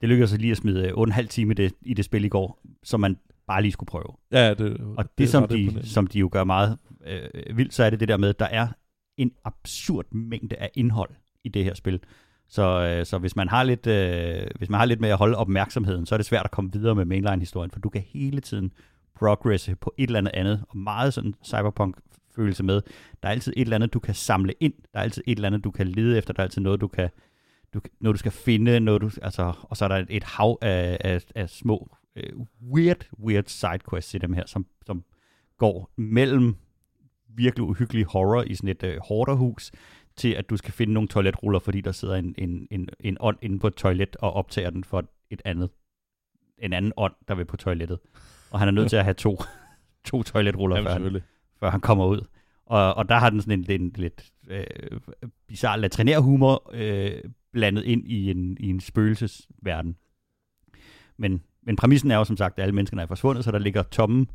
det 0.01 0.09
lykkedes 0.09 0.29
så 0.29 0.37
lige 0.37 0.51
at 0.51 0.57
smide 0.57 0.91
8,5 0.91 1.27
time 1.27 1.51
i 1.51 1.55
det, 1.55 1.73
i 1.81 1.93
det 1.93 2.05
spil 2.05 2.25
i 2.25 2.29
går, 2.29 2.59
som 2.83 2.99
man 2.99 3.17
bare 3.47 3.61
lige 3.61 3.71
skulle 3.71 3.87
prøve. 3.87 4.15
ja, 4.31 4.53
det, 4.53 4.77
Og 4.97 5.03
det, 5.03 5.17
det 5.17 5.29
som, 5.29 5.47
de, 5.47 5.87
som 5.87 6.07
de 6.07 6.19
jo 6.19 6.29
gør 6.31 6.43
meget 6.43 6.77
øh, 7.05 7.57
vildt, 7.57 7.73
så 7.73 7.83
er 7.83 7.89
det 7.89 7.99
det 7.99 8.07
der 8.07 8.17
med, 8.17 8.29
at 8.29 8.39
der 8.39 8.45
er 8.45 8.67
en 9.17 9.31
absurd 9.43 10.05
mængde 10.11 10.55
af 10.55 10.71
indhold 10.73 11.09
i 11.43 11.49
det 11.49 11.63
her 11.63 11.73
spil. 11.73 11.99
Så, 12.47 12.81
øh, 12.81 13.05
så 13.05 13.17
hvis, 13.17 13.35
man 13.35 13.47
har 13.47 13.63
lidt, 13.63 13.87
øh, 13.87 14.47
hvis 14.57 14.69
man 14.69 14.79
har 14.79 14.85
lidt 14.85 15.01
med 15.01 15.09
at 15.09 15.17
holde 15.17 15.37
opmærksomheden, 15.37 16.05
så 16.05 16.15
er 16.15 16.17
det 16.17 16.25
svært 16.25 16.45
at 16.45 16.51
komme 16.51 16.73
videre 16.73 16.95
med 16.95 17.05
mainline-historien, 17.05 17.71
for 17.71 17.79
du 17.79 17.89
kan 17.89 18.01
hele 18.01 18.41
tiden 18.41 18.71
progresse 19.15 19.75
på 19.75 19.93
et 19.97 20.07
eller 20.07 20.19
andet 20.19 20.31
andet, 20.33 20.63
og 20.69 20.77
meget 20.77 21.13
sådan 21.13 21.35
cyberpunk-følelse 21.45 22.63
med. 22.63 22.81
Der 23.23 23.29
er 23.29 23.33
altid 23.33 23.53
et 23.57 23.61
eller 23.61 23.75
andet, 23.75 23.93
du 23.93 23.99
kan 23.99 24.15
samle 24.15 24.53
ind, 24.59 24.73
der 24.93 24.99
er 24.99 25.03
altid 25.03 25.23
et 25.27 25.35
eller 25.35 25.47
andet, 25.47 25.63
du 25.63 25.71
kan 25.71 25.87
lede 25.87 26.17
efter, 26.17 26.33
der 26.33 26.39
er 26.39 26.45
altid 26.45 26.61
noget, 26.61 26.81
du 26.81 26.87
kan, 26.87 27.09
du, 27.73 27.81
noget, 27.99 28.13
du 28.13 28.19
skal 28.19 28.31
finde, 28.31 28.79
noget, 28.79 29.01
du, 29.01 29.09
altså, 29.21 29.53
og 29.61 29.77
så 29.77 29.85
er 29.85 29.89
der 29.89 29.95
et, 29.95 30.07
et 30.09 30.23
hav 30.23 30.57
af, 30.61 30.97
af, 30.99 31.21
af 31.35 31.49
små 31.49 31.89
øh, 32.15 32.33
weird, 32.73 33.09
weird 33.19 33.45
sidequests 33.47 34.13
i 34.13 34.17
dem 34.17 34.33
her, 34.33 34.43
som, 34.45 34.65
som 34.85 35.03
går 35.57 35.91
mellem 35.97 36.55
virkelig 37.27 37.63
uhyggelig 37.63 38.05
horror 38.05 38.43
i 38.43 38.55
sådan 38.55 38.69
et 38.69 38.83
øh, 38.83 38.97
hoarderhus, 39.07 39.71
til 40.15 40.29
at 40.29 40.49
du 40.49 40.57
skal 40.57 40.73
finde 40.73 40.93
nogle 40.93 41.09
toiletruller, 41.09 41.59
fordi 41.59 41.81
der 41.81 41.91
sidder 41.91 42.15
en, 42.15 42.35
en, 42.37 42.67
en, 42.71 42.89
en 42.99 43.17
ånd 43.19 43.37
inde 43.41 43.59
på 43.59 43.67
et 43.67 43.75
toilet 43.75 44.15
og 44.15 44.33
optager 44.33 44.69
den 44.69 44.83
for 44.83 45.05
et 45.29 45.41
andet, 45.45 45.69
en 46.57 46.73
anden 46.73 46.93
ånd, 46.97 47.13
der 47.27 47.35
vil 47.35 47.45
på 47.45 47.57
toilettet. 47.57 47.99
Og 48.51 48.59
han 48.59 48.67
er 48.67 48.71
nødt 48.71 48.89
til 48.89 48.95
at 48.95 49.03
have 49.03 49.13
to, 49.13 49.37
to 50.09 50.23
toiletruller, 50.23 50.75
Jamen, 50.75 50.87
før 50.87 51.09
han, 51.09 51.21
før 51.59 51.69
han 51.69 51.81
kommer 51.81 52.05
ud. 52.05 52.27
Og, 52.65 52.93
og 52.93 53.09
der 53.09 53.15
har 53.15 53.29
den 53.29 53.41
sådan 53.41 53.59
en, 53.59 53.81
en 53.81 53.91
lidt 53.95 54.31
øh, 54.47 54.65
bizarre 55.47 55.79
latrinærhumor 55.79 56.69
øh, 56.73 57.23
blandet 57.51 57.83
ind 57.83 58.07
i 58.07 58.31
en, 58.31 58.57
i 58.59 58.69
en 58.69 58.79
spøgelsesverden. 58.79 59.95
Men, 61.17 61.43
men 61.65 61.75
præmissen 61.75 62.11
er 62.11 62.15
jo 62.17 62.23
som 62.23 62.37
sagt, 62.37 62.57
at 62.59 62.63
alle 62.63 62.75
menneskerne 62.75 63.01
er 63.01 63.05
forsvundet, 63.07 63.43
så 63.43 63.51
der 63.51 63.59
ligger 63.59 63.83
tomme 63.83 64.25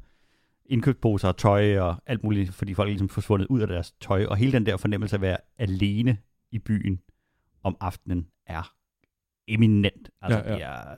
indkøbsposer 0.66 1.28
og 1.28 1.36
tøj 1.36 1.78
og 1.78 1.96
alt 2.06 2.24
muligt, 2.24 2.54
fordi 2.54 2.74
folk 2.74 2.86
er 2.86 2.90
ligesom 2.90 3.08
forsvundet 3.08 3.46
ud 3.46 3.60
af 3.60 3.66
deres 3.68 3.92
tøj. 4.00 4.24
Og 4.24 4.36
hele 4.36 4.52
den 4.52 4.66
der 4.66 4.76
fornemmelse 4.76 5.14
af 5.16 5.18
at 5.18 5.22
være 5.22 5.36
alene 5.58 6.18
i 6.52 6.58
byen 6.58 7.00
om 7.62 7.76
aftenen 7.80 8.26
er 8.46 8.72
eminent. 9.48 10.10
Altså, 10.22 10.38
Ja, 10.38 10.48
ja. 10.48 10.54
Det 10.54 10.62
er, 10.64 10.94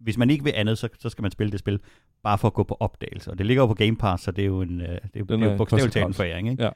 hvis 0.00 0.18
man 0.18 0.30
ikke 0.30 0.44
vil 0.44 0.52
andet, 0.56 0.78
så, 0.78 0.88
så 0.98 1.08
skal 1.08 1.22
man 1.22 1.30
spille 1.30 1.50
det 1.50 1.58
spil 1.60 1.80
bare 2.22 2.38
for 2.38 2.48
at 2.48 2.54
gå 2.54 2.62
på 2.62 2.76
opdagelse. 2.80 3.30
Og 3.30 3.38
det 3.38 3.46
ligger 3.46 3.62
jo 3.62 3.66
på 3.66 3.74
Game 3.74 3.96
Pass, 3.96 4.22
så 4.22 4.30
det 4.30 4.42
er 4.42 4.46
jo 4.46 4.60
en 4.62 4.80
øh, 4.80 4.88
det 4.88 4.94
er, 4.94 4.98
Den 5.24 5.40
det 5.40 5.46
er 5.46 5.50
jo 5.52 5.56
bogstaveligt 5.56 5.92
talt 5.92 6.06
en 6.06 6.14
foræring. 6.14 6.48
Ikke? 6.50 6.62
Ja. 6.64 6.70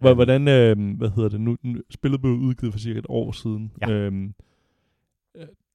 Hvor- 0.00 0.14
Hvordan, 0.14 0.48
øh, 0.48 0.96
hvad 0.98 1.10
hedder 1.10 1.28
det 1.28 1.40
nu? 1.40 1.56
Spillet 1.90 2.20
blev 2.20 2.32
udgivet 2.32 2.72
for 2.74 2.78
cirka 2.78 2.98
et 2.98 3.06
år 3.08 3.32
siden. 3.32 3.72
Ja. 3.80 3.90
Øhm, 3.90 4.24
øh, 4.24 4.30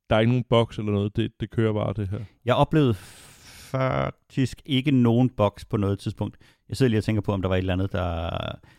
der 0.09 0.15
er 0.15 0.19
ikke 0.19 0.31
nogen 0.31 0.45
boks 0.49 0.77
eller 0.77 0.91
noget. 0.91 1.15
Det, 1.15 1.31
det 1.39 1.49
kører 1.49 1.73
bare 1.73 1.93
det 1.93 2.09
her. 2.09 2.19
Jeg 2.45 2.55
oplevede 2.55 2.93
faktisk 2.93 4.61
ikke 4.65 4.91
nogen 4.91 5.29
boks 5.29 5.65
på 5.65 5.77
noget 5.77 5.99
tidspunkt. 5.99 6.37
Jeg 6.69 6.77
sidder 6.77 6.89
lige 6.89 6.99
og 6.99 7.03
tænker 7.03 7.21
på, 7.21 7.33
om 7.33 7.41
der 7.41 7.49
var 7.49 7.55
et 7.55 7.59
eller 7.59 7.73
andet, 7.73 7.91
der... 7.91 8.29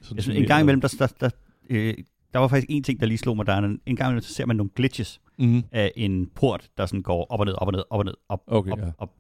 Sådan 0.01 0.17
Jeg 0.17 0.23
synes, 0.23 0.39
en 0.39 0.47
gang 0.47 0.63
imellem, 0.63 0.81
der, 0.81 0.97
der, 0.99 1.07
der, 1.21 1.31
øh, 1.71 1.95
der 2.33 2.39
var 2.39 2.49
faktisk 2.49 2.67
en 2.71 2.83
ting, 2.83 3.01
der 3.01 3.07
lige 3.07 3.19
slog 3.19 3.37
mig. 3.37 3.47
Der 3.47 3.53
er 3.53 3.59
en, 3.59 3.81
en 3.87 3.97
gang 3.97 4.09
imellem, 4.09 4.23
så 4.23 4.35
ser 4.35 4.47
man 4.47 4.57
nogle 4.57 4.71
glitches 4.75 5.21
Mm-hmm. 5.39 5.63
af 5.73 5.93
en 5.97 6.27
port, 6.35 6.69
der 6.79 6.87
sådan 6.87 7.03
går 7.03 7.27
op 7.31 7.41
og 7.41 7.47
ned, 7.47 7.55
op 7.59 7.67
og 7.69 7.73
ned, 7.73 7.83
op 7.91 7.99
og 7.99 8.05
ned, 8.05 8.15
op, 8.29 8.41
Okay, 8.47 8.71
op, 8.71 8.79
ja. 8.79 8.85
op. 8.99 9.11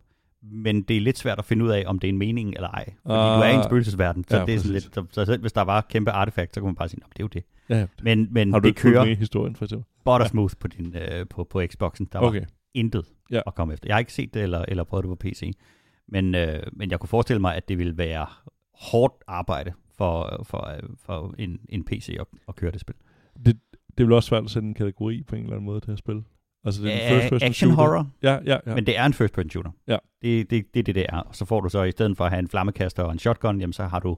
Men 0.50 0.82
det 0.82 0.96
er 0.96 1.00
lidt 1.00 1.18
svært 1.18 1.38
at 1.38 1.44
finde 1.44 1.64
ud 1.64 1.70
af, 1.70 1.84
om 1.86 1.98
det 1.98 2.08
er 2.08 2.12
en 2.12 2.18
mening 2.18 2.54
eller 2.54 2.68
ej. 2.68 2.84
Fordi 3.02 3.14
Ah. 3.18 3.38
du 3.38 3.42
er 3.42 3.48
i 3.48 3.54
en 3.54 3.62
spøgelsesverden, 3.64 4.24
så 4.28 4.36
Ja, 4.38 4.44
det 4.44 4.54
er 4.54 4.58
sådan 4.58 4.72
lidt... 4.72 4.84
Så, 4.94 5.04
så 5.10 5.24
selv 5.24 5.40
hvis 5.40 5.52
der 5.52 5.62
var 5.62 5.80
kæmpe 5.80 6.10
artefakt, 6.10 6.54
så 6.54 6.60
kunne 6.60 6.68
man 6.68 6.74
bare 6.76 6.88
sige, 6.88 7.00
"Nå, 7.00 7.06
det 7.12 7.18
er 7.20 7.24
jo 7.24 7.28
det. 7.28 7.42
Ja, 7.68 7.78
ja. 7.78 7.86
Men, 8.02 8.28
men 8.30 8.52
Har 8.52 8.60
du 8.60 8.68
det 8.68 8.76
kører 8.76 9.04
med 9.04 9.16
historien, 9.16 9.56
for 9.56 9.64
eksempel? 9.64 9.86
buttersmooth 10.04 10.54
på, 10.60 10.68
din, 10.68 10.94
øh, 10.96 11.26
på, 11.30 11.44
på 11.44 11.62
Xboxen. 11.66 12.08
Der 12.12 12.18
var 12.18 12.26
Okay. 12.26 12.44
intet 12.74 13.04
Ja. 13.30 13.40
at 13.46 13.54
komme 13.54 13.74
efter. 13.74 13.88
Jeg 13.88 13.94
har 13.94 13.98
ikke 13.98 14.12
set 14.12 14.34
det 14.34 14.42
eller, 14.42 14.64
eller 14.68 14.84
prøvet 14.84 15.02
det 15.04 15.08
på 15.08 15.14
PC, 15.16 15.52
men, 16.08 16.34
øh, 16.34 16.62
men 16.72 16.90
jeg 16.90 17.00
kunne 17.00 17.08
forestille 17.08 17.40
mig, 17.40 17.54
at 17.56 17.68
det 17.68 17.78
ville 17.78 17.98
være 17.98 18.26
hårdt 18.74 19.14
arbejde 19.26 19.72
for, 19.96 20.42
for, 20.44 20.70
for 21.06 21.34
en, 21.38 21.60
en 21.68 21.84
PC 21.84 22.16
at, 22.20 22.26
at 22.48 22.56
køre 22.56 22.70
det 22.70 22.80
spil. 22.80 22.94
Det, 23.46 23.58
det 23.88 24.00
er 24.00 24.04
vel 24.04 24.12
også 24.12 24.26
svært 24.28 24.44
at 24.44 24.50
sætte 24.50 24.68
en 24.68 24.74
kategori 24.74 25.22
på 25.22 25.34
en 25.36 25.42
eller 25.42 25.52
anden 25.54 25.64
måde, 25.66 25.80
det 25.80 25.88
her 25.88 25.96
spil. 25.96 26.22
Altså, 26.66 26.82
det 26.82 26.92
er 26.92 27.14
en 27.14 27.20
first 27.20 27.30
person 27.30 27.48
action 27.48 27.70
shooter. 27.70 27.76
horror, 27.90 28.10
Ja, 28.22 28.32
ja, 28.32 28.38
ja. 28.46 28.58
ja. 28.66 28.74
men 28.74 28.86
det 28.86 28.98
er 28.98 29.04
en 29.06 29.12
first 29.12 29.34
person 29.34 29.50
shooter. 29.50 29.70
Ja. 29.88 29.96
Det, 30.22 30.50
det, 30.50 30.74
det 30.74 30.80
er 30.80 30.84
det, 30.84 30.94
det 30.94 31.06
er. 31.08 31.16
Og 31.18 31.36
så 31.36 31.44
får 31.44 31.60
du 31.60 31.68
så, 31.68 31.82
i 31.82 31.90
stedet 31.90 32.16
for 32.16 32.24
at 32.24 32.30
have 32.30 32.38
en 32.40 32.48
flammekaster 32.48 33.02
og 33.02 33.12
en 33.12 33.18
shotgun, 33.18 33.60
jamen 33.60 33.72
så 33.72 33.84
har 33.84 33.98
du 34.00 34.16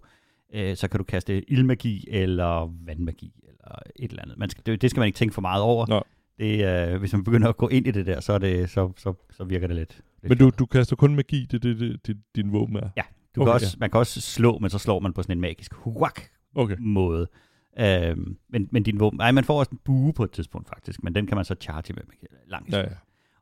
øh, 0.54 0.76
så 0.76 0.88
kan 0.88 0.98
du 0.98 1.04
kaste 1.04 1.50
ildmagi 1.50 2.04
eller 2.10 2.72
vandmagi 2.86 3.32
eller 3.48 3.78
et 3.96 4.10
eller 4.10 4.22
andet. 4.22 4.38
Man 4.38 4.50
skal, 4.50 4.62
det, 4.66 4.82
det 4.82 4.90
skal 4.90 5.00
man 5.00 5.06
ikke 5.06 5.16
tænke 5.16 5.34
for 5.34 5.40
meget 5.40 5.62
over. 5.62 5.86
Nå. 5.88 6.02
Det, 6.38 6.90
øh, 6.92 6.98
hvis 7.00 7.12
man 7.12 7.24
begynder 7.24 7.48
at 7.48 7.56
gå 7.56 7.68
ind 7.68 7.86
i 7.86 7.90
det 7.90 8.06
der, 8.06 8.20
så, 8.20 8.32
er 8.32 8.38
det, 8.38 8.70
så, 8.70 8.92
så, 8.96 9.14
så 9.30 9.44
virker 9.44 9.66
det 9.66 9.76
lidt. 9.76 10.00
lidt 10.22 10.28
Men 10.28 10.38
du, 10.38 10.50
du 10.58 10.66
kaster 10.66 10.96
kun 10.96 11.14
magi, 11.14 11.46
det 11.50 11.54
er 11.54 11.58
det, 11.58 11.80
det, 11.80 12.06
det, 12.06 12.16
din 12.36 12.52
våben 12.52 12.76
er? 12.76 12.88
Ja, 12.96 13.02
Du 13.36 13.40
Okay, 13.42 13.48
kan 13.48 13.54
også, 13.54 13.76
Man 13.80 13.90
kan 13.90 13.98
også 13.98 14.20
slå, 14.20 14.58
men 14.58 14.70
så 14.70 14.78
slår 14.78 15.00
man 15.00 15.12
på 15.12 15.22
sådan 15.22 15.36
en 15.36 15.40
magisk 15.40 15.74
huak 15.74 16.20
Okay. 16.54 16.76
måde. 16.78 17.26
Øhm, 17.80 18.36
men, 18.48 18.68
men 18.70 18.82
din 18.82 19.00
våben, 19.00 19.16
nej, 19.16 19.32
man 19.32 19.44
får 19.44 19.58
også 19.58 19.70
en 19.70 19.80
bue 19.84 20.12
på 20.12 20.24
et 20.24 20.30
tidspunkt 20.30 20.68
faktisk, 20.68 21.04
men 21.04 21.14
den 21.14 21.26
kan 21.26 21.36
man 21.36 21.44
så 21.44 21.54
charge 21.60 21.94
med, 21.94 22.02
langt. 22.46 22.72
Ja, 22.72 22.78
ja. 22.78 22.86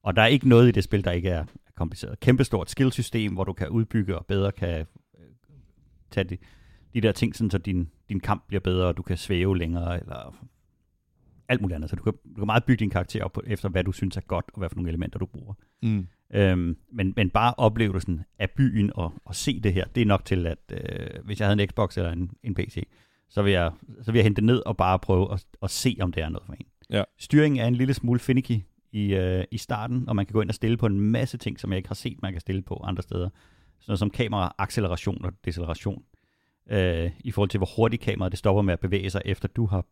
Og 0.02 0.16
der 0.16 0.22
er 0.22 0.26
ikke 0.26 0.48
noget 0.48 0.68
i 0.68 0.70
det 0.70 0.84
spil, 0.84 1.04
der 1.04 1.10
ikke 1.10 1.28
er 1.28 1.44
er 1.66 1.72
kompliceret. 1.74 2.20
Kæmpestort 2.20 2.70
skillsystem, 2.70 3.32
hvor 3.32 3.44
du 3.44 3.52
kan 3.52 3.68
udbygge 3.68 4.18
og 4.18 4.26
bedre 4.26 4.52
kan 4.52 4.80
øh, 5.18 5.26
tage 6.10 6.24
de, 6.24 6.38
de 6.94 7.00
der 7.00 7.12
ting, 7.12 7.36
sådan, 7.36 7.50
så 7.50 7.58
din, 7.58 7.90
din 8.08 8.20
kamp 8.20 8.44
bliver 8.48 8.60
bedre, 8.60 8.86
og 8.86 8.96
du 8.96 9.02
kan 9.02 9.16
svæve 9.16 9.58
længere, 9.58 10.00
eller 10.00 10.46
alt 11.48 11.60
muligt 11.60 11.74
andet. 11.74 11.90
Så 11.90 11.96
du 11.96 12.02
kan, 12.02 12.12
du 12.12 12.34
kan 12.34 12.46
meget 12.46 12.64
bygge 12.64 12.80
din 12.80 12.90
karakter 12.90 13.24
op 13.24 13.32
på, 13.32 13.42
efter, 13.46 13.68
hvad 13.68 13.84
du 13.84 13.92
synes 13.92 14.16
er 14.16 14.20
godt, 14.20 14.44
og 14.52 14.58
hvad 14.58 14.68
for 14.68 14.76
nogle 14.76 14.88
elementer 14.88 15.18
du 15.18 15.26
bruger. 15.26 15.54
Mm. 15.82 16.06
Øhm, 16.34 16.76
men, 16.92 17.12
men 17.16 17.30
bare 17.30 17.54
oplevelsen 17.56 18.24
af 18.38 18.50
byen 18.50 18.90
og, 18.94 19.12
og 19.24 19.34
se 19.34 19.60
det 19.60 19.72
her, 19.72 19.84
det 19.94 20.00
er 20.00 20.06
nok 20.06 20.24
til, 20.24 20.46
at 20.46 20.58
øh, 20.70 21.24
hvis 21.24 21.40
jeg 21.40 21.48
havde 21.48 21.62
en 21.62 21.68
Xbox 21.68 21.96
eller 21.96 22.12
en, 22.12 22.30
en 22.42 22.54
PC, 22.54 22.88
så 23.28 23.42
vil, 23.42 23.52
jeg, 23.52 23.72
så 24.02 24.12
vil 24.12 24.18
jeg 24.18 24.24
hente 24.24 24.36
det 24.36 24.44
ned 24.44 24.62
og 24.66 24.76
bare 24.76 24.98
prøve 24.98 25.32
at, 25.32 25.44
at 25.62 25.70
se, 25.70 25.96
om 26.00 26.12
det 26.12 26.22
er 26.22 26.28
noget 26.28 26.46
for 26.46 26.52
en. 26.52 26.66
Ja. 26.90 27.02
Styringen 27.18 27.60
er 27.60 27.66
en 27.66 27.74
lille 27.74 27.94
smule 27.94 28.20
finicky 28.20 28.50
i, 28.50 28.64
i, 28.92 29.14
øh, 29.14 29.44
i 29.50 29.58
starten, 29.58 30.08
og 30.08 30.16
man 30.16 30.26
kan 30.26 30.32
gå 30.32 30.40
ind 30.40 30.48
og 30.48 30.54
stille 30.54 30.76
på 30.76 30.86
en 30.86 31.00
masse 31.00 31.38
ting, 31.38 31.60
som 31.60 31.70
jeg 31.70 31.76
ikke 31.76 31.88
har 31.88 31.94
set, 31.94 32.22
man 32.22 32.32
kan 32.32 32.40
stille 32.40 32.62
på 32.62 32.80
andre 32.84 33.02
steder. 33.02 33.28
Sådan 33.28 33.90
noget 33.90 33.98
som 33.98 34.10
kamera, 34.10 34.54
acceleration 34.58 35.24
og 35.24 35.32
deceleration. 35.44 36.02
Øh, 36.70 37.10
I 37.20 37.30
forhold 37.30 37.50
til, 37.50 37.58
hvor 37.58 37.68
hurtigt 37.76 38.02
kameraet 38.02 38.32
det 38.32 38.38
stopper 38.38 38.62
med 38.62 38.72
at 38.72 38.80
bevæge 38.80 39.10
sig, 39.10 39.22
efter 39.24 39.48
du 39.48 39.66
har 39.66 39.86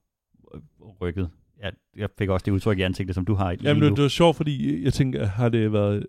øh, 0.55 0.61
rykket. 1.01 1.30
Jeg, 1.61 1.72
jeg 1.97 2.09
fik 2.18 2.28
også 2.28 2.45
det 2.45 2.53
udtryk 2.53 2.78
i 2.78 2.82
ansigtet, 2.82 3.14
som 3.14 3.24
du 3.24 3.35
har 3.35 3.57
Jamen, 3.62 3.82
det, 3.82 3.97
det 3.97 4.03
var 4.03 4.09
sjovt, 4.09 4.37
fordi 4.37 4.85
jeg 4.85 4.93
tænker, 4.93 5.26
har 5.26 5.49
det 5.49 5.72
været 5.72 6.07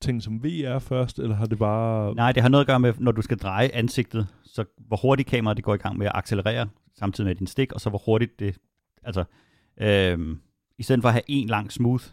ting 0.00 0.22
som 0.22 0.44
VR 0.44 0.78
først, 0.78 1.18
eller 1.18 1.36
har 1.36 1.46
det 1.46 1.58
bare... 1.58 2.14
Nej, 2.14 2.32
det 2.32 2.42
har 2.42 2.48
noget 2.48 2.64
at 2.64 2.66
gøre 2.66 2.80
med, 2.80 2.92
når 2.98 3.12
du 3.12 3.22
skal 3.22 3.38
dreje 3.38 3.68
ansigtet, 3.68 4.26
så 4.44 4.64
hvor 4.78 4.96
hurtigt 5.02 5.28
kameraet 5.28 5.56
det 5.56 5.64
går 5.64 5.74
i 5.74 5.78
gang 5.78 5.98
med 5.98 6.06
at 6.06 6.12
accelerere, 6.14 6.68
samtidig 6.98 7.28
med 7.28 7.34
din 7.34 7.46
stik, 7.46 7.72
og 7.72 7.80
så 7.80 7.88
hvor 7.90 8.02
hurtigt 8.06 8.40
det, 8.40 8.56
altså, 9.02 9.24
øhm, 9.80 10.38
i 10.78 10.82
stedet 10.82 11.02
for 11.02 11.08
at 11.08 11.12
have 11.14 11.22
en 11.26 11.48
lang 11.48 11.72
smooth 11.72 12.04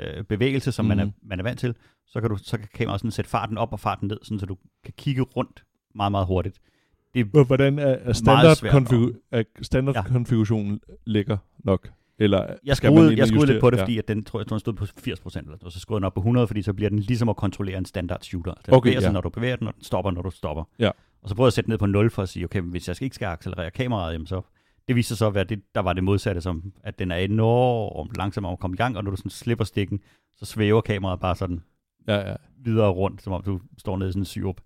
øh, 0.00 0.24
bevægelse, 0.24 0.72
som 0.72 0.84
mm. 0.84 0.88
man, 0.88 0.98
er, 1.00 1.04
Mhm. 1.04 1.14
man 1.22 1.38
er 1.38 1.42
vant 1.42 1.58
til, 1.58 1.74
så 2.06 2.20
kan, 2.20 2.30
du, 2.30 2.36
så 2.36 2.58
kan 2.58 2.68
kameraet 2.74 3.00
sådan 3.00 3.10
sætte 3.10 3.30
farten 3.30 3.58
op 3.58 3.72
og 3.72 3.80
farten 3.80 4.08
ned, 4.08 4.18
sådan, 4.22 4.38
så 4.38 4.46
du 4.46 4.56
kan 4.84 4.94
kigge 4.96 5.22
rundt 5.22 5.64
meget, 5.94 6.10
meget 6.12 6.26
hurtigt. 6.26 6.58
Det, 7.14 7.24
Hvor- 7.26 7.44
Hvordan 7.44 7.78
er, 7.78 7.84
er 7.86 8.12
standard, 8.12 8.56
konfigu- 8.64 9.28
er 9.32 9.42
standard 9.62 9.94
Ja. 9.94 10.02
konfigurationen 10.02 10.80
ligger 11.06 11.36
nok? 11.58 11.88
Eller 12.22 12.54
jeg 12.64 12.76
skruede, 12.76 13.12
jeg 13.16 13.22
og 13.22 13.28
skruede 13.28 13.46
lidt 13.46 13.60
på 13.60 13.70
det, 13.70 13.76
Ja. 13.76 13.82
fordi 13.82 13.98
at 13.98 14.08
den, 14.08 14.24
tror, 14.24 14.40
jeg 14.40 14.46
tror, 14.46 14.54
den 14.54 14.60
stod 14.60 14.72
på 14.72 14.84
80% 14.84 15.38
eller 15.38 15.56
noget, 15.60 15.72
så 15.72 15.80
skruede 15.80 16.00
den 16.00 16.04
op 16.04 16.14
på 16.14 16.20
100, 16.20 16.46
fordi 16.46 16.62
så 16.62 16.72
bliver 16.72 16.88
den 16.90 16.98
ligesom 16.98 17.28
at 17.28 17.36
kontrollere 17.36 17.78
en 17.78 17.84
standard 17.84 18.20
shooter. 18.22 18.54
Den 18.66 18.74
Okay, 18.74 18.88
bevæger 18.88 19.00
sig, 19.00 19.08
ja. 19.08 19.12
når 19.12 19.20
du 19.20 19.28
bevæger 19.28 19.56
den, 19.56 19.66
og 19.68 19.74
den 19.74 19.84
stopper, 19.84 20.10
når 20.10 20.22
du 20.22 20.30
stopper. 20.30 20.64
Ja. 20.78 20.90
Og 21.22 21.28
så 21.28 21.34
prøvede 21.34 21.46
jeg 21.46 21.48
at 21.48 21.52
sætte 21.52 21.66
den 21.66 21.72
ned 21.72 21.78
på 21.78 21.86
0 21.86 22.10
for 22.10 22.22
at 22.22 22.28
sige, 22.28 22.44
okay, 22.44 22.60
hvis 22.60 22.88
jeg 22.88 23.02
ikke 23.02 23.14
skal 23.14 23.26
accelerere 23.26 23.70
kameraet, 23.70 24.12
jamen 24.12 24.26
så 24.26 24.40
det 24.88 24.96
viste 24.96 25.08
sig 25.08 25.16
så 25.16 25.26
at 25.26 25.34
være 25.34 25.44
det, 25.44 25.60
der 25.74 25.80
var 25.80 25.92
det 25.92 26.04
modsatte, 26.04 26.40
som 26.40 26.72
at 26.84 26.98
den 26.98 27.10
er 27.10 27.16
enormt 27.16 28.16
langsom 28.16 28.44
om 28.44 28.52
at 28.52 28.58
komme 28.58 28.74
i 28.74 28.76
gang, 28.76 28.96
og 28.96 29.04
når 29.04 29.10
du 29.10 29.16
sådan 29.16 29.30
slipper 29.30 29.64
stikken, 29.64 30.00
så 30.36 30.44
svæver 30.44 30.80
kameraet 30.80 31.20
bare 31.20 31.36
sådan 31.36 31.62
Ja, 32.08 32.30
ja. 32.30 32.36
videre 32.64 32.88
rundt, 32.90 33.22
som 33.22 33.32
om 33.32 33.42
du 33.42 33.60
står 33.78 33.96
nede 33.96 34.08
i 34.08 34.12
sådan 34.12 34.22
en 34.22 34.26
syrup. 34.26 34.60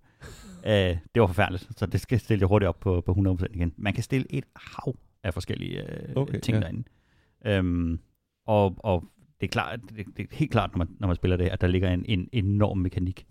uh, 0.63 0.71
det 0.71 0.99
var 1.15 1.27
forfærdeligt, 1.27 1.67
så 1.77 1.85
det 1.85 2.01
skal 2.01 2.19
stille 2.19 2.41
jeg 2.41 2.47
hurtigt 2.47 2.69
op 2.69 2.79
på, 2.79 3.01
på 3.01 3.11
100% 3.39 3.45
igen. 3.53 3.73
Man 3.77 3.93
kan 3.93 4.03
stille 4.03 4.25
et 4.29 4.43
hav 4.55 4.95
af 5.23 5.33
forskellige 5.33 5.81
uh, 6.15 6.21
Okay, 6.21 6.39
ting 6.39 6.55
ja. 6.57 6.61
derinde. 6.61 6.83
Um, 7.59 7.99
og, 8.45 8.75
og 8.79 9.03
det 9.41 9.47
er 9.47 9.51
klart, 9.51 9.79
det, 9.81 10.05
det 10.17 10.27
er 10.31 10.35
helt 10.35 10.51
klart, 10.51 10.71
når 10.71 10.77
man, 10.77 10.95
når 10.99 11.07
man 11.07 11.15
spiller 11.15 11.37
det, 11.37 11.47
at 11.47 11.61
der 11.61 11.67
ligger 11.67 11.89
en, 11.91 12.05
en 12.05 12.29
enorm 12.31 12.77
mekanik 12.77 13.27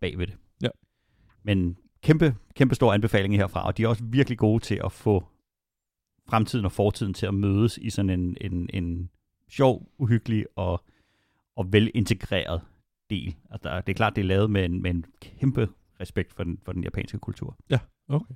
bagved 0.00 0.26
det. 0.26 0.36
Ja. 0.62 0.68
Men 1.42 1.76
kæmpe, 2.02 2.34
kæmpe 2.54 2.74
stor 2.74 2.92
anbefaling 2.92 3.36
herfra, 3.36 3.66
og 3.66 3.76
de 3.76 3.82
er 3.82 3.88
også 3.88 4.04
virkelig 4.04 4.38
gode 4.38 4.64
til 4.64 4.80
at 4.84 4.92
få 4.92 5.24
fremtiden 6.28 6.64
og 6.64 6.72
fortiden 6.72 7.14
til 7.14 7.26
at 7.26 7.34
mødes 7.34 7.78
i 7.78 7.90
sådan 7.90 8.10
en, 8.10 8.36
en, 8.40 8.70
en 8.72 9.10
sjov, 9.48 9.92
uhyggelig 9.98 10.46
og, 10.56 10.84
og 11.56 11.72
velintegreret 11.72 12.62
del. 13.10 13.36
Altså, 13.50 13.68
der, 13.68 13.80
det 13.80 13.92
er 13.92 13.96
klart, 13.96 14.16
det 14.16 14.22
er 14.22 14.26
lavet 14.26 14.50
med 14.50 14.64
en, 14.64 14.82
med 14.82 14.90
en 14.90 15.04
kæmpe 15.20 15.68
respekt 16.00 16.32
for 16.32 16.44
den, 16.44 16.58
for 16.64 16.72
den 16.72 16.84
japanske 16.84 17.18
kultur. 17.18 17.56
Okay. 18.08 18.34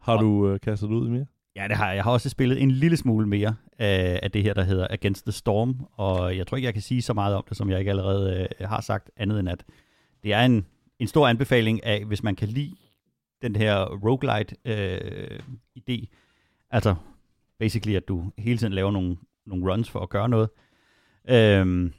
Har 0.00 0.16
Og- 0.16 0.22
du 0.22 0.48
øh, 0.48 0.60
kastet 0.60 0.88
ud 0.88 1.06
i 1.08 1.10
mere? 1.10 1.26
Ja, 1.56 1.68
det 1.68 1.76
har 1.76 1.86
jeg. 1.86 1.96
Jeg 1.96 2.04
har 2.04 2.10
også 2.10 2.28
spillet 2.28 2.62
en 2.62 2.70
lille 2.70 2.96
smule 2.96 3.28
mere 3.28 3.56
af, 3.78 4.20
af 4.22 4.30
det 4.30 4.42
her, 4.42 4.54
der 4.54 4.62
hedder 4.62 4.86
Against 4.90 5.24
the 5.24 5.32
Storm, 5.32 5.86
og 5.92 6.36
jeg 6.36 6.46
tror 6.46 6.56
ikke, 6.56 6.66
jeg 6.66 6.74
kan 6.74 6.82
sige 6.82 7.02
så 7.02 7.12
meget 7.12 7.34
om 7.34 7.44
det, 7.48 7.56
som 7.56 7.70
jeg 7.70 7.78
ikke 7.78 7.90
allerede 7.90 8.48
øh, 8.60 8.68
har 8.68 8.80
sagt, 8.80 9.10
andet 9.16 9.40
end 9.40 9.48
at 9.48 9.64
det 10.22 10.32
er 10.32 10.44
en, 10.44 10.66
en 10.98 11.06
stor 11.06 11.28
anbefaling 11.28 11.84
af, 11.84 12.04
hvis 12.04 12.22
man 12.22 12.36
kan 12.36 12.48
lide 12.48 12.76
den 13.42 13.56
her 13.56 13.84
roguelite-idé, 13.84 16.00
øh, 16.00 16.06
altså 16.70 16.94
basically, 17.58 17.96
at 17.96 18.08
du 18.08 18.32
hele 18.38 18.58
tiden 18.58 18.72
laver 18.72 18.90
nogle, 18.90 19.16
nogle 19.46 19.72
runs 19.72 19.90
for 19.90 20.00
at 20.00 20.08
gøre 20.08 20.28
noget, 20.28 20.48
øhm, 21.28 21.92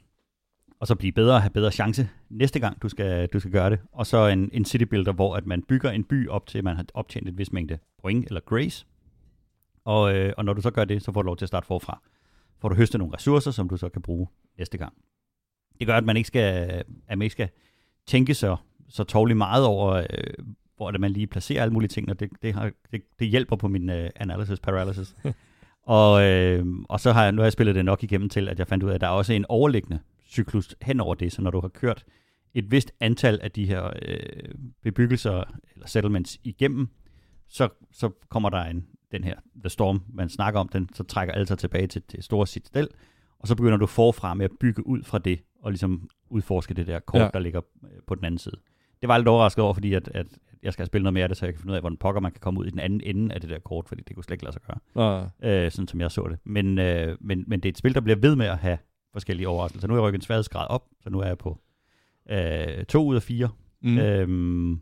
og 0.80 0.86
så 0.86 0.94
blive 0.94 1.12
bedre 1.12 1.34
og 1.34 1.42
have 1.42 1.50
bedre 1.50 1.72
chance 1.72 2.08
næste 2.30 2.60
gang, 2.60 2.82
du 2.82 2.88
skal, 2.88 3.26
du 3.26 3.40
skal 3.40 3.52
gøre 3.52 3.70
det. 3.70 3.78
Og 3.92 4.06
så 4.06 4.26
en, 4.26 4.50
en 4.52 4.64
city 4.64 4.84
builder, 4.84 5.12
hvor 5.12 5.36
at 5.36 5.46
man 5.46 5.62
bygger 5.62 5.90
en 5.90 6.04
by 6.04 6.28
op 6.28 6.46
til, 6.46 6.58
at 6.58 6.64
man 6.64 6.76
har 6.76 6.84
optjent 6.94 7.28
et 7.28 7.38
vis 7.38 7.52
mængde 7.52 7.78
point 8.02 8.26
eller 8.26 8.40
grace, 8.40 8.86
og, 9.84 10.14
øh, 10.14 10.32
og 10.36 10.44
når 10.44 10.52
du 10.52 10.60
så 10.60 10.70
gør 10.70 10.84
det, 10.84 11.02
så 11.02 11.12
får 11.12 11.22
du 11.22 11.26
lov 11.26 11.36
til 11.36 11.44
at 11.44 11.48
starte 11.48 11.66
forfra. 11.66 12.02
Får 12.58 12.68
du 12.68 12.74
høstet 12.74 12.98
nogle 12.98 13.14
ressourcer, 13.14 13.50
som 13.50 13.68
du 13.68 13.76
så 13.76 13.88
kan 13.88 14.02
bruge 14.02 14.26
næste 14.58 14.78
gang. 14.78 14.92
Det 15.78 15.86
gør, 15.86 15.96
at 15.96 16.04
man 16.04 16.16
ikke 16.16 16.26
skal, 16.26 16.68
at 17.08 17.18
man 17.18 17.22
ikke 17.22 17.32
skal 17.32 17.48
tænke 18.06 18.34
så, 18.34 18.56
så 18.88 19.04
tårligt 19.04 19.36
meget 19.36 19.66
over, 19.66 19.94
øh, 19.94 20.44
hvor 20.76 20.90
det 20.90 21.00
man 21.00 21.10
lige 21.10 21.26
placerer 21.26 21.62
alle 21.62 21.72
mulige 21.72 21.88
ting, 21.88 22.10
og 22.10 22.20
det, 22.20 22.30
det, 22.42 22.54
har, 22.54 22.70
det, 22.92 23.02
det 23.18 23.28
hjælper 23.28 23.56
på 23.56 23.68
min 23.68 23.90
øh, 23.90 24.10
analysis 24.16 24.60
paralysis. 24.60 25.14
og, 25.82 26.22
øh, 26.22 26.66
og 26.88 27.00
så 27.00 27.12
har 27.12 27.22
jeg, 27.22 27.32
nu 27.32 27.40
har 27.40 27.46
jeg 27.46 27.52
spillet 27.52 27.74
det 27.74 27.84
nok 27.84 28.02
igennem 28.02 28.28
til, 28.28 28.48
at 28.48 28.58
jeg 28.58 28.66
fandt 28.66 28.84
ud 28.84 28.90
af, 28.90 28.94
at 28.94 29.00
der 29.00 29.06
er 29.06 29.10
også 29.10 29.32
en 29.32 29.44
overliggende 29.48 30.00
cyklus 30.28 30.74
hen 30.82 31.00
over 31.00 31.14
det, 31.14 31.32
så 31.32 31.42
når 31.42 31.50
du 31.50 31.60
har 31.60 31.68
kørt 31.68 32.04
et 32.54 32.70
vist 32.70 32.92
antal 33.00 33.40
af 33.42 33.50
de 33.50 33.66
her 33.66 33.90
øh, 34.02 34.54
bebyggelser 34.82 35.44
eller 35.74 35.86
settlements 35.86 36.40
igennem, 36.44 36.88
så, 37.48 37.68
så 37.92 38.10
kommer 38.28 38.50
der 38.50 38.64
en, 38.64 38.86
den 39.12 39.24
her 39.24 39.34
The 39.60 39.68
Storm, 39.68 40.02
man 40.12 40.28
snakker 40.28 40.60
om, 40.60 40.68
den 40.68 40.88
så 40.94 41.02
trækker 41.04 41.34
alle 41.34 41.46
sig 41.46 41.58
tilbage 41.58 41.86
til 41.86 42.02
det 42.12 42.24
store 42.24 42.46
citadel, 42.46 42.88
og 43.38 43.48
så 43.48 43.54
begynder 43.54 43.76
du 43.76 43.86
forfra 43.86 44.34
med 44.34 44.44
at 44.44 44.50
bygge 44.60 44.86
ud 44.86 45.02
fra 45.02 45.18
det, 45.18 45.40
og 45.62 45.70
ligesom 45.70 46.08
udforske 46.30 46.74
det 46.74 46.86
der 46.86 47.00
kort, 47.00 47.20
Ja. 47.20 47.28
der 47.32 47.38
ligger 47.38 47.60
øh, 47.84 47.90
på 48.06 48.14
den 48.14 48.24
anden 48.24 48.38
side. 48.38 48.56
Det 49.00 49.08
var 49.08 49.14
jeg 49.14 49.20
lidt 49.20 49.28
overrasket 49.28 49.64
over, 49.64 49.74
fordi 49.74 49.94
at, 49.94 50.08
at 50.14 50.26
jeg 50.62 50.72
skal 50.72 50.86
spille 50.86 51.02
noget 51.02 51.14
mere 51.14 51.22
af 51.22 51.28
det, 51.28 51.38
så 51.38 51.46
jeg 51.46 51.54
kan 51.54 51.60
finde 51.60 51.70
ud 51.72 51.76
af, 51.76 51.82
hvordan 51.82 51.96
pokker 51.96 52.20
man 52.20 52.32
kan 52.32 52.40
komme 52.40 52.60
ud 52.60 52.66
i 52.66 52.70
den 52.70 52.78
anden 52.78 53.00
ende 53.04 53.34
af 53.34 53.40
det 53.40 53.50
der 53.50 53.58
kort, 53.58 53.88
fordi 53.88 54.02
det 54.08 54.16
kunne 54.16 54.24
slet 54.24 54.34
ikke 54.34 54.44
lade 54.44 54.52
sig 54.52 54.62
gøre, 54.62 54.78
øh, 55.42 55.70
sådan 55.70 55.88
som 55.88 56.00
jeg 56.00 56.10
så 56.10 56.26
det. 56.30 56.38
Men, 56.44 56.78
øh, 56.78 57.16
men, 57.20 57.44
men 57.46 57.60
det 57.60 57.68
er 57.68 57.72
et 57.72 57.78
spil, 57.78 57.94
der 57.94 58.00
bliver 58.00 58.16
ved 58.16 58.36
med 58.36 58.46
at 58.46 58.58
have 58.58 58.78
forskellige 59.12 59.48
overraskelser. 59.48 59.88
Nu 59.88 59.94
er 59.94 59.98
jeg 59.98 60.02
rykket 60.04 60.18
en 60.18 60.22
sværhedsgrad 60.22 60.66
op, 60.70 60.84
så 61.02 61.10
nu 61.10 61.20
er 61.20 61.26
jeg 61.26 61.38
på 61.38 61.58
øh, 62.30 62.84
to 62.84 63.06
ud 63.06 63.16
af 63.16 63.22
fire. 63.22 63.48
Mm. 63.82 63.98
Øhm, 63.98 64.80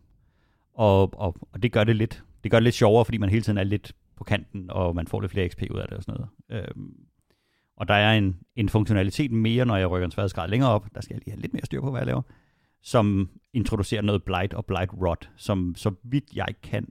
og, 0.74 1.20
og, 1.20 1.36
og 1.52 1.62
det 1.62 1.72
gør 1.72 1.84
det 1.84 1.96
lidt 1.96 2.24
det 2.44 2.50
gør 2.50 2.58
det 2.58 2.64
lidt 2.64 2.74
sjovere, 2.74 3.04
fordi 3.04 3.18
man 3.18 3.28
hele 3.28 3.42
tiden 3.42 3.58
er 3.58 3.64
lidt 3.64 3.92
på 4.20 4.24
kanten, 4.24 4.70
og 4.70 4.94
man 4.94 5.06
får 5.06 5.20
lidt 5.20 5.32
flere 5.32 5.48
XP 5.48 5.62
ud 5.70 5.78
af 5.78 5.88
det 5.88 5.96
og 5.96 6.02
sådan 6.02 6.20
noget. 6.20 6.64
Øhm, 6.68 6.94
og 7.76 7.88
der 7.88 7.94
er 7.94 8.18
en, 8.18 8.36
en 8.56 8.68
funktionalitet 8.68 9.32
mere, 9.32 9.64
når 9.64 9.76
jeg 9.76 9.90
rykker 9.90 10.04
en 10.04 10.10
sværhedsgrad 10.10 10.48
længere 10.48 10.70
op, 10.70 10.86
der 10.94 11.00
skal 11.00 11.14
jeg 11.14 11.20
lige 11.24 11.32
have 11.32 11.40
lidt 11.40 11.52
mere 11.52 11.64
styr 11.64 11.80
på, 11.80 11.90
hvad 11.90 12.00
jeg 12.00 12.06
laver, 12.06 12.22
som 12.82 13.30
introducerer 13.52 14.02
noget 14.02 14.22
Blight 14.24 14.54
og 14.54 14.66
Blight 14.66 14.92
Rod, 14.92 15.28
som 15.36 15.74
så 15.76 15.94
vidt 16.02 16.24
jeg 16.34 16.54
kan 16.62 16.88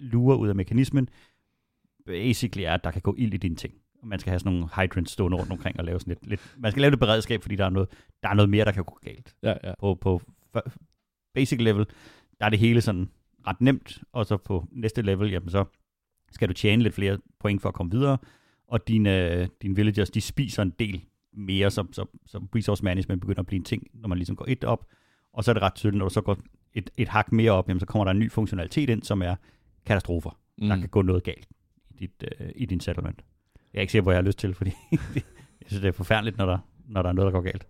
lure 0.00 0.38
ud 0.38 0.48
af 0.48 0.54
mekanismen, 0.54 1.08
basically 2.06 2.64
er, 2.64 2.74
at 2.74 2.84
der 2.84 2.90
kan 2.90 3.02
gå 3.02 3.14
ild 3.18 3.34
i 3.34 3.36
dine 3.36 3.56
ting. 3.56 3.74
Og 4.02 4.08
man 4.08 4.18
skal 4.18 4.30
have 4.30 4.38
sådan 4.38 4.52
nogle 4.52 4.68
hydrants 4.76 5.12
stående 5.12 5.38
rundt 5.38 5.52
omkring 5.52 5.78
og 5.78 5.84
lave 5.84 6.00
sådan 6.00 6.10
lidt, 6.10 6.26
lidt 6.26 6.56
man 6.58 6.70
skal 6.70 6.80
lave 6.80 6.90
det 6.90 6.98
beredskab, 6.98 7.42
fordi 7.42 7.56
der 7.56 7.64
er 7.64 7.70
noget, 7.70 7.88
der 8.22 8.28
er 8.28 8.34
noget 8.34 8.50
mere, 8.50 8.64
der 8.64 8.72
kan 8.72 8.84
gå 8.84 8.98
galt 9.02 9.34
ja, 9.42 9.54
ja. 9.64 9.74
på, 9.80 9.94
på 9.94 10.20
basic 11.34 11.60
level, 11.60 11.86
der 12.40 12.46
er 12.46 12.50
det 12.50 12.58
hele 12.58 12.80
sådan 12.80 13.10
ret 13.46 13.60
nemt, 13.60 14.02
og 14.12 14.26
så 14.26 14.36
på 14.36 14.66
næste 14.70 15.02
level, 15.02 15.30
jamen 15.30 15.50
så 15.50 15.64
skal 16.32 16.48
du 16.48 16.54
tjene 16.54 16.82
lidt 16.82 16.94
flere 16.94 17.18
point 17.40 17.62
for 17.62 17.68
at 17.68 17.74
komme 17.74 17.92
videre, 17.92 18.18
og 18.66 18.88
dine, 18.88 19.48
dine 19.62 19.76
villagers, 19.76 20.10
de 20.10 20.20
spiser 20.20 20.62
en 20.62 20.72
del 20.78 21.04
mere, 21.32 21.70
så, 21.70 21.84
så, 21.92 22.04
så 22.26 22.38
resource 22.56 22.84
management 22.84 23.20
begynder 23.20 23.40
at 23.40 23.46
blive 23.46 23.58
en 23.58 23.64
ting, 23.64 23.86
når 23.94 24.08
man 24.08 24.18
ligesom 24.18 24.36
går 24.36 24.44
et 24.48 24.64
op, 24.64 24.86
og 25.32 25.44
så 25.44 25.50
er 25.50 25.52
det 25.52 25.62
ret 25.62 25.74
tydeligt, 25.74 25.98
når 25.98 26.08
du 26.08 26.14
så 26.14 26.20
går 26.20 26.38
et, 26.74 26.90
et 26.96 27.08
hak 27.08 27.32
mere 27.32 27.52
op, 27.52 27.68
jamen 27.68 27.80
så 27.80 27.86
kommer 27.86 28.04
der 28.04 28.10
en 28.10 28.18
ny 28.18 28.30
funktionalitet 28.30 28.90
ind, 28.90 29.02
som 29.02 29.22
er 29.22 29.34
katastrofer. 29.86 30.38
Mm. 30.58 30.68
Der 30.68 30.76
kan 30.76 30.88
gå 30.88 31.02
noget 31.02 31.24
galt 31.24 31.48
i, 31.90 31.94
dit, 31.94 32.24
øh, 32.40 32.48
i 32.54 32.66
din 32.66 32.80
settlement. 32.80 33.24
Jeg 33.72 33.78
er 33.78 33.80
ikke 33.80 33.92
sikker, 33.92 34.02
hvor 34.02 34.12
jeg 34.12 34.18
har 34.18 34.26
lyst 34.26 34.38
til, 34.38 34.54
fordi 34.54 34.70
jeg 35.14 35.66
synes, 35.66 35.80
det 35.80 35.88
er 35.88 35.92
forfærdeligt, 35.92 36.38
når 36.38 36.46
der, 36.46 36.58
når 36.88 37.02
der 37.02 37.08
er 37.08 37.12
noget, 37.12 37.32
der 37.32 37.40
går 37.40 37.50
galt. 37.50 37.66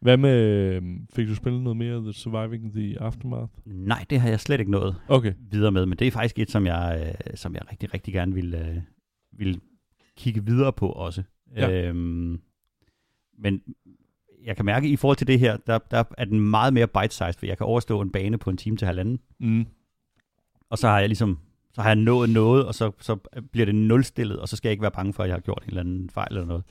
Hvad 0.00 0.16
med, 0.16 0.42
øhm, 0.74 1.06
fik 1.14 1.28
du 1.28 1.34
spillet 1.34 1.62
noget 1.62 1.76
mere 1.76 2.00
The 2.00 2.12
Surviving 2.12 2.72
the 2.74 3.00
Aftermath? 3.00 3.52
Nej, 3.64 4.04
det 4.10 4.20
har 4.20 4.28
jeg 4.28 4.40
slet 4.40 4.60
ikke 4.60 4.72
nået. 4.72 4.96
Okay. 5.08 5.32
videre 5.50 5.72
med, 5.72 5.86
men 5.86 5.98
det 5.98 6.06
er 6.06 6.10
faktisk 6.10 6.38
et, 6.38 6.50
som 6.50 6.66
jeg, 6.66 7.14
øh, 7.30 7.36
som 7.36 7.54
jeg 7.54 7.62
rigtig, 7.72 7.94
rigtig 7.94 8.14
gerne 8.14 8.34
vil, 8.34 8.54
øh, 8.54 8.76
vil 9.32 9.60
kigge 10.16 10.44
videre 10.44 10.72
på 10.72 10.88
også. 10.88 11.22
Ja. 11.56 11.88
Øhm, 11.88 12.40
men 13.38 13.62
jeg 14.44 14.56
kan 14.56 14.64
mærke, 14.64 14.84
at 14.86 14.90
i 14.90 14.96
forhold 14.96 15.16
til 15.16 15.26
det 15.26 15.38
her, 15.38 15.56
der, 15.56 15.78
der 15.90 16.04
er 16.18 16.24
den 16.24 16.40
meget 16.40 16.72
mere 16.74 16.86
bite-sized, 16.86 17.38
for 17.38 17.46
jeg 17.46 17.56
kan 17.58 17.66
overstå 17.66 18.00
en 18.00 18.10
bane 18.10 18.38
på 18.38 18.50
en 18.50 18.56
time 18.56 18.76
til 18.76 18.86
halvanden, 18.86 19.20
Mm. 19.40 19.66
og 20.70 20.78
så 20.78 20.88
har 20.88 20.98
jeg 20.98 21.08
ligesom 21.08 21.38
så 21.74 21.82
har 21.82 21.88
jeg 21.88 21.96
nået 21.96 22.30
noget, 22.30 22.66
og 22.66 22.74
så, 22.74 22.92
så 23.00 23.16
bliver 23.52 23.64
det 23.64 23.74
nulstillet, 23.74 24.38
og 24.38 24.48
så 24.48 24.56
skal 24.56 24.68
jeg 24.68 24.72
ikke 24.72 24.82
være 24.82 24.90
bange 24.90 25.12
for, 25.12 25.22
at 25.22 25.28
jeg 25.28 25.34
har 25.36 25.40
gjort 25.40 25.62
en 25.62 25.68
eller 25.68 25.80
anden 25.80 26.10
fejl 26.10 26.28
eller 26.30 26.46
noget. 26.46 26.64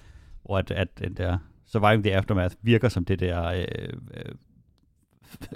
Hvor 0.44 0.58
at, 0.58 0.72
at 0.72 1.00
den 1.00 1.14
der 1.14 1.38
Surviving 1.66 2.03
the 2.03 2.16
Aftermath 2.16 2.55
virker 2.61 2.89
som 2.89 3.05
det 3.05 3.20
der 3.20 3.45
øh, 3.45 3.66
øh, 4.13 4.36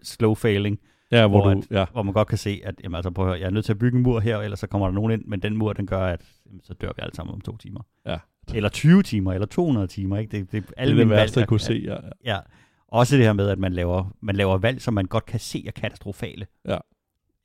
slow 0.04 0.34
failing, 0.36 0.80
Ja, 1.12 1.28
hvor, 1.28 1.42
Hvor 1.42 1.54
du... 1.54 1.62
Ja. 1.72 1.86
hvor 1.92 2.04
man 2.04 2.14
godt 2.14 2.28
kan 2.28 2.38
se, 2.38 2.62
at 2.64 2.76
jamen, 2.84 2.96
altså, 2.96 3.12
prøv 3.12 3.26
at 3.26 3.30
høre, 3.32 3.40
jeg 3.40 3.46
er 3.46 3.50
nødt 3.52 3.66
til 3.66 3.74
at 3.74 3.80
bygge 3.80 3.98
en 3.98 4.04
mur 4.04 4.20
her, 4.20 4.38
ellers 4.38 4.60
så 4.60 4.68
kommer 4.68 4.88
der 4.88 4.94
nogen 4.94 5.12
ind, 5.12 5.26
men 5.26 5.40
den 5.42 5.58
mur, 5.58 5.74
den 5.74 5.88
gør, 5.88 6.06
at 6.06 6.22
jamen, 6.46 6.62
så 6.64 6.74
dør 6.74 6.88
vi 6.88 6.94
alle 7.02 7.16
sammen 7.16 7.34
om 7.34 7.42
to 7.42 7.58
timer. 7.58 7.82
Ja. 8.06 8.18
Eller 8.54 8.70
20 8.70 9.04
timer, 9.04 9.34
eller 9.34 9.46
200 9.48 9.88
timer. 9.88 10.18
Ikke? 10.18 10.38
Det, 10.38 10.52
det, 10.52 10.64
Det 10.68 10.74
alle 10.78 10.92
er 10.92 10.96
det 10.96 11.08
mine 11.08 11.10
valg 11.10 11.20
værste, 11.22 11.38
er- 11.40 11.42
jeg 11.42 11.48
kunne 11.48 11.60
se. 11.60 11.74
Ja. 11.74 11.98
Ja. 12.26 12.40
Også 12.88 13.16
det 13.18 13.26
her 13.26 13.34
med, 13.34 13.50
at 13.50 13.60
man 13.60 13.74
laver, 13.74 14.16
man 14.22 14.36
laver 14.36 14.58
valg, 14.58 14.82
som 14.82 14.94
man 14.94 15.06
godt 15.06 15.26
kan 15.26 15.40
se 15.40 15.64
er 15.68 15.72
katastrofale. 15.72 16.48
Ja. 16.66 16.74
Et 16.76 16.80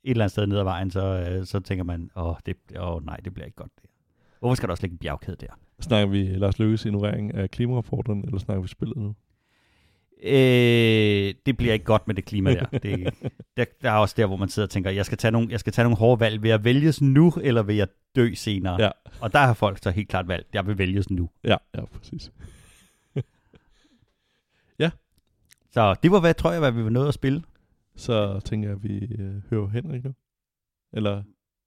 eller 0.03 0.23
andet 0.23 0.31
sted 0.31 0.47
ned 0.47 0.57
ad 0.57 0.63
vejen, 0.63 0.91
så, 0.91 1.05
øh, 1.05 1.45
så 1.45 1.59
tænker 1.59 1.83
man, 1.83 2.09
åh, 2.15 2.35
det, 2.45 2.55
åh 2.79 3.05
nej, 3.05 3.17
det 3.17 3.33
bliver 3.33 3.45
ikke 3.45 3.55
godt. 3.55 3.71
Det. 3.81 3.89
Hvorfor 4.39 4.55
skal 4.55 4.67
der 4.67 4.71
også 4.71 4.83
ligge 4.83 4.93
en 4.93 4.97
bjergkæde 4.97 5.37
der? 5.39 5.47
Snakker 5.79 6.11
vi 6.11 6.23
Lars 6.23 6.59
Løkkes 6.59 6.85
ignorering 6.85 7.33
af 7.33 7.51
klimarapporterne, 7.51 8.23
eller 8.25 8.39
snakker 8.39 8.61
vi 8.61 8.67
spillet 8.67 8.97
nu? 8.97 9.15
Øh, 10.23 11.33
det 11.45 11.57
bliver 11.57 11.73
ikke 11.73 11.85
godt 11.85 12.07
med 12.07 12.15
det 12.15 12.25
klima 12.25 12.53
der. 12.53 12.65
Det, 12.65 13.13
der. 13.57 13.65
Der 13.81 13.91
er 13.91 13.97
også 13.97 14.15
der, 14.17 14.25
hvor 14.25 14.37
man 14.37 14.49
sidder 14.49 14.65
og 14.65 14.69
tænker, 14.69 14.89
jeg 14.89 15.05
skal 15.05 15.17
tage 15.17 15.31
nogle, 15.31 15.47
jeg 15.51 15.59
skal 15.59 15.73
tage 15.73 15.83
nogle 15.83 15.97
hårde 15.97 16.19
valg. 16.19 16.41
Vil 16.41 16.49
jeg 16.49 16.63
vælges 16.63 17.01
nu, 17.01 17.33
eller 17.43 17.63
vil 17.63 17.75
jeg 17.75 17.87
dø 18.15 18.33
senere? 18.33 18.81
Ja. 18.81 18.89
Og 19.21 19.33
der 19.33 19.39
har 19.39 19.53
folk 19.53 19.79
så 19.83 19.91
helt 19.91 20.09
klart 20.09 20.27
valgt, 20.27 20.47
jeg 20.53 20.67
vil 20.67 20.77
vælges 20.77 21.09
nu. 21.09 21.29
Ja, 21.43 21.55
ja, 21.75 21.85
præcis. 21.85 22.31
Så 25.75 25.95
det 26.03 26.11
var, 26.11 26.19
hvad 26.19 26.33
tror 26.33 26.51
jeg, 26.51 26.59
hvad 26.59 26.71
vi 26.71 26.83
var 26.83 26.89
nået 26.89 27.07
at 27.07 27.13
spille. 27.13 27.43
Så 27.95 28.39
tænker 28.39 28.69
jeg, 28.69 28.75
at 28.75 28.83
vi 28.83 29.15
øh, 29.19 29.41
hører 29.49 29.67
Henrik 29.67 30.03
nu. 30.03 30.13
Eller, 30.93 31.23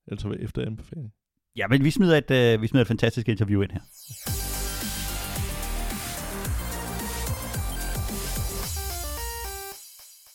eller 0.07 0.21
så 0.21 0.31
efter 0.31 0.67
anbefaling. 0.67 1.13
Ja, 1.59 1.67
men 1.69 1.85
vi 1.85 1.91
smider 1.91 2.17
et, 2.17 2.31
øh, 2.31 2.63
vi 2.63 2.67
smider 2.67 2.83
et 2.83 2.89
fantastisk 2.89 3.29
interview 3.29 3.63
ind 3.63 3.71
her. 3.71 3.81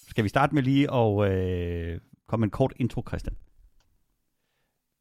Skal 0.10 0.24
vi 0.24 0.30
starte 0.30 0.56
med 0.56 0.64
lige 0.64 0.94
at 0.94 1.32
øh, 1.32 2.00
komme 2.28 2.42
med 2.42 2.48
en 2.48 2.52
kort 2.52 2.74
intro, 2.76 3.04
Christian? 3.08 3.36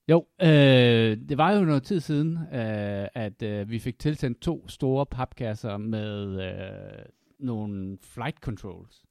Jo, 0.09 0.27
øh, 0.43 1.17
det 1.29 1.39
var 1.39 1.53
jo 1.53 1.65
noget 1.65 1.83
tid 1.83 2.01
siden, 2.01 2.37
øh, 2.37 3.09
at 3.15 3.43
øh, 3.43 3.71
vi 3.71 3.79
fik 3.79 3.99
tilsendt 3.99 4.41
to 4.41 4.69
store 4.69 5.07
papkasser 5.07 5.77
med 5.77 6.43
øh, 6.43 7.05
nogle 7.39 7.99
flight 8.03 8.37
controls. 8.37 9.05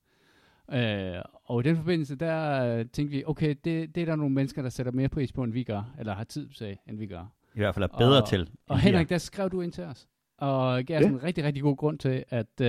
Øh, 0.74 1.22
og 1.46 1.60
i 1.60 1.64
den 1.64 1.76
forbindelse, 1.76 2.16
der 2.16 2.64
øh, 2.78 2.86
tænkte 2.86 3.18
vi, 3.18 3.24
okay, 3.28 3.56
det, 3.64 3.96
det 3.96 4.02
er 4.02 4.06
der 4.06 4.16
nogle 4.16 4.34
mennesker, 4.36 4.62
der 4.62 4.70
sætter 4.70 4.92
mere 4.92 5.10
pris 5.10 5.32
på, 5.32 5.44
end 5.44 5.54
vi 5.54 5.64
gør, 5.64 5.96
eller 6.00 6.14
har 6.14 6.24
tid 6.24 6.50
til, 6.50 6.78
end 6.88 6.98
vi 6.98 7.06
gør. 7.08 7.34
I 7.56 7.60
hvert 7.60 7.76
fald 7.76 7.84
er 7.84 7.98
bedre 7.98 8.22
Og- 8.22 8.30
til. 8.30 8.50
Og 8.70 8.80
Henrik, 8.80 9.06
er. 9.06 9.08
der 9.10 9.18
skrev 9.18 9.50
du 9.50 9.62
ind 9.62 9.72
til 9.72 9.84
os, 9.84 10.08
og 10.38 10.84
gav 10.84 10.98
os 10.98 11.04
Ja. 11.04 11.10
en 11.10 11.24
rigtig, 11.24 11.44
rigtig 11.44 11.64
god 11.64 11.78
grund 11.78 12.00
til, 12.00 12.24
at, 12.30 12.62
øh, 12.62 12.68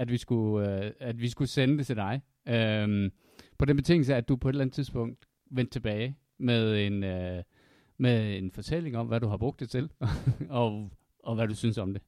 at, 0.00 0.10
vi, 0.10 0.16
skulle, 0.18 0.84
øh, 0.84 0.92
at 1.00 1.20
vi 1.20 1.28
skulle 1.28 1.48
sende 1.48 1.78
det 1.78 1.86
til 1.86 1.96
dig. 1.96 2.20
Øhm, 2.48 3.10
på 3.58 3.64
den 3.64 3.76
betingelse, 3.76 4.14
at 4.14 4.28
du 4.28 4.36
på 4.36 4.48
et 4.48 4.52
eller 4.52 4.62
andet 4.64 4.74
tidspunkt 4.74 5.24
vendte 5.50 5.72
tilbage 5.74 6.16
med 6.38 6.86
en, 6.86 7.04
øh, 7.04 7.42
med 7.98 8.38
en 8.38 8.50
fortælling 8.50 8.96
om, 8.96 9.06
hvad 9.06 9.20
du 9.20 9.26
har 9.28 9.36
brugt 9.36 9.60
det 9.60 9.70
til, 9.70 9.90
og, 10.50 10.90
og 11.24 11.34
hvad 11.34 11.48
du 11.48 11.54
synes 11.54 11.78
om 11.78 11.92
det. 11.94 12.02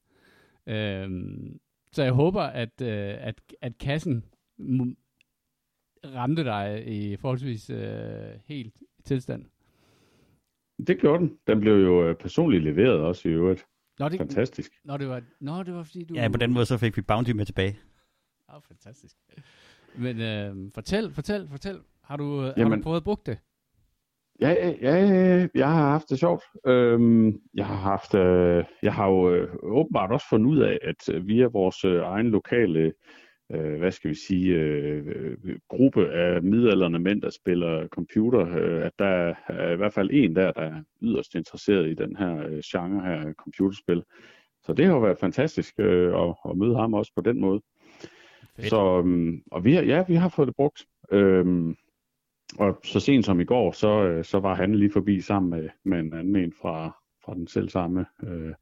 Øhm, 0.67 1.59
så 1.91 2.03
jeg 2.03 2.11
håber, 2.13 2.41
at, 2.41 2.81
øh, 2.81 3.15
at, 3.19 3.35
at 3.61 3.77
kassen 3.77 4.23
ramte 6.15 6.43
dig 6.43 6.87
i 6.87 7.17
forholdsvis 7.17 7.69
øh, 7.69 8.39
helt 8.45 8.73
tilstand. 9.03 9.45
Det 10.87 10.99
gjorde 10.99 11.19
den. 11.19 11.37
Den 11.47 11.59
blev 11.59 11.73
jo 11.73 12.07
øh, 12.07 12.15
personligt 12.15 12.63
leveret 12.63 12.99
også 12.99 13.29
i 13.29 13.31
øvrigt. 13.31 13.65
Nå, 13.99 14.09
det, 14.09 14.17
Fantastisk. 14.17 14.71
Nå, 14.83 14.97
det 14.97 15.07
var, 15.09 15.21
nå, 15.39 15.63
det 15.63 15.73
var 15.73 15.83
fordi, 15.83 16.03
du... 16.03 16.13
Ja, 16.13 16.29
på 16.29 16.37
den 16.37 16.53
måde 16.53 16.65
så 16.65 16.77
fik 16.77 16.97
vi 16.97 17.01
Bounty 17.01 17.31
med 17.31 17.45
tilbage. 17.45 17.79
Ja, 18.51 18.57
fantastisk. 18.57 19.15
Men 19.97 20.21
øh, 20.21 20.71
fortæl, 20.73 21.13
fortæl, 21.13 21.47
fortæl. 21.51 21.79
Har 22.03 22.17
du, 22.17 22.39
har 22.39 22.53
Jamen- 22.57 22.79
du 22.79 22.83
prøvet 22.83 22.97
at 22.97 23.03
bruge 23.03 23.17
det? 23.25 23.37
Ja, 24.41 24.49
ja, 24.49 24.73
ja, 24.81 25.47
jeg 25.55 25.67
har 25.67 25.89
haft 25.89 26.09
det 26.09 26.19
sjovt. 26.19 26.43
Øhm, 26.67 27.41
jeg 27.53 27.65
har 27.65 27.75
haft, 27.75 28.15
øh, 28.15 28.63
jeg 28.83 28.93
har 28.93 29.07
jo 29.07 29.35
øh, 29.35 29.55
åbenbart 29.63 30.11
også 30.11 30.25
fundet 30.29 30.49
ud 30.49 30.59
af, 30.59 30.79
at 30.81 31.09
øh, 31.15 31.27
via 31.27 31.47
vores 31.47 31.85
øh, 31.85 32.01
egen 32.01 32.27
lokale, 32.27 32.79
øh, 32.79 32.91
hvad 33.49 33.91
skal 33.91 34.09
vi 34.09 34.15
sige, 34.15 34.53
øh, 34.55 35.03
øh, 35.07 35.59
gruppe 35.69 36.11
af 36.11 36.43
midalderne 36.43 36.99
mænd, 36.99 37.21
der 37.21 37.29
spiller 37.29 37.87
computer, 37.87 38.47
øh, 38.57 38.85
at 38.85 38.91
der 38.99 39.33
er 39.47 39.71
i 39.71 39.75
hvert 39.75 39.93
fald 39.93 40.09
en 40.13 40.35
der, 40.35 40.51
der 40.51 40.61
er 40.61 40.81
yderst 41.01 41.35
interesseret 41.35 41.89
i 41.89 41.93
den 41.93 42.15
her 42.15 42.47
øh, 42.47 42.61
genre 42.65 43.01
her 43.01 43.33
computerspil. 43.33 44.03
Så 44.63 44.73
det 44.73 44.85
har 44.85 44.93
jo 44.93 44.99
været 44.99 45.17
fantastisk 45.17 45.73
øh, 45.79 46.21
at, 46.21 46.35
at 46.49 46.57
møde 46.57 46.75
ham 46.75 46.93
også 46.93 47.11
på 47.15 47.21
den 47.21 47.41
måde. 47.41 47.61
Fedt. 48.55 48.69
Så, 48.69 48.97
øhm, 48.97 49.43
og 49.51 49.65
vi 49.65 49.73
har, 49.73 49.81
ja, 49.81 50.03
vi 50.07 50.15
har 50.15 50.29
fået 50.29 50.47
det 50.47 50.55
brugt. 50.55 50.85
Øhm, 51.11 51.75
og 52.59 52.79
så 52.83 52.99
sent 52.99 53.25
som 53.25 53.39
i 53.39 53.43
går, 53.43 53.71
så, 53.71 54.03
øh, 54.03 54.23
så 54.23 54.39
var 54.39 54.55
han 54.55 54.75
lige 54.75 54.91
forbi 54.91 55.21
sammen 55.21 55.49
med, 55.49 55.69
med 55.83 55.99
en 55.99 56.13
anden 56.13 56.35
en 56.35 56.53
fra, 56.61 57.01
fra 57.25 57.33
den 57.33 57.47
selv 57.47 57.69
samme 57.69 58.05
øh, 58.23 58.53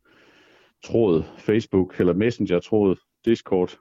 tråd, 0.83 1.23
Facebook 1.37 1.99
eller 1.99 2.13
Messenger-tråd, 2.13 2.95
Discord. 3.25 3.77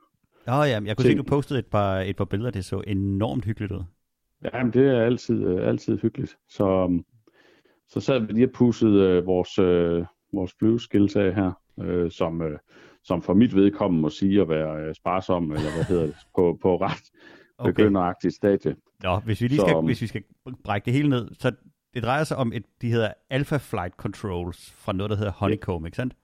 Nå 0.46 0.52
ja, 0.52 0.60
jeg 0.62 0.80
kunne 0.80 0.86
Ting. 1.04 1.12
se, 1.12 1.16
du 1.16 1.22
postede 1.22 1.58
et 1.58 1.66
par, 1.66 1.98
et 2.00 2.16
par 2.16 2.24
billeder, 2.24 2.50
det 2.50 2.64
så 2.64 2.82
enormt 2.86 3.44
hyggeligt 3.44 3.72
ud. 3.72 3.82
Jamen, 4.54 4.72
det 4.72 4.86
er 4.88 5.00
altid, 5.02 5.44
øh, 5.46 5.68
altid 5.68 5.98
hyggeligt. 5.98 6.36
Så, 6.48 6.68
øhm, 6.68 7.04
så 7.88 8.00
sad 8.00 8.20
vi 8.20 8.32
lige 8.32 8.46
og 8.46 8.52
pudsede 8.52 9.02
øh, 9.08 9.26
vores, 9.26 9.58
øh, 9.58 10.04
vores 10.32 10.54
flyveskills 10.58 11.16
af 11.16 11.34
her, 11.34 11.52
øh, 11.80 12.10
som, 12.10 12.42
øh, 12.42 12.58
som 13.04 13.22
for 13.22 13.34
mit 13.34 13.54
vedkommende 13.56 14.02
må 14.02 14.10
sige 14.10 14.40
at 14.40 14.48
være 14.48 14.84
øh, 14.84 14.94
sparsom, 14.94 15.52
eller 15.52 15.74
hvad 15.74 15.84
hedder 15.84 16.06
det, 16.06 16.14
på, 16.36 16.58
på 16.62 16.76
ret 16.76 17.10
Okay. 17.58 17.70
begynderagtigt 17.72 18.34
stadie. 18.34 18.76
Nå, 19.02 19.18
hvis 19.18 19.40
vi 19.40 19.48
lige 19.48 19.58
Så, 19.58 19.66
skal, 19.66 19.76
um, 19.76 19.84
hvis 19.84 20.02
vi 20.02 20.06
skal 20.06 20.22
brække 20.64 20.84
det 20.84 20.92
hele 20.92 21.08
ned, 21.08 21.28
så 21.38 21.52
det 21.94 22.02
drejer 22.02 22.24
sig 22.24 22.36
om, 22.36 22.52
et, 22.52 22.64
de 22.82 22.90
hedder 22.90 23.12
Alpha 23.30 23.56
Flight 23.56 23.94
Controls 23.94 24.70
fra 24.70 24.92
noget, 24.92 25.10
der 25.10 25.16
hedder 25.16 25.32
Honeycomb, 25.32 25.86
ikke 25.86 25.96
sandt? 25.96 26.14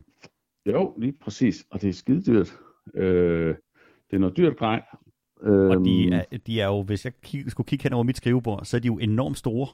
Jo, 0.66 0.94
lige 0.98 1.14
præcis. 1.20 1.66
Og 1.70 1.82
det 1.82 1.88
er 1.88 1.92
skide 1.92 2.22
dyrt. 2.32 2.58
Øh, 2.94 3.54
det 4.10 4.16
er 4.16 4.20
noget 4.20 4.36
dyrt 4.36 4.56
grej. 4.56 4.82
Øhm, 5.42 5.70
Og 5.70 5.84
de 5.84 6.12
er, 6.12 6.24
de 6.46 6.60
er 6.60 6.66
jo, 6.66 6.82
hvis 6.82 7.04
jeg 7.04 7.12
kig, 7.22 7.50
skulle 7.50 7.66
kigge 7.66 7.82
hen 7.82 7.92
over 7.92 8.02
mit 8.04 8.16
skrivebord, 8.16 8.64
så 8.64 8.76
er 8.76 8.80
de 8.80 8.86
jo 8.86 8.98
enormt 8.98 9.38
store. 9.38 9.68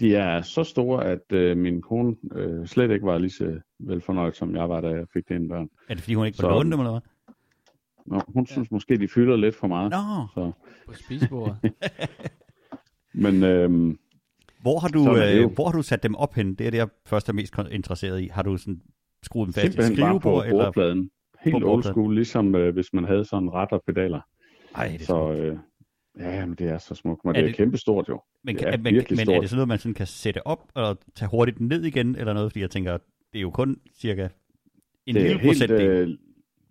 de 0.00 0.14
er 0.16 0.42
så 0.42 0.64
store, 0.64 1.04
at 1.04 1.32
øh, 1.32 1.56
min 1.56 1.82
kone 1.82 2.16
øh, 2.34 2.66
slet 2.66 2.90
ikke 2.90 3.06
var 3.06 3.18
lige 3.18 3.30
så 3.30 3.60
velfornøjet, 3.80 4.36
som 4.36 4.56
jeg 4.56 4.68
var, 4.68 4.80
da 4.80 4.88
jeg 4.88 5.06
fik 5.12 5.28
det 5.28 5.34
ind 5.34 5.48
børn. 5.48 5.68
Er 5.88 5.94
det 5.94 6.02
fordi, 6.02 6.14
hun 6.14 6.26
ikke 6.26 6.38
Så- 6.38 6.42
må 6.48 6.54
låne 6.54 6.70
dem, 6.70 6.80
eller 6.80 6.90
hvad? 6.90 7.00
Nå, 8.06 8.20
hun 8.28 8.46
synes 8.46 8.70
måske, 8.70 8.96
de 8.98 9.08
fylder 9.08 9.36
lidt 9.36 9.54
for 9.56 9.66
meget. 9.66 9.90
Nå, 9.90 9.96
Så, 10.34 10.52
På 10.86 10.94
spisebordet. 10.94 11.56
men 13.24 13.42
øhm, 13.44 13.98
hvor 14.62 14.78
har, 14.78 14.88
du, 14.88 15.00
øh, 15.16 15.54
hvor 15.54 15.64
har 15.64 15.72
du 15.72 15.82
sat 15.82 16.02
dem 16.02 16.14
op 16.14 16.34
hen? 16.34 16.54
Det 16.54 16.66
er 16.66 16.70
det, 16.70 16.78
jeg 16.78 16.88
først 17.06 17.28
er 17.28 17.32
mest 17.32 17.54
interesseret 17.70 18.20
i. 18.22 18.26
Har 18.32 18.42
du 18.42 18.56
sådan 18.56 18.80
skruet 19.22 19.46
dem 19.46 19.52
fast 19.52 19.66
i 19.66 19.70
simpelthen 19.70 19.96
bare 20.00 20.12
på 20.12 20.18
skrivebord? 20.20 20.46
Eller? 20.46 20.64
bordpladen. 20.64 21.10
Helt 21.44 21.64
old 21.64 21.82
school, 21.82 22.14
ligesom 22.14 22.54
øh, 22.54 22.74
hvis 22.74 22.92
man 22.92 23.04
havde 23.04 23.24
sådan 23.24 23.52
ret 23.52 23.72
og 23.72 23.82
pedaler. 23.86 24.20
Ej, 24.74 24.88
det 24.88 25.00
er 25.00 25.04
Så 25.04 25.32
øh, 25.32 25.56
ja, 26.18 26.46
men 26.46 26.54
det 26.54 26.68
er 26.68 26.78
så 26.78 26.94
smukt. 26.94 27.24
Men 27.24 27.30
Er 27.30 27.32
det 27.40 27.42
er 27.42 27.46
det- 27.46 27.56
kæmpestort 27.56 28.08
jo. 28.08 28.20
men, 28.44 28.56
det 28.56 28.64
er 28.68 28.76
men, 28.76 28.82
men 28.94 28.94
er 28.94 29.40
det 29.40 29.50
sådan 29.50 29.56
noget, 29.56 29.68
man 29.68 29.78
sådan 29.78 29.94
kan 29.94 30.06
sætte 30.06 30.46
op 30.46 30.70
og 30.74 30.98
tage 31.14 31.28
hurtigt 31.28 31.60
ned 31.60 31.84
igen, 31.84 32.16
eller 32.16 32.32
noget? 32.32 32.52
Fordi 32.52 32.60
jeg 32.60 32.70
tænker, 32.70 32.92
det 33.32 33.38
er 33.38 33.40
jo 33.42 33.50
kun 33.50 33.76
cirka 34.00 34.28
en 35.06 35.14
det 35.14 35.22
er 35.22 35.26
lille 35.28 35.42
procentdel. 35.48 35.80
øh, 36.10 36.18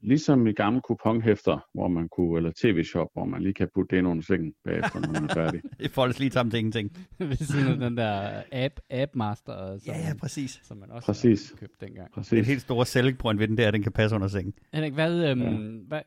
ligesom 0.04 0.48
i 0.48 0.52
gamle 0.54 0.82
kuponhæfter, 0.82 1.66
hvor 1.74 1.88
man 1.88 2.10
kunne, 2.10 2.38
eller 2.38 2.52
tv-shop, 2.62 3.08
hvor 3.14 3.26
man 3.26 3.42
lige 3.42 3.54
kan 3.54 3.68
putte 3.76 3.96
det 3.96 3.98
ind 3.98 4.08
under 4.08 4.24
sengen 4.24 4.54
bagefter, 4.66 5.00
når 5.00 5.12
man 5.12 5.30
er 5.30 5.34
færdig. 5.34 5.62
Det 5.80 5.92
foldes 5.92 6.20
lige 6.20 6.32
sammen 6.32 6.52
til 6.52 6.58
ingenting. 6.58 6.98
Ved 7.20 7.36
siden 7.36 7.68
af 7.68 7.78
den 7.90 7.98
der 7.98 8.42
app, 8.52 8.74
app 8.90 9.16
master, 9.16 9.78
som, 9.78 9.94
Ja, 9.94 10.00
ja, 10.08 10.14
præcis. 10.20 10.60
som 10.64 10.78
man 10.78 10.92
også 10.92 11.06
Præcis. 11.06 11.50
har 11.50 11.58
købt 11.58 11.82
dengang. 11.82 12.12
Præcis. 12.14 12.30
Det 12.30 12.46
helt 12.46 12.62
store 12.62 12.86
selling 12.86 13.18
point 13.18 13.40
ved 13.40 13.48
den 13.48 13.58
der, 13.58 13.72
den 13.72 13.84
kan 13.84 13.92
passe 13.92 14.16
under 14.16 14.28
sengen. 14.28 14.54
Henrik, 14.74 14.94
hvad, 14.94 15.30
øhm, 15.30 15.42
Ja. 15.42 15.78
hvad 15.88 16.02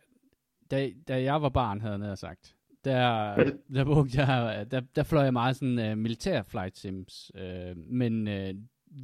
da, 0.71 0.91
da 1.09 1.23
jeg 1.23 1.43
var 1.43 1.49
barn, 1.49 1.81
havde 1.81 2.09
jeg 2.09 2.19
sagt, 2.19 2.55
der, 2.85 3.35
Hvad? 3.35 3.53
der, 3.75 3.85
brugte 3.85 4.21
jeg, 4.25 4.67
der, 4.71 4.81
der 4.97 5.03
fløj 5.03 5.23
jeg 5.25 5.33
meget 5.33 5.57
sådan 5.57 5.93
uh, 5.93 5.99
militær 5.99 6.43
flight 6.43 6.79
sims, 6.79 7.31
uh, 7.35 7.79
men 7.93 8.29
uh, 8.29 8.55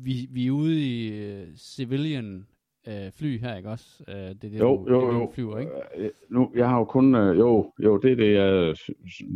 vi, 0.05 0.28
vi 0.30 0.47
er 0.47 0.51
ude 0.51 0.82
i 0.84 1.11
uh, 1.43 1.49
civilian 1.57 2.47
uh, 2.87 3.12
fly 3.18 3.39
her, 3.41 3.57
ikke 3.57 3.68
også? 3.68 3.87
Uh, 4.09 4.14
det 4.14 4.28
er 4.28 4.35
det, 4.35 4.59
Jo, 4.59 4.85
du, 4.85 4.93
jo, 4.93 5.01
det, 5.01 5.09
det, 5.09 5.14
jo. 5.14 5.20
du 5.26 5.31
flyver, 5.35 5.59
ikke? 5.59 5.72
Øh, 5.97 6.11
Nu, 6.31 6.53
jeg 6.55 6.68
har 6.68 6.78
jo 6.78 6.85
kun, 6.85 7.14
øh, 7.14 7.39
jo, 7.39 7.72
jo, 7.85 7.97
det 7.99 8.12
er 8.12 8.16
det, 8.16 8.35
jeg 8.35 8.74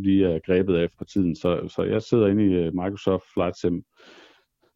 lige 0.03 0.25
er 0.27 0.39
grebet 0.39 0.75
af 0.75 0.89
for 0.97 1.05
tiden. 1.05 1.35
Så, 1.35 1.67
så 1.67 1.83
jeg 1.83 2.01
sidder 2.01 2.27
inde 2.27 2.45
i 2.45 2.53
øh, 2.53 2.73
Microsoft 2.73 3.23
Flight 3.33 3.57
Sim 3.59 3.83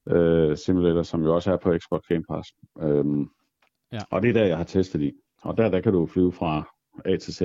øh, 0.09 0.57
Simulator, 0.57 1.03
som 1.03 1.23
jo 1.23 1.35
også 1.35 1.51
er 1.53 1.57
på 1.57 1.77
Xbox 1.77 2.01
Game 2.09 2.23
Pass. 2.29 2.49
Øhm, 2.81 3.27
Ja. 3.91 3.99
Og 4.11 4.21
det 4.21 4.29
er 4.29 4.33
der, 4.33 4.45
jeg 4.45 4.57
har 4.57 4.63
testet 4.63 5.01
i. 5.01 5.11
Og 5.41 5.57
der, 5.57 5.69
der 5.69 5.81
kan 5.81 5.93
du 5.93 6.05
flyve 6.05 6.31
fra 6.31 6.75
A 7.05 7.15
til 7.17 7.33
Z. 7.33 7.41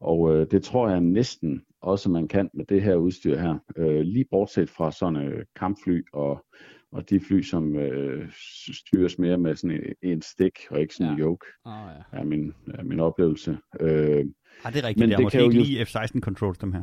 Og 0.00 0.34
øh, 0.34 0.46
det 0.50 0.62
tror 0.62 0.88
jeg 0.88 1.00
næsten 1.00 1.62
også, 1.80 2.10
man 2.10 2.28
kan 2.28 2.50
med 2.54 2.64
det 2.64 2.82
her 2.82 2.94
udstyr 2.96 3.38
her. 3.38 3.58
Øh, 3.76 4.00
lige 4.00 4.24
bortset 4.30 4.70
fra 4.70 4.92
sådan 4.92 5.16
øh, 5.16 5.44
kampfly 5.56 6.02
og, 6.12 6.44
og 6.92 7.10
de 7.10 7.20
fly, 7.20 7.42
som 7.42 7.76
øh, 7.76 8.28
styres 8.72 9.18
mere 9.18 9.38
med 9.38 9.56
sådan 9.56 9.76
en, 10.02 10.10
en 10.10 10.22
stik 10.22 10.58
og 10.70 10.80
ikke 10.80 10.94
sådan 10.94 11.12
en 11.12 11.18
Ja. 11.18 11.24
yoke, 11.24 11.46
Åh, 11.66 11.72
ja. 11.72 12.18
er 12.18 12.24
min, 12.24 12.52
er 12.74 12.82
min 12.82 13.00
oplevelse. 13.00 13.58
Øh, 13.80 13.88
Ej, 13.88 14.70
det 14.70 14.84
er 14.84 14.88
rigtigt. 14.88 14.98
Men 14.98 15.08
det 15.08 15.12
er 15.12 15.16
det 15.16 15.24
måske 15.24 15.38
jo 15.38 15.44
ikke 15.44 15.60
lige 15.62 15.82
F-16 15.86 16.20
controls, 16.20 16.58
dem 16.58 16.72
her. 16.72 16.82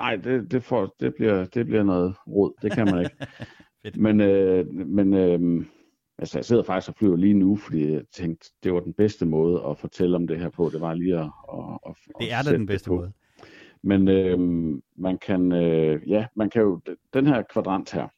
Nej, 0.00 0.16
det, 0.16 0.50
det, 0.52 0.62
får, 0.64 0.94
det, 1.00 1.14
bliver, 1.14 1.44
det 1.44 1.66
bliver 1.66 1.82
noget 1.82 2.14
rod. 2.26 2.52
Det 2.62 2.72
kan 2.72 2.84
man 2.86 3.00
ikke. 3.00 3.16
Men 4.06 4.20
øh, 4.20 4.66
men 4.74 5.14
øh, 5.14 5.64
altså, 6.18 6.38
jeg 6.38 6.44
sidder 6.44 6.62
faktisk 6.62 6.88
og 6.88 6.94
flyver 6.98 7.16
lige 7.16 7.34
nu, 7.34 7.56
fordi 7.56 7.92
jeg 7.92 8.02
tænkte, 8.12 8.50
det 8.62 8.74
var 8.74 8.80
den 8.80 8.92
bedste 8.94 9.26
måde 9.26 9.62
at 9.70 9.78
fortælle 9.78 10.16
om 10.16 10.26
det 10.26 10.38
her 10.38 10.48
på. 10.48 10.70
Det 10.72 10.80
var 10.80 10.94
lige 10.94 11.14
at... 11.18 11.30
at, 11.52 11.78
at 11.86 11.94
Det 12.20 12.32
er 12.32 12.42
da 12.42 12.52
den 12.52 12.66
bedste 12.66 12.90
måde. 12.90 13.12
Men 13.82 14.08
øh, 14.08 14.38
man 14.96 15.18
kan, 15.18 15.52
øh, 15.52 16.10
ja, 16.10 16.26
man 16.36 16.50
kan 16.50 16.62
jo, 16.62 16.80
den 17.14 17.26
her 17.26 17.42
kvadrant 17.42 17.92
her, 17.92 18.08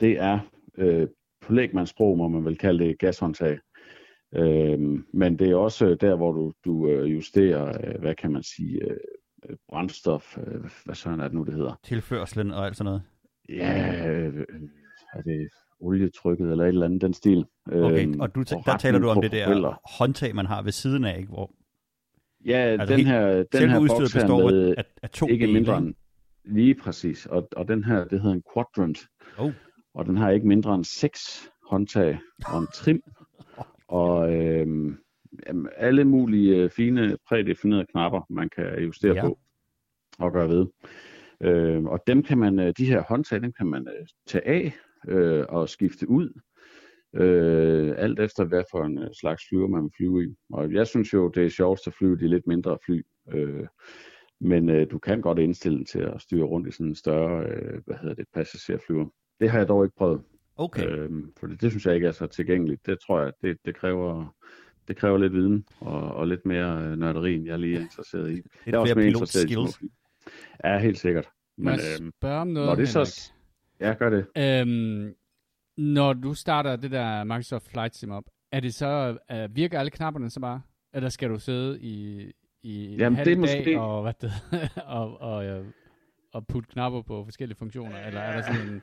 det 0.00 0.18
er 0.20 0.38
øh, 0.78 1.08
på 1.40 1.52
lægmandssprog, 1.52 2.18
må 2.18 2.28
man 2.28 2.44
vel 2.44 2.58
kalde 2.58 2.84
det 2.84 2.98
gashåndtag. 2.98 3.58
Øhm, 4.34 5.06
men 5.12 5.38
det 5.38 5.50
er 5.50 5.56
også 5.56 5.94
der, 6.00 6.16
hvor 6.16 6.32
du, 6.32 6.52
du 6.64 6.88
øh, 6.88 7.12
justerer, 7.12 7.68
øh, 7.94 8.00
hvad 8.00 8.14
kan 8.14 8.32
man 8.32 8.42
sige, 8.42 8.82
øh, 8.84 8.96
øh, 9.50 9.56
brændstof, 9.68 10.38
øh, 10.38 10.64
hvad 10.84 10.94
sådan 10.94 11.20
er 11.20 11.24
det 11.24 11.32
nu, 11.34 11.44
det 11.44 11.54
hedder? 11.54 11.80
Tilførslen 11.84 12.50
og 12.50 12.66
alt 12.66 12.76
sådan 12.76 12.84
noget. 12.84 13.02
Ja, 13.48 14.08
øh, 14.10 14.44
er 15.14 15.22
det 15.22 15.48
olietrykket 15.80 16.50
eller 16.50 16.64
et 16.64 16.68
eller 16.68 16.86
andet, 16.86 17.00
den 17.02 17.14
stil. 17.14 17.44
Okay, 17.72 18.02
Øhm, 18.06 18.20
og 18.20 18.34
du, 18.34 18.40
og 18.40 18.62
der 18.66 18.76
taler 18.76 18.98
du 18.98 19.08
om 19.08 19.22
det 19.22 19.32
der 19.32 19.80
håndtag, 19.98 20.34
man 20.34 20.46
har 20.46 20.62
ved 20.62 20.72
siden 20.72 21.04
af, 21.04 21.16
ikke? 21.18 21.28
Hvor 21.28 21.50
Ja, 22.46 22.56
Altså, 22.56 22.86
den 22.86 22.96
helt- 22.96 23.08
her, 23.08 23.44
den 23.52 23.70
her 23.70 23.78
udstyret 23.78 24.00
boks 24.00 24.12
her 24.12 24.20
består 24.20 24.50
med 24.50 24.74
af, 24.78 24.84
af 25.02 25.10
to 25.10 25.26
ikke 25.28 25.42
dele, 25.46 25.52
mindre 25.52 25.78
end 25.78 25.94
lige 26.44 26.74
præcis. 26.74 27.26
Og, 27.26 27.48
og 27.56 27.68
den 27.68 27.84
her, 27.84 28.04
det 28.04 28.20
hedder 28.20 28.34
en 28.34 28.42
quadrant. 28.54 28.98
Oh. 29.38 29.52
Og 29.94 30.06
den 30.06 30.16
har 30.16 30.30
ikke 30.30 30.48
mindre 30.48 30.74
end 30.74 30.84
seks 30.84 31.50
håndtag 31.70 32.18
og 32.46 32.58
en 32.58 32.66
trim. 32.74 33.02
og 33.88 34.32
jamen, 35.46 35.68
alle 35.76 36.04
mulige 36.04 36.56
øh, 36.56 36.70
fine 36.70 37.16
prædefinerede 37.28 37.86
knapper, 37.86 38.20
man 38.30 38.48
kan 38.56 38.82
justere 38.82 39.14
Ja. 39.14 39.22
på 39.22 39.38
og 40.18 40.32
gøre 40.32 40.48
ved. 40.48 40.66
Øh, 41.40 41.84
og 41.84 42.00
dem 42.06 42.22
kan 42.22 42.38
man, 42.38 42.58
øh, 42.58 42.72
de 42.78 42.86
her 42.86 43.02
håndtag, 43.08 43.42
dem 43.42 43.52
kan 43.52 43.66
man 43.66 43.88
øh, 43.88 44.06
tage 44.26 44.46
af 44.48 44.72
øh, 45.08 45.44
og 45.48 45.68
skifte 45.68 46.08
ud. 46.08 46.40
Øh, 47.14 47.94
alt 47.96 48.20
efter 48.20 48.44
hvad 48.44 48.64
for 48.70 48.84
en 48.84 48.98
øh, 48.98 49.08
slags 49.20 49.42
flyver 49.48 49.68
man 49.68 49.82
vil 49.82 49.90
flyve 49.96 50.24
i. 50.24 50.34
Og 50.52 50.72
jeg 50.72 50.86
synes 50.86 51.12
jo, 51.12 51.28
det 51.28 51.44
er 51.44 51.48
sjovest 51.48 51.86
at 51.86 51.94
flyve 51.94 52.16
de 52.18 52.28
lidt 52.28 52.46
mindre 52.46 52.78
fly. 52.86 53.02
Øh, 53.32 53.66
men 54.40 54.68
øh, 54.68 54.90
du 54.90 54.98
kan 54.98 55.20
godt 55.20 55.38
indstille 55.38 55.78
den 55.78 55.86
til 55.86 55.98
at 56.00 56.20
styre 56.22 56.44
rundt 56.44 56.68
i 56.68 56.70
sådan 56.70 56.86
en 56.86 56.94
større, 56.94 57.46
øh, 57.46 57.80
hvad 57.86 57.96
hedder 57.96 58.14
det, 58.14 58.26
passagerflyver. 58.34 59.06
Det 59.40 59.50
har 59.50 59.58
jeg 59.58 59.68
dog 59.68 59.84
ikke 59.84 59.96
prøvet. 59.96 60.22
Okay. 60.56 60.86
Øhm, 60.86 61.32
for 61.40 61.46
det, 61.46 61.60
det 61.60 61.70
synes 61.70 61.86
jeg 61.86 61.94
ikke 61.94 62.06
er 62.06 62.12
så 62.12 62.26
tilgængeligt. 62.26 62.86
Det 62.86 62.98
tror 63.06 63.20
jeg, 63.22 63.32
det, 63.42 63.58
det 63.64 63.76
kræver 63.76 64.34
det 64.88 64.96
kræver 64.96 65.18
lidt 65.18 65.32
viden 65.32 65.64
og, 65.80 66.00
og 66.14 66.26
lidt 66.28 66.46
mere 66.46 66.82
øh, 66.82 66.96
nørderi, 66.98 67.34
end 67.34 67.46
jeg 67.46 67.58
lige 67.58 67.76
er 67.76 67.80
interesseret 67.80 68.30
i. 68.30 68.34
Lidt 68.34 68.46
jeg 68.66 68.74
er 68.74 68.78
også 68.78 68.94
mere 68.94 69.06
interesseret 69.06 69.44
i 69.44 69.52
skills. 69.52 69.78
fly. 69.78 69.86
Ja, 70.64 70.78
helt 70.78 70.98
sikkert. 70.98 71.28
Må 71.58 71.70
Men 71.70 71.72
jeg 71.80 72.00
øhm, 72.00 72.12
spørge 72.20 72.40
om 72.40 72.48
noget, 72.48 72.66
når 72.68 72.74
det 72.74 72.88
Henrik? 72.88 73.06
så... 73.06 73.32
Ja, 73.80 73.94
gør 73.98 74.10
det. 74.10 74.26
Øhm, 74.36 75.14
når 75.76 76.12
du 76.12 76.34
starter 76.34 76.76
det 76.76 76.90
der 76.90 77.24
Microsoft 77.24 77.68
Flight 77.70 77.96
Sim 77.96 78.10
op, 78.10 78.24
er 78.52 78.60
det 78.60 78.74
så, 78.74 79.16
uh, 79.32 79.56
virker 79.56 79.78
alle 79.78 79.90
knapperne 79.90 80.30
så 80.30 80.40
bare? 80.40 80.62
Eller 80.92 81.08
skal 81.08 81.30
du 81.30 81.38
sidde 81.38 81.80
i, 81.80 82.24
i 82.62 82.92
en 82.92 82.98
Jamen, 83.00 83.16
halv 83.16 83.24
det 83.24 83.32
er 83.32 83.34
dag 83.34 83.40
måske- 83.40 83.80
og, 83.80 84.02
hvad 84.02 84.12
det, 84.20 84.32
og, 84.98 85.20
og, 85.20 85.44
øh, 85.44 85.66
og 86.32 86.46
putte 86.46 86.68
knapper 86.72 87.02
på 87.02 87.24
forskellige 87.24 87.58
funktioner? 87.58 88.06
Eller 88.06 88.20
er 88.20 88.36
der 88.36 88.42
sådan 88.42 88.68
en... 88.68 88.82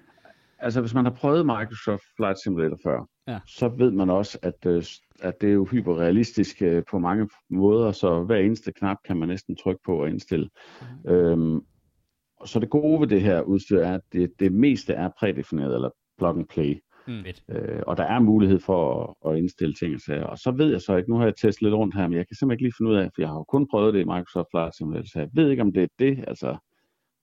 Altså, 0.62 0.82
hvis 0.82 0.94
man 0.94 1.06
har 1.06 1.12
prøvet 1.12 1.46
Microsoft 1.46 2.04
Flight 2.18 2.44
Simulator 2.44 2.78
før, 2.84 3.06
Ja. 3.28 3.40
så 3.48 3.68
ved 3.68 3.92
man 3.92 4.10
også, 4.10 4.38
at, 4.42 4.66
øh, 4.66 4.84
at 5.22 5.34
det 5.42 5.50
er 5.50 5.54
jo 5.54 5.66
hyperrealistisk 5.66 6.62
øh, 6.62 6.84
på 6.92 7.00
mange 7.00 7.30
måder, 7.50 7.92
så 7.92 8.24
hver 8.24 8.38
eneste 8.38 8.72
knap 8.72 8.98
kan 9.06 9.18
man 9.18 9.28
næsten 9.30 9.56
trykke 9.56 9.82
på 9.86 10.02
og 10.02 10.10
indstille. 10.10 10.50
Mhm. 11.06 11.14
Øhm, 11.14 11.62
så 12.46 12.60
det 12.60 12.70
gode 12.70 13.02
ved 13.02 13.08
det 13.08 13.22
her 13.22 13.42
udstyr 13.42 13.80
er, 13.80 13.94
at 13.94 14.02
det, 14.14 14.32
det 14.40 14.52
meste 14.54 14.94
er 14.94 15.10
prædefineret, 15.20 15.76
eller 15.76 15.90
plug 16.18 16.38
and 16.38 16.48
play. 16.48 16.80
Mm. 17.08 17.24
Øh, 17.56 17.82
og 17.88 17.98
der 17.98 18.04
er 18.04 18.20
mulighed 18.20 18.60
for 18.60 18.80
at, 19.26 19.32
at 19.32 19.38
indstille 19.38 19.74
ting 19.74 19.96
og 19.96 20.02
sager. 20.02 20.24
Og 20.24 20.38
så 20.38 20.52
ved 20.52 20.72
jeg 20.72 20.82
så 20.82 20.96
ikke, 20.96 21.10
nu 21.10 21.18
har 21.18 21.26
jeg 21.26 21.36
testet 21.36 21.62
lidt 21.62 21.74
rundt 21.76 21.96
her, 21.96 22.08
men 22.08 22.18
jeg 22.18 22.28
kan 22.28 22.36
simpelthen 22.36 22.56
ikke 22.56 22.64
lige 22.64 22.74
finde 22.78 22.92
ud 22.92 22.96
af, 22.98 23.10
for 23.16 23.22
jeg 23.22 23.30
har 23.30 23.36
jo 23.36 23.44
kun 23.44 23.68
prøvet 23.72 23.94
det 23.94 24.00
i 24.02 24.04
Microsoft 24.04 24.48
Flight 24.54 24.76
Simulator, 24.78 25.06
så 25.06 25.20
jeg 25.20 25.30
ved 25.34 25.50
ikke, 25.50 25.62
om 25.62 25.74
det 25.74 25.84
er 25.84 25.88
det, 26.00 26.24
altså 26.28 26.58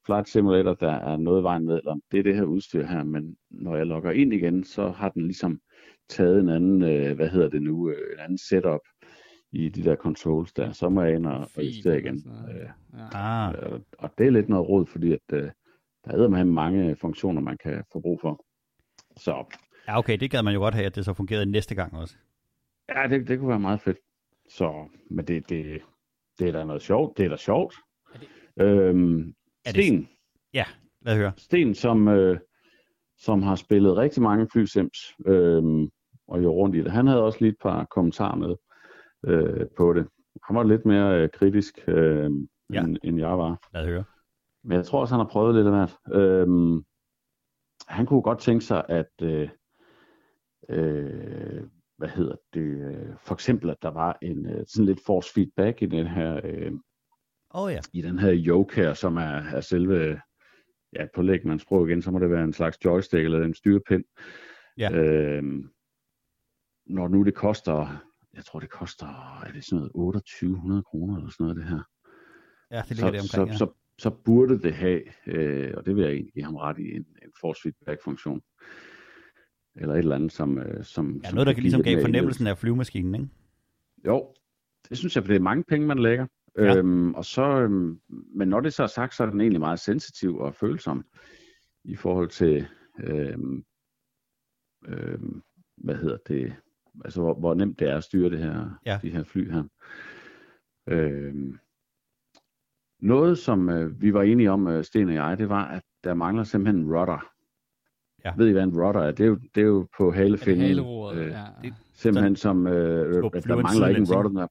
Flight 0.08 0.28
Simulator, 0.28 0.74
der 0.74 0.92
er 0.92 1.16
noget 1.16 1.40
i 1.40 1.42
vejen 1.42 1.64
med, 1.64 1.78
eller 1.78 1.96
det 2.12 2.18
er 2.18 2.22
det 2.22 2.36
her 2.36 2.44
udstyr 2.44 2.86
her, 2.86 3.04
men 3.04 3.36
når 3.50 3.76
jeg 3.76 3.86
logger 3.86 4.10
ind 4.10 4.32
igen, 4.32 4.64
så 4.64 4.88
har 4.88 5.08
den 5.08 5.22
ligesom 5.22 5.60
taget 6.08 6.40
en 6.40 6.48
anden, 6.48 6.82
øh, 6.82 7.16
hvad 7.16 7.28
hedder 7.28 7.48
det 7.48 7.62
nu, 7.62 7.90
øh, 7.90 8.12
en 8.12 8.18
anden 8.20 8.38
setup 8.38 8.80
i 9.52 9.68
de 9.68 9.82
der 9.84 9.96
controls 9.96 10.52
der, 10.52 10.72
så 10.72 10.88
må 10.88 11.02
jeg 11.02 11.14
ind 11.14 11.26
og, 11.26 11.48
justere 11.58 11.98
igen. 11.98 12.14
Øh, 12.50 12.68
Ja. 12.98 13.08
Ah, 13.12 13.54
og, 13.72 13.80
og 13.98 14.10
det 14.18 14.26
er 14.26 14.30
lidt 14.30 14.48
noget 14.48 14.68
råd, 14.68 14.86
fordi 14.86 15.12
at, 15.12 15.20
øh, 15.32 15.50
der 16.04 16.24
er 16.24 16.28
med 16.28 16.44
mange 16.44 16.96
funktioner, 16.96 17.40
man 17.40 17.58
kan 17.62 17.84
få 17.92 18.00
brug 18.00 18.20
for. 18.20 18.44
Så 19.16 19.44
ja, 19.88 19.98
okay, 19.98 20.18
det 20.18 20.30
gad 20.30 20.42
man 20.42 20.54
jo 20.54 20.60
godt 20.60 20.74
have, 20.74 20.86
at 20.86 20.96
det 20.96 21.04
så 21.04 21.14
fungerede 21.14 21.46
næste 21.46 21.74
gang 21.74 21.96
også. 21.96 22.16
Ja, 22.88 23.06
det, 23.08 23.28
det 23.28 23.38
kunne 23.38 23.48
være 23.48 23.60
meget 23.60 23.80
fedt. 23.80 23.98
Så, 24.50 24.88
men 25.10 25.24
det, 25.24 25.48
det, 25.48 25.80
det 26.38 26.48
er 26.48 26.52
da 26.52 26.64
noget 26.64 26.82
sjovt. 26.82 27.18
Det 27.18 27.24
er 27.24 27.28
da 27.28 27.36
sjovt. 27.36 27.74
Er 28.56 28.66
Øhm, 28.66 29.34
Er 29.68 29.72
det- 29.72 29.84
Sten, 29.84 30.08
Lad 31.02 31.16
høre. 31.16 31.32
Sten 31.36 31.74
som, 31.74 32.08
øh, 32.08 32.38
som 33.16 33.42
har 33.42 33.54
spillet 33.54 33.96
rigtig 33.96 34.22
mange 34.22 34.48
flysims 34.52 34.98
øhm, 35.26 35.88
og 36.28 36.42
jo 36.42 36.50
rundt 36.52 36.76
i 36.76 36.78
det. 36.82 36.92
Han 36.92 37.06
havde 37.06 37.22
også 37.22 37.38
lige 37.40 37.50
et 37.50 37.56
par 37.62 37.84
kommentarer 37.84 38.36
med 38.36 38.54
øh, 39.26 39.66
på 39.76 39.92
det. 39.92 40.06
Han 40.44 40.56
var 40.56 40.62
lidt 40.62 40.86
mere 40.86 41.22
øh, 41.22 41.28
kritisk, 41.30 41.78
øh, 41.88 42.30
Ja. 42.72 42.82
end, 42.84 42.96
end 43.04 43.18
jeg 43.18 43.38
var. 43.38 43.68
Lad 43.74 43.86
høre. 43.86 44.04
Men 44.64 44.76
jeg 44.76 44.84
tror 44.84 45.00
også, 45.00 45.14
han 45.14 45.20
har 45.24 45.30
prøvet 45.30 45.54
lidt 45.54 45.66
af 45.66 45.72
hvert. 45.72 45.96
Øhm, 46.20 46.84
han 47.88 48.06
kunne 48.06 48.22
godt 48.22 48.38
tænke 48.38 48.64
sig, 48.64 48.84
at 48.88 49.10
øh, 49.22 49.48
øh, 50.68 51.62
hvad 51.96 52.08
hedder 52.08 52.36
det, 52.54 52.60
øh, 52.60 53.14
for 53.20 53.34
eksempel, 53.34 53.70
at 53.70 53.82
der 53.82 53.90
var 53.90 54.18
en 54.22 54.46
øh, 54.46 54.64
sådan 54.66 54.86
lidt 54.86 55.00
force 55.06 55.32
feedback 55.34 55.82
i 55.82 55.86
den 55.86 56.06
her, 56.06 56.40
øh, 56.44 56.72
oh, 57.50 57.72
ja. 57.72 57.80
i 57.92 58.02
den 58.02 58.18
her 58.18 58.42
yoke 58.46 58.76
her, 58.76 58.94
som 58.94 59.16
er, 59.16 59.42
er 59.54 59.60
selve, 59.60 60.20
ja, 60.92 61.06
på 61.14 61.22
lægmandssprog 61.22 61.88
igen, 61.88 62.02
så 62.02 62.10
må 62.10 62.18
det 62.18 62.30
være 62.30 62.44
en 62.44 62.52
slags 62.52 62.78
joystick 62.84 63.24
eller 63.24 63.44
en 63.44 63.54
styrepind. 63.54 64.04
Ja. 64.78 64.92
Øhm, 64.92 65.70
når 66.86 67.08
nu 67.08 67.24
det 67.24 67.34
koster, 67.34 68.04
jeg 68.34 68.44
tror 68.44 68.60
det 68.60 68.70
koster, 68.70 69.42
er 69.46 69.52
det 69.52 69.64
sådan 69.64 69.76
noget 69.76 69.92
2800 69.92 70.82
kroner 70.82 71.16
eller 71.16 71.30
sådan 71.30 71.44
noget 71.44 71.56
det 71.56 71.64
her 71.64 71.82
Ja, 72.70 72.82
det 72.88 72.96
ligger 72.96 73.20
så, 73.20 73.28
så, 73.28 73.40
omkring, 73.40 73.52
ja. 73.52 73.56
så, 73.56 73.72
så 73.98 74.10
burde 74.10 74.62
det 74.62 74.74
have, 74.74 75.02
øh, 75.26 75.74
og 75.76 75.86
det 75.86 75.96
vil 75.96 76.02
jeg 76.02 76.12
egentlig 76.12 76.32
give 76.32 76.44
ham 76.44 76.56
ret 76.56 76.78
i, 76.78 76.96
en, 76.96 77.06
en 77.22 77.32
force 77.40 77.62
feedback-funktion. 77.62 78.40
Eller 79.76 79.94
et 79.94 79.98
eller 79.98 80.16
andet, 80.16 80.32
som... 80.32 80.58
Øh, 80.58 80.84
som 80.84 81.20
Ja, 81.24 81.28
som 81.28 81.34
noget, 81.34 81.46
der 81.46 81.52
kan 81.52 81.62
ligesom 81.62 81.82
gav 81.82 82.00
fornemmelsen 82.00 82.46
af 82.46 82.58
flyvemaskinen, 82.58 83.14
ikke? 83.14 83.28
Jo, 84.06 84.34
det 84.88 84.98
synes 84.98 85.16
jeg, 85.16 85.24
for 85.24 85.28
det 85.28 85.36
er 85.36 85.40
mange 85.40 85.64
penge, 85.64 85.86
man 85.86 85.98
lægger. 85.98 86.26
Ja. 86.58 86.76
Øhm, 86.76 87.14
og 87.14 87.24
så, 87.24 87.42
øhm, 87.42 88.00
men 88.08 88.48
når 88.48 88.60
det 88.60 88.72
så 88.72 88.82
er 88.82 88.86
sagt, 88.86 89.14
så 89.14 89.22
er 89.24 89.30
den 89.30 89.40
egentlig 89.40 89.60
meget 89.60 89.80
sensitiv 89.80 90.38
og 90.38 90.54
følsom 90.54 91.04
i 91.84 91.96
forhold 91.96 92.28
til, 92.28 92.66
øhm, 93.00 93.64
øhm, 94.86 95.42
hvad 95.76 95.94
hedder 95.94 96.16
det, 96.28 96.54
altså 97.04 97.20
hvor, 97.20 97.34
hvor 97.34 97.54
nemt 97.54 97.78
det 97.78 97.88
er 97.90 97.96
at 97.96 98.04
styre 98.04 98.30
det 98.30 98.38
her, 98.38 98.78
Ja. 98.86 98.98
de 99.02 99.10
her 99.10 99.22
fly 99.24 99.50
her. 99.50 99.64
Øhm, 100.88 101.58
noget, 103.00 103.38
som 103.38 103.68
øh, 103.68 104.02
vi 104.02 104.14
var 104.14 104.22
enige 104.22 104.50
om, 104.50 104.66
øh, 104.68 104.84
Sten 104.84 105.08
og 105.08 105.14
jeg, 105.14 105.38
det 105.38 105.48
var, 105.48 105.64
at 105.64 105.82
der 106.04 106.14
mangler 106.14 106.44
simpelthen 106.44 106.80
en 106.84 106.92
rudder. 106.96 107.32
Ja. 108.24 108.34
Ved 108.36 108.48
I, 108.48 108.52
hvad 108.52 108.62
en 108.62 108.80
rudder 108.82 109.00
er? 109.00 109.10
Det 109.10 109.24
er 109.24 109.28
jo, 109.28 109.38
det 109.54 109.60
er 109.60 109.66
jo 109.66 109.88
på 109.98 110.04
Er 110.06 110.10
det 110.10 110.18
halefinden. 110.18 110.66
haleroret? 110.66 111.18
øh, 111.18 111.26
ja. 111.30 111.44
det- 111.62 111.74
Simpelthen 111.92 112.36
som, 112.36 112.66
øh, 112.66 112.72
der 112.72 113.62
mangler 113.62 113.86
ikke 113.88 113.98
en 114.00 114.06
rudder. 114.16 114.30
Der, 114.40 114.46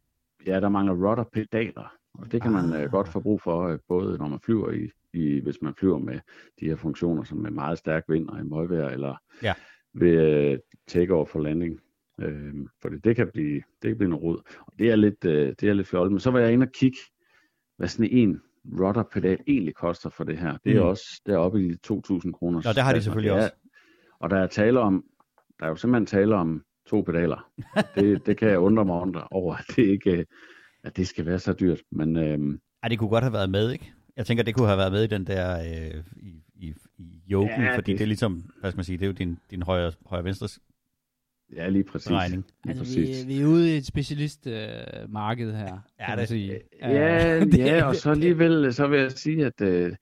ja, 0.45 0.60
der 0.60 0.70
mangler 0.70 0.93
rudder-pedaler. 0.95 1.97
Og 2.18 2.32
det 2.32 2.41
kan 2.41 2.51
man 2.51 2.74
øh, 2.74 2.82
Ah. 2.82 2.89
godt 2.91 3.07
få 3.07 3.20
brug 3.20 3.41
for, 3.41 3.68
øh, 3.68 3.80
både 3.88 4.18
når 4.18 4.28
man 4.28 4.39
flyver 4.39 4.72
i, 4.72 4.89
i, 5.13 5.39
hvis 5.39 5.61
man 5.61 5.74
flyver 5.76 5.97
med 5.99 6.20
de 6.59 6.65
her 6.65 6.76
funktioner, 6.76 7.24
som 7.24 7.45
er 7.45 7.49
meget 7.49 7.78
stærk 7.78 8.03
vind 8.07 8.30
og 8.30 8.39
i 8.39 8.43
møgvejr, 8.43 8.89
eller 8.89 9.15
Ja. 9.43 9.53
ved 9.93 10.51
øh, 10.51 10.57
take-off 10.91 11.26
for 11.32 11.39
landing. 11.39 11.80
Øh, 12.22 12.53
for 12.82 12.89
det, 12.89 13.03
det, 13.03 13.15
kan 13.15 13.30
blive, 13.34 13.55
det 13.82 13.88
kan 13.89 13.97
blive 13.97 14.09
noget 14.09 14.24
rod. 14.24 14.38
Og 14.59 14.74
det 14.80 14.89
er 14.91 14.95
lidt, 14.95 15.26
øh, 15.26 15.53
det 15.59 15.70
er 15.70 15.74
lidt 15.74 15.88
fjollet. 15.88 16.11
Men 16.11 16.20
så 16.20 16.32
var 16.32 16.39
jeg 16.39 16.53
inde 16.53 16.63
og 16.63 16.72
kigge, 16.72 16.97
hvad 17.78 17.88
sådan 17.88 18.11
en 18.11 18.41
rudder-pedal 18.80 19.38
egentlig 19.47 19.76
koster 19.76 20.09
for 20.09 20.24
det 20.24 20.38
her. 20.38 20.57
Det 20.63 20.76
er 20.78 20.82
Mm. 20.82 20.88
også 20.88 21.22
deroppe 21.26 21.65
i 21.65 21.70
de 21.72 21.78
2.000 21.88 22.32
kroner. 22.32 22.61
Nå, 22.65 22.70
det 22.76 22.84
har 22.84 22.93
de 22.93 23.01
selvfølgelig 23.01 23.32
også. 23.34 23.51
Og 24.20 24.30
der 24.30 24.38
er 24.38 24.47
tale 24.47 24.80
om, 24.80 25.05
der 25.59 25.65
er 25.65 25.70
jo 25.70 25.76
simpelthen 25.76 26.05
tale 26.05 26.36
om 26.36 26.63
to 26.88 27.01
pedaler. 27.01 27.51
Det, 27.95 28.26
det 28.26 28.38
kan 28.38 28.49
jeg 28.49 28.59
undre 28.59 28.86
mig 28.86 29.01
under 29.01 29.28
over, 29.32 29.55
at 29.55 29.65
det 29.76 29.84
ikke 29.86 30.26
at 30.84 30.97
det 30.97 31.07
skal 31.07 31.25
være 31.25 31.39
så 31.39 31.53
dyrt. 31.53 31.82
Men 31.91 32.17
øhm, 32.17 32.59
Ej, 32.84 32.89
det 32.89 32.99
kunne 32.99 33.09
godt 33.09 33.23
have 33.23 33.34
været 33.34 33.49
med, 33.49 33.71
ikke? 33.71 33.93
Jeg 34.17 34.25
tænker, 34.25 34.43
det 34.43 34.55
kunne 34.55 34.67
have 34.67 34.78
været 34.78 34.91
med 34.91 35.03
i 35.03 35.07
den 35.07 35.28
der, 35.28 35.59
øh, 35.59 36.03
i, 36.17 36.41
i, 36.55 36.73
i 36.97 37.21
yoken, 37.32 37.49
Ja, 37.63 37.75
fordi 37.75 37.91
det... 37.91 37.99
det- 37.99 38.03
er 38.03 38.07
ligesom, 38.07 38.51
hvad 38.59 38.71
skal 38.71 38.78
man 38.78 38.84
sige, 38.86 38.97
det 38.97 39.03
er 39.03 39.07
jo 39.07 39.13
din, 39.13 39.38
din 39.51 39.61
højre, 39.63 39.91
højre 40.05 40.23
venstre 40.23 40.47
ja, 41.55 41.69
lige 41.69 41.84
præcis. 41.84 42.11
regning. 42.11 42.45
Lige 42.65 42.80
Altså, 42.80 42.95
vi, 42.99 43.05
præcis. 43.05 43.28
vi 43.28 43.41
er 43.41 43.45
ude 43.45 43.73
i 43.73 43.78
et 43.78 43.86
specialistmarked 43.86 45.03
øh, 45.03 45.11
marked 45.11 45.53
her, 45.53 45.67
kan 45.67 45.80
Ja, 45.99 46.07
man 46.09 46.17
det- 46.17 46.28
sige. 46.28 46.59
Ja, 46.82 47.39
Øh, 47.41 47.57
ja, 47.59 47.84
og 47.88 47.95
så 47.95 48.11
alligevel, 48.11 48.73
så 48.73 48.88
vil 48.88 48.99
jeg 48.99 49.11
sige, 49.11 49.45
at 49.45 49.61
øh, 49.61 49.95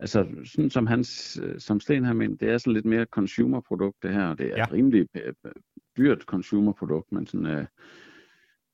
altså, 0.00 0.26
sådan 0.44 0.70
som, 0.70 0.86
hans, 0.86 1.38
øh, 1.42 1.60
som 1.60 1.80
Sten 1.80 2.04
her 2.04 2.12
mener, 2.12 2.36
det 2.36 2.48
er 2.50 2.58
sådan 2.58 2.72
lidt 2.72 2.84
mere 2.86 3.04
consumer-produkt, 3.04 4.02
det 4.02 4.12
her, 4.14 4.24
og 4.24 4.38
det 4.38 4.46
er 4.46 4.56
Ja. 4.56 4.62
et 4.64 4.72
rimelig 4.72 5.06
øh, 5.14 5.32
øh, 5.46 5.52
dyrt 5.96 6.22
consumer-produkt, 6.22 7.12
men 7.12 7.26
sådan, 7.26 7.46
øh, 7.46 7.66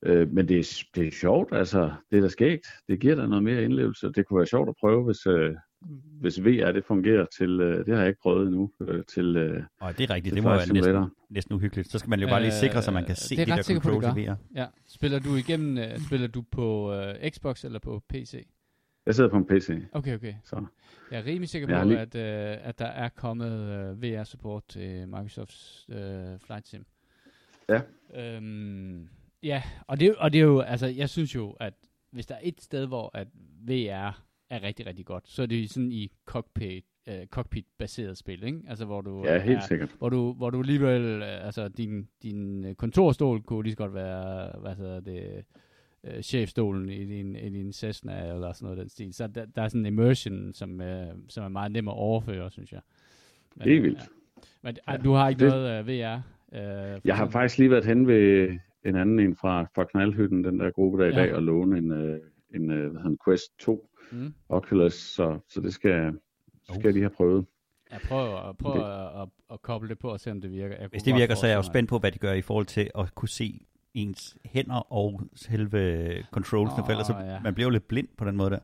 øh, 0.07 0.33
men 0.33 0.49
det 0.49 0.59
er, 0.59 0.85
det 0.95 1.07
er 1.07 1.11
sjovt, 1.11 1.53
altså, 1.53 1.93
det 2.11 2.17
er 2.17 2.21
da 2.23 2.29
skægt, 2.29 2.67
det 2.89 3.01
giver 3.01 3.15
da 3.15 3.27
noget 3.27 3.43
mere 3.45 3.63
indlevelse, 3.65 4.13
det 4.13 4.27
kunne 4.27 4.39
være 4.39 4.47
sjovt 4.47 4.69
at 4.69 4.75
prøve, 4.81 5.05
hvis, 5.05 5.27
øh, 5.27 5.55
hvis 6.21 6.45
VR 6.45 6.73
det 6.73 6.85
fungerer 6.85 7.27
til, 7.39 7.61
øh, 7.61 7.87
det 7.87 7.95
har 7.95 8.01
jeg 8.01 8.09
ikke 8.09 8.21
prøvet 8.21 8.47
endnu, 8.47 8.73
øh, 8.81 9.05
til, 9.05 9.37
øh, 9.37 9.63
Og 9.81 9.99
det 9.99 10.11
er 10.11 10.15
rigtigt, 10.15 10.35
det 10.35 10.43
må 10.43 10.49
være 10.51 10.73
næsten, 10.73 11.05
næsten 11.31 11.55
uhyggeligt. 11.55 11.91
Så 11.91 11.99
skal 11.99 12.11
man 12.11 12.21
jo 12.21 12.27
bare 12.29 12.41
lige 12.43 12.53
sikre, 12.53 12.83
så 12.83 12.91
man 12.91 13.03
kan 13.05 13.11
Øh, 13.13 13.17
se 13.17 13.37
det 13.37 13.43
er 13.43 13.47
de 13.47 13.53
ret 13.53 13.57
der 13.57 13.63
sikker 13.63 13.83
på, 13.83 13.91
det 13.91 14.03
controls. 14.03 14.27
VR. 14.29 14.35
Ja. 14.55 14.67
Spiller 14.87 15.19
du 15.19 15.37
igennem, 15.37 15.77
uh, 15.79 16.01
spiller 16.07 16.29
du 16.29 16.43
på 16.51 16.95
uh, 16.99 17.31
Xbox 17.31 17.65
eller 17.65 17.79
på 17.79 18.03
PC? 18.09 18.47
Jeg 19.07 19.15
sidder 19.15 19.31
på 19.31 19.37
en 19.37 19.47
PC, 19.47 19.71
Okay, 19.93 20.15
okay. 20.15 20.35
så 20.45 20.65
Jeg 21.11 21.19
er 21.21 21.25
rimelig 21.27 21.49
sikker 21.49 21.83
på, 21.83 21.89
lige- 21.89 21.99
at, 22.01 22.15
uh, 22.15 22.69
at 22.69 22.79
der 22.79 22.87
er 22.87 23.09
kommet 23.09 23.91
uh, 23.93 24.03
VR-support 24.03 24.63
til 24.69 25.09
Microsofts 25.09 25.87
uh, 25.89 25.97
Flight 26.47 26.69
Sim. 26.69 26.85
Ja. 27.69 27.81
Øhm, 28.17 29.09
ja, 29.47 29.63
og 29.87 30.01
det, 30.01 30.15
og 30.17 30.33
det 30.33 30.39
er 30.39 30.45
jo, 30.45 30.61
altså, 30.61 30.87
jeg 30.87 31.09
synes 31.09 31.35
jo, 31.35 31.51
at 31.51 31.75
hvis 32.11 32.27
der 32.27 32.35
er 32.35 32.41
et 32.43 32.61
sted, 32.61 32.87
hvor 32.87 33.11
at 33.15 33.29
VR 33.69 34.23
er 34.51 34.63
rigtig, 34.63 34.87
rigtig 34.87 35.07
godt, 35.07 35.29
så 35.29 35.43
er 35.43 35.47
det 35.47 35.71
sådan 35.71 35.93
i 35.93 36.11
cockpit, 36.25 36.85
uh, 37.07 37.27
cockpit-baseret 37.31 38.19
spil, 38.19 38.45
ikke? 38.45 38.61
Altså, 38.69 38.85
hvor 38.85 39.01
du 39.01 39.25
ja, 39.27 39.39
helt 39.39 39.57
er, 39.59 39.61
sikkert. 39.67 39.95
hvor 39.99 40.09
du, 40.09 40.33
hvor 40.33 40.51
du 40.51 40.61
alligevel, 40.61 41.03
øh, 41.23 41.47
altså 41.47 41.69
din, 41.69 42.09
din 42.23 42.65
øh, 42.65 42.75
kontorstol 42.75 43.43
kunne 43.43 43.63
lige 43.63 43.73
så 43.73 43.77
godt 43.77 43.95
være, 43.95 44.53
hvad 44.61 44.75
hedder 44.75 45.01
det, 45.01 45.45
øh, 46.05 46.23
chefstolen 46.23 46.89
i 46.89 47.05
din, 47.05 47.37
i 47.37 47.49
din 47.51 47.73
Cessna 47.73 48.33
eller 48.35 48.53
sådan 48.53 48.65
noget 48.67 48.79
den 48.79 48.89
stil. 48.89 49.15
Så 49.15 49.27
der, 49.27 49.45
der 49.45 49.63
er 49.63 49.69
sådan 49.69 49.81
en 49.81 49.87
immersion, 49.87 50.53
som, 50.55 50.81
øh, 50.81 51.07
som 51.29 51.45
er 51.45 51.49
meget 51.49 51.73
nem 51.73 51.89
at 51.89 51.95
overføre, 51.95 52.51
synes 52.51 52.73
jeg. 52.73 52.81
Men, 53.57 53.69
Helt 53.69 53.83
vildt. 53.83 53.99
Ja. 53.99 54.05
Men 54.63 54.77
ja, 54.89 54.97
du 54.97 55.13
har 55.13 55.29
ikke 55.29 55.45
Det- 55.45 55.49
noget 55.53 55.81
uh, 55.81 55.87
VR? 55.89 56.21
Uh, 56.53 57.01
Jeg 57.07 57.17
har 57.17 57.29
faktisk 57.31 57.59
lige 57.59 57.71
været 57.71 57.85
hen 57.85 58.07
ved 58.07 58.49
en 58.87 58.97
anden 58.97 59.19
en 59.21 59.37
fra, 59.37 59.63
fra 59.75 59.85
Knaldhytten, 59.85 60.45
den 60.45 60.61
der 60.61 60.71
gruppe 60.71 60.99
der 60.99 61.11
i 61.11 61.15
Ja. 61.15 61.21
dag, 61.23 61.35
og 61.35 61.43
låne 61.43 61.79
en, 61.79 61.93
øh, 61.93 62.21
en 62.55 62.71
øh, 62.71 62.91
hvad 62.91 63.03
hedder 63.03 63.17
Quest 63.25 63.59
2 63.59 63.89
Mm. 64.13 64.35
Oculus, 64.49 64.95
så, 64.95 65.39
så 65.49 65.61
det 65.61 65.73
skal, 65.75 66.13
skal 66.65 66.81
jeg 66.85 66.93
lige 66.93 67.03
have 67.03 67.11
prøvet. 67.17 67.47
Jeg 67.91 68.01
prøver, 68.09 68.49
at, 68.49 68.57
prøver 68.59 68.77
Det- 68.77 69.17
at, 69.17 69.23
at, 69.23 69.29
at 69.53 69.63
koble 69.63 69.89
det 69.89 69.99
på 69.99 70.09
og 70.11 70.21
se, 70.21 70.31
om 70.31 70.41
det 70.41 70.51
virker. 70.53 70.77
Jeg 70.81 70.89
Hvis 70.91 71.03
det 71.03 71.15
virker, 71.15 71.35
så 71.35 71.47
er 71.47 71.51
jeg 71.51 71.57
jo 71.57 71.63
spændt 71.63 71.89
på, 71.89 71.99
hvad 71.99 72.13
de 72.13 72.19
gør 72.19 72.33
i 72.33 72.43
forhold 72.43 72.67
til 72.67 72.91
at 72.99 73.15
kunne 73.15 73.29
se 73.29 73.61
ens 73.95 74.37
hænder 74.45 74.93
og 74.93 75.21
selve 75.35 76.13
controlsene, 76.33 76.83
for 76.85 76.91
ellers 76.91 77.07
så 77.07 77.15
ja. 77.19 77.41
man 77.41 77.55
bliver 77.55 77.67
jo 77.67 77.71
lidt 77.71 77.89
blind 77.89 78.09
på 78.19 78.25
den 78.25 78.37
måde 78.37 78.51
der. 78.51 78.59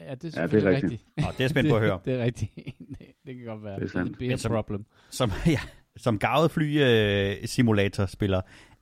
Ja, 0.00 0.14
det 0.14 0.36
er 0.36 0.46
det 0.46 0.64
er 0.64 0.68
rigtigt. 0.70 0.92
rigtigt. 0.92 1.04
Og 1.16 1.32
det 1.38 1.44
er 1.44 1.48
spændt 1.48 1.70
på 1.70 1.76
at 1.76 1.82
høre. 1.82 1.94
det, 1.96 2.04
det 2.04 2.14
er 2.20 2.24
rigtigt. 2.24 2.50
det, 2.88 2.98
det 3.26 3.36
kan 3.36 3.44
godt 3.44 3.64
være. 3.64 3.76
Det 3.76 3.84
er 3.84 3.88
sandt. 3.88 4.22
A 4.22 4.26
Men 4.26 4.38
som- 4.38 4.52
problem. 4.52 4.84
Som, 5.10 5.30
ja, 5.46 5.60
som 5.96 6.18
gavet 6.18 6.50
fly-simulator-spiller, 6.50 8.40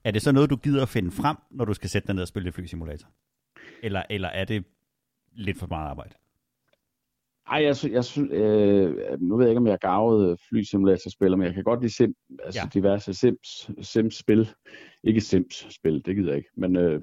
er 0.09 0.13
det 0.13 0.23
så 0.23 0.33
noget, 0.33 0.51
du 0.51 0.57
gider 0.57 0.83
at 0.83 0.89
finde 0.89 1.11
frem, 1.11 1.37
når 1.51 1.65
du 1.65 1.75
skal 1.75 1.91
sætte 1.91 2.07
dig 2.07 2.15
ned 2.15 2.23
og 2.23 2.29
spille 2.29 2.53
fly-simulator? 2.53 3.09
Eller, 3.83 4.03
eller 4.11 4.29
er 4.29 4.45
det 4.45 4.65
lidt 5.33 5.59
for 5.59 5.67
meget 5.67 5.89
arbejde? 5.89 6.15
Ej, 7.51 7.63
jeg, 7.63 7.77
sy- 7.77 7.87
jeg 7.91 8.05
synes, 8.05 8.31
øh, 8.33 9.21
nu 9.21 9.37
ved 9.37 9.45
jeg 9.45 9.51
ikke, 9.51 9.59
om 9.59 9.67
jeg 9.67 9.73
er 9.73 9.89
gavet 9.91 10.41
flysimulatorspiller, 10.49 11.37
men 11.37 11.47
jeg 11.47 11.55
kan 11.55 11.65
godt 11.65 11.81
lide 11.81 11.93
sim, 11.95 12.15
altså 12.45 12.61
Ja. 12.63 12.69
diverse 12.81 13.15
sims, 13.15 13.71
sims-spil. 13.83 14.49
Ikke 15.05 15.21
sims-spil, 15.21 16.03
det 16.07 16.17
gider 16.17 16.29
jeg 16.29 16.37
ikke, 16.37 16.51
men 16.57 16.77
øh, 16.77 17.01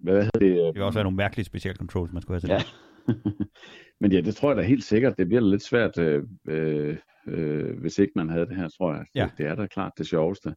hvad 0.00 0.14
hedder 0.22 0.38
det? 0.38 0.46
øh, 0.50 0.56
Det 0.66 0.74
vil 0.74 0.82
også 0.82 0.96
være 0.96 1.04
nogle 1.04 1.16
mærkelige 1.16 1.44
special 1.44 1.76
controls, 1.76 2.12
man 2.12 2.22
skulle 2.22 2.40
have 2.40 2.40
til 2.40 2.48
Ja. 2.50 2.58
det. 2.58 3.46
men 4.00 4.12
ja, 4.12 4.20
det 4.20 4.36
tror 4.36 4.48
jeg 4.50 4.56
da 4.56 4.62
helt 4.62 4.84
sikkert. 4.84 5.18
Det 5.18 5.26
bliver 5.28 5.40
lidt 5.40 5.62
svært, 5.62 5.98
øh, 5.98 6.22
øh, 6.48 6.96
øh, 7.28 7.80
hvis 7.80 7.98
ikke 7.98 8.12
man 8.16 8.28
havde 8.28 8.46
det 8.46 8.56
her, 8.56 8.68
tror 8.68 8.94
jeg. 8.94 9.04
Ja. 9.14 9.22
Det, 9.24 9.38
det 9.38 9.46
er 9.46 9.54
da 9.54 9.66
klart 9.66 9.92
det 9.98 10.06
sjoveste 10.06 10.54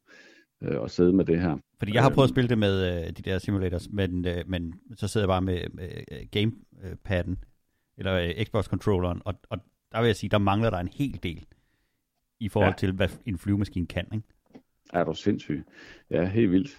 øh, 0.64 0.84
at 0.84 0.92
sidde 0.92 1.14
med 1.14 1.26
det 1.26 1.42
her. 1.42 1.58
Fordi 1.80 1.94
jeg 1.94 2.04
har 2.04 2.10
prøvet 2.10 2.28
at 2.28 2.30
Øhm. 2.32 2.34
spille 2.36 2.50
det 2.50 2.58
med 2.58 3.04
øh, 3.08 3.08
de 3.08 3.22
der 3.22 3.38
simulators, 3.38 3.90
men, 3.90 4.28
øh, 4.28 4.44
men 4.48 4.74
så 4.96 5.08
sidder 5.08 5.26
jeg 5.26 5.30
bare 5.30 5.42
med, 5.42 5.60
øh, 5.82 6.18
gamepadden, 6.32 7.38
eller 7.98 8.14
øh, 8.14 8.46
Xbox-controlleren, 8.46 9.22
og, 9.26 9.34
og 9.50 9.58
der 9.92 10.00
vil 10.00 10.08
jeg 10.08 10.16
sige, 10.16 10.30
der 10.30 10.38
mangler 10.38 10.70
der 10.70 10.78
en 10.78 10.90
hel 10.94 11.20
del 11.24 11.46
i 12.40 12.50
forhold 12.50 12.72
Ja. 12.74 12.78
til, 12.78 12.92
hvad 12.92 13.10
en 13.26 13.38
flyvemaskine 13.38 13.88
kan. 13.88 14.06
Ikke? 14.14 14.28
Er 14.94 15.04
du 15.04 15.14
sindssyg? 15.14 15.64
Ja, 16.12 16.26
helt 16.26 16.52
vildt. 16.52 16.78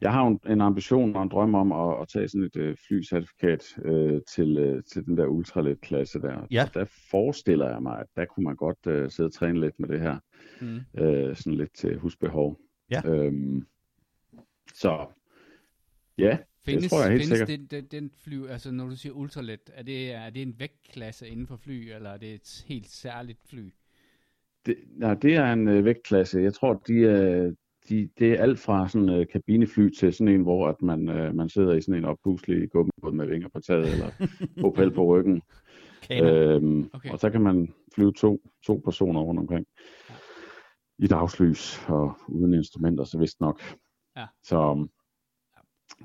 Jeg 0.00 0.12
har 0.12 0.22
jo 0.22 0.28
en, 0.28 0.40
en 0.52 0.60
ambition 0.60 1.16
og 1.16 1.22
en 1.22 1.28
drøm 1.28 1.54
om 1.54 1.72
at, 1.72 2.00
at 2.02 2.08
tage 2.08 2.28
sådan 2.28 2.44
et 2.44 2.56
øh, 2.56 2.76
flycertifikat 2.88 3.64
øh, 3.84 4.20
til, 4.34 4.58
øh, 4.58 4.82
til 4.92 5.04
den 5.04 5.16
der 5.16 5.26
ultralet 5.26 5.80
klasse 5.80 6.20
der. 6.20 6.46
Ja. 6.50 6.68
Der 6.74 6.84
forestiller 7.10 7.70
jeg 7.70 7.82
mig, 7.82 7.98
at 8.00 8.06
der 8.16 8.24
kunne 8.24 8.44
man 8.44 8.56
godt 8.56 8.86
øh, 8.86 9.10
sidde 9.10 9.26
og 9.28 9.32
træne 9.32 9.60
lidt 9.60 9.74
med 9.80 9.88
det 9.88 10.00
her. 10.00 10.18
Mm. 10.60 10.80
Øh, 11.02 11.36
sådan 11.36 11.54
lidt 11.54 11.74
til 11.76 11.98
husbehov. 11.98 12.58
Ja. 12.90 13.02
Øhm, 13.08 13.66
så 14.74 15.06
ja, 16.18 16.38
Findes, 16.64 16.90
tror 16.90 17.02
jeg 17.02 17.10
helt 17.10 17.22
findes 17.22 17.38
sikkert. 17.48 17.70
den, 17.70 17.84
den, 17.90 18.00
den 18.02 18.10
fly, 18.24 18.46
altså 18.46 18.70
når 18.70 18.88
du 18.88 18.96
siger 18.96 19.12
ultralet, 19.12 19.60
er 19.74 19.82
det, 19.82 20.12
er 20.12 20.30
det 20.30 20.42
en 20.42 20.54
vægtklasse 20.58 21.28
inden 21.28 21.46
for 21.46 21.56
fly, 21.56 21.90
eller 21.94 22.10
er 22.10 22.16
det 22.16 22.34
et 22.34 22.64
helt 22.68 22.88
særligt 22.88 23.38
fly? 23.46 23.70
det, 24.66 24.76
nej, 24.96 25.14
det 25.14 25.34
er 25.34 25.52
en 25.52 25.68
øh, 25.68 25.84
vægtklasse. 25.84 26.40
Jeg 26.40 26.54
tror, 26.54 26.82
de 26.88 27.04
er, 27.06 27.52
de, 27.88 28.08
det 28.18 28.32
er 28.32 28.42
alt 28.42 28.58
fra 28.58 28.88
sådan 28.88 29.08
en 29.08 29.20
øh, 29.20 29.26
kabinefly 29.26 29.88
til 29.98 30.12
sådan 30.12 30.34
en, 30.34 30.42
hvor 30.42 30.68
at 30.68 30.82
man, 30.82 31.08
øh, 31.08 31.34
man 31.34 31.48
sidder 31.48 31.74
i 31.74 31.80
sådan 31.80 31.94
en 31.94 32.04
oppuslig 32.04 32.70
gummibåd 32.70 33.12
med 33.12 33.26
vinger 33.26 33.48
på 33.48 33.60
taget, 33.60 33.92
eller 33.92 34.10
propel 34.60 34.90
på 34.90 35.04
ryggen. 35.04 35.42
Kaner. 36.02 36.54
Øhm, 36.54 36.78
Okay. 36.78 36.88
okay. 36.92 37.10
Og 37.10 37.18
så 37.18 37.30
kan 37.30 37.40
man 37.40 37.72
flyve 37.94 38.12
to, 38.12 38.40
to 38.66 38.80
personer 38.84 39.20
rundt 39.20 39.40
omkring. 39.40 39.66
Ja. 40.10 40.14
I 40.98 41.06
dagslys 41.06 41.86
og 41.88 42.14
uden 42.28 42.54
instrumenter, 42.54 43.04
så 43.04 43.18
vist 43.18 43.40
nok. 43.40 43.60
Ja. 44.16 44.26
Så, 44.42 44.88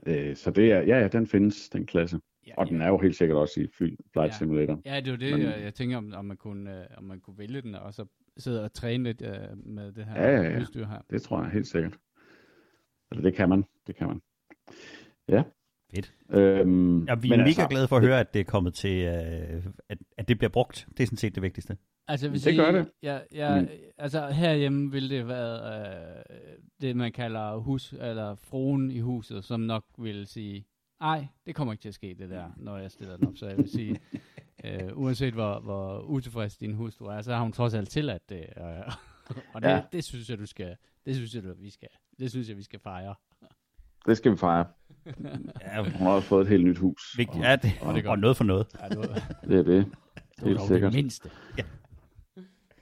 øh, 0.08 0.36
så 0.36 0.52
det 0.52 0.72
er, 0.72 0.82
ja, 0.82 1.00
ja, 1.00 1.08
den 1.08 1.28
findes, 1.28 1.70
den 1.70 1.86
klasse. 1.86 2.20
Ja, 2.48 2.54
Og 2.58 2.68
den 2.68 2.82
er 2.82 2.88
jo 2.88 2.98
helt 2.98 3.16
sikkert 3.16 3.38
også 3.38 3.62
i 3.62 3.68
fly, 3.78 3.96
Flight 4.14 4.32
Ja. 4.34 4.38
Simulator. 4.38 4.82
Ja, 4.86 4.96
det 5.00 5.08
er 5.08 5.12
jo 5.12 5.18
det, 5.18 5.32
Men- 5.34 5.42
jeg, 5.42 5.62
jeg 5.64 5.74
tænker, 5.74 5.98
om, 5.98 6.14
om, 6.16 6.26
man 6.26 6.38
kunne, 6.38 6.80
øh, 6.82 6.86
om 6.98 7.04
man 7.04 7.20
kunne 7.22 7.38
vælge 7.38 7.62
den, 7.62 7.76
og 7.76 7.94
så 7.94 8.06
sidde 8.38 8.64
og 8.64 8.74
træne 8.74 9.04
lidt 9.04 9.22
øh, 9.22 9.58
med 9.58 9.92
det 9.92 10.06
her 10.06 10.22
Ja, 10.24 10.36
ja, 10.42 10.50
ja. 10.50 10.60
udstyr 10.60 10.86
her. 10.86 11.02
Det 11.10 11.22
tror 11.22 11.42
jeg 11.44 11.52
helt 11.52 11.68
sikkert. 11.68 11.98
Eller 13.12 13.22
det 13.24 13.36
kan 13.36 13.50
man, 13.50 13.64
det 13.88 13.96
kan 13.96 14.08
man. 14.08 14.22
Ja. 15.28 15.44
Fedt. 15.96 16.14
Øhm, 16.30 17.06
Ja, 17.06 17.16
vi 17.16 17.32
er 17.32 17.38
mega 17.38 17.48
altså, 17.48 17.68
glade 17.70 17.88
for 17.88 17.98
at 17.98 18.04
høre, 18.04 18.20
at 18.20 18.34
det 18.34 18.40
er 18.40 18.44
kommet 18.44 18.74
til, 18.74 19.02
øh, 19.06 19.66
at, 19.90 19.98
at 20.18 20.28
det 20.28 20.38
bliver 20.38 20.50
brugt. 20.50 20.88
Det 20.98 21.04
er 21.04 21.08
sådan 21.08 21.18
set 21.18 21.36
det 21.36 21.44
vigtigste. 21.44 21.78
Altså, 22.08 22.30
vil 22.30 22.44
Det 22.44 22.56
gør 22.56 22.72
det. 22.72 22.92
Ja, 23.04 23.20
ja, 23.34 23.62
Mm. 23.62 23.68
altså 23.98 24.30
herhjemme 24.30 24.92
vil 24.92 25.10
det 25.10 25.28
være 25.28 25.80
øh, 26.20 26.24
det, 26.82 26.96
man 26.96 27.12
kalder 27.12 27.58
hus, 27.58 27.94
eller 28.00 28.36
fruen 28.36 28.92
i 28.92 29.00
huset, 29.00 29.44
som 29.46 29.60
nok 29.60 29.86
vil 29.98 30.28
sige, 30.28 30.66
nej, 31.00 31.28
det 31.46 31.56
kommer 31.56 31.74
ikke 31.74 31.82
til 31.82 31.88
at 31.90 31.94
ske, 31.96 32.16
det 32.20 32.30
der, 32.30 32.50
når 32.58 32.78
jeg 32.78 32.92
stiller 32.92 33.18
den 33.18 33.28
op. 33.28 33.38
Så 33.38 33.48
jeg 33.48 33.58
vil 33.58 33.70
sige, 33.70 34.00
øh, 34.66 34.98
uanset 34.98 35.34
hvor, 35.34 35.60
hvor 35.60 36.00
utilfreds 36.02 36.58
din 36.58 36.74
hustru 36.74 37.06
er, 37.06 37.22
så 37.22 37.34
har 37.34 37.42
hun 37.44 37.52
trods 37.52 37.74
alt 37.74 37.90
tilladt 37.90 38.30
det. 38.30 38.46
Øh, 38.58 38.64
og 39.54 39.62
det, 39.62 39.68
ja. 39.68 39.76
Ja. 39.76 39.82
det 39.92 40.04
synes 40.04 40.30
jeg, 40.30 40.38
du 40.40 40.46
skal, 40.46 40.76
det 41.06 41.16
synes 41.16 41.36
jeg, 41.36 41.44
du, 41.44 41.54
vi 41.60 41.70
skal, 41.70 41.90
det 42.20 42.30
synes 42.32 42.50
jeg, 42.50 42.58
vi 42.58 42.64
skal 42.64 42.80
fejre. 42.80 43.16
Det 44.06 44.18
skal 44.18 44.32
vi 44.32 44.38
fejre. 44.38 44.66
Ja, 45.62 45.82
Hun 45.84 45.92
har 45.92 46.10
også 46.10 46.28
fået 46.28 46.42
et 46.42 46.48
helt 46.48 46.66
nyt 46.66 46.78
hus. 46.78 47.16
vigtigt. 47.18 47.44
Ja, 47.44 47.56
det, 47.56 47.72
og 47.82 47.94
det 47.94 48.00
er 48.00 48.04
og 48.04 48.12
godt. 48.12 48.20
noget 48.20 48.38
for 48.38 48.44
noget. 48.44 48.68
Ja, 48.82 48.96
du, 48.96 49.02
Det 49.48 49.60
er 49.60 49.64
det. 49.64 49.86
det 50.40 50.48
Helt 50.48 50.62
sikkert. 50.62 50.92
det 50.94 50.98
mindste. 50.98 51.30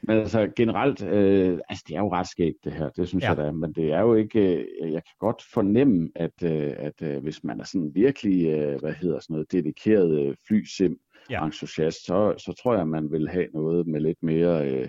Men 0.04 0.18
altså 0.18 0.52
generelt, 0.56 1.04
øh, 1.04 1.60
altså 1.70 1.86
det 1.88 1.96
er 1.96 2.00
jo 2.00 2.12
ret 2.14 2.28
skægt 2.28 2.58
det 2.64 2.74
her, 2.74 2.90
det 2.90 3.08
synes 3.08 3.24
Ja. 3.24 3.32
ja. 3.32 3.36
jeg 3.38 3.46
da, 3.46 3.52
men 3.52 3.74
det 3.74 3.92
er 3.94 4.00
jo 4.02 4.16
ikke, 4.16 4.40
øh, 4.84 4.92
jeg 4.94 5.04
kan 5.04 5.16
godt 5.20 5.44
fornemme, 5.54 6.10
at, 6.16 6.44
øh, 6.44 6.74
at 6.78 7.02
øh, 7.02 7.24
hvis 7.24 7.44
man 7.44 7.60
er 7.60 7.64
sådan 7.64 7.92
virkelig, 7.96 8.48
øh, 8.48 8.80
hvad 8.80 8.94
hedder 8.94 9.20
sådan 9.20 9.34
noget, 9.34 9.52
dedikeret 9.52 10.20
øh, 10.20 10.36
flysim 10.48 10.98
Ja. 11.30 11.46
entusiast, 11.46 12.06
så, 12.06 12.34
så 12.38 12.54
tror 12.64 12.76
jeg, 12.76 12.88
man 12.88 13.12
vil 13.12 13.30
have 13.30 13.48
noget 13.54 13.88
med 13.88 14.00
lidt 14.02 14.24
mere, 14.24 14.72
øh, 14.72 14.88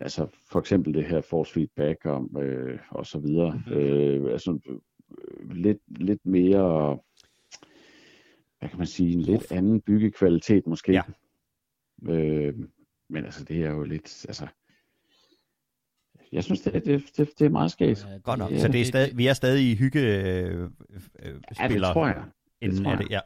altså 0.00 0.26
for 0.50 0.58
eksempel 0.60 0.94
det 0.94 1.04
her 1.04 1.20
force 1.20 1.52
feedback 1.52 2.06
om, 2.06 2.36
øh, 2.42 2.78
og 2.90 3.06
så 3.06 3.18
videre, 3.18 3.62
Mhm. 3.66 3.74
øh, 3.76 4.32
altså 4.32 4.58
lidt, 5.52 5.78
lidt 5.86 6.26
mere, 6.26 6.98
hvad 8.58 8.68
kan 8.68 8.78
man 8.78 8.86
sige, 8.86 9.12
en 9.12 9.20
lidt 9.20 9.52
anden 9.52 9.80
byggekvalitet 9.80 10.66
måske. 10.66 10.92
Ja. 10.92 11.02
Øh, 12.08 12.54
men 13.08 13.24
altså, 13.24 13.44
det 13.44 13.64
er 13.64 13.70
jo 13.70 13.82
lidt, 13.82 14.26
altså, 14.28 14.46
jeg 16.32 16.44
synes, 16.44 16.60
det, 16.60 16.72
det, 16.84 17.04
det, 17.16 17.30
det 17.38 17.44
er 17.44 17.48
meget 17.50 17.70
skægt. 17.70 18.06
Godt 18.22 18.38
nok. 18.38 18.50
Ja, 18.50 18.58
Så 18.58 18.68
det 18.68 18.80
er 18.80 18.84
stadig, 18.84 19.16
vi 19.18 19.26
er 19.26 19.32
stadig 19.32 19.70
i 19.70 19.74
hygge 19.74 20.00
øh, 20.00 20.60
øh, 21.22 21.34
Ja, 21.60 21.68
det 21.68 21.82
tror 21.82 22.06
jeg. 22.06 22.24
inden 22.60 22.82
tror 22.84 22.90
jeg. 22.90 22.98
det. 22.98 23.10
Ja. 23.10 23.20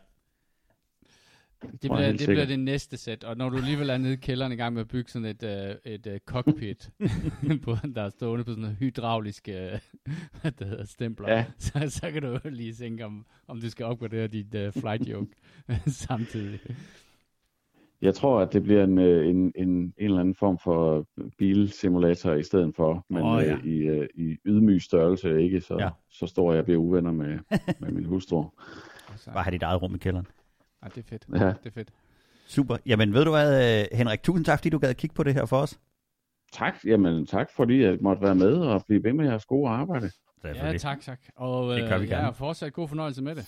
Det 1.63 1.81
bliver, 1.81 2.13
det 2.13 2.27
bliver 2.29 2.45
det 2.45 2.61
næste 2.61 2.97
sæt, 2.97 3.25
og 3.25 3.37
når 3.37 3.49
du 3.49 3.57
alligevel 3.57 3.91
er 3.91 3.97
nede 3.99 4.13
i 4.13 4.17
kælderen 4.17 4.53
i 4.53 4.57
gang 4.57 4.75
med 4.75 4.81
at 4.81 4.89
bygge 4.89 5.11
sådan 5.11 5.27
et, 5.27 5.43
uh, 5.43 5.93
et 5.93 6.07
uh, 6.07 6.13
cockpit, 6.27 6.91
på, 7.65 7.77
der 7.95 8.03
er 8.03 8.09
stående 8.11 8.45
på 8.45 8.51
sådan 8.51 8.65
en 8.65 8.77
hydraulisk 8.81 9.49
uh, 9.49 9.79
hvad 10.41 10.53
det 10.53 10.67
hedder, 10.67 10.85
stempler, 10.85 11.31
Ja. 11.33 11.45
så, 11.59 11.85
så 11.89 12.11
kan 12.11 12.23
du 12.23 12.29
jo 12.29 12.39
lige 12.45 12.73
tænke, 12.73 13.05
om, 13.05 13.27
om 13.49 13.61
du 13.61 13.71
skal 13.71 13.87
opgradere 13.87 14.27
dit 14.27 14.55
uh, 14.55 14.81
flight 14.83 15.09
yoke 15.09 15.31
samtidig. 16.07 16.61
Jeg 18.03 18.15
tror, 18.15 18.41
at 18.41 18.53
det 18.53 18.63
bliver 18.63 18.85
en, 18.85 18.99
øh, 18.99 19.29
en, 19.29 19.37
en, 19.37 19.69
en 19.69 19.93
eller 19.99 20.21
anden 20.21 20.35
form 20.35 20.59
for 20.59 21.07
bilsimulator 21.39 22.33
i 22.33 22.43
stedet 22.43 22.77
for, 22.77 23.07
men 23.11 23.23
oh, 23.23 23.43
ja. 23.43 23.59
i, 23.65 23.77
øh, 23.79 24.09
i 24.15 24.37
ydmyg 24.45 24.83
størrelse, 24.83 25.43
ikke 25.43 25.61
så, 25.61 25.77
Ja. 25.81 25.89
så 26.11 26.27
står 26.27 26.53
jeg 26.53 26.59
og 26.59 26.65
bliver 26.65 26.81
uvenner 26.81 27.13
med, 27.13 27.39
med 27.81 27.91
min 27.91 28.05
hustru. 28.05 28.45
Bare 29.33 29.43
have 29.45 29.53
dit 29.53 29.63
eget 29.63 29.83
rum 29.83 29.95
i 29.95 29.99
kælderen. 29.99 30.27
Ej, 30.83 30.89
det 30.89 30.99
er 30.99 31.09
fedt. 31.09 31.27
Ja. 31.35 31.47
Det 31.47 31.67
er 31.67 31.71
fedt. 31.71 31.89
Super. 32.47 32.77
Jamen 32.87 33.15
ved 33.15 33.25
du 33.25 33.31
hvad, 33.31 33.81
øh, 33.81 33.99
Henrik, 33.99 34.23
tusind 34.23 34.45
tak, 34.45 34.59
fordi 34.59 34.69
du 34.69 34.79
gad 34.79 34.89
at 34.91 34.97
kigge 34.97 35.15
på 35.15 35.23
det 35.23 35.35
her 35.35 35.45
for 35.47 35.57
os. 35.57 35.79
Tak, 36.53 36.75
jamen 36.85 37.27
tak 37.27 37.49
fordi 37.57 37.83
jeg 37.83 37.99
måtte 38.01 38.23
være 38.23 38.35
med 38.35 38.53
og 38.57 38.85
blive 38.87 39.05
ved 39.05 39.13
med 39.13 39.27
jeres 39.27 39.45
gode 39.45 39.71
arbejde. 39.71 40.11
Ja, 40.45 40.79
tak, 40.79 41.01
tak. 41.01 41.19
Og 41.37 41.77
Det 41.77 41.89
gør 41.89 41.99
vi 41.99 42.05
øh, 42.05 42.11
gerne. 42.11 42.25
ja, 42.25 42.31
fortsat 42.31 42.73
god 42.73 42.89
fornøjelse 42.89 43.23
med 43.23 43.35
det. 43.35 43.47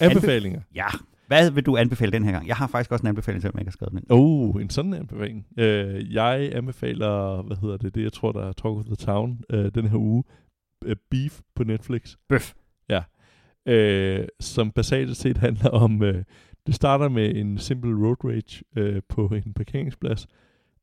Anbefalinger. 0.00 0.60
Ja. 0.74 0.86
Hvad 1.26 1.50
vil 1.50 1.66
du 1.66 1.76
anbefale 1.76 2.12
den 2.12 2.24
her 2.24 2.32
gang? 2.32 2.48
Jeg 2.48 2.56
har 2.56 2.66
faktisk 2.66 2.92
også 2.92 3.02
en 3.02 3.08
anbefaling, 3.08 3.42
selvom 3.42 3.54
jeg 3.54 3.60
ikke 3.60 3.68
har 3.68 3.72
skrevet 3.72 3.90
den. 3.92 3.98
ind. 3.98 4.06
Oh, 4.10 4.62
en 4.62 4.70
sådan 4.70 4.94
anbefaling. 4.94 5.46
Uh, 5.58 6.14
jeg 6.14 6.50
anbefaler, 6.54 7.42
hvad 7.42 7.56
hedder 7.56 7.76
det, 7.76 7.94
det 7.94 8.02
jeg 8.02 8.12
tror, 8.12 8.32
der 8.32 8.48
er 8.48 8.52
Talk 8.52 8.76
of 8.78 8.84
the 8.84 8.96
Town 8.96 9.40
uh, 9.54 9.58
den 9.74 9.88
her 9.88 9.96
uge. 9.98 10.24
Uh, 10.84 10.92
Beef 11.10 11.40
på 11.54 11.64
Netflix. 11.64 12.16
Bøf. 12.28 12.54
Ja. 12.88 13.02
Uh, 13.70 14.26
som 14.40 14.70
basalt 14.70 15.16
set 15.16 15.36
handler 15.36 15.70
om, 15.70 16.02
uh, 16.02 16.14
det 16.66 16.74
starter 16.74 17.08
med 17.08 17.34
en 17.34 17.58
simpel 17.58 17.94
road 17.94 18.24
rage 18.24 18.64
uh, 18.80 19.02
på 19.08 19.26
en 19.26 19.54
parkeringsplads, 19.54 20.26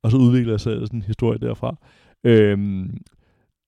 og 0.04 0.12
så 0.12 0.18
udvikler 0.18 0.58
sig 0.58 0.74
sådan 0.82 1.00
en 1.00 1.02
historie 1.02 1.40
derfra. 1.40 1.76
Uh, 2.24 2.90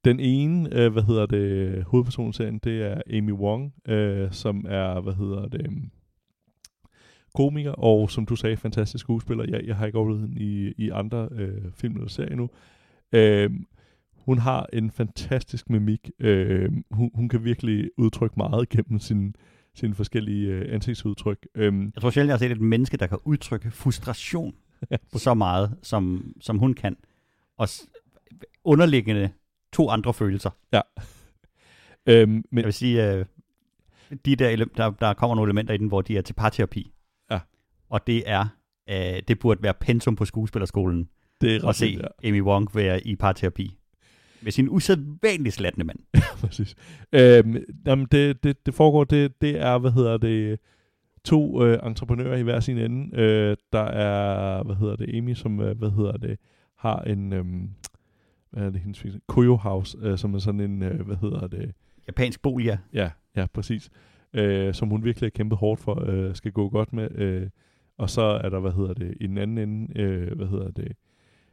den 0.06 0.20
ene, 0.20 0.86
uh, 0.86 0.94
hvad 0.94 1.04
hedder 1.04 1.26
det, 1.26 1.84
hovedpersonen 1.84 2.60
det 2.60 2.82
er 2.82 3.02
Amy 3.14 3.32
Wong, 3.32 3.74
uh, 3.90 4.32
som 4.32 4.66
er, 4.70 5.02
hvad 5.02 5.14
hedder 5.14 5.48
det, 5.48 5.68
um, 5.68 5.92
komiker, 7.36 7.72
og 7.72 8.12
som 8.12 8.26
du 8.26 8.36
sagde, 8.36 8.58
fantastisk 8.58 9.02
skuespiller. 9.02 9.46
Jeg, 9.50 9.62
jeg 9.66 9.76
har 9.76 9.86
ikke 9.86 10.00
oplevet 10.00 10.22
hende 10.22 10.42
i, 10.42 10.74
i 10.78 10.90
andre 10.90 11.30
øh, 11.32 11.72
film 11.72 11.96
eller 11.96 12.10
serier 12.10 12.32
endnu. 12.32 12.50
Øh, 13.14 13.52
hun 14.26 14.38
har 14.40 14.68
en 14.74 14.92
fantastisk 14.92 15.70
mimik. 15.70 16.10
Øh, 16.20 16.72
hun, 16.92 17.12
hun 17.14 17.30
kan 17.30 17.44
virkelig 17.44 17.90
udtrykke 17.98 18.34
meget 18.38 18.70
gennem 18.70 19.00
sin, 19.00 19.36
sine 19.76 19.96
forskellige 19.96 20.48
øh, 20.48 20.74
ansigtsudtryk. 20.74 21.48
Øh, 21.56 21.74
Jeg 21.96 22.02
tror 22.02 22.10
sjældent, 22.10 22.28
jeg 22.30 22.34
har 22.34 22.40
set 22.40 22.52
et 22.52 22.62
menneske, 22.62 22.98
der 22.98 23.08
kan 23.08 23.18
udtrykke 23.24 23.72
frustration 23.72 24.56
så 25.16 25.34
meget, 25.34 25.78
som, 25.84 26.34
som 26.42 26.58
hun 26.58 26.74
kan. 26.74 26.98
Og 27.58 27.70
s- 27.70 27.88
underliggende 28.64 29.30
to 29.74 29.90
andre 29.90 30.14
følelser. 30.14 30.50
øh, 32.10 32.30
men, 32.30 32.44
Jeg 32.54 32.66
vil 32.66 32.74
sige, 32.74 33.14
øh, 33.14 33.26
de 34.26 34.36
der, 34.36 34.58
ele- 34.58 34.74
der, 34.78 34.90
der 34.92 35.14
kommer 35.14 35.36
nogle 35.36 35.50
elementer 35.50 35.74
i 35.74 35.78
den, 35.78 35.88
hvor 35.88 36.02
de 36.02 36.18
er 36.18 36.22
til 36.22 36.34
parterapi. 36.34 36.92
Ja. 37.32 37.40
Og 37.90 38.08
det 38.08 38.24
er, 38.30 38.46
øh, 38.90 39.22
det 39.28 39.40
burde 39.40 39.64
være 39.64 39.74
pensum 39.74 40.16
på 40.16 40.26
skuespillerskolen 40.26 41.10
det 41.42 41.52
er 41.52 41.56
at 41.56 41.64
ret 41.64 41.76
se 41.76 41.86
vildt, 41.86 42.06
ja. 42.24 42.28
Amy 42.30 42.42
Wong 42.42 42.76
være 42.76 43.08
i 43.08 43.16
parterapi. 43.16 43.78
Med 44.44 44.52
sin 44.52 44.70
usædvanligt 44.70 45.56
slattende 45.56 45.86
mand. 45.86 46.00
Præcis. 46.42 46.76
Øhm, 47.14 47.58
jamen 47.86 48.08
det, 48.12 48.44
det, 48.44 48.66
det 48.66 48.74
foregår, 48.74 49.04
det, 49.04 49.42
det 49.42 49.60
er, 49.62 49.78
hvad 49.78 49.92
hedder 49.92 50.18
det, 50.18 50.60
to 51.24 51.64
øh, 51.64 51.80
entreprenører 51.88 52.38
i 52.38 52.42
hver 52.42 52.60
sin 52.60 52.78
ende. 52.78 53.18
Øh, 53.18 53.58
der 53.74 53.84
er, 53.84 54.64
hvad 54.64 54.76
hedder 54.76 54.96
det, 54.96 55.18
Amy, 55.18 55.34
som, 55.34 55.60
øh, 55.60 55.78
hvad 55.78 55.90
hedder 55.92 56.18
det, 56.18 56.40
har 56.78 57.02
en, 57.02 57.34
øh, 57.34 57.46
hvad 58.52 58.64
er 58.64 58.70
det, 58.70 58.82
hendes 58.82 59.04
virksomhed? 59.04 59.22
Koyo 59.28 59.56
House, 59.56 59.98
øh, 60.02 60.18
som 60.18 60.34
er 60.34 60.40
sådan 60.40 60.60
en, 60.60 60.84
øh, 60.84 61.06
hvad 61.06 61.16
hedder 61.16 61.48
det, 61.48 61.72
Japansk 62.08 62.42
bolig, 62.42 62.66
ja. 62.66 62.78
ja, 62.94 63.10
ja, 63.36 63.46
præcis, 63.54 63.90
øh, 64.34 64.74
som 64.74 64.90
hun 64.90 65.04
virkelig 65.04 65.26
har 65.26 65.32
kæmpet 65.32 65.58
hårdt 65.58 65.82
for, 65.82 66.10
øh, 66.10 66.36
skal 66.36 66.52
gå 66.52 66.70
godt 66.70 66.94
med. 66.94 67.12
Øh, 67.16 67.50
og 67.98 68.10
så 68.10 68.22
er 68.22 68.50
der, 68.50 68.60
hvad 68.60 68.72
hedder 68.72 68.94
det, 68.94 69.18
i 69.22 69.28
den 69.28 69.38
anden 69.38 69.58
ende, 69.58 70.00
øh, 70.00 70.36
hvad 70.36 70.48
hedder 70.48 70.72
det, 70.72 70.92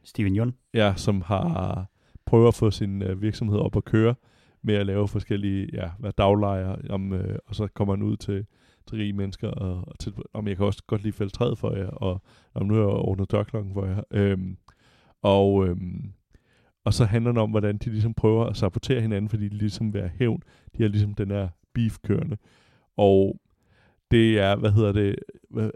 Steven 0.03 0.35
Yeun. 0.35 0.53
ja, 0.73 0.93
som 0.95 1.21
har 1.21 1.90
prøver 2.25 2.47
at 2.47 2.55
få 2.55 2.71
sin 2.71 3.01
øh, 3.01 3.21
virksomhed 3.21 3.59
op 3.59 3.77
at 3.77 3.85
køre 3.85 4.15
med 4.61 4.75
at 4.75 4.85
lave 4.85 5.07
forskellige, 5.07 5.69
ja, 5.73 5.89
hvad 5.99 6.11
daglejer, 6.17 6.75
om, 6.89 7.13
øh, 7.13 7.37
og 7.45 7.55
så 7.55 7.67
kommer 7.67 7.95
han 7.95 8.03
ud 8.03 8.17
til, 8.17 8.45
til 8.87 8.97
rige 8.97 9.13
mennesker, 9.13 9.47
og, 9.47 9.83
og 9.87 9.99
til, 9.99 10.13
om 10.33 10.47
jeg 10.47 10.57
kan 10.57 10.65
også 10.65 10.83
godt 10.87 11.03
lige 11.03 11.13
fælde 11.13 11.31
træet 11.31 11.57
for 11.57 11.75
jer, 11.75 11.87
og 11.87 12.21
om 12.53 12.65
nu 12.65 12.73
har 12.73 12.81
jeg 12.81 12.89
ordnet 12.89 13.31
dørklokken 13.31 13.73
for 13.73 13.85
jer. 13.85 14.01
Øhm, 14.11 14.57
og, 15.21 15.67
øhm, 15.67 16.13
og 16.85 16.93
så 16.93 17.05
handler 17.05 17.31
det 17.31 17.41
om, 17.41 17.49
hvordan 17.49 17.77
de 17.77 17.89
ligesom 17.89 18.13
prøver 18.13 18.45
at 18.45 18.57
sabotere 18.57 19.01
hinanden, 19.01 19.29
fordi 19.29 19.49
de 19.49 19.57
ligesom 19.57 19.93
vil 19.93 20.01
have 20.01 20.11
hævn. 20.15 20.43
De 20.77 20.83
har 20.83 20.89
ligesom 20.89 21.13
den 21.13 21.31
her 21.31 21.47
beef 21.73 21.97
kørende. 22.03 22.37
Og 22.97 23.39
det 24.11 24.39
er, 24.39 24.55
hvad 24.55 24.71
hedder 24.71 24.91
det, 24.91 25.15
hvad, 25.49 25.69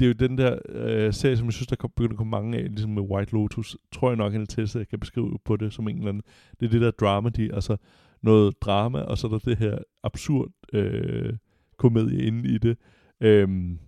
det 0.00 0.06
er 0.06 0.08
jo 0.08 0.28
den 0.28 0.38
der 0.38 0.58
øh, 0.68 1.12
serie, 1.12 1.36
som 1.36 1.46
jeg 1.46 1.52
synes, 1.52 1.66
der 1.66 1.76
kom, 1.76 1.90
begynder 1.96 2.12
at 2.12 2.16
komme 2.16 2.30
mange 2.30 2.58
af, 2.58 2.64
ligesom 2.64 2.90
med 2.90 3.02
White 3.02 3.32
Lotus, 3.32 3.76
tror 3.92 4.10
jeg 4.10 4.16
nok, 4.16 4.34
en 4.34 4.46
test, 4.46 4.76
jeg 4.76 4.88
kan 4.88 5.00
beskrive 5.00 5.38
på 5.44 5.56
det 5.56 5.72
som 5.72 5.88
en 5.88 5.96
eller 5.96 6.08
anden. 6.08 6.22
Det 6.60 6.66
er 6.66 6.70
det 6.70 6.80
der 6.80 6.90
dramedy, 6.90 7.54
altså 7.54 7.76
noget 8.22 8.62
drama, 8.62 8.98
og 8.98 9.18
så 9.18 9.26
er 9.26 9.30
der 9.30 9.38
det 9.38 9.58
her 9.58 9.78
absurd 10.02 10.48
øh, 10.72 11.32
komedie 11.76 12.22
inde 12.22 12.48
i 12.48 12.58
det. 12.58 12.78
Øhm, 13.20 13.78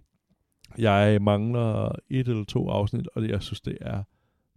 jeg 0.79 1.23
mangler 1.23 1.93
et 2.11 2.29
eller 2.29 2.45
to 2.45 2.69
afsnit, 2.69 3.09
og 3.15 3.23
det, 3.23 3.31
jeg 3.31 3.43
synes, 3.43 3.61
det 3.61 3.79
er 3.81 4.03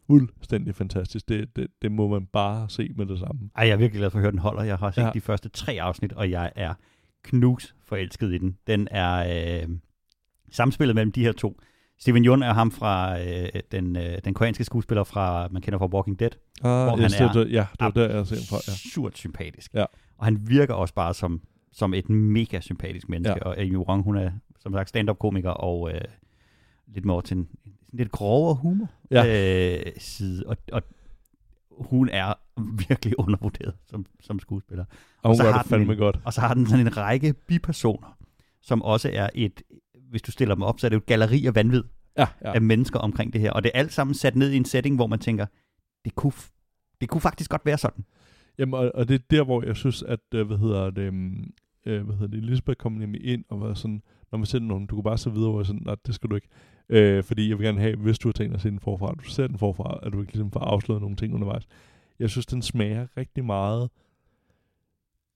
fuldstændig 0.07 0.75
fantastisk. 0.75 1.29
Det, 1.29 1.55
det, 1.55 1.67
det 1.81 1.91
må 1.91 2.07
man 2.07 2.25
bare 2.25 2.69
se 2.69 2.89
med 2.95 3.05
det 3.05 3.19
samme. 3.19 3.49
Ej, 3.55 3.67
jeg 3.67 3.73
er 3.73 3.77
virkelig 3.77 3.99
glad 3.99 4.09
for 4.09 4.17
at 4.17 4.21
høre 4.21 4.31
den 4.31 4.39
holder. 4.39 4.63
Jeg 4.63 4.77
har 4.77 4.91
set 4.91 5.01
ja. 5.01 5.11
de 5.13 5.21
første 5.21 5.49
tre 5.49 5.77
afsnit, 5.81 6.13
og 6.13 6.31
jeg 6.31 6.51
er 6.55 6.73
knus 7.23 7.75
forelsket 7.83 8.33
i 8.33 8.37
den. 8.37 8.57
Den 8.67 8.87
er 8.91 9.15
øh, 9.63 9.69
samspillet 10.51 10.95
mellem 10.95 11.11
de 11.11 11.21
her 11.23 11.31
to. 11.31 11.61
Steven 11.99 12.25
Yeun 12.25 12.43
er 12.43 12.53
ham 12.53 12.71
fra 12.71 13.19
øh, 13.21 13.49
den, 13.71 13.95
øh, 13.95 14.17
den 14.25 14.33
koreanske 14.33 14.63
skuespiller 14.63 15.03
fra, 15.03 15.47
man 15.51 15.61
kender 15.61 15.79
fra 15.79 15.85
Walking 15.87 16.19
Dead. 16.19 16.29
Ah, 16.63 16.87
Hvor 16.87 16.99
yes, 17.01 17.13
han 17.13 17.27
er 17.29 17.33
det, 17.33 17.51
ja, 17.51 17.65
det 17.71 17.81
var 17.81 17.89
der, 17.91 18.15
jeg 18.15 18.27
ser 18.27 18.35
fra. 18.49 18.55
Ja. 18.67 18.71
Absurd 18.71 19.11
sympatisk. 19.15 19.73
Ja. 19.73 19.85
Og 20.17 20.25
han 20.25 20.37
virker 20.49 20.73
også 20.73 20.93
bare 20.93 21.13
som, 21.13 21.41
som 21.73 21.93
et 21.93 22.09
mega 22.09 22.59
sympatisk 22.59 23.09
menneske. 23.09 23.39
Ja. 23.43 23.49
Og 23.49 23.59
Amy 23.61 23.75
Wong, 23.77 24.03
hun 24.03 24.17
er 24.17 24.31
som 24.59 24.73
sagt 24.73 24.89
stand-up-komiker 24.89 25.49
og 25.49 25.91
øh, 25.93 26.01
lidt 26.87 27.05
mere 27.05 27.21
til 27.21 27.37
en, 27.37 27.47
lidt 27.93 28.11
grovere 28.11 28.55
humor 28.55 28.87
Ja. 29.11 29.75
øh, 29.77 29.91
side. 29.97 30.43
Og, 30.47 30.57
og 30.71 30.81
hun 31.71 32.09
er 32.11 32.33
virkelig 32.87 33.19
undervurderet 33.19 33.73
som, 33.89 34.05
som 34.21 34.39
skuespiller. 34.39 34.85
Og 35.23 35.29
hun 35.29 35.35
så 35.37 35.43
har 35.43 35.51
det 35.51 35.63
den 35.63 35.69
fandme 35.69 35.93
en- 35.93 35.99
godt. 35.99 36.19
Og 36.25 36.33
så 36.33 36.41
har 36.41 36.53
den 36.53 36.67
sådan 36.67 36.87
en 36.87 36.97
række 36.97 37.33
bipersoner, 37.33 38.17
som 38.61 38.81
også 38.81 39.09
er 39.13 39.29
et, 39.35 39.61
hvis 40.16 40.22
du 40.22 40.32
stiller 40.32 40.55
dem 40.55 40.61
op, 40.63 40.80
så 40.80 40.88
er 40.88 40.89
det 40.89 40.95
jo 40.95 40.99
et 40.99 41.05
galleri 41.05 41.45
af 41.45 41.55
vanvid 41.55 41.84
Ja, 42.18 42.28
ja. 42.41 42.53
af 42.53 42.61
mennesker 42.61 42.99
omkring 42.99 43.34
det 43.34 43.41
her. 43.41 43.51
Og 43.51 43.63
det 43.63 43.72
er 43.74 43.80
alt 43.80 43.93
sammen 43.93 44.13
sat 44.13 44.36
ned 44.36 44.51
i 44.51 44.57
en 44.57 44.66
setting, 44.66 44.95
hvor 44.95 45.07
man 45.07 45.20
tænker, 45.20 45.45
det 46.05 46.16
kunne, 46.16 46.34
det 47.01 47.09
kunne 47.09 47.22
faktisk 47.22 47.49
godt 47.49 47.66
være 47.66 47.78
sådan. 47.78 48.05
Jamen, 48.57 48.74
og, 48.74 48.91
og 48.95 49.07
det 49.07 49.13
er 49.13 49.20
der, 49.30 49.43
hvor 49.43 49.66
jeg 49.66 49.76
synes, 49.76 50.03
at, 50.03 50.20
øh, 50.34 50.47
hvad 50.47 50.57
hedder 50.57 50.89
det, 50.89 51.13
øh, 51.86 52.05
hvad 52.05 52.16
hedder 52.16 52.28
det, 52.28 52.43
Elisabeth 52.43 52.78
kom 52.78 52.91
nemlig 52.91 53.26
ind 53.26 53.43
og 53.49 53.61
var 53.61 53.74
sådan, 53.74 54.01
når 54.32 54.38
man 54.38 54.45
ser 54.45 54.59
nogen, 54.59 54.86
du 54.86 54.95
kan 54.95 55.03
bare 55.03 55.18
se 55.18 55.32
videre, 55.32 55.49
hvor 55.49 55.59
jeg 55.59 55.66
sådan, 55.66 55.82
nej, 55.86 55.95
det 56.05 56.16
skal 56.16 56.30
du 56.30 56.36
ikke. 56.36 56.47
Øh, 56.89 57.24
fordi 57.24 57.49
jeg 57.49 57.57
vil 57.57 57.66
gerne 57.66 57.80
have, 57.82 57.95
hvis 57.95 58.20
du 58.20 58.28
har 58.28 58.34
tænkt 58.34 58.55
at 58.55 58.61
se 58.61 58.70
den 58.70 58.80
forfra, 58.80 59.11
at 59.11 59.26
du 59.26 59.30
ser 59.30 59.47
den 59.47 59.57
forfra, 59.57 59.99
at 60.03 60.13
du 60.13 60.22
ikke 60.22 60.34
ligesom 60.34 60.51
får 60.51 60.59
afsløret 60.59 61.01
nogle 61.01 61.16
ting 61.16 61.34
undervejs. 61.34 61.68
Jeg 62.20 62.30
synes, 62.30 62.45
den 62.45 62.61
smager 62.61 63.07
rigtig 63.18 63.45
meget 63.45 63.89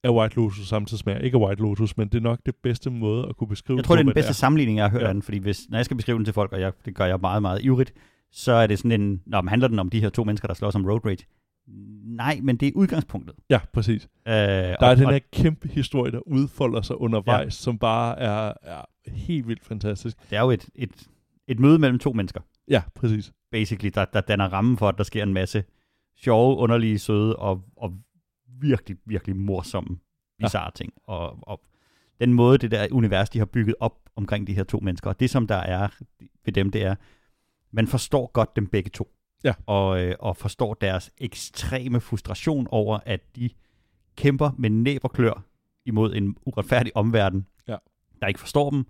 af 0.04 0.10
White 0.10 0.36
Lotus, 0.36 0.68
samtidig 0.68 1.00
smager 1.00 1.20
ikke 1.20 1.38
af 1.38 1.42
White 1.48 1.62
Lotus, 1.62 1.98
men 1.98 2.08
det 2.08 2.18
er 2.18 2.22
nok 2.22 2.40
det 2.46 2.56
bedste 2.64 2.90
måde 2.90 3.28
at 3.30 3.36
kunne 3.38 3.48
beskrive 3.48 3.78
Jeg 3.78 3.86
tror, 3.86 3.96
det 3.96 4.00
er 4.02 4.06
den 4.06 4.14
bedste 4.14 4.34
sammenligning, 4.34 4.78
jeg 4.78 4.86
har 4.86 4.92
hørt 4.92 5.02
Ja. 5.02 5.14
den, 5.14 5.22
fordi 5.22 5.38
hvis, 5.38 5.70
når 5.70 5.78
jeg 5.78 5.86
skal 5.86 5.98
beskrive 5.98 6.18
den 6.18 6.26
til 6.26 6.34
folk, 6.34 6.52
og 6.54 6.62
jeg, 6.62 6.72
det 6.86 6.96
gør 6.96 7.06
jeg 7.06 7.18
meget, 7.22 7.42
meget 7.42 7.62
ivrigt, 7.64 7.94
så 8.32 8.52
er 8.52 8.68
det 8.68 8.80
sådan 8.80 9.02
en, 9.02 9.22
når 9.26 9.50
handler 9.50 9.68
den 9.68 9.80
om 9.80 9.90
de 9.90 10.02
her 10.02 10.10
to 10.10 10.24
mennesker, 10.24 10.48
der 10.48 10.54
slås 10.56 10.76
om 10.76 10.86
road 10.86 11.06
rage? 11.06 11.26
Nej, 12.04 12.40
men 12.44 12.58
det 12.58 12.68
er 12.68 12.72
udgangspunktet. 12.76 13.36
Ja, 13.50 13.60
præcis. 13.74 14.04
Øh, 14.28 14.34
Der 14.34 14.76
er 14.82 14.96
den 14.96 15.10
her 15.10 15.20
kæmpe 15.34 15.68
historie, 15.68 16.12
der 16.12 16.28
udfolder 16.28 16.82
sig 16.82 17.02
undervejs, 17.02 17.46
ja. 17.46 17.50
som 17.50 17.78
bare 17.78 18.20
er, 18.20 18.54
er 18.64 18.82
helt 19.08 19.48
vildt 19.48 19.66
fantastisk. 19.66 20.18
Det 20.30 20.38
er 20.38 20.42
jo 20.42 20.52
et, 20.52 20.70
et, 20.76 21.08
et 21.48 21.60
møde 21.60 21.80
mellem 21.80 22.00
to 22.00 22.14
mennesker, 22.14 22.42
Ja, 22.68 22.82
præcis. 22.96 23.32
basically, 23.52 23.92
der, 23.96 24.06
der 24.06 24.22
danner 24.22 24.46
rammen 24.54 24.78
for, 24.78 24.90
at 24.90 24.98
der 24.98 25.04
sker 25.04 25.24
en 25.24 25.34
masse 25.34 25.64
sjove, 26.18 26.58
underlige, 26.58 27.00
søde 27.00 27.36
og, 27.36 27.62
og 27.78 27.94
virkelig, 28.62 28.98
virkelig 29.06 29.36
morsomme, 29.36 29.98
bizarre 30.40 30.64
ja. 30.66 30.70
ting. 30.76 30.94
Og, 31.04 31.48
og 31.48 31.62
den 32.22 32.34
måde, 32.34 32.58
det 32.58 32.72
der 32.72 32.88
univers, 32.92 33.30
de 33.30 33.40
har 33.40 33.46
bygget 33.46 33.76
op 33.80 34.10
omkring 34.16 34.48
de 34.48 34.54
her 34.54 34.64
to 34.64 34.80
mennesker, 34.80 35.10
og 35.10 35.20
det 35.20 35.30
som 35.30 35.48
der 35.48 35.56
er 35.56 35.88
ved 36.46 36.54
dem, 36.54 36.72
det 36.72 36.84
er, 36.84 36.96
man 37.72 37.88
forstår 37.88 38.32
godt 38.34 38.56
dem 38.56 38.68
begge 38.68 38.90
to. 38.90 39.12
Ja. 39.44 39.54
Og, 39.66 40.04
øh, 40.04 40.16
og 40.20 40.38
forstår 40.38 40.74
deres 40.74 41.12
ekstreme 41.18 42.00
frustration 42.00 42.68
over, 42.72 43.00
at 43.06 43.36
de 43.36 43.50
kæmper 44.16 44.52
med 44.58 44.70
næb 44.70 45.04
og 45.04 45.12
klør 45.12 45.44
imod 45.86 46.16
en 46.16 46.38
uretfærdig 46.46 46.96
omverden, 46.98 47.48
Ja. 47.68 47.76
der 48.22 48.28
ikke 48.28 48.40
forstår 48.40 48.70
dem, 48.70 48.86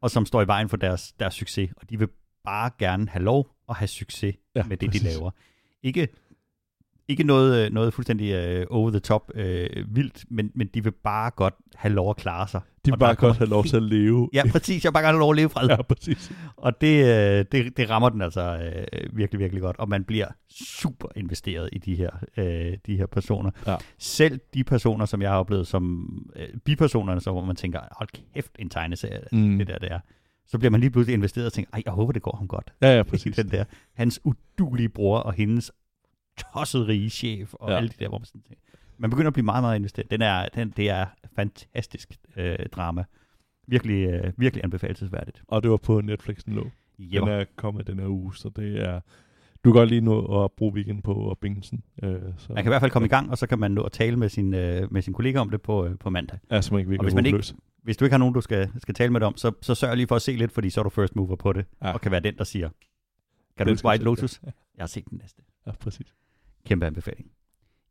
og 0.00 0.10
som 0.10 0.26
står 0.26 0.42
i 0.42 0.46
vejen 0.46 0.68
for 0.68 0.76
deres, 0.76 1.12
deres 1.12 1.34
succes. 1.34 1.70
Og 1.76 1.90
de 1.90 1.98
vil 1.98 2.08
bare 2.44 2.70
gerne 2.78 3.08
have 3.08 3.22
lov 3.22 3.50
at 3.68 3.76
have 3.76 3.88
succes 3.88 4.36
Ja, 4.54 4.64
med 4.64 4.76
det, 4.76 4.88
præcis. 4.88 5.02
de 5.02 5.08
laver. 5.08 5.30
Ikke 5.82 6.08
ikke 7.08 7.24
noget, 7.24 7.66
øh, 7.66 7.72
noget 7.72 7.94
fuldstændig 7.94 8.58
uh, 8.60 8.76
over 8.76 8.90
the 8.90 9.00
top 9.00 9.30
uh, 9.34 9.40
vildt, 9.96 10.24
men, 10.30 10.50
men 10.54 10.66
de 10.74 10.84
vil 10.84 10.92
bare 11.04 11.30
godt 11.30 11.54
have 11.74 11.94
lov 11.94 12.10
at 12.10 12.16
klare 12.16 12.48
sig. 12.48 12.60
De 12.86 12.90
vil 12.90 12.98
bare 12.98 13.14
godt 13.14 13.36
have 13.36 13.48
lov 13.50 13.64
til 13.64 13.76
at 13.76 13.82
leve. 13.96 14.30
Ja, 14.32 14.42
præcis. 14.52 14.84
Jeg 14.84 14.90
vil 14.90 14.92
bare 14.92 15.02
gerne 15.02 15.12
have 15.16 15.20
lov 15.20 15.30
at 15.30 15.36
leve 15.36 15.48
fred. 15.48 15.68
ja 15.68 15.82
præcis. 15.82 16.32
Og 16.56 16.80
det, 16.80 17.04
øh, 17.04 17.44
det, 17.52 17.76
det 17.76 17.90
rammer 17.90 18.08
den 18.08 18.20
altså 18.22 18.72
øh, 18.92 19.16
virkelig, 19.16 19.38
virkelig 19.40 19.62
godt. 19.62 19.76
Og 19.78 19.88
man 19.88 20.04
bliver 20.04 20.26
super 20.50 21.08
investeret 21.16 21.68
i 21.72 21.78
de 21.78 21.94
her, 21.94 22.10
øh, 22.36 22.72
de 22.86 22.96
her 22.96 23.06
personer. 23.06 23.50
Ja. 23.66 23.76
Selv 23.98 24.40
de 24.54 24.64
personer, 24.64 25.04
som 25.06 25.22
jeg 25.22 25.30
har 25.30 25.38
oplevet 25.38 25.66
som 25.66 26.08
øh, 26.36 26.48
bipersonerne, 26.64 27.20
så 27.20 27.30
hvor 27.30 27.44
man 27.44 27.56
tænker, 27.56 27.80
hold 27.98 28.08
kæft, 28.34 28.50
en 28.58 28.70
tegneserie, 28.70 29.20
Mm. 29.32 29.58
det 29.58 29.66
der, 29.66 29.78
det 29.78 29.92
er. 29.92 29.98
Så 30.46 30.58
bliver 30.58 30.70
man 30.70 30.80
lige 30.80 30.90
pludselig 30.90 31.14
investeret 31.14 31.46
og 31.46 31.52
tænker, 31.52 31.70
ej, 31.74 31.82
jeg 31.84 31.92
håber, 31.92 32.12
det 32.12 32.22
går 32.22 32.36
ham 32.36 32.48
godt. 32.48 32.72
Ja, 32.82 32.96
ja, 32.96 33.02
præcis. 33.10 33.36
Den 33.36 33.50
der, 33.50 33.64
hans 33.94 34.20
udulige 34.24 34.88
bror 34.88 35.18
og 35.18 35.32
hendes 35.32 35.72
tosset 36.38 36.88
rige 36.88 37.10
chef 37.10 37.54
og 37.54 37.70
Ja. 37.70 37.76
alle 37.76 37.88
de 37.88 37.94
der, 37.98 38.08
hvor 38.08 38.18
man 38.18 38.24
sådan 38.26 38.40
tænker. 38.40 38.62
Man 38.98 39.10
begynder 39.10 39.26
at 39.26 39.32
blive 39.34 39.44
meget, 39.44 39.62
meget 39.62 39.76
investeret. 39.78 40.10
Den 40.10 40.22
er, 40.22 40.48
den, 40.54 40.70
det 40.76 40.90
er 40.90 41.06
fantastisk 41.36 42.16
øh, 42.36 42.56
drama. 42.72 43.04
Virkelig, 43.66 44.08
øh, 44.08 44.32
virkelig 44.36 44.64
anbefalesværdigt. 44.64 45.42
Og 45.48 45.62
det 45.62 45.70
var 45.70 45.76
på 45.76 46.00
Netflix, 46.00 46.44
den 46.44 46.54
lå. 46.54 46.62
Den 46.96 47.04
Yep. 47.14 47.22
er 47.22 47.44
kommet 47.56 47.86
den 47.86 47.98
her 47.98 48.06
uge, 48.08 48.36
så 48.36 48.48
det 48.56 48.82
er... 48.82 49.00
Du 49.64 49.72
kan 49.72 49.80
godt 49.80 49.88
lige 49.88 50.00
nå 50.00 50.44
at 50.44 50.52
bruge 50.52 50.74
weekend 50.74 51.02
på 51.02 51.30
at 51.30 51.38
binge 51.38 51.62
den. 51.70 51.82
Øh, 52.02 52.20
så, 52.38 52.52
Man 52.52 52.56
kan 52.56 52.66
i 52.66 52.68
hvert 52.70 52.80
fald 52.82 52.90
komme 52.90 53.06
i 53.06 53.08
gang, 53.08 53.30
og 53.30 53.38
så 53.38 53.46
kan 53.46 53.58
man 53.58 53.70
nå 53.70 53.82
at 53.82 53.92
tale 53.92 54.16
med 54.16 54.28
sin, 54.28 54.54
øh, 54.54 54.92
med 54.92 55.02
sin 55.02 55.12
kollega 55.14 55.38
om 55.38 55.50
det 55.50 55.62
på, 55.62 55.86
øh, 55.86 55.98
på 55.98 56.10
mandag. 56.10 56.38
Ja, 56.50 56.60
så 56.62 56.74
man 56.74 56.78
ikke 56.80 56.88
virkelig 56.90 57.04
hvis 57.06 57.14
man 57.14 57.26
ikke-. 57.26 57.54
Hvis 57.82 57.96
du 57.96 58.04
ikke 58.04 58.12
har 58.12 58.18
nogen, 58.18 58.34
du 58.34 58.40
skal, 58.40 58.70
skal 58.78 58.94
tale 58.94 59.12
med 59.12 59.20
det 59.20 59.26
om, 59.26 59.36
så, 59.36 59.52
så 59.62 59.74
sørg 59.74 59.96
lige 59.96 60.06
for 60.06 60.16
at 60.16 60.22
se 60.22 60.32
lidt, 60.32 60.52
fordi 60.52 60.70
så 60.70 60.80
er 60.80 60.82
du 60.82 60.90
first 60.90 61.16
mover 61.16 61.36
på 61.36 61.52
det, 61.52 61.64
Ja. 61.82 61.92
og 61.92 62.00
kan 62.00 62.10
være 62.12 62.20
den, 62.20 62.36
der 62.36 62.44
siger, 62.44 62.68
kan 62.68 62.76
du 63.58 63.64
Den 63.64 63.68
ikke 63.68 63.78
skal 63.78 63.88
White 63.88 64.04
Lotus? 64.04 64.40
Ja, 64.46 64.50
Jeg 64.76 64.82
har 64.82 64.86
set 64.86 65.04
den 65.10 65.18
næste. 65.22 65.42
ja, 65.66 65.72
præcis. 65.72 66.14
Kæmpe 66.66 66.86
anbefaling. 66.86 67.30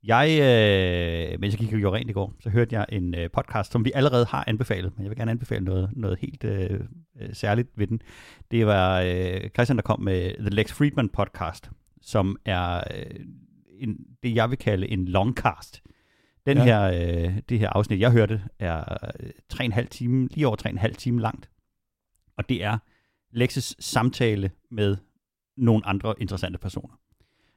Jeg, 0.03 0.29
øh, 0.29 1.39
mens 1.39 1.53
jeg 1.53 1.59
gik 1.59 1.73
og 1.73 1.79
gjorde 1.79 1.97
rent 1.97 2.09
i 2.09 2.13
går, 2.13 2.33
så 2.39 2.49
hørte 2.49 2.75
jeg 2.75 2.85
en 2.89 3.15
øh, 3.15 3.29
podcast, 3.31 3.71
som 3.71 3.85
vi 3.85 3.91
allerede 3.95 4.25
har 4.25 4.43
anbefalet, 4.47 4.93
men 4.95 5.03
jeg 5.03 5.09
vil 5.09 5.17
gerne 5.17 5.31
anbefale 5.31 5.65
noget, 5.65 5.89
noget 5.95 6.19
helt 6.19 6.43
øh, 6.43 6.79
øh, 7.21 7.29
særligt 7.33 7.69
ved 7.75 7.87
den. 7.87 8.01
Det 8.51 8.65
var 8.65 9.01
øh, 9.01 9.49
Christian, 9.49 9.77
der 9.77 9.81
kom 9.83 10.01
med 10.01 10.33
The 10.39 10.49
Lex 10.49 10.71
Friedman 10.73 11.09
podcast, 11.09 11.71
som 12.01 12.37
er 12.45 12.75
øh, 12.95 13.19
en, 13.79 13.97
det, 14.23 14.35
jeg 14.35 14.49
vil 14.49 14.57
kalde 14.57 14.87
en 14.87 15.05
longcast. 15.07 15.81
Den 16.45 16.57
Ja. 16.57 16.63
her, 16.63 16.81
øh, 16.83 17.39
det 17.49 17.59
her 17.59 17.69
afsnit, 17.69 17.99
jeg 17.99 18.11
hørte, 18.11 18.41
er 18.59 18.79
øh, 19.19 19.29
tre 19.49 19.61
og 19.61 19.65
en 19.65 19.71
halv 19.71 19.87
time, 19.87 20.27
lige 20.31 20.47
over 20.47 20.55
tre 20.55 20.69
og 20.69 20.71
en 20.73 20.77
halv 20.77 20.95
time 20.95 21.21
langt. 21.21 21.49
Og 22.37 22.49
det 22.49 22.63
er 22.63 22.77
Lexes 23.31 23.75
samtale 23.79 24.51
med 24.71 24.97
nogle 25.57 25.85
andre 25.85 26.13
interessante 26.19 26.57
personer. 26.59 26.99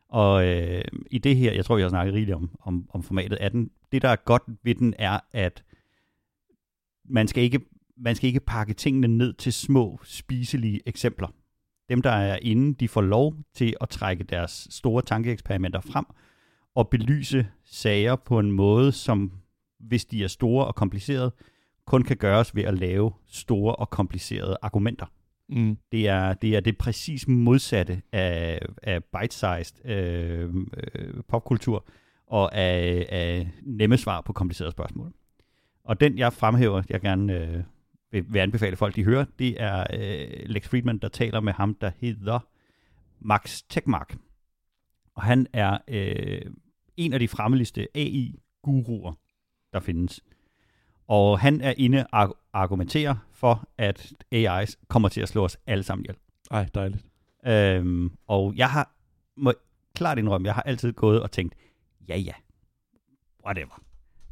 Og 0.09 0.47
øh, 0.47 0.85
i 1.11 1.19
det 1.19 1.37
her, 1.37 1.53
jeg 1.53 1.65
tror, 1.65 1.77
vi 1.77 1.83
har 1.83 1.89
snakket 1.89 2.15
rigeligt 2.15 2.37
om, 2.37 2.51
om, 2.61 2.87
om 2.91 3.03
formatet 3.03 3.37
af 3.37 3.51
den. 3.51 3.71
Det, 3.93 4.03
der 4.03 4.09
er 4.09 4.17
godt 4.17 4.43
ved 4.63 4.75
den, 4.75 4.95
er, 4.99 5.21
at 5.33 5.65
man 7.05 7.29
skal 7.29 7.43
ikke, 7.43 7.61
man 7.97 8.17
skal 8.17 8.29
ikke 8.29 8.41
pakke 8.41 8.75
tingene 8.75 9.09
ned 9.09 9.33
til 9.33 9.53
små, 9.53 10.01
spiselige 10.05 10.81
eksempler. 10.87 11.29
Dem, 11.89 12.03
der 12.03 12.11
er 12.11 12.39
inde, 12.43 12.75
de 12.75 12.89
får 12.89 13.01
lov 13.01 13.35
til 13.55 13.75
at 13.81 13.89
trække 13.89 14.25
deres 14.25 14.69
store 14.71 15.03
tankeeksperimenter 15.03 15.81
frem 15.81 16.05
og 16.75 16.89
belyse 16.89 17.47
sager 17.65 18.17
på 18.17 18.39
en 18.39 18.53
måde, 18.53 18.93
som, 18.93 19.33
hvis 19.79 20.05
de 20.05 20.25
er 20.25 20.29
store 20.29 20.67
og 20.67 20.75
komplicerede, 20.75 21.33
kun 21.87 22.03
kan 22.03 22.17
gøres 22.17 22.57
ved 22.57 22.63
at 22.63 22.79
lave 22.79 23.13
store 23.27 23.77
og 23.77 23.91
komplicerede 23.91 24.57
argumenter. 24.63 25.07
Mm. 25.49 25.79
Det 25.93 26.09
er 26.09 26.35
det, 26.35 26.57
er 26.57 26.61
det 26.61 26.79
præcis 26.79 27.29
modsatte 27.29 28.03
af, 28.13 28.61
af 28.83 29.05
bite-sized 29.05 29.87
øh, 29.91 30.55
øh, 30.95 31.23
popkultur 31.29 31.87
og 32.27 32.55
af, 32.55 33.07
af 33.09 33.51
nemme 33.63 33.97
svar 33.97 34.21
på 34.21 34.33
komplicerede 34.33 34.73
spørgsmål. 34.73 35.13
Og 35.85 36.01
den, 36.01 36.19
jeg 36.19 36.33
fremhæver, 36.33 36.83
jeg 36.89 37.01
gerne 37.01 37.33
øh, 37.35 37.63
vil, 38.11 38.25
vil 38.29 38.39
anbefale 38.39 38.77
folk, 38.77 38.97
de 38.97 39.05
hører, 39.05 39.25
det 39.39 39.63
er 39.63 39.87
øh, 39.95 40.49
Lex 40.49 40.69
Friedman, 40.69 40.99
der 40.99 41.09
taler 41.09 41.41
med 41.41 41.53
ham, 41.53 41.75
der 41.75 41.91
hedder 42.01 42.39
Max 43.21 43.63
Tegmark. 43.69 44.17
Og 45.15 45.23
han 45.23 45.47
er 45.53 45.79
øh, 45.89 46.41
en 46.97 47.13
af 47.13 47.21
de 47.21 47.29
fremmeligste 47.29 47.89
AI-guruer, 47.95 49.13
der 49.73 49.81
findes. 49.81 50.21
Og 51.09 51.41
han 51.41 51.61
er 51.61 51.75
inde 51.77 52.07
og 52.13 52.37
argumenterer 52.53 53.15
for, 53.33 53.69
at 53.79 54.13
AI's 54.35 54.75
kommer 54.89 55.09
til 55.09 55.21
at 55.21 55.29
slå 55.29 55.45
os 55.45 55.59
alle 55.67 55.85
sammen 55.85 56.05
ihjel. 56.05 56.17
Ej, 56.51 56.69
dejligt. 56.75 57.05
Øhm, 57.47 58.13
og 58.27 58.55
jeg 58.57 58.71
har, 58.71 58.91
må 59.37 59.53
klart 59.95 60.19
indrømme, 60.19 60.47
jeg 60.47 60.55
har 60.55 60.63
altid 60.63 60.93
gået 60.93 61.23
og 61.23 61.31
tænkt, 61.31 61.55
ja 62.09 62.17
ja, 62.17 62.33
whatever, 63.47 63.83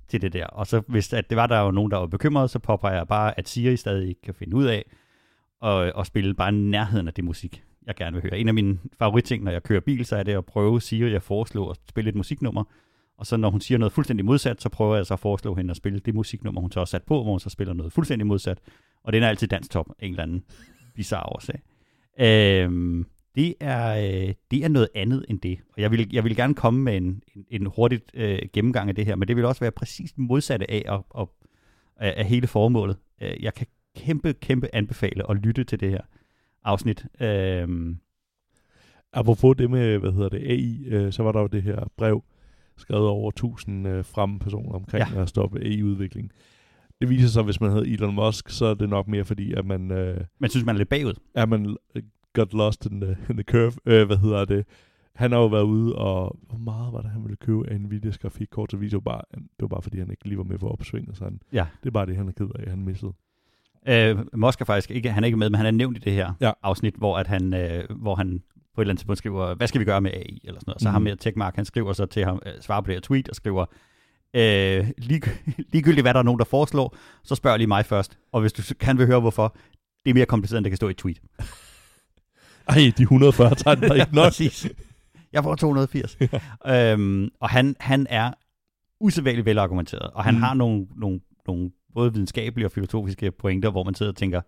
til 0.08 0.22
det 0.22 0.32
der. 0.32 0.46
Og 0.46 0.66
så 0.66 0.82
hvis 0.88 1.12
at 1.12 1.30
det 1.30 1.36
var 1.36 1.46
der 1.46 1.60
jo 1.60 1.70
nogen, 1.70 1.90
der 1.90 1.96
var 1.96 2.06
bekymret, 2.06 2.50
så 2.50 2.58
påpeger 2.58 2.96
jeg 2.96 3.08
bare, 3.08 3.38
at 3.38 3.48
Siri 3.48 3.76
stadig 3.76 4.08
ikke 4.08 4.22
kan 4.22 4.34
finde 4.34 4.56
ud 4.56 4.64
af 4.64 4.84
at, 5.62 5.92
at 5.98 6.06
spille 6.06 6.34
bare 6.34 6.52
nærheden 6.52 7.08
af 7.08 7.14
det 7.14 7.24
musik, 7.24 7.64
jeg 7.86 7.94
gerne 7.94 8.14
vil 8.14 8.22
høre. 8.22 8.38
En 8.38 8.48
af 8.48 8.54
mine 8.54 8.78
favoritting, 8.98 9.44
når 9.44 9.52
jeg 9.52 9.62
kører 9.62 9.80
bil, 9.80 10.04
så 10.06 10.16
er 10.16 10.22
det 10.22 10.32
at 10.32 10.46
prøve 10.46 10.80
Siri 10.80 11.14
at 11.14 11.22
foreslå 11.22 11.68
at 11.70 11.78
spille 11.88 12.08
et 12.08 12.14
musiknummer. 12.14 12.64
Og 13.18 13.26
så 13.26 13.36
når 13.36 13.50
hun 13.50 13.60
siger 13.60 13.78
noget 13.78 13.92
fuldstændig 13.92 14.26
modsat, 14.26 14.62
så 14.62 14.68
prøver 14.68 14.96
jeg 14.96 15.06
så 15.06 15.14
at 15.14 15.20
foreslå 15.20 15.54
hende 15.54 15.70
at 15.70 15.76
spille 15.76 15.98
det 15.98 16.14
musiknummer, 16.14 16.60
hun 16.60 16.72
så 16.72 16.80
har 16.80 16.84
sat 16.84 17.02
på, 17.02 17.22
hvor 17.22 17.32
hun 17.32 17.40
så 17.40 17.50
spiller 17.50 17.74
noget 17.74 17.92
fuldstændig 17.92 18.26
modsat. 18.26 18.58
Og 19.04 19.12
den 19.12 19.22
er 19.22 19.28
altid 19.28 19.48
danstop 19.48 19.86
af 19.98 20.06
en 20.06 20.10
eller 20.10 20.22
anden 20.22 20.44
bizarre 20.94 21.26
årsag. 21.26 21.60
Øhm, 22.20 23.06
det, 23.34 23.54
er, 23.60 23.96
øh, 23.96 24.34
det 24.50 24.64
er 24.64 24.68
noget 24.68 24.88
andet 24.94 25.24
end 25.28 25.40
det. 25.40 25.58
Og 25.76 25.82
jeg 25.82 25.90
vil, 25.90 26.08
jeg 26.12 26.24
vil 26.24 26.36
gerne 26.36 26.54
komme 26.54 26.80
med 26.80 26.96
en, 26.96 27.22
en, 27.36 27.44
en 27.50 27.66
hurtig 27.66 28.00
øh, 28.14 28.38
gennemgang 28.52 28.88
af 28.88 28.94
det 28.94 29.06
her, 29.06 29.16
men 29.16 29.28
det 29.28 29.36
vil 29.36 29.44
også 29.44 29.60
være 29.60 29.70
præcis 29.70 30.12
det 30.12 30.18
modsatte 30.18 30.70
af, 30.70 30.82
og, 31.10 31.34
af, 31.96 32.14
af 32.16 32.24
hele 32.24 32.46
formålet. 32.46 32.96
Øh, 33.22 33.42
jeg 33.42 33.54
kan 33.54 33.66
kæmpe, 33.96 34.32
kæmpe 34.32 34.68
anbefale 34.72 35.30
at 35.30 35.36
lytte 35.36 35.64
til 35.64 35.80
det 35.80 35.90
her 35.90 36.00
afsnit. 36.64 37.06
Øhm, 37.20 37.98
Apropos 39.16 39.56
det 39.56 39.70
med, 39.70 39.98
hvad 39.98 40.12
hedder 40.12 40.28
det, 40.28 40.38
AI, 40.38 40.84
øh, 40.86 41.12
så 41.12 41.22
var 41.22 41.32
der 41.32 41.40
jo 41.40 41.46
det 41.46 41.62
her 41.62 41.88
brev, 41.96 42.24
skrevet 42.76 43.06
over 43.08 43.28
1000 43.28 43.88
øh, 43.88 44.04
fremme 44.04 44.38
personer 44.38 44.72
omkring 44.72 45.04
ja. 45.14 45.22
at 45.22 45.28
stoppe 45.28 45.60
AI-udvikling. 45.64 46.30
Det 47.00 47.08
viser 47.08 47.28
sig, 47.28 47.40
at 47.40 47.46
hvis 47.46 47.60
man 47.60 47.70
hedder 47.70 47.92
Elon 47.92 48.14
Musk, 48.14 48.48
så 48.48 48.66
er 48.66 48.74
det 48.74 48.88
nok 48.88 49.08
mere 49.08 49.24
fordi, 49.24 49.52
at 49.52 49.66
man... 49.66 49.90
Øh, 49.90 50.20
man 50.38 50.50
synes, 50.50 50.66
man 50.66 50.74
er 50.74 50.78
lidt 50.78 50.88
bagud. 50.88 51.14
Er 51.34 51.46
man 51.46 51.76
got 52.32 52.52
lost 52.52 52.86
in 52.86 53.00
the, 53.00 53.16
in 53.30 53.36
the 53.36 53.42
curve. 53.42 53.72
Øh, 53.86 54.06
hvad 54.06 54.16
hedder 54.16 54.44
det? 54.44 54.66
Han 55.14 55.32
har 55.32 55.38
jo 55.38 55.46
været 55.46 55.62
ude, 55.62 55.96
og 55.96 56.38
hvor 56.48 56.58
meget 56.58 56.92
var 56.92 57.00
det, 57.00 57.10
han 57.10 57.22
ville 57.22 57.36
købe 57.36 57.70
af 57.70 57.80
Nvidias 57.80 58.18
grafikkort, 58.18 58.70
så 58.70 58.76
viser 58.76 58.96
jo 58.96 59.00
bare, 59.00 59.22
det 59.34 59.60
var 59.60 59.66
bare 59.66 59.82
fordi, 59.82 59.98
han 59.98 60.10
ikke 60.10 60.28
lige 60.28 60.38
var 60.38 60.44
med 60.44 60.58
på 60.58 60.68
opsvinget. 60.68 61.16
Så 61.16 61.24
han, 61.24 61.40
ja. 61.52 61.66
Det 61.82 61.86
er 61.86 61.90
bare 61.90 62.06
det, 62.06 62.16
han 62.16 62.28
er 62.28 62.32
ked 62.32 62.48
af, 62.54 62.70
han 62.70 62.84
missede. 62.84 63.12
Øh, 63.88 64.18
Musk 64.36 64.60
er 64.60 64.64
faktisk 64.64 64.90
ikke, 64.90 65.10
han 65.10 65.24
er 65.24 65.26
ikke 65.26 65.38
med, 65.38 65.50
men 65.50 65.56
han 65.56 65.66
er 65.66 65.70
nævnt 65.70 65.96
i 65.96 66.00
det 66.00 66.12
her 66.12 66.32
ja. 66.40 66.52
afsnit, 66.62 66.94
hvor, 66.94 67.16
at 67.18 67.26
han, 67.26 67.54
øh, 67.54 67.84
hvor 67.90 68.14
han 68.14 68.42
på 68.74 68.80
et 68.80 68.84
eller 68.84 68.90
andet 68.92 69.00
tidspunkt 69.00 69.18
skriver, 69.18 69.54
hvad 69.54 69.66
skal 69.66 69.80
vi 69.80 69.84
gøre 69.84 70.00
med 70.00 70.10
AI? 70.10 70.40
Eller 70.44 70.60
sådan 70.60 70.70
noget. 70.70 70.82
Så 70.82 70.88
mm. 70.88 70.92
ham 70.92 71.02
med 71.02 71.16
Techmark, 71.16 71.56
han 71.56 71.64
skriver 71.64 71.92
så 71.92 72.06
til 72.06 72.24
ham, 72.24 72.42
øh, 72.46 72.52
svarer 72.60 72.80
på 72.80 72.86
det 72.86 72.94
her 72.94 73.00
tweet 73.00 73.28
og 73.28 73.36
skriver, 73.36 73.66
øh, 74.34 74.90
lig, 74.98 75.22
ligegyldigt 75.72 76.04
hvad 76.04 76.14
der 76.14 76.20
er 76.20 76.24
nogen, 76.24 76.38
der 76.38 76.44
foreslår, 76.44 76.96
så 77.22 77.34
spørg 77.34 77.58
lige 77.58 77.66
mig 77.66 77.86
først. 77.86 78.18
Og 78.32 78.40
hvis 78.40 78.52
du 78.52 78.62
kan 78.80 78.98
vil 78.98 79.06
høre 79.06 79.20
hvorfor, 79.20 79.56
det 80.04 80.10
er 80.10 80.14
mere 80.14 80.26
kompliceret, 80.26 80.58
end 80.58 80.64
det 80.64 80.70
kan 80.70 80.76
stå 80.76 80.88
i 80.88 80.90
et 80.90 80.96
tweet. 80.96 81.20
Ej, 82.68 82.92
de 82.98 83.02
140 83.02 83.54
tegn 83.54 83.80
der 83.80 83.88
er 83.88 83.94
ikke 83.94 84.14
nok. 84.14 84.24
Præcis. 84.24 84.68
Jeg 85.32 85.42
får 85.42 85.54
280. 85.54 86.18
øhm, 86.66 87.30
og 87.40 87.50
han, 87.50 87.76
han 87.80 88.06
er 88.10 88.32
usædvanligt 89.00 89.46
velargumenteret, 89.46 90.10
og 90.14 90.24
han 90.24 90.34
mm. 90.34 90.42
har 90.42 90.54
nogle, 90.54 90.86
nogle, 90.96 91.20
nogle 91.46 91.70
både 91.94 92.12
videnskabelige 92.12 92.66
og 92.66 92.72
filosofiske 92.72 93.30
pointer, 93.30 93.70
hvor 93.70 93.84
man 93.84 93.94
sidder 93.94 94.12
og 94.12 94.16
tænker, 94.16 94.40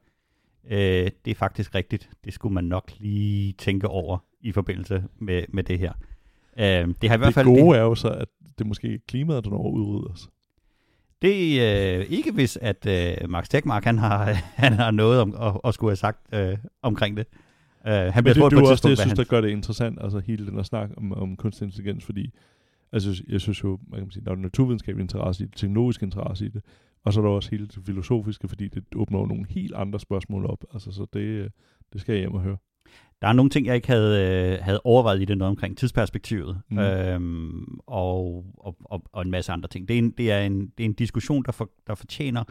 øh, 0.71 1.11
det 1.25 1.31
er 1.31 1.35
faktisk 1.35 1.75
rigtigt. 1.75 2.11
Det 2.25 2.33
skulle 2.33 2.55
man 2.55 2.65
nok 2.65 2.91
lige 2.99 3.53
tænke 3.53 3.89
over 3.89 4.19
i 4.41 4.53
forbindelse 4.53 5.05
med, 5.19 5.43
med 5.49 5.65
det 5.65 5.79
her. 5.79 5.93
Øh, 6.59 6.65
det, 6.65 6.69
har 6.79 6.89
i 6.89 6.95
det 7.03 7.19
hvert 7.19 7.35
fald, 7.35 7.47
gode 7.47 7.75
det, 7.75 7.79
er 7.79 7.83
jo 7.83 7.95
så, 7.95 8.09
at 8.09 8.29
det 8.59 8.67
måske 8.67 8.95
er 8.95 8.99
klimaet, 9.09 9.45
der 9.45 9.51
når 9.51 9.71
udrydder 9.71 10.13
os. 10.13 10.29
Det 11.23 11.63
er 11.63 11.99
øh, 11.99 12.07
ikke 12.09 12.33
hvis, 12.33 12.59
at 12.63 12.87
øh, 12.87 13.31
Max 13.31 13.49
Tegmark, 13.49 13.85
han 13.85 13.99
har, 13.99 14.25
han 14.65 14.73
har 14.73 14.91
noget 14.91 15.21
om, 15.21 15.35
at, 15.41 15.61
at 15.65 15.75
skulle 15.75 15.91
have 15.91 15.97
sagt 15.97 16.35
øh, 16.35 16.59
omkring 16.83 17.17
det. 17.17 17.27
Uh, 17.85 17.93
han 17.93 18.13
Men 18.15 18.23
bliver 18.23 18.35
det, 18.35 18.43
på 18.43 18.49
det 18.49 18.57
er 18.57 18.63
et 18.63 18.71
også 18.71 18.83
det, 18.83 18.91
jeg 18.91 18.99
synes, 18.99 19.11
han... 19.11 19.17
der 19.17 19.25
gør 19.25 19.41
det 19.41 19.49
interessant, 19.49 19.99
altså 20.03 20.19
hele 20.19 20.47
den 20.47 20.55
her 20.55 20.63
snak 20.63 20.91
om, 20.97 21.13
om 21.13 21.37
kunstig 21.37 21.65
intelligens, 21.65 22.05
fordi 22.05 22.31
altså, 22.93 23.23
jeg 23.29 23.41
synes 23.41 23.65
jo, 23.65 23.79
man 23.91 24.01
kan 24.01 24.11
sige, 24.11 24.25
der 24.25 24.31
er 24.31 24.37
naturvidenskabelig 24.37 25.03
interesse 25.03 25.45
i 25.45 25.47
det, 25.47 25.57
teknologisk 25.57 26.03
interesse 26.03 26.47
i 26.47 26.49
det, 26.49 26.63
og 27.07 27.13
så 27.13 27.21
er 27.21 27.25
der 27.25 27.31
også 27.31 27.51
hele 27.51 27.67
det 27.67 27.79
filosofiske, 27.87 28.49
fordi 28.49 28.69
det 28.69 28.85
åbner 28.97 29.19
jo 29.19 29.27
nogle 29.27 29.47
helt 29.49 29.75
andre 29.75 30.01
spørgsmål 30.01 30.47
op, 30.47 30.65
altså 30.73 30.93
så 30.93 31.07
det, 31.13 31.53
det 31.93 32.01
skal 32.01 32.13
jeg 32.13 32.21
hjem 32.21 32.35
og 32.35 32.41
høre. 32.41 32.57
Der 33.23 33.29
er 33.29 33.33
nogle 33.33 33.51
ting, 33.51 33.67
jeg 33.67 33.75
ikke 33.75 33.89
havde, 33.89 34.53
øh, 34.53 34.59
havde 34.65 34.81
overvejet 34.85 35.23
i 35.23 35.25
det, 35.25 35.39
noget 35.39 35.51
omkring 35.51 35.79
tidsperspektivet, 35.79 36.61
mm. 36.71 36.79
øhm, 36.79 37.79
og, 37.87 38.45
og, 38.59 38.77
og, 38.85 39.03
og 39.13 39.23
en 39.23 39.31
masse 39.31 39.53
andre 39.53 39.69
ting. 39.69 39.89
Det 39.89 39.95
er 39.95 39.99
en, 39.99 40.11
det 40.11 40.33
er 40.33 40.41
en, 40.41 40.73
det 40.79 40.85
er 40.85 40.89
en 40.89 40.93
diskussion, 40.93 41.43
der, 41.43 41.53
for, 41.53 41.71
der 41.87 41.95
fortjener 41.95 42.45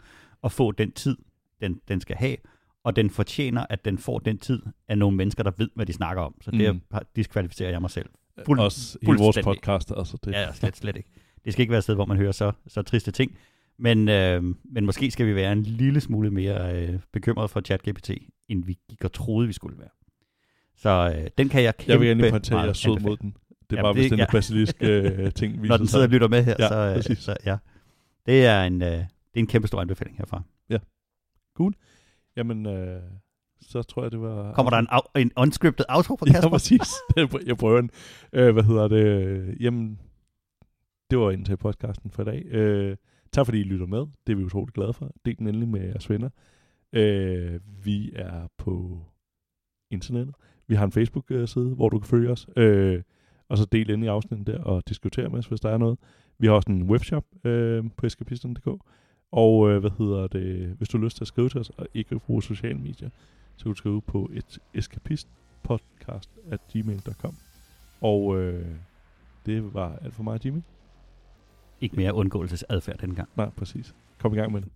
at 0.44 0.52
få 0.52 0.72
den 0.72 0.92
tid, 0.92 1.16
den, 1.60 1.80
den 1.88 2.00
skal 2.00 2.16
have, 2.16 2.36
og 2.84 2.96
den 2.96 3.10
fortjener, 3.10 3.66
at 3.70 3.84
den 3.84 3.98
får 3.98 4.18
den 4.18 4.38
tid 4.38 4.62
af 4.88 4.98
nogle 4.98 5.16
mennesker, 5.16 5.42
der 5.42 5.52
ved, 5.58 5.70
hvad 5.74 5.86
de 5.86 5.92
snakker 5.92 6.22
om. 6.22 6.34
Så 6.40 6.50
det 6.50 6.74
mm. 6.74 6.80
diskvalificerer 7.16 7.70
jeg 7.70 7.80
mig 7.80 7.90
selv. 7.90 8.08
Fuld- 8.46 8.60
Også 8.60 8.98
hele 9.02 9.18
vores 9.18 9.38
podcast. 9.44 9.92
Altså 9.96 10.18
det. 10.24 10.32
Ja, 10.32 10.52
slet, 10.52 10.76
slet 10.76 10.96
ikke. 10.96 11.10
Det 11.44 11.52
skal 11.52 11.60
ikke 11.60 11.70
være 11.70 11.78
et 11.78 11.84
sted, 11.84 11.94
hvor 11.94 12.06
man 12.06 12.16
hører 12.16 12.32
så, 12.32 12.52
så 12.66 12.82
triste 12.82 13.10
ting. 13.10 13.36
Men, 13.78 14.08
øh, 14.08 14.42
men 14.64 14.86
måske 14.86 15.10
skal 15.10 15.26
vi 15.26 15.34
være 15.34 15.52
en 15.52 15.62
lille 15.62 16.00
smule 16.00 16.30
mere 16.30 16.82
øh, 16.88 16.98
bekymret 17.12 17.50
for 17.50 17.60
ChatGPT, 17.60 18.10
end 18.48 18.64
vi 18.64 18.78
gik 18.90 19.04
og 19.04 19.12
troede, 19.12 19.46
vi 19.46 19.52
skulle 19.52 19.78
være. 19.78 19.88
Så 20.76 21.14
øh, 21.18 21.26
den 21.38 21.48
kan 21.48 21.62
jeg 21.62 21.76
kæmpe 21.76 21.92
Jeg 21.92 22.00
vil 22.00 22.08
gerne 22.08 22.30
pointere, 22.30 22.58
at 22.58 22.62
jeg 22.62 22.68
er 22.68 22.72
sød 22.72 23.00
mod 23.00 23.16
den. 23.16 23.36
Det 23.70 23.76
Jamen, 23.76 23.82
var 23.82 23.92
det- 23.92 24.00
vist 24.02 24.10
den 24.10 24.18
ja. 24.18 24.24
ja. 24.24 24.30
basiliske 24.32 24.86
øh, 24.86 25.32
ting, 25.40 25.62
vi 25.62 25.68
Når 25.68 25.76
den 25.76 25.86
sidder 25.86 26.04
og 26.04 26.10
lytter 26.10 26.28
med 26.28 26.44
her, 26.44 26.54
Ja, 26.58 26.68
så, 26.68 26.74
øh, 26.74 26.94
præcis. 26.94 27.18
så 27.18 27.36
ja. 27.46 27.56
Det 28.26 28.46
er 28.46 28.62
en, 28.64 28.82
øh, 28.82 28.88
det 28.88 28.98
er 29.34 29.40
en 29.40 29.46
kæmpe 29.46 29.68
stor 29.68 29.80
anbefaling 29.80 30.16
herfra. 30.18 30.42
Jamen, 32.36 32.66
øh, 32.66 33.00
så 33.62 33.82
tror 33.82 34.02
jeg, 34.02 34.12
det 34.12 34.20
var... 34.20 34.52
Kommer 34.52 34.70
der 34.70 34.78
en, 34.78 34.88
au- 34.92 35.10
en 35.20 35.30
unscripted 35.36 35.84
outro 35.88 36.16
fra 36.16 36.26
Ja, 36.26 36.32
Kasper? 36.32 36.48
præcis. 36.50 36.88
jeg 37.48 37.56
prøver 37.56 37.80
den. 37.80 37.90
Øh, 38.32 38.52
hvad 38.52 38.62
hedder 38.62 38.88
det? 38.88 39.56
Jamen, 39.60 40.00
det 41.10 41.18
var 41.18 41.30
indtil 41.30 41.56
podcasten 41.56 42.10
for 42.10 42.22
i 42.22 42.24
dag. 42.24 42.44
Øh, 42.46 42.96
tak 43.36 43.46
fordi 43.46 43.60
I 43.60 43.62
lytter 43.62 43.86
med. 43.86 44.06
Det 44.26 44.32
er 44.32 44.36
vi 44.36 44.44
utroligt 44.44 44.74
glade 44.74 44.92
for. 44.92 45.10
Del 45.24 45.38
den 45.38 45.46
endelig 45.48 45.68
med 45.68 45.80
jeres 45.80 46.10
venner. 46.10 46.28
Øh, 46.92 47.60
vi 47.84 48.12
er 48.14 48.48
på 48.58 49.00
internettet. 49.90 50.34
Vi 50.66 50.74
har 50.74 50.84
en 50.84 50.92
Facebook-side, 50.92 51.74
hvor 51.74 51.88
du 51.88 51.98
kan 51.98 52.08
følge 52.08 52.30
os. 52.30 52.48
Øh, 52.56 53.02
og 53.48 53.58
så 53.58 53.64
del 53.64 53.90
ind 53.90 54.04
i 54.04 54.06
afsnittet 54.06 54.46
der 54.46 54.62
og 54.62 54.88
diskutere 54.88 55.28
med 55.28 55.38
os, 55.38 55.46
hvis 55.46 55.60
der 55.60 55.70
er 55.70 55.78
noget. 55.78 55.98
Vi 56.38 56.46
har 56.46 56.54
også 56.54 56.70
en 56.70 56.82
webshop 56.82 57.24
øh, 57.44 57.84
på 57.96 58.06
escapisten.dk. 58.06 58.68
Og 59.32 59.70
øh, 59.70 59.78
hvad 59.78 59.90
hedder 59.98 60.26
det? 60.26 60.68
Hvis 60.78 60.88
du 60.88 60.98
har 60.98 61.04
lyst 61.04 61.16
til 61.16 61.24
at 61.24 61.28
skrive 61.28 61.48
til 61.48 61.60
os 61.60 61.70
og 61.70 61.86
ikke 61.94 62.18
bruge 62.18 62.42
sociale 62.42 62.78
medier, 62.78 63.10
så 63.56 63.64
kan 63.64 63.72
du 63.72 63.76
skrive 63.76 64.02
på 64.02 64.30
et 64.34 64.58
eskapistpodcast 64.74 66.30
at 66.50 66.60
gmail.com. 66.72 67.34
Og 68.00 68.40
øh, 68.40 68.66
det 69.46 69.74
var 69.74 69.98
alt 70.02 70.14
for 70.14 70.22
mig, 70.22 70.46
Jimmy. 70.46 70.60
Ikke 71.80 71.96
mere 71.96 72.14
undgåelsesadfærd 72.14 72.98
den 72.98 73.14
gang. 73.14 73.28
Nej, 73.36 73.50
præcis. 73.50 73.94
Kom 74.18 74.34
i 74.34 74.36
gang 74.36 74.52
med 74.52 74.60
det. 74.60 74.68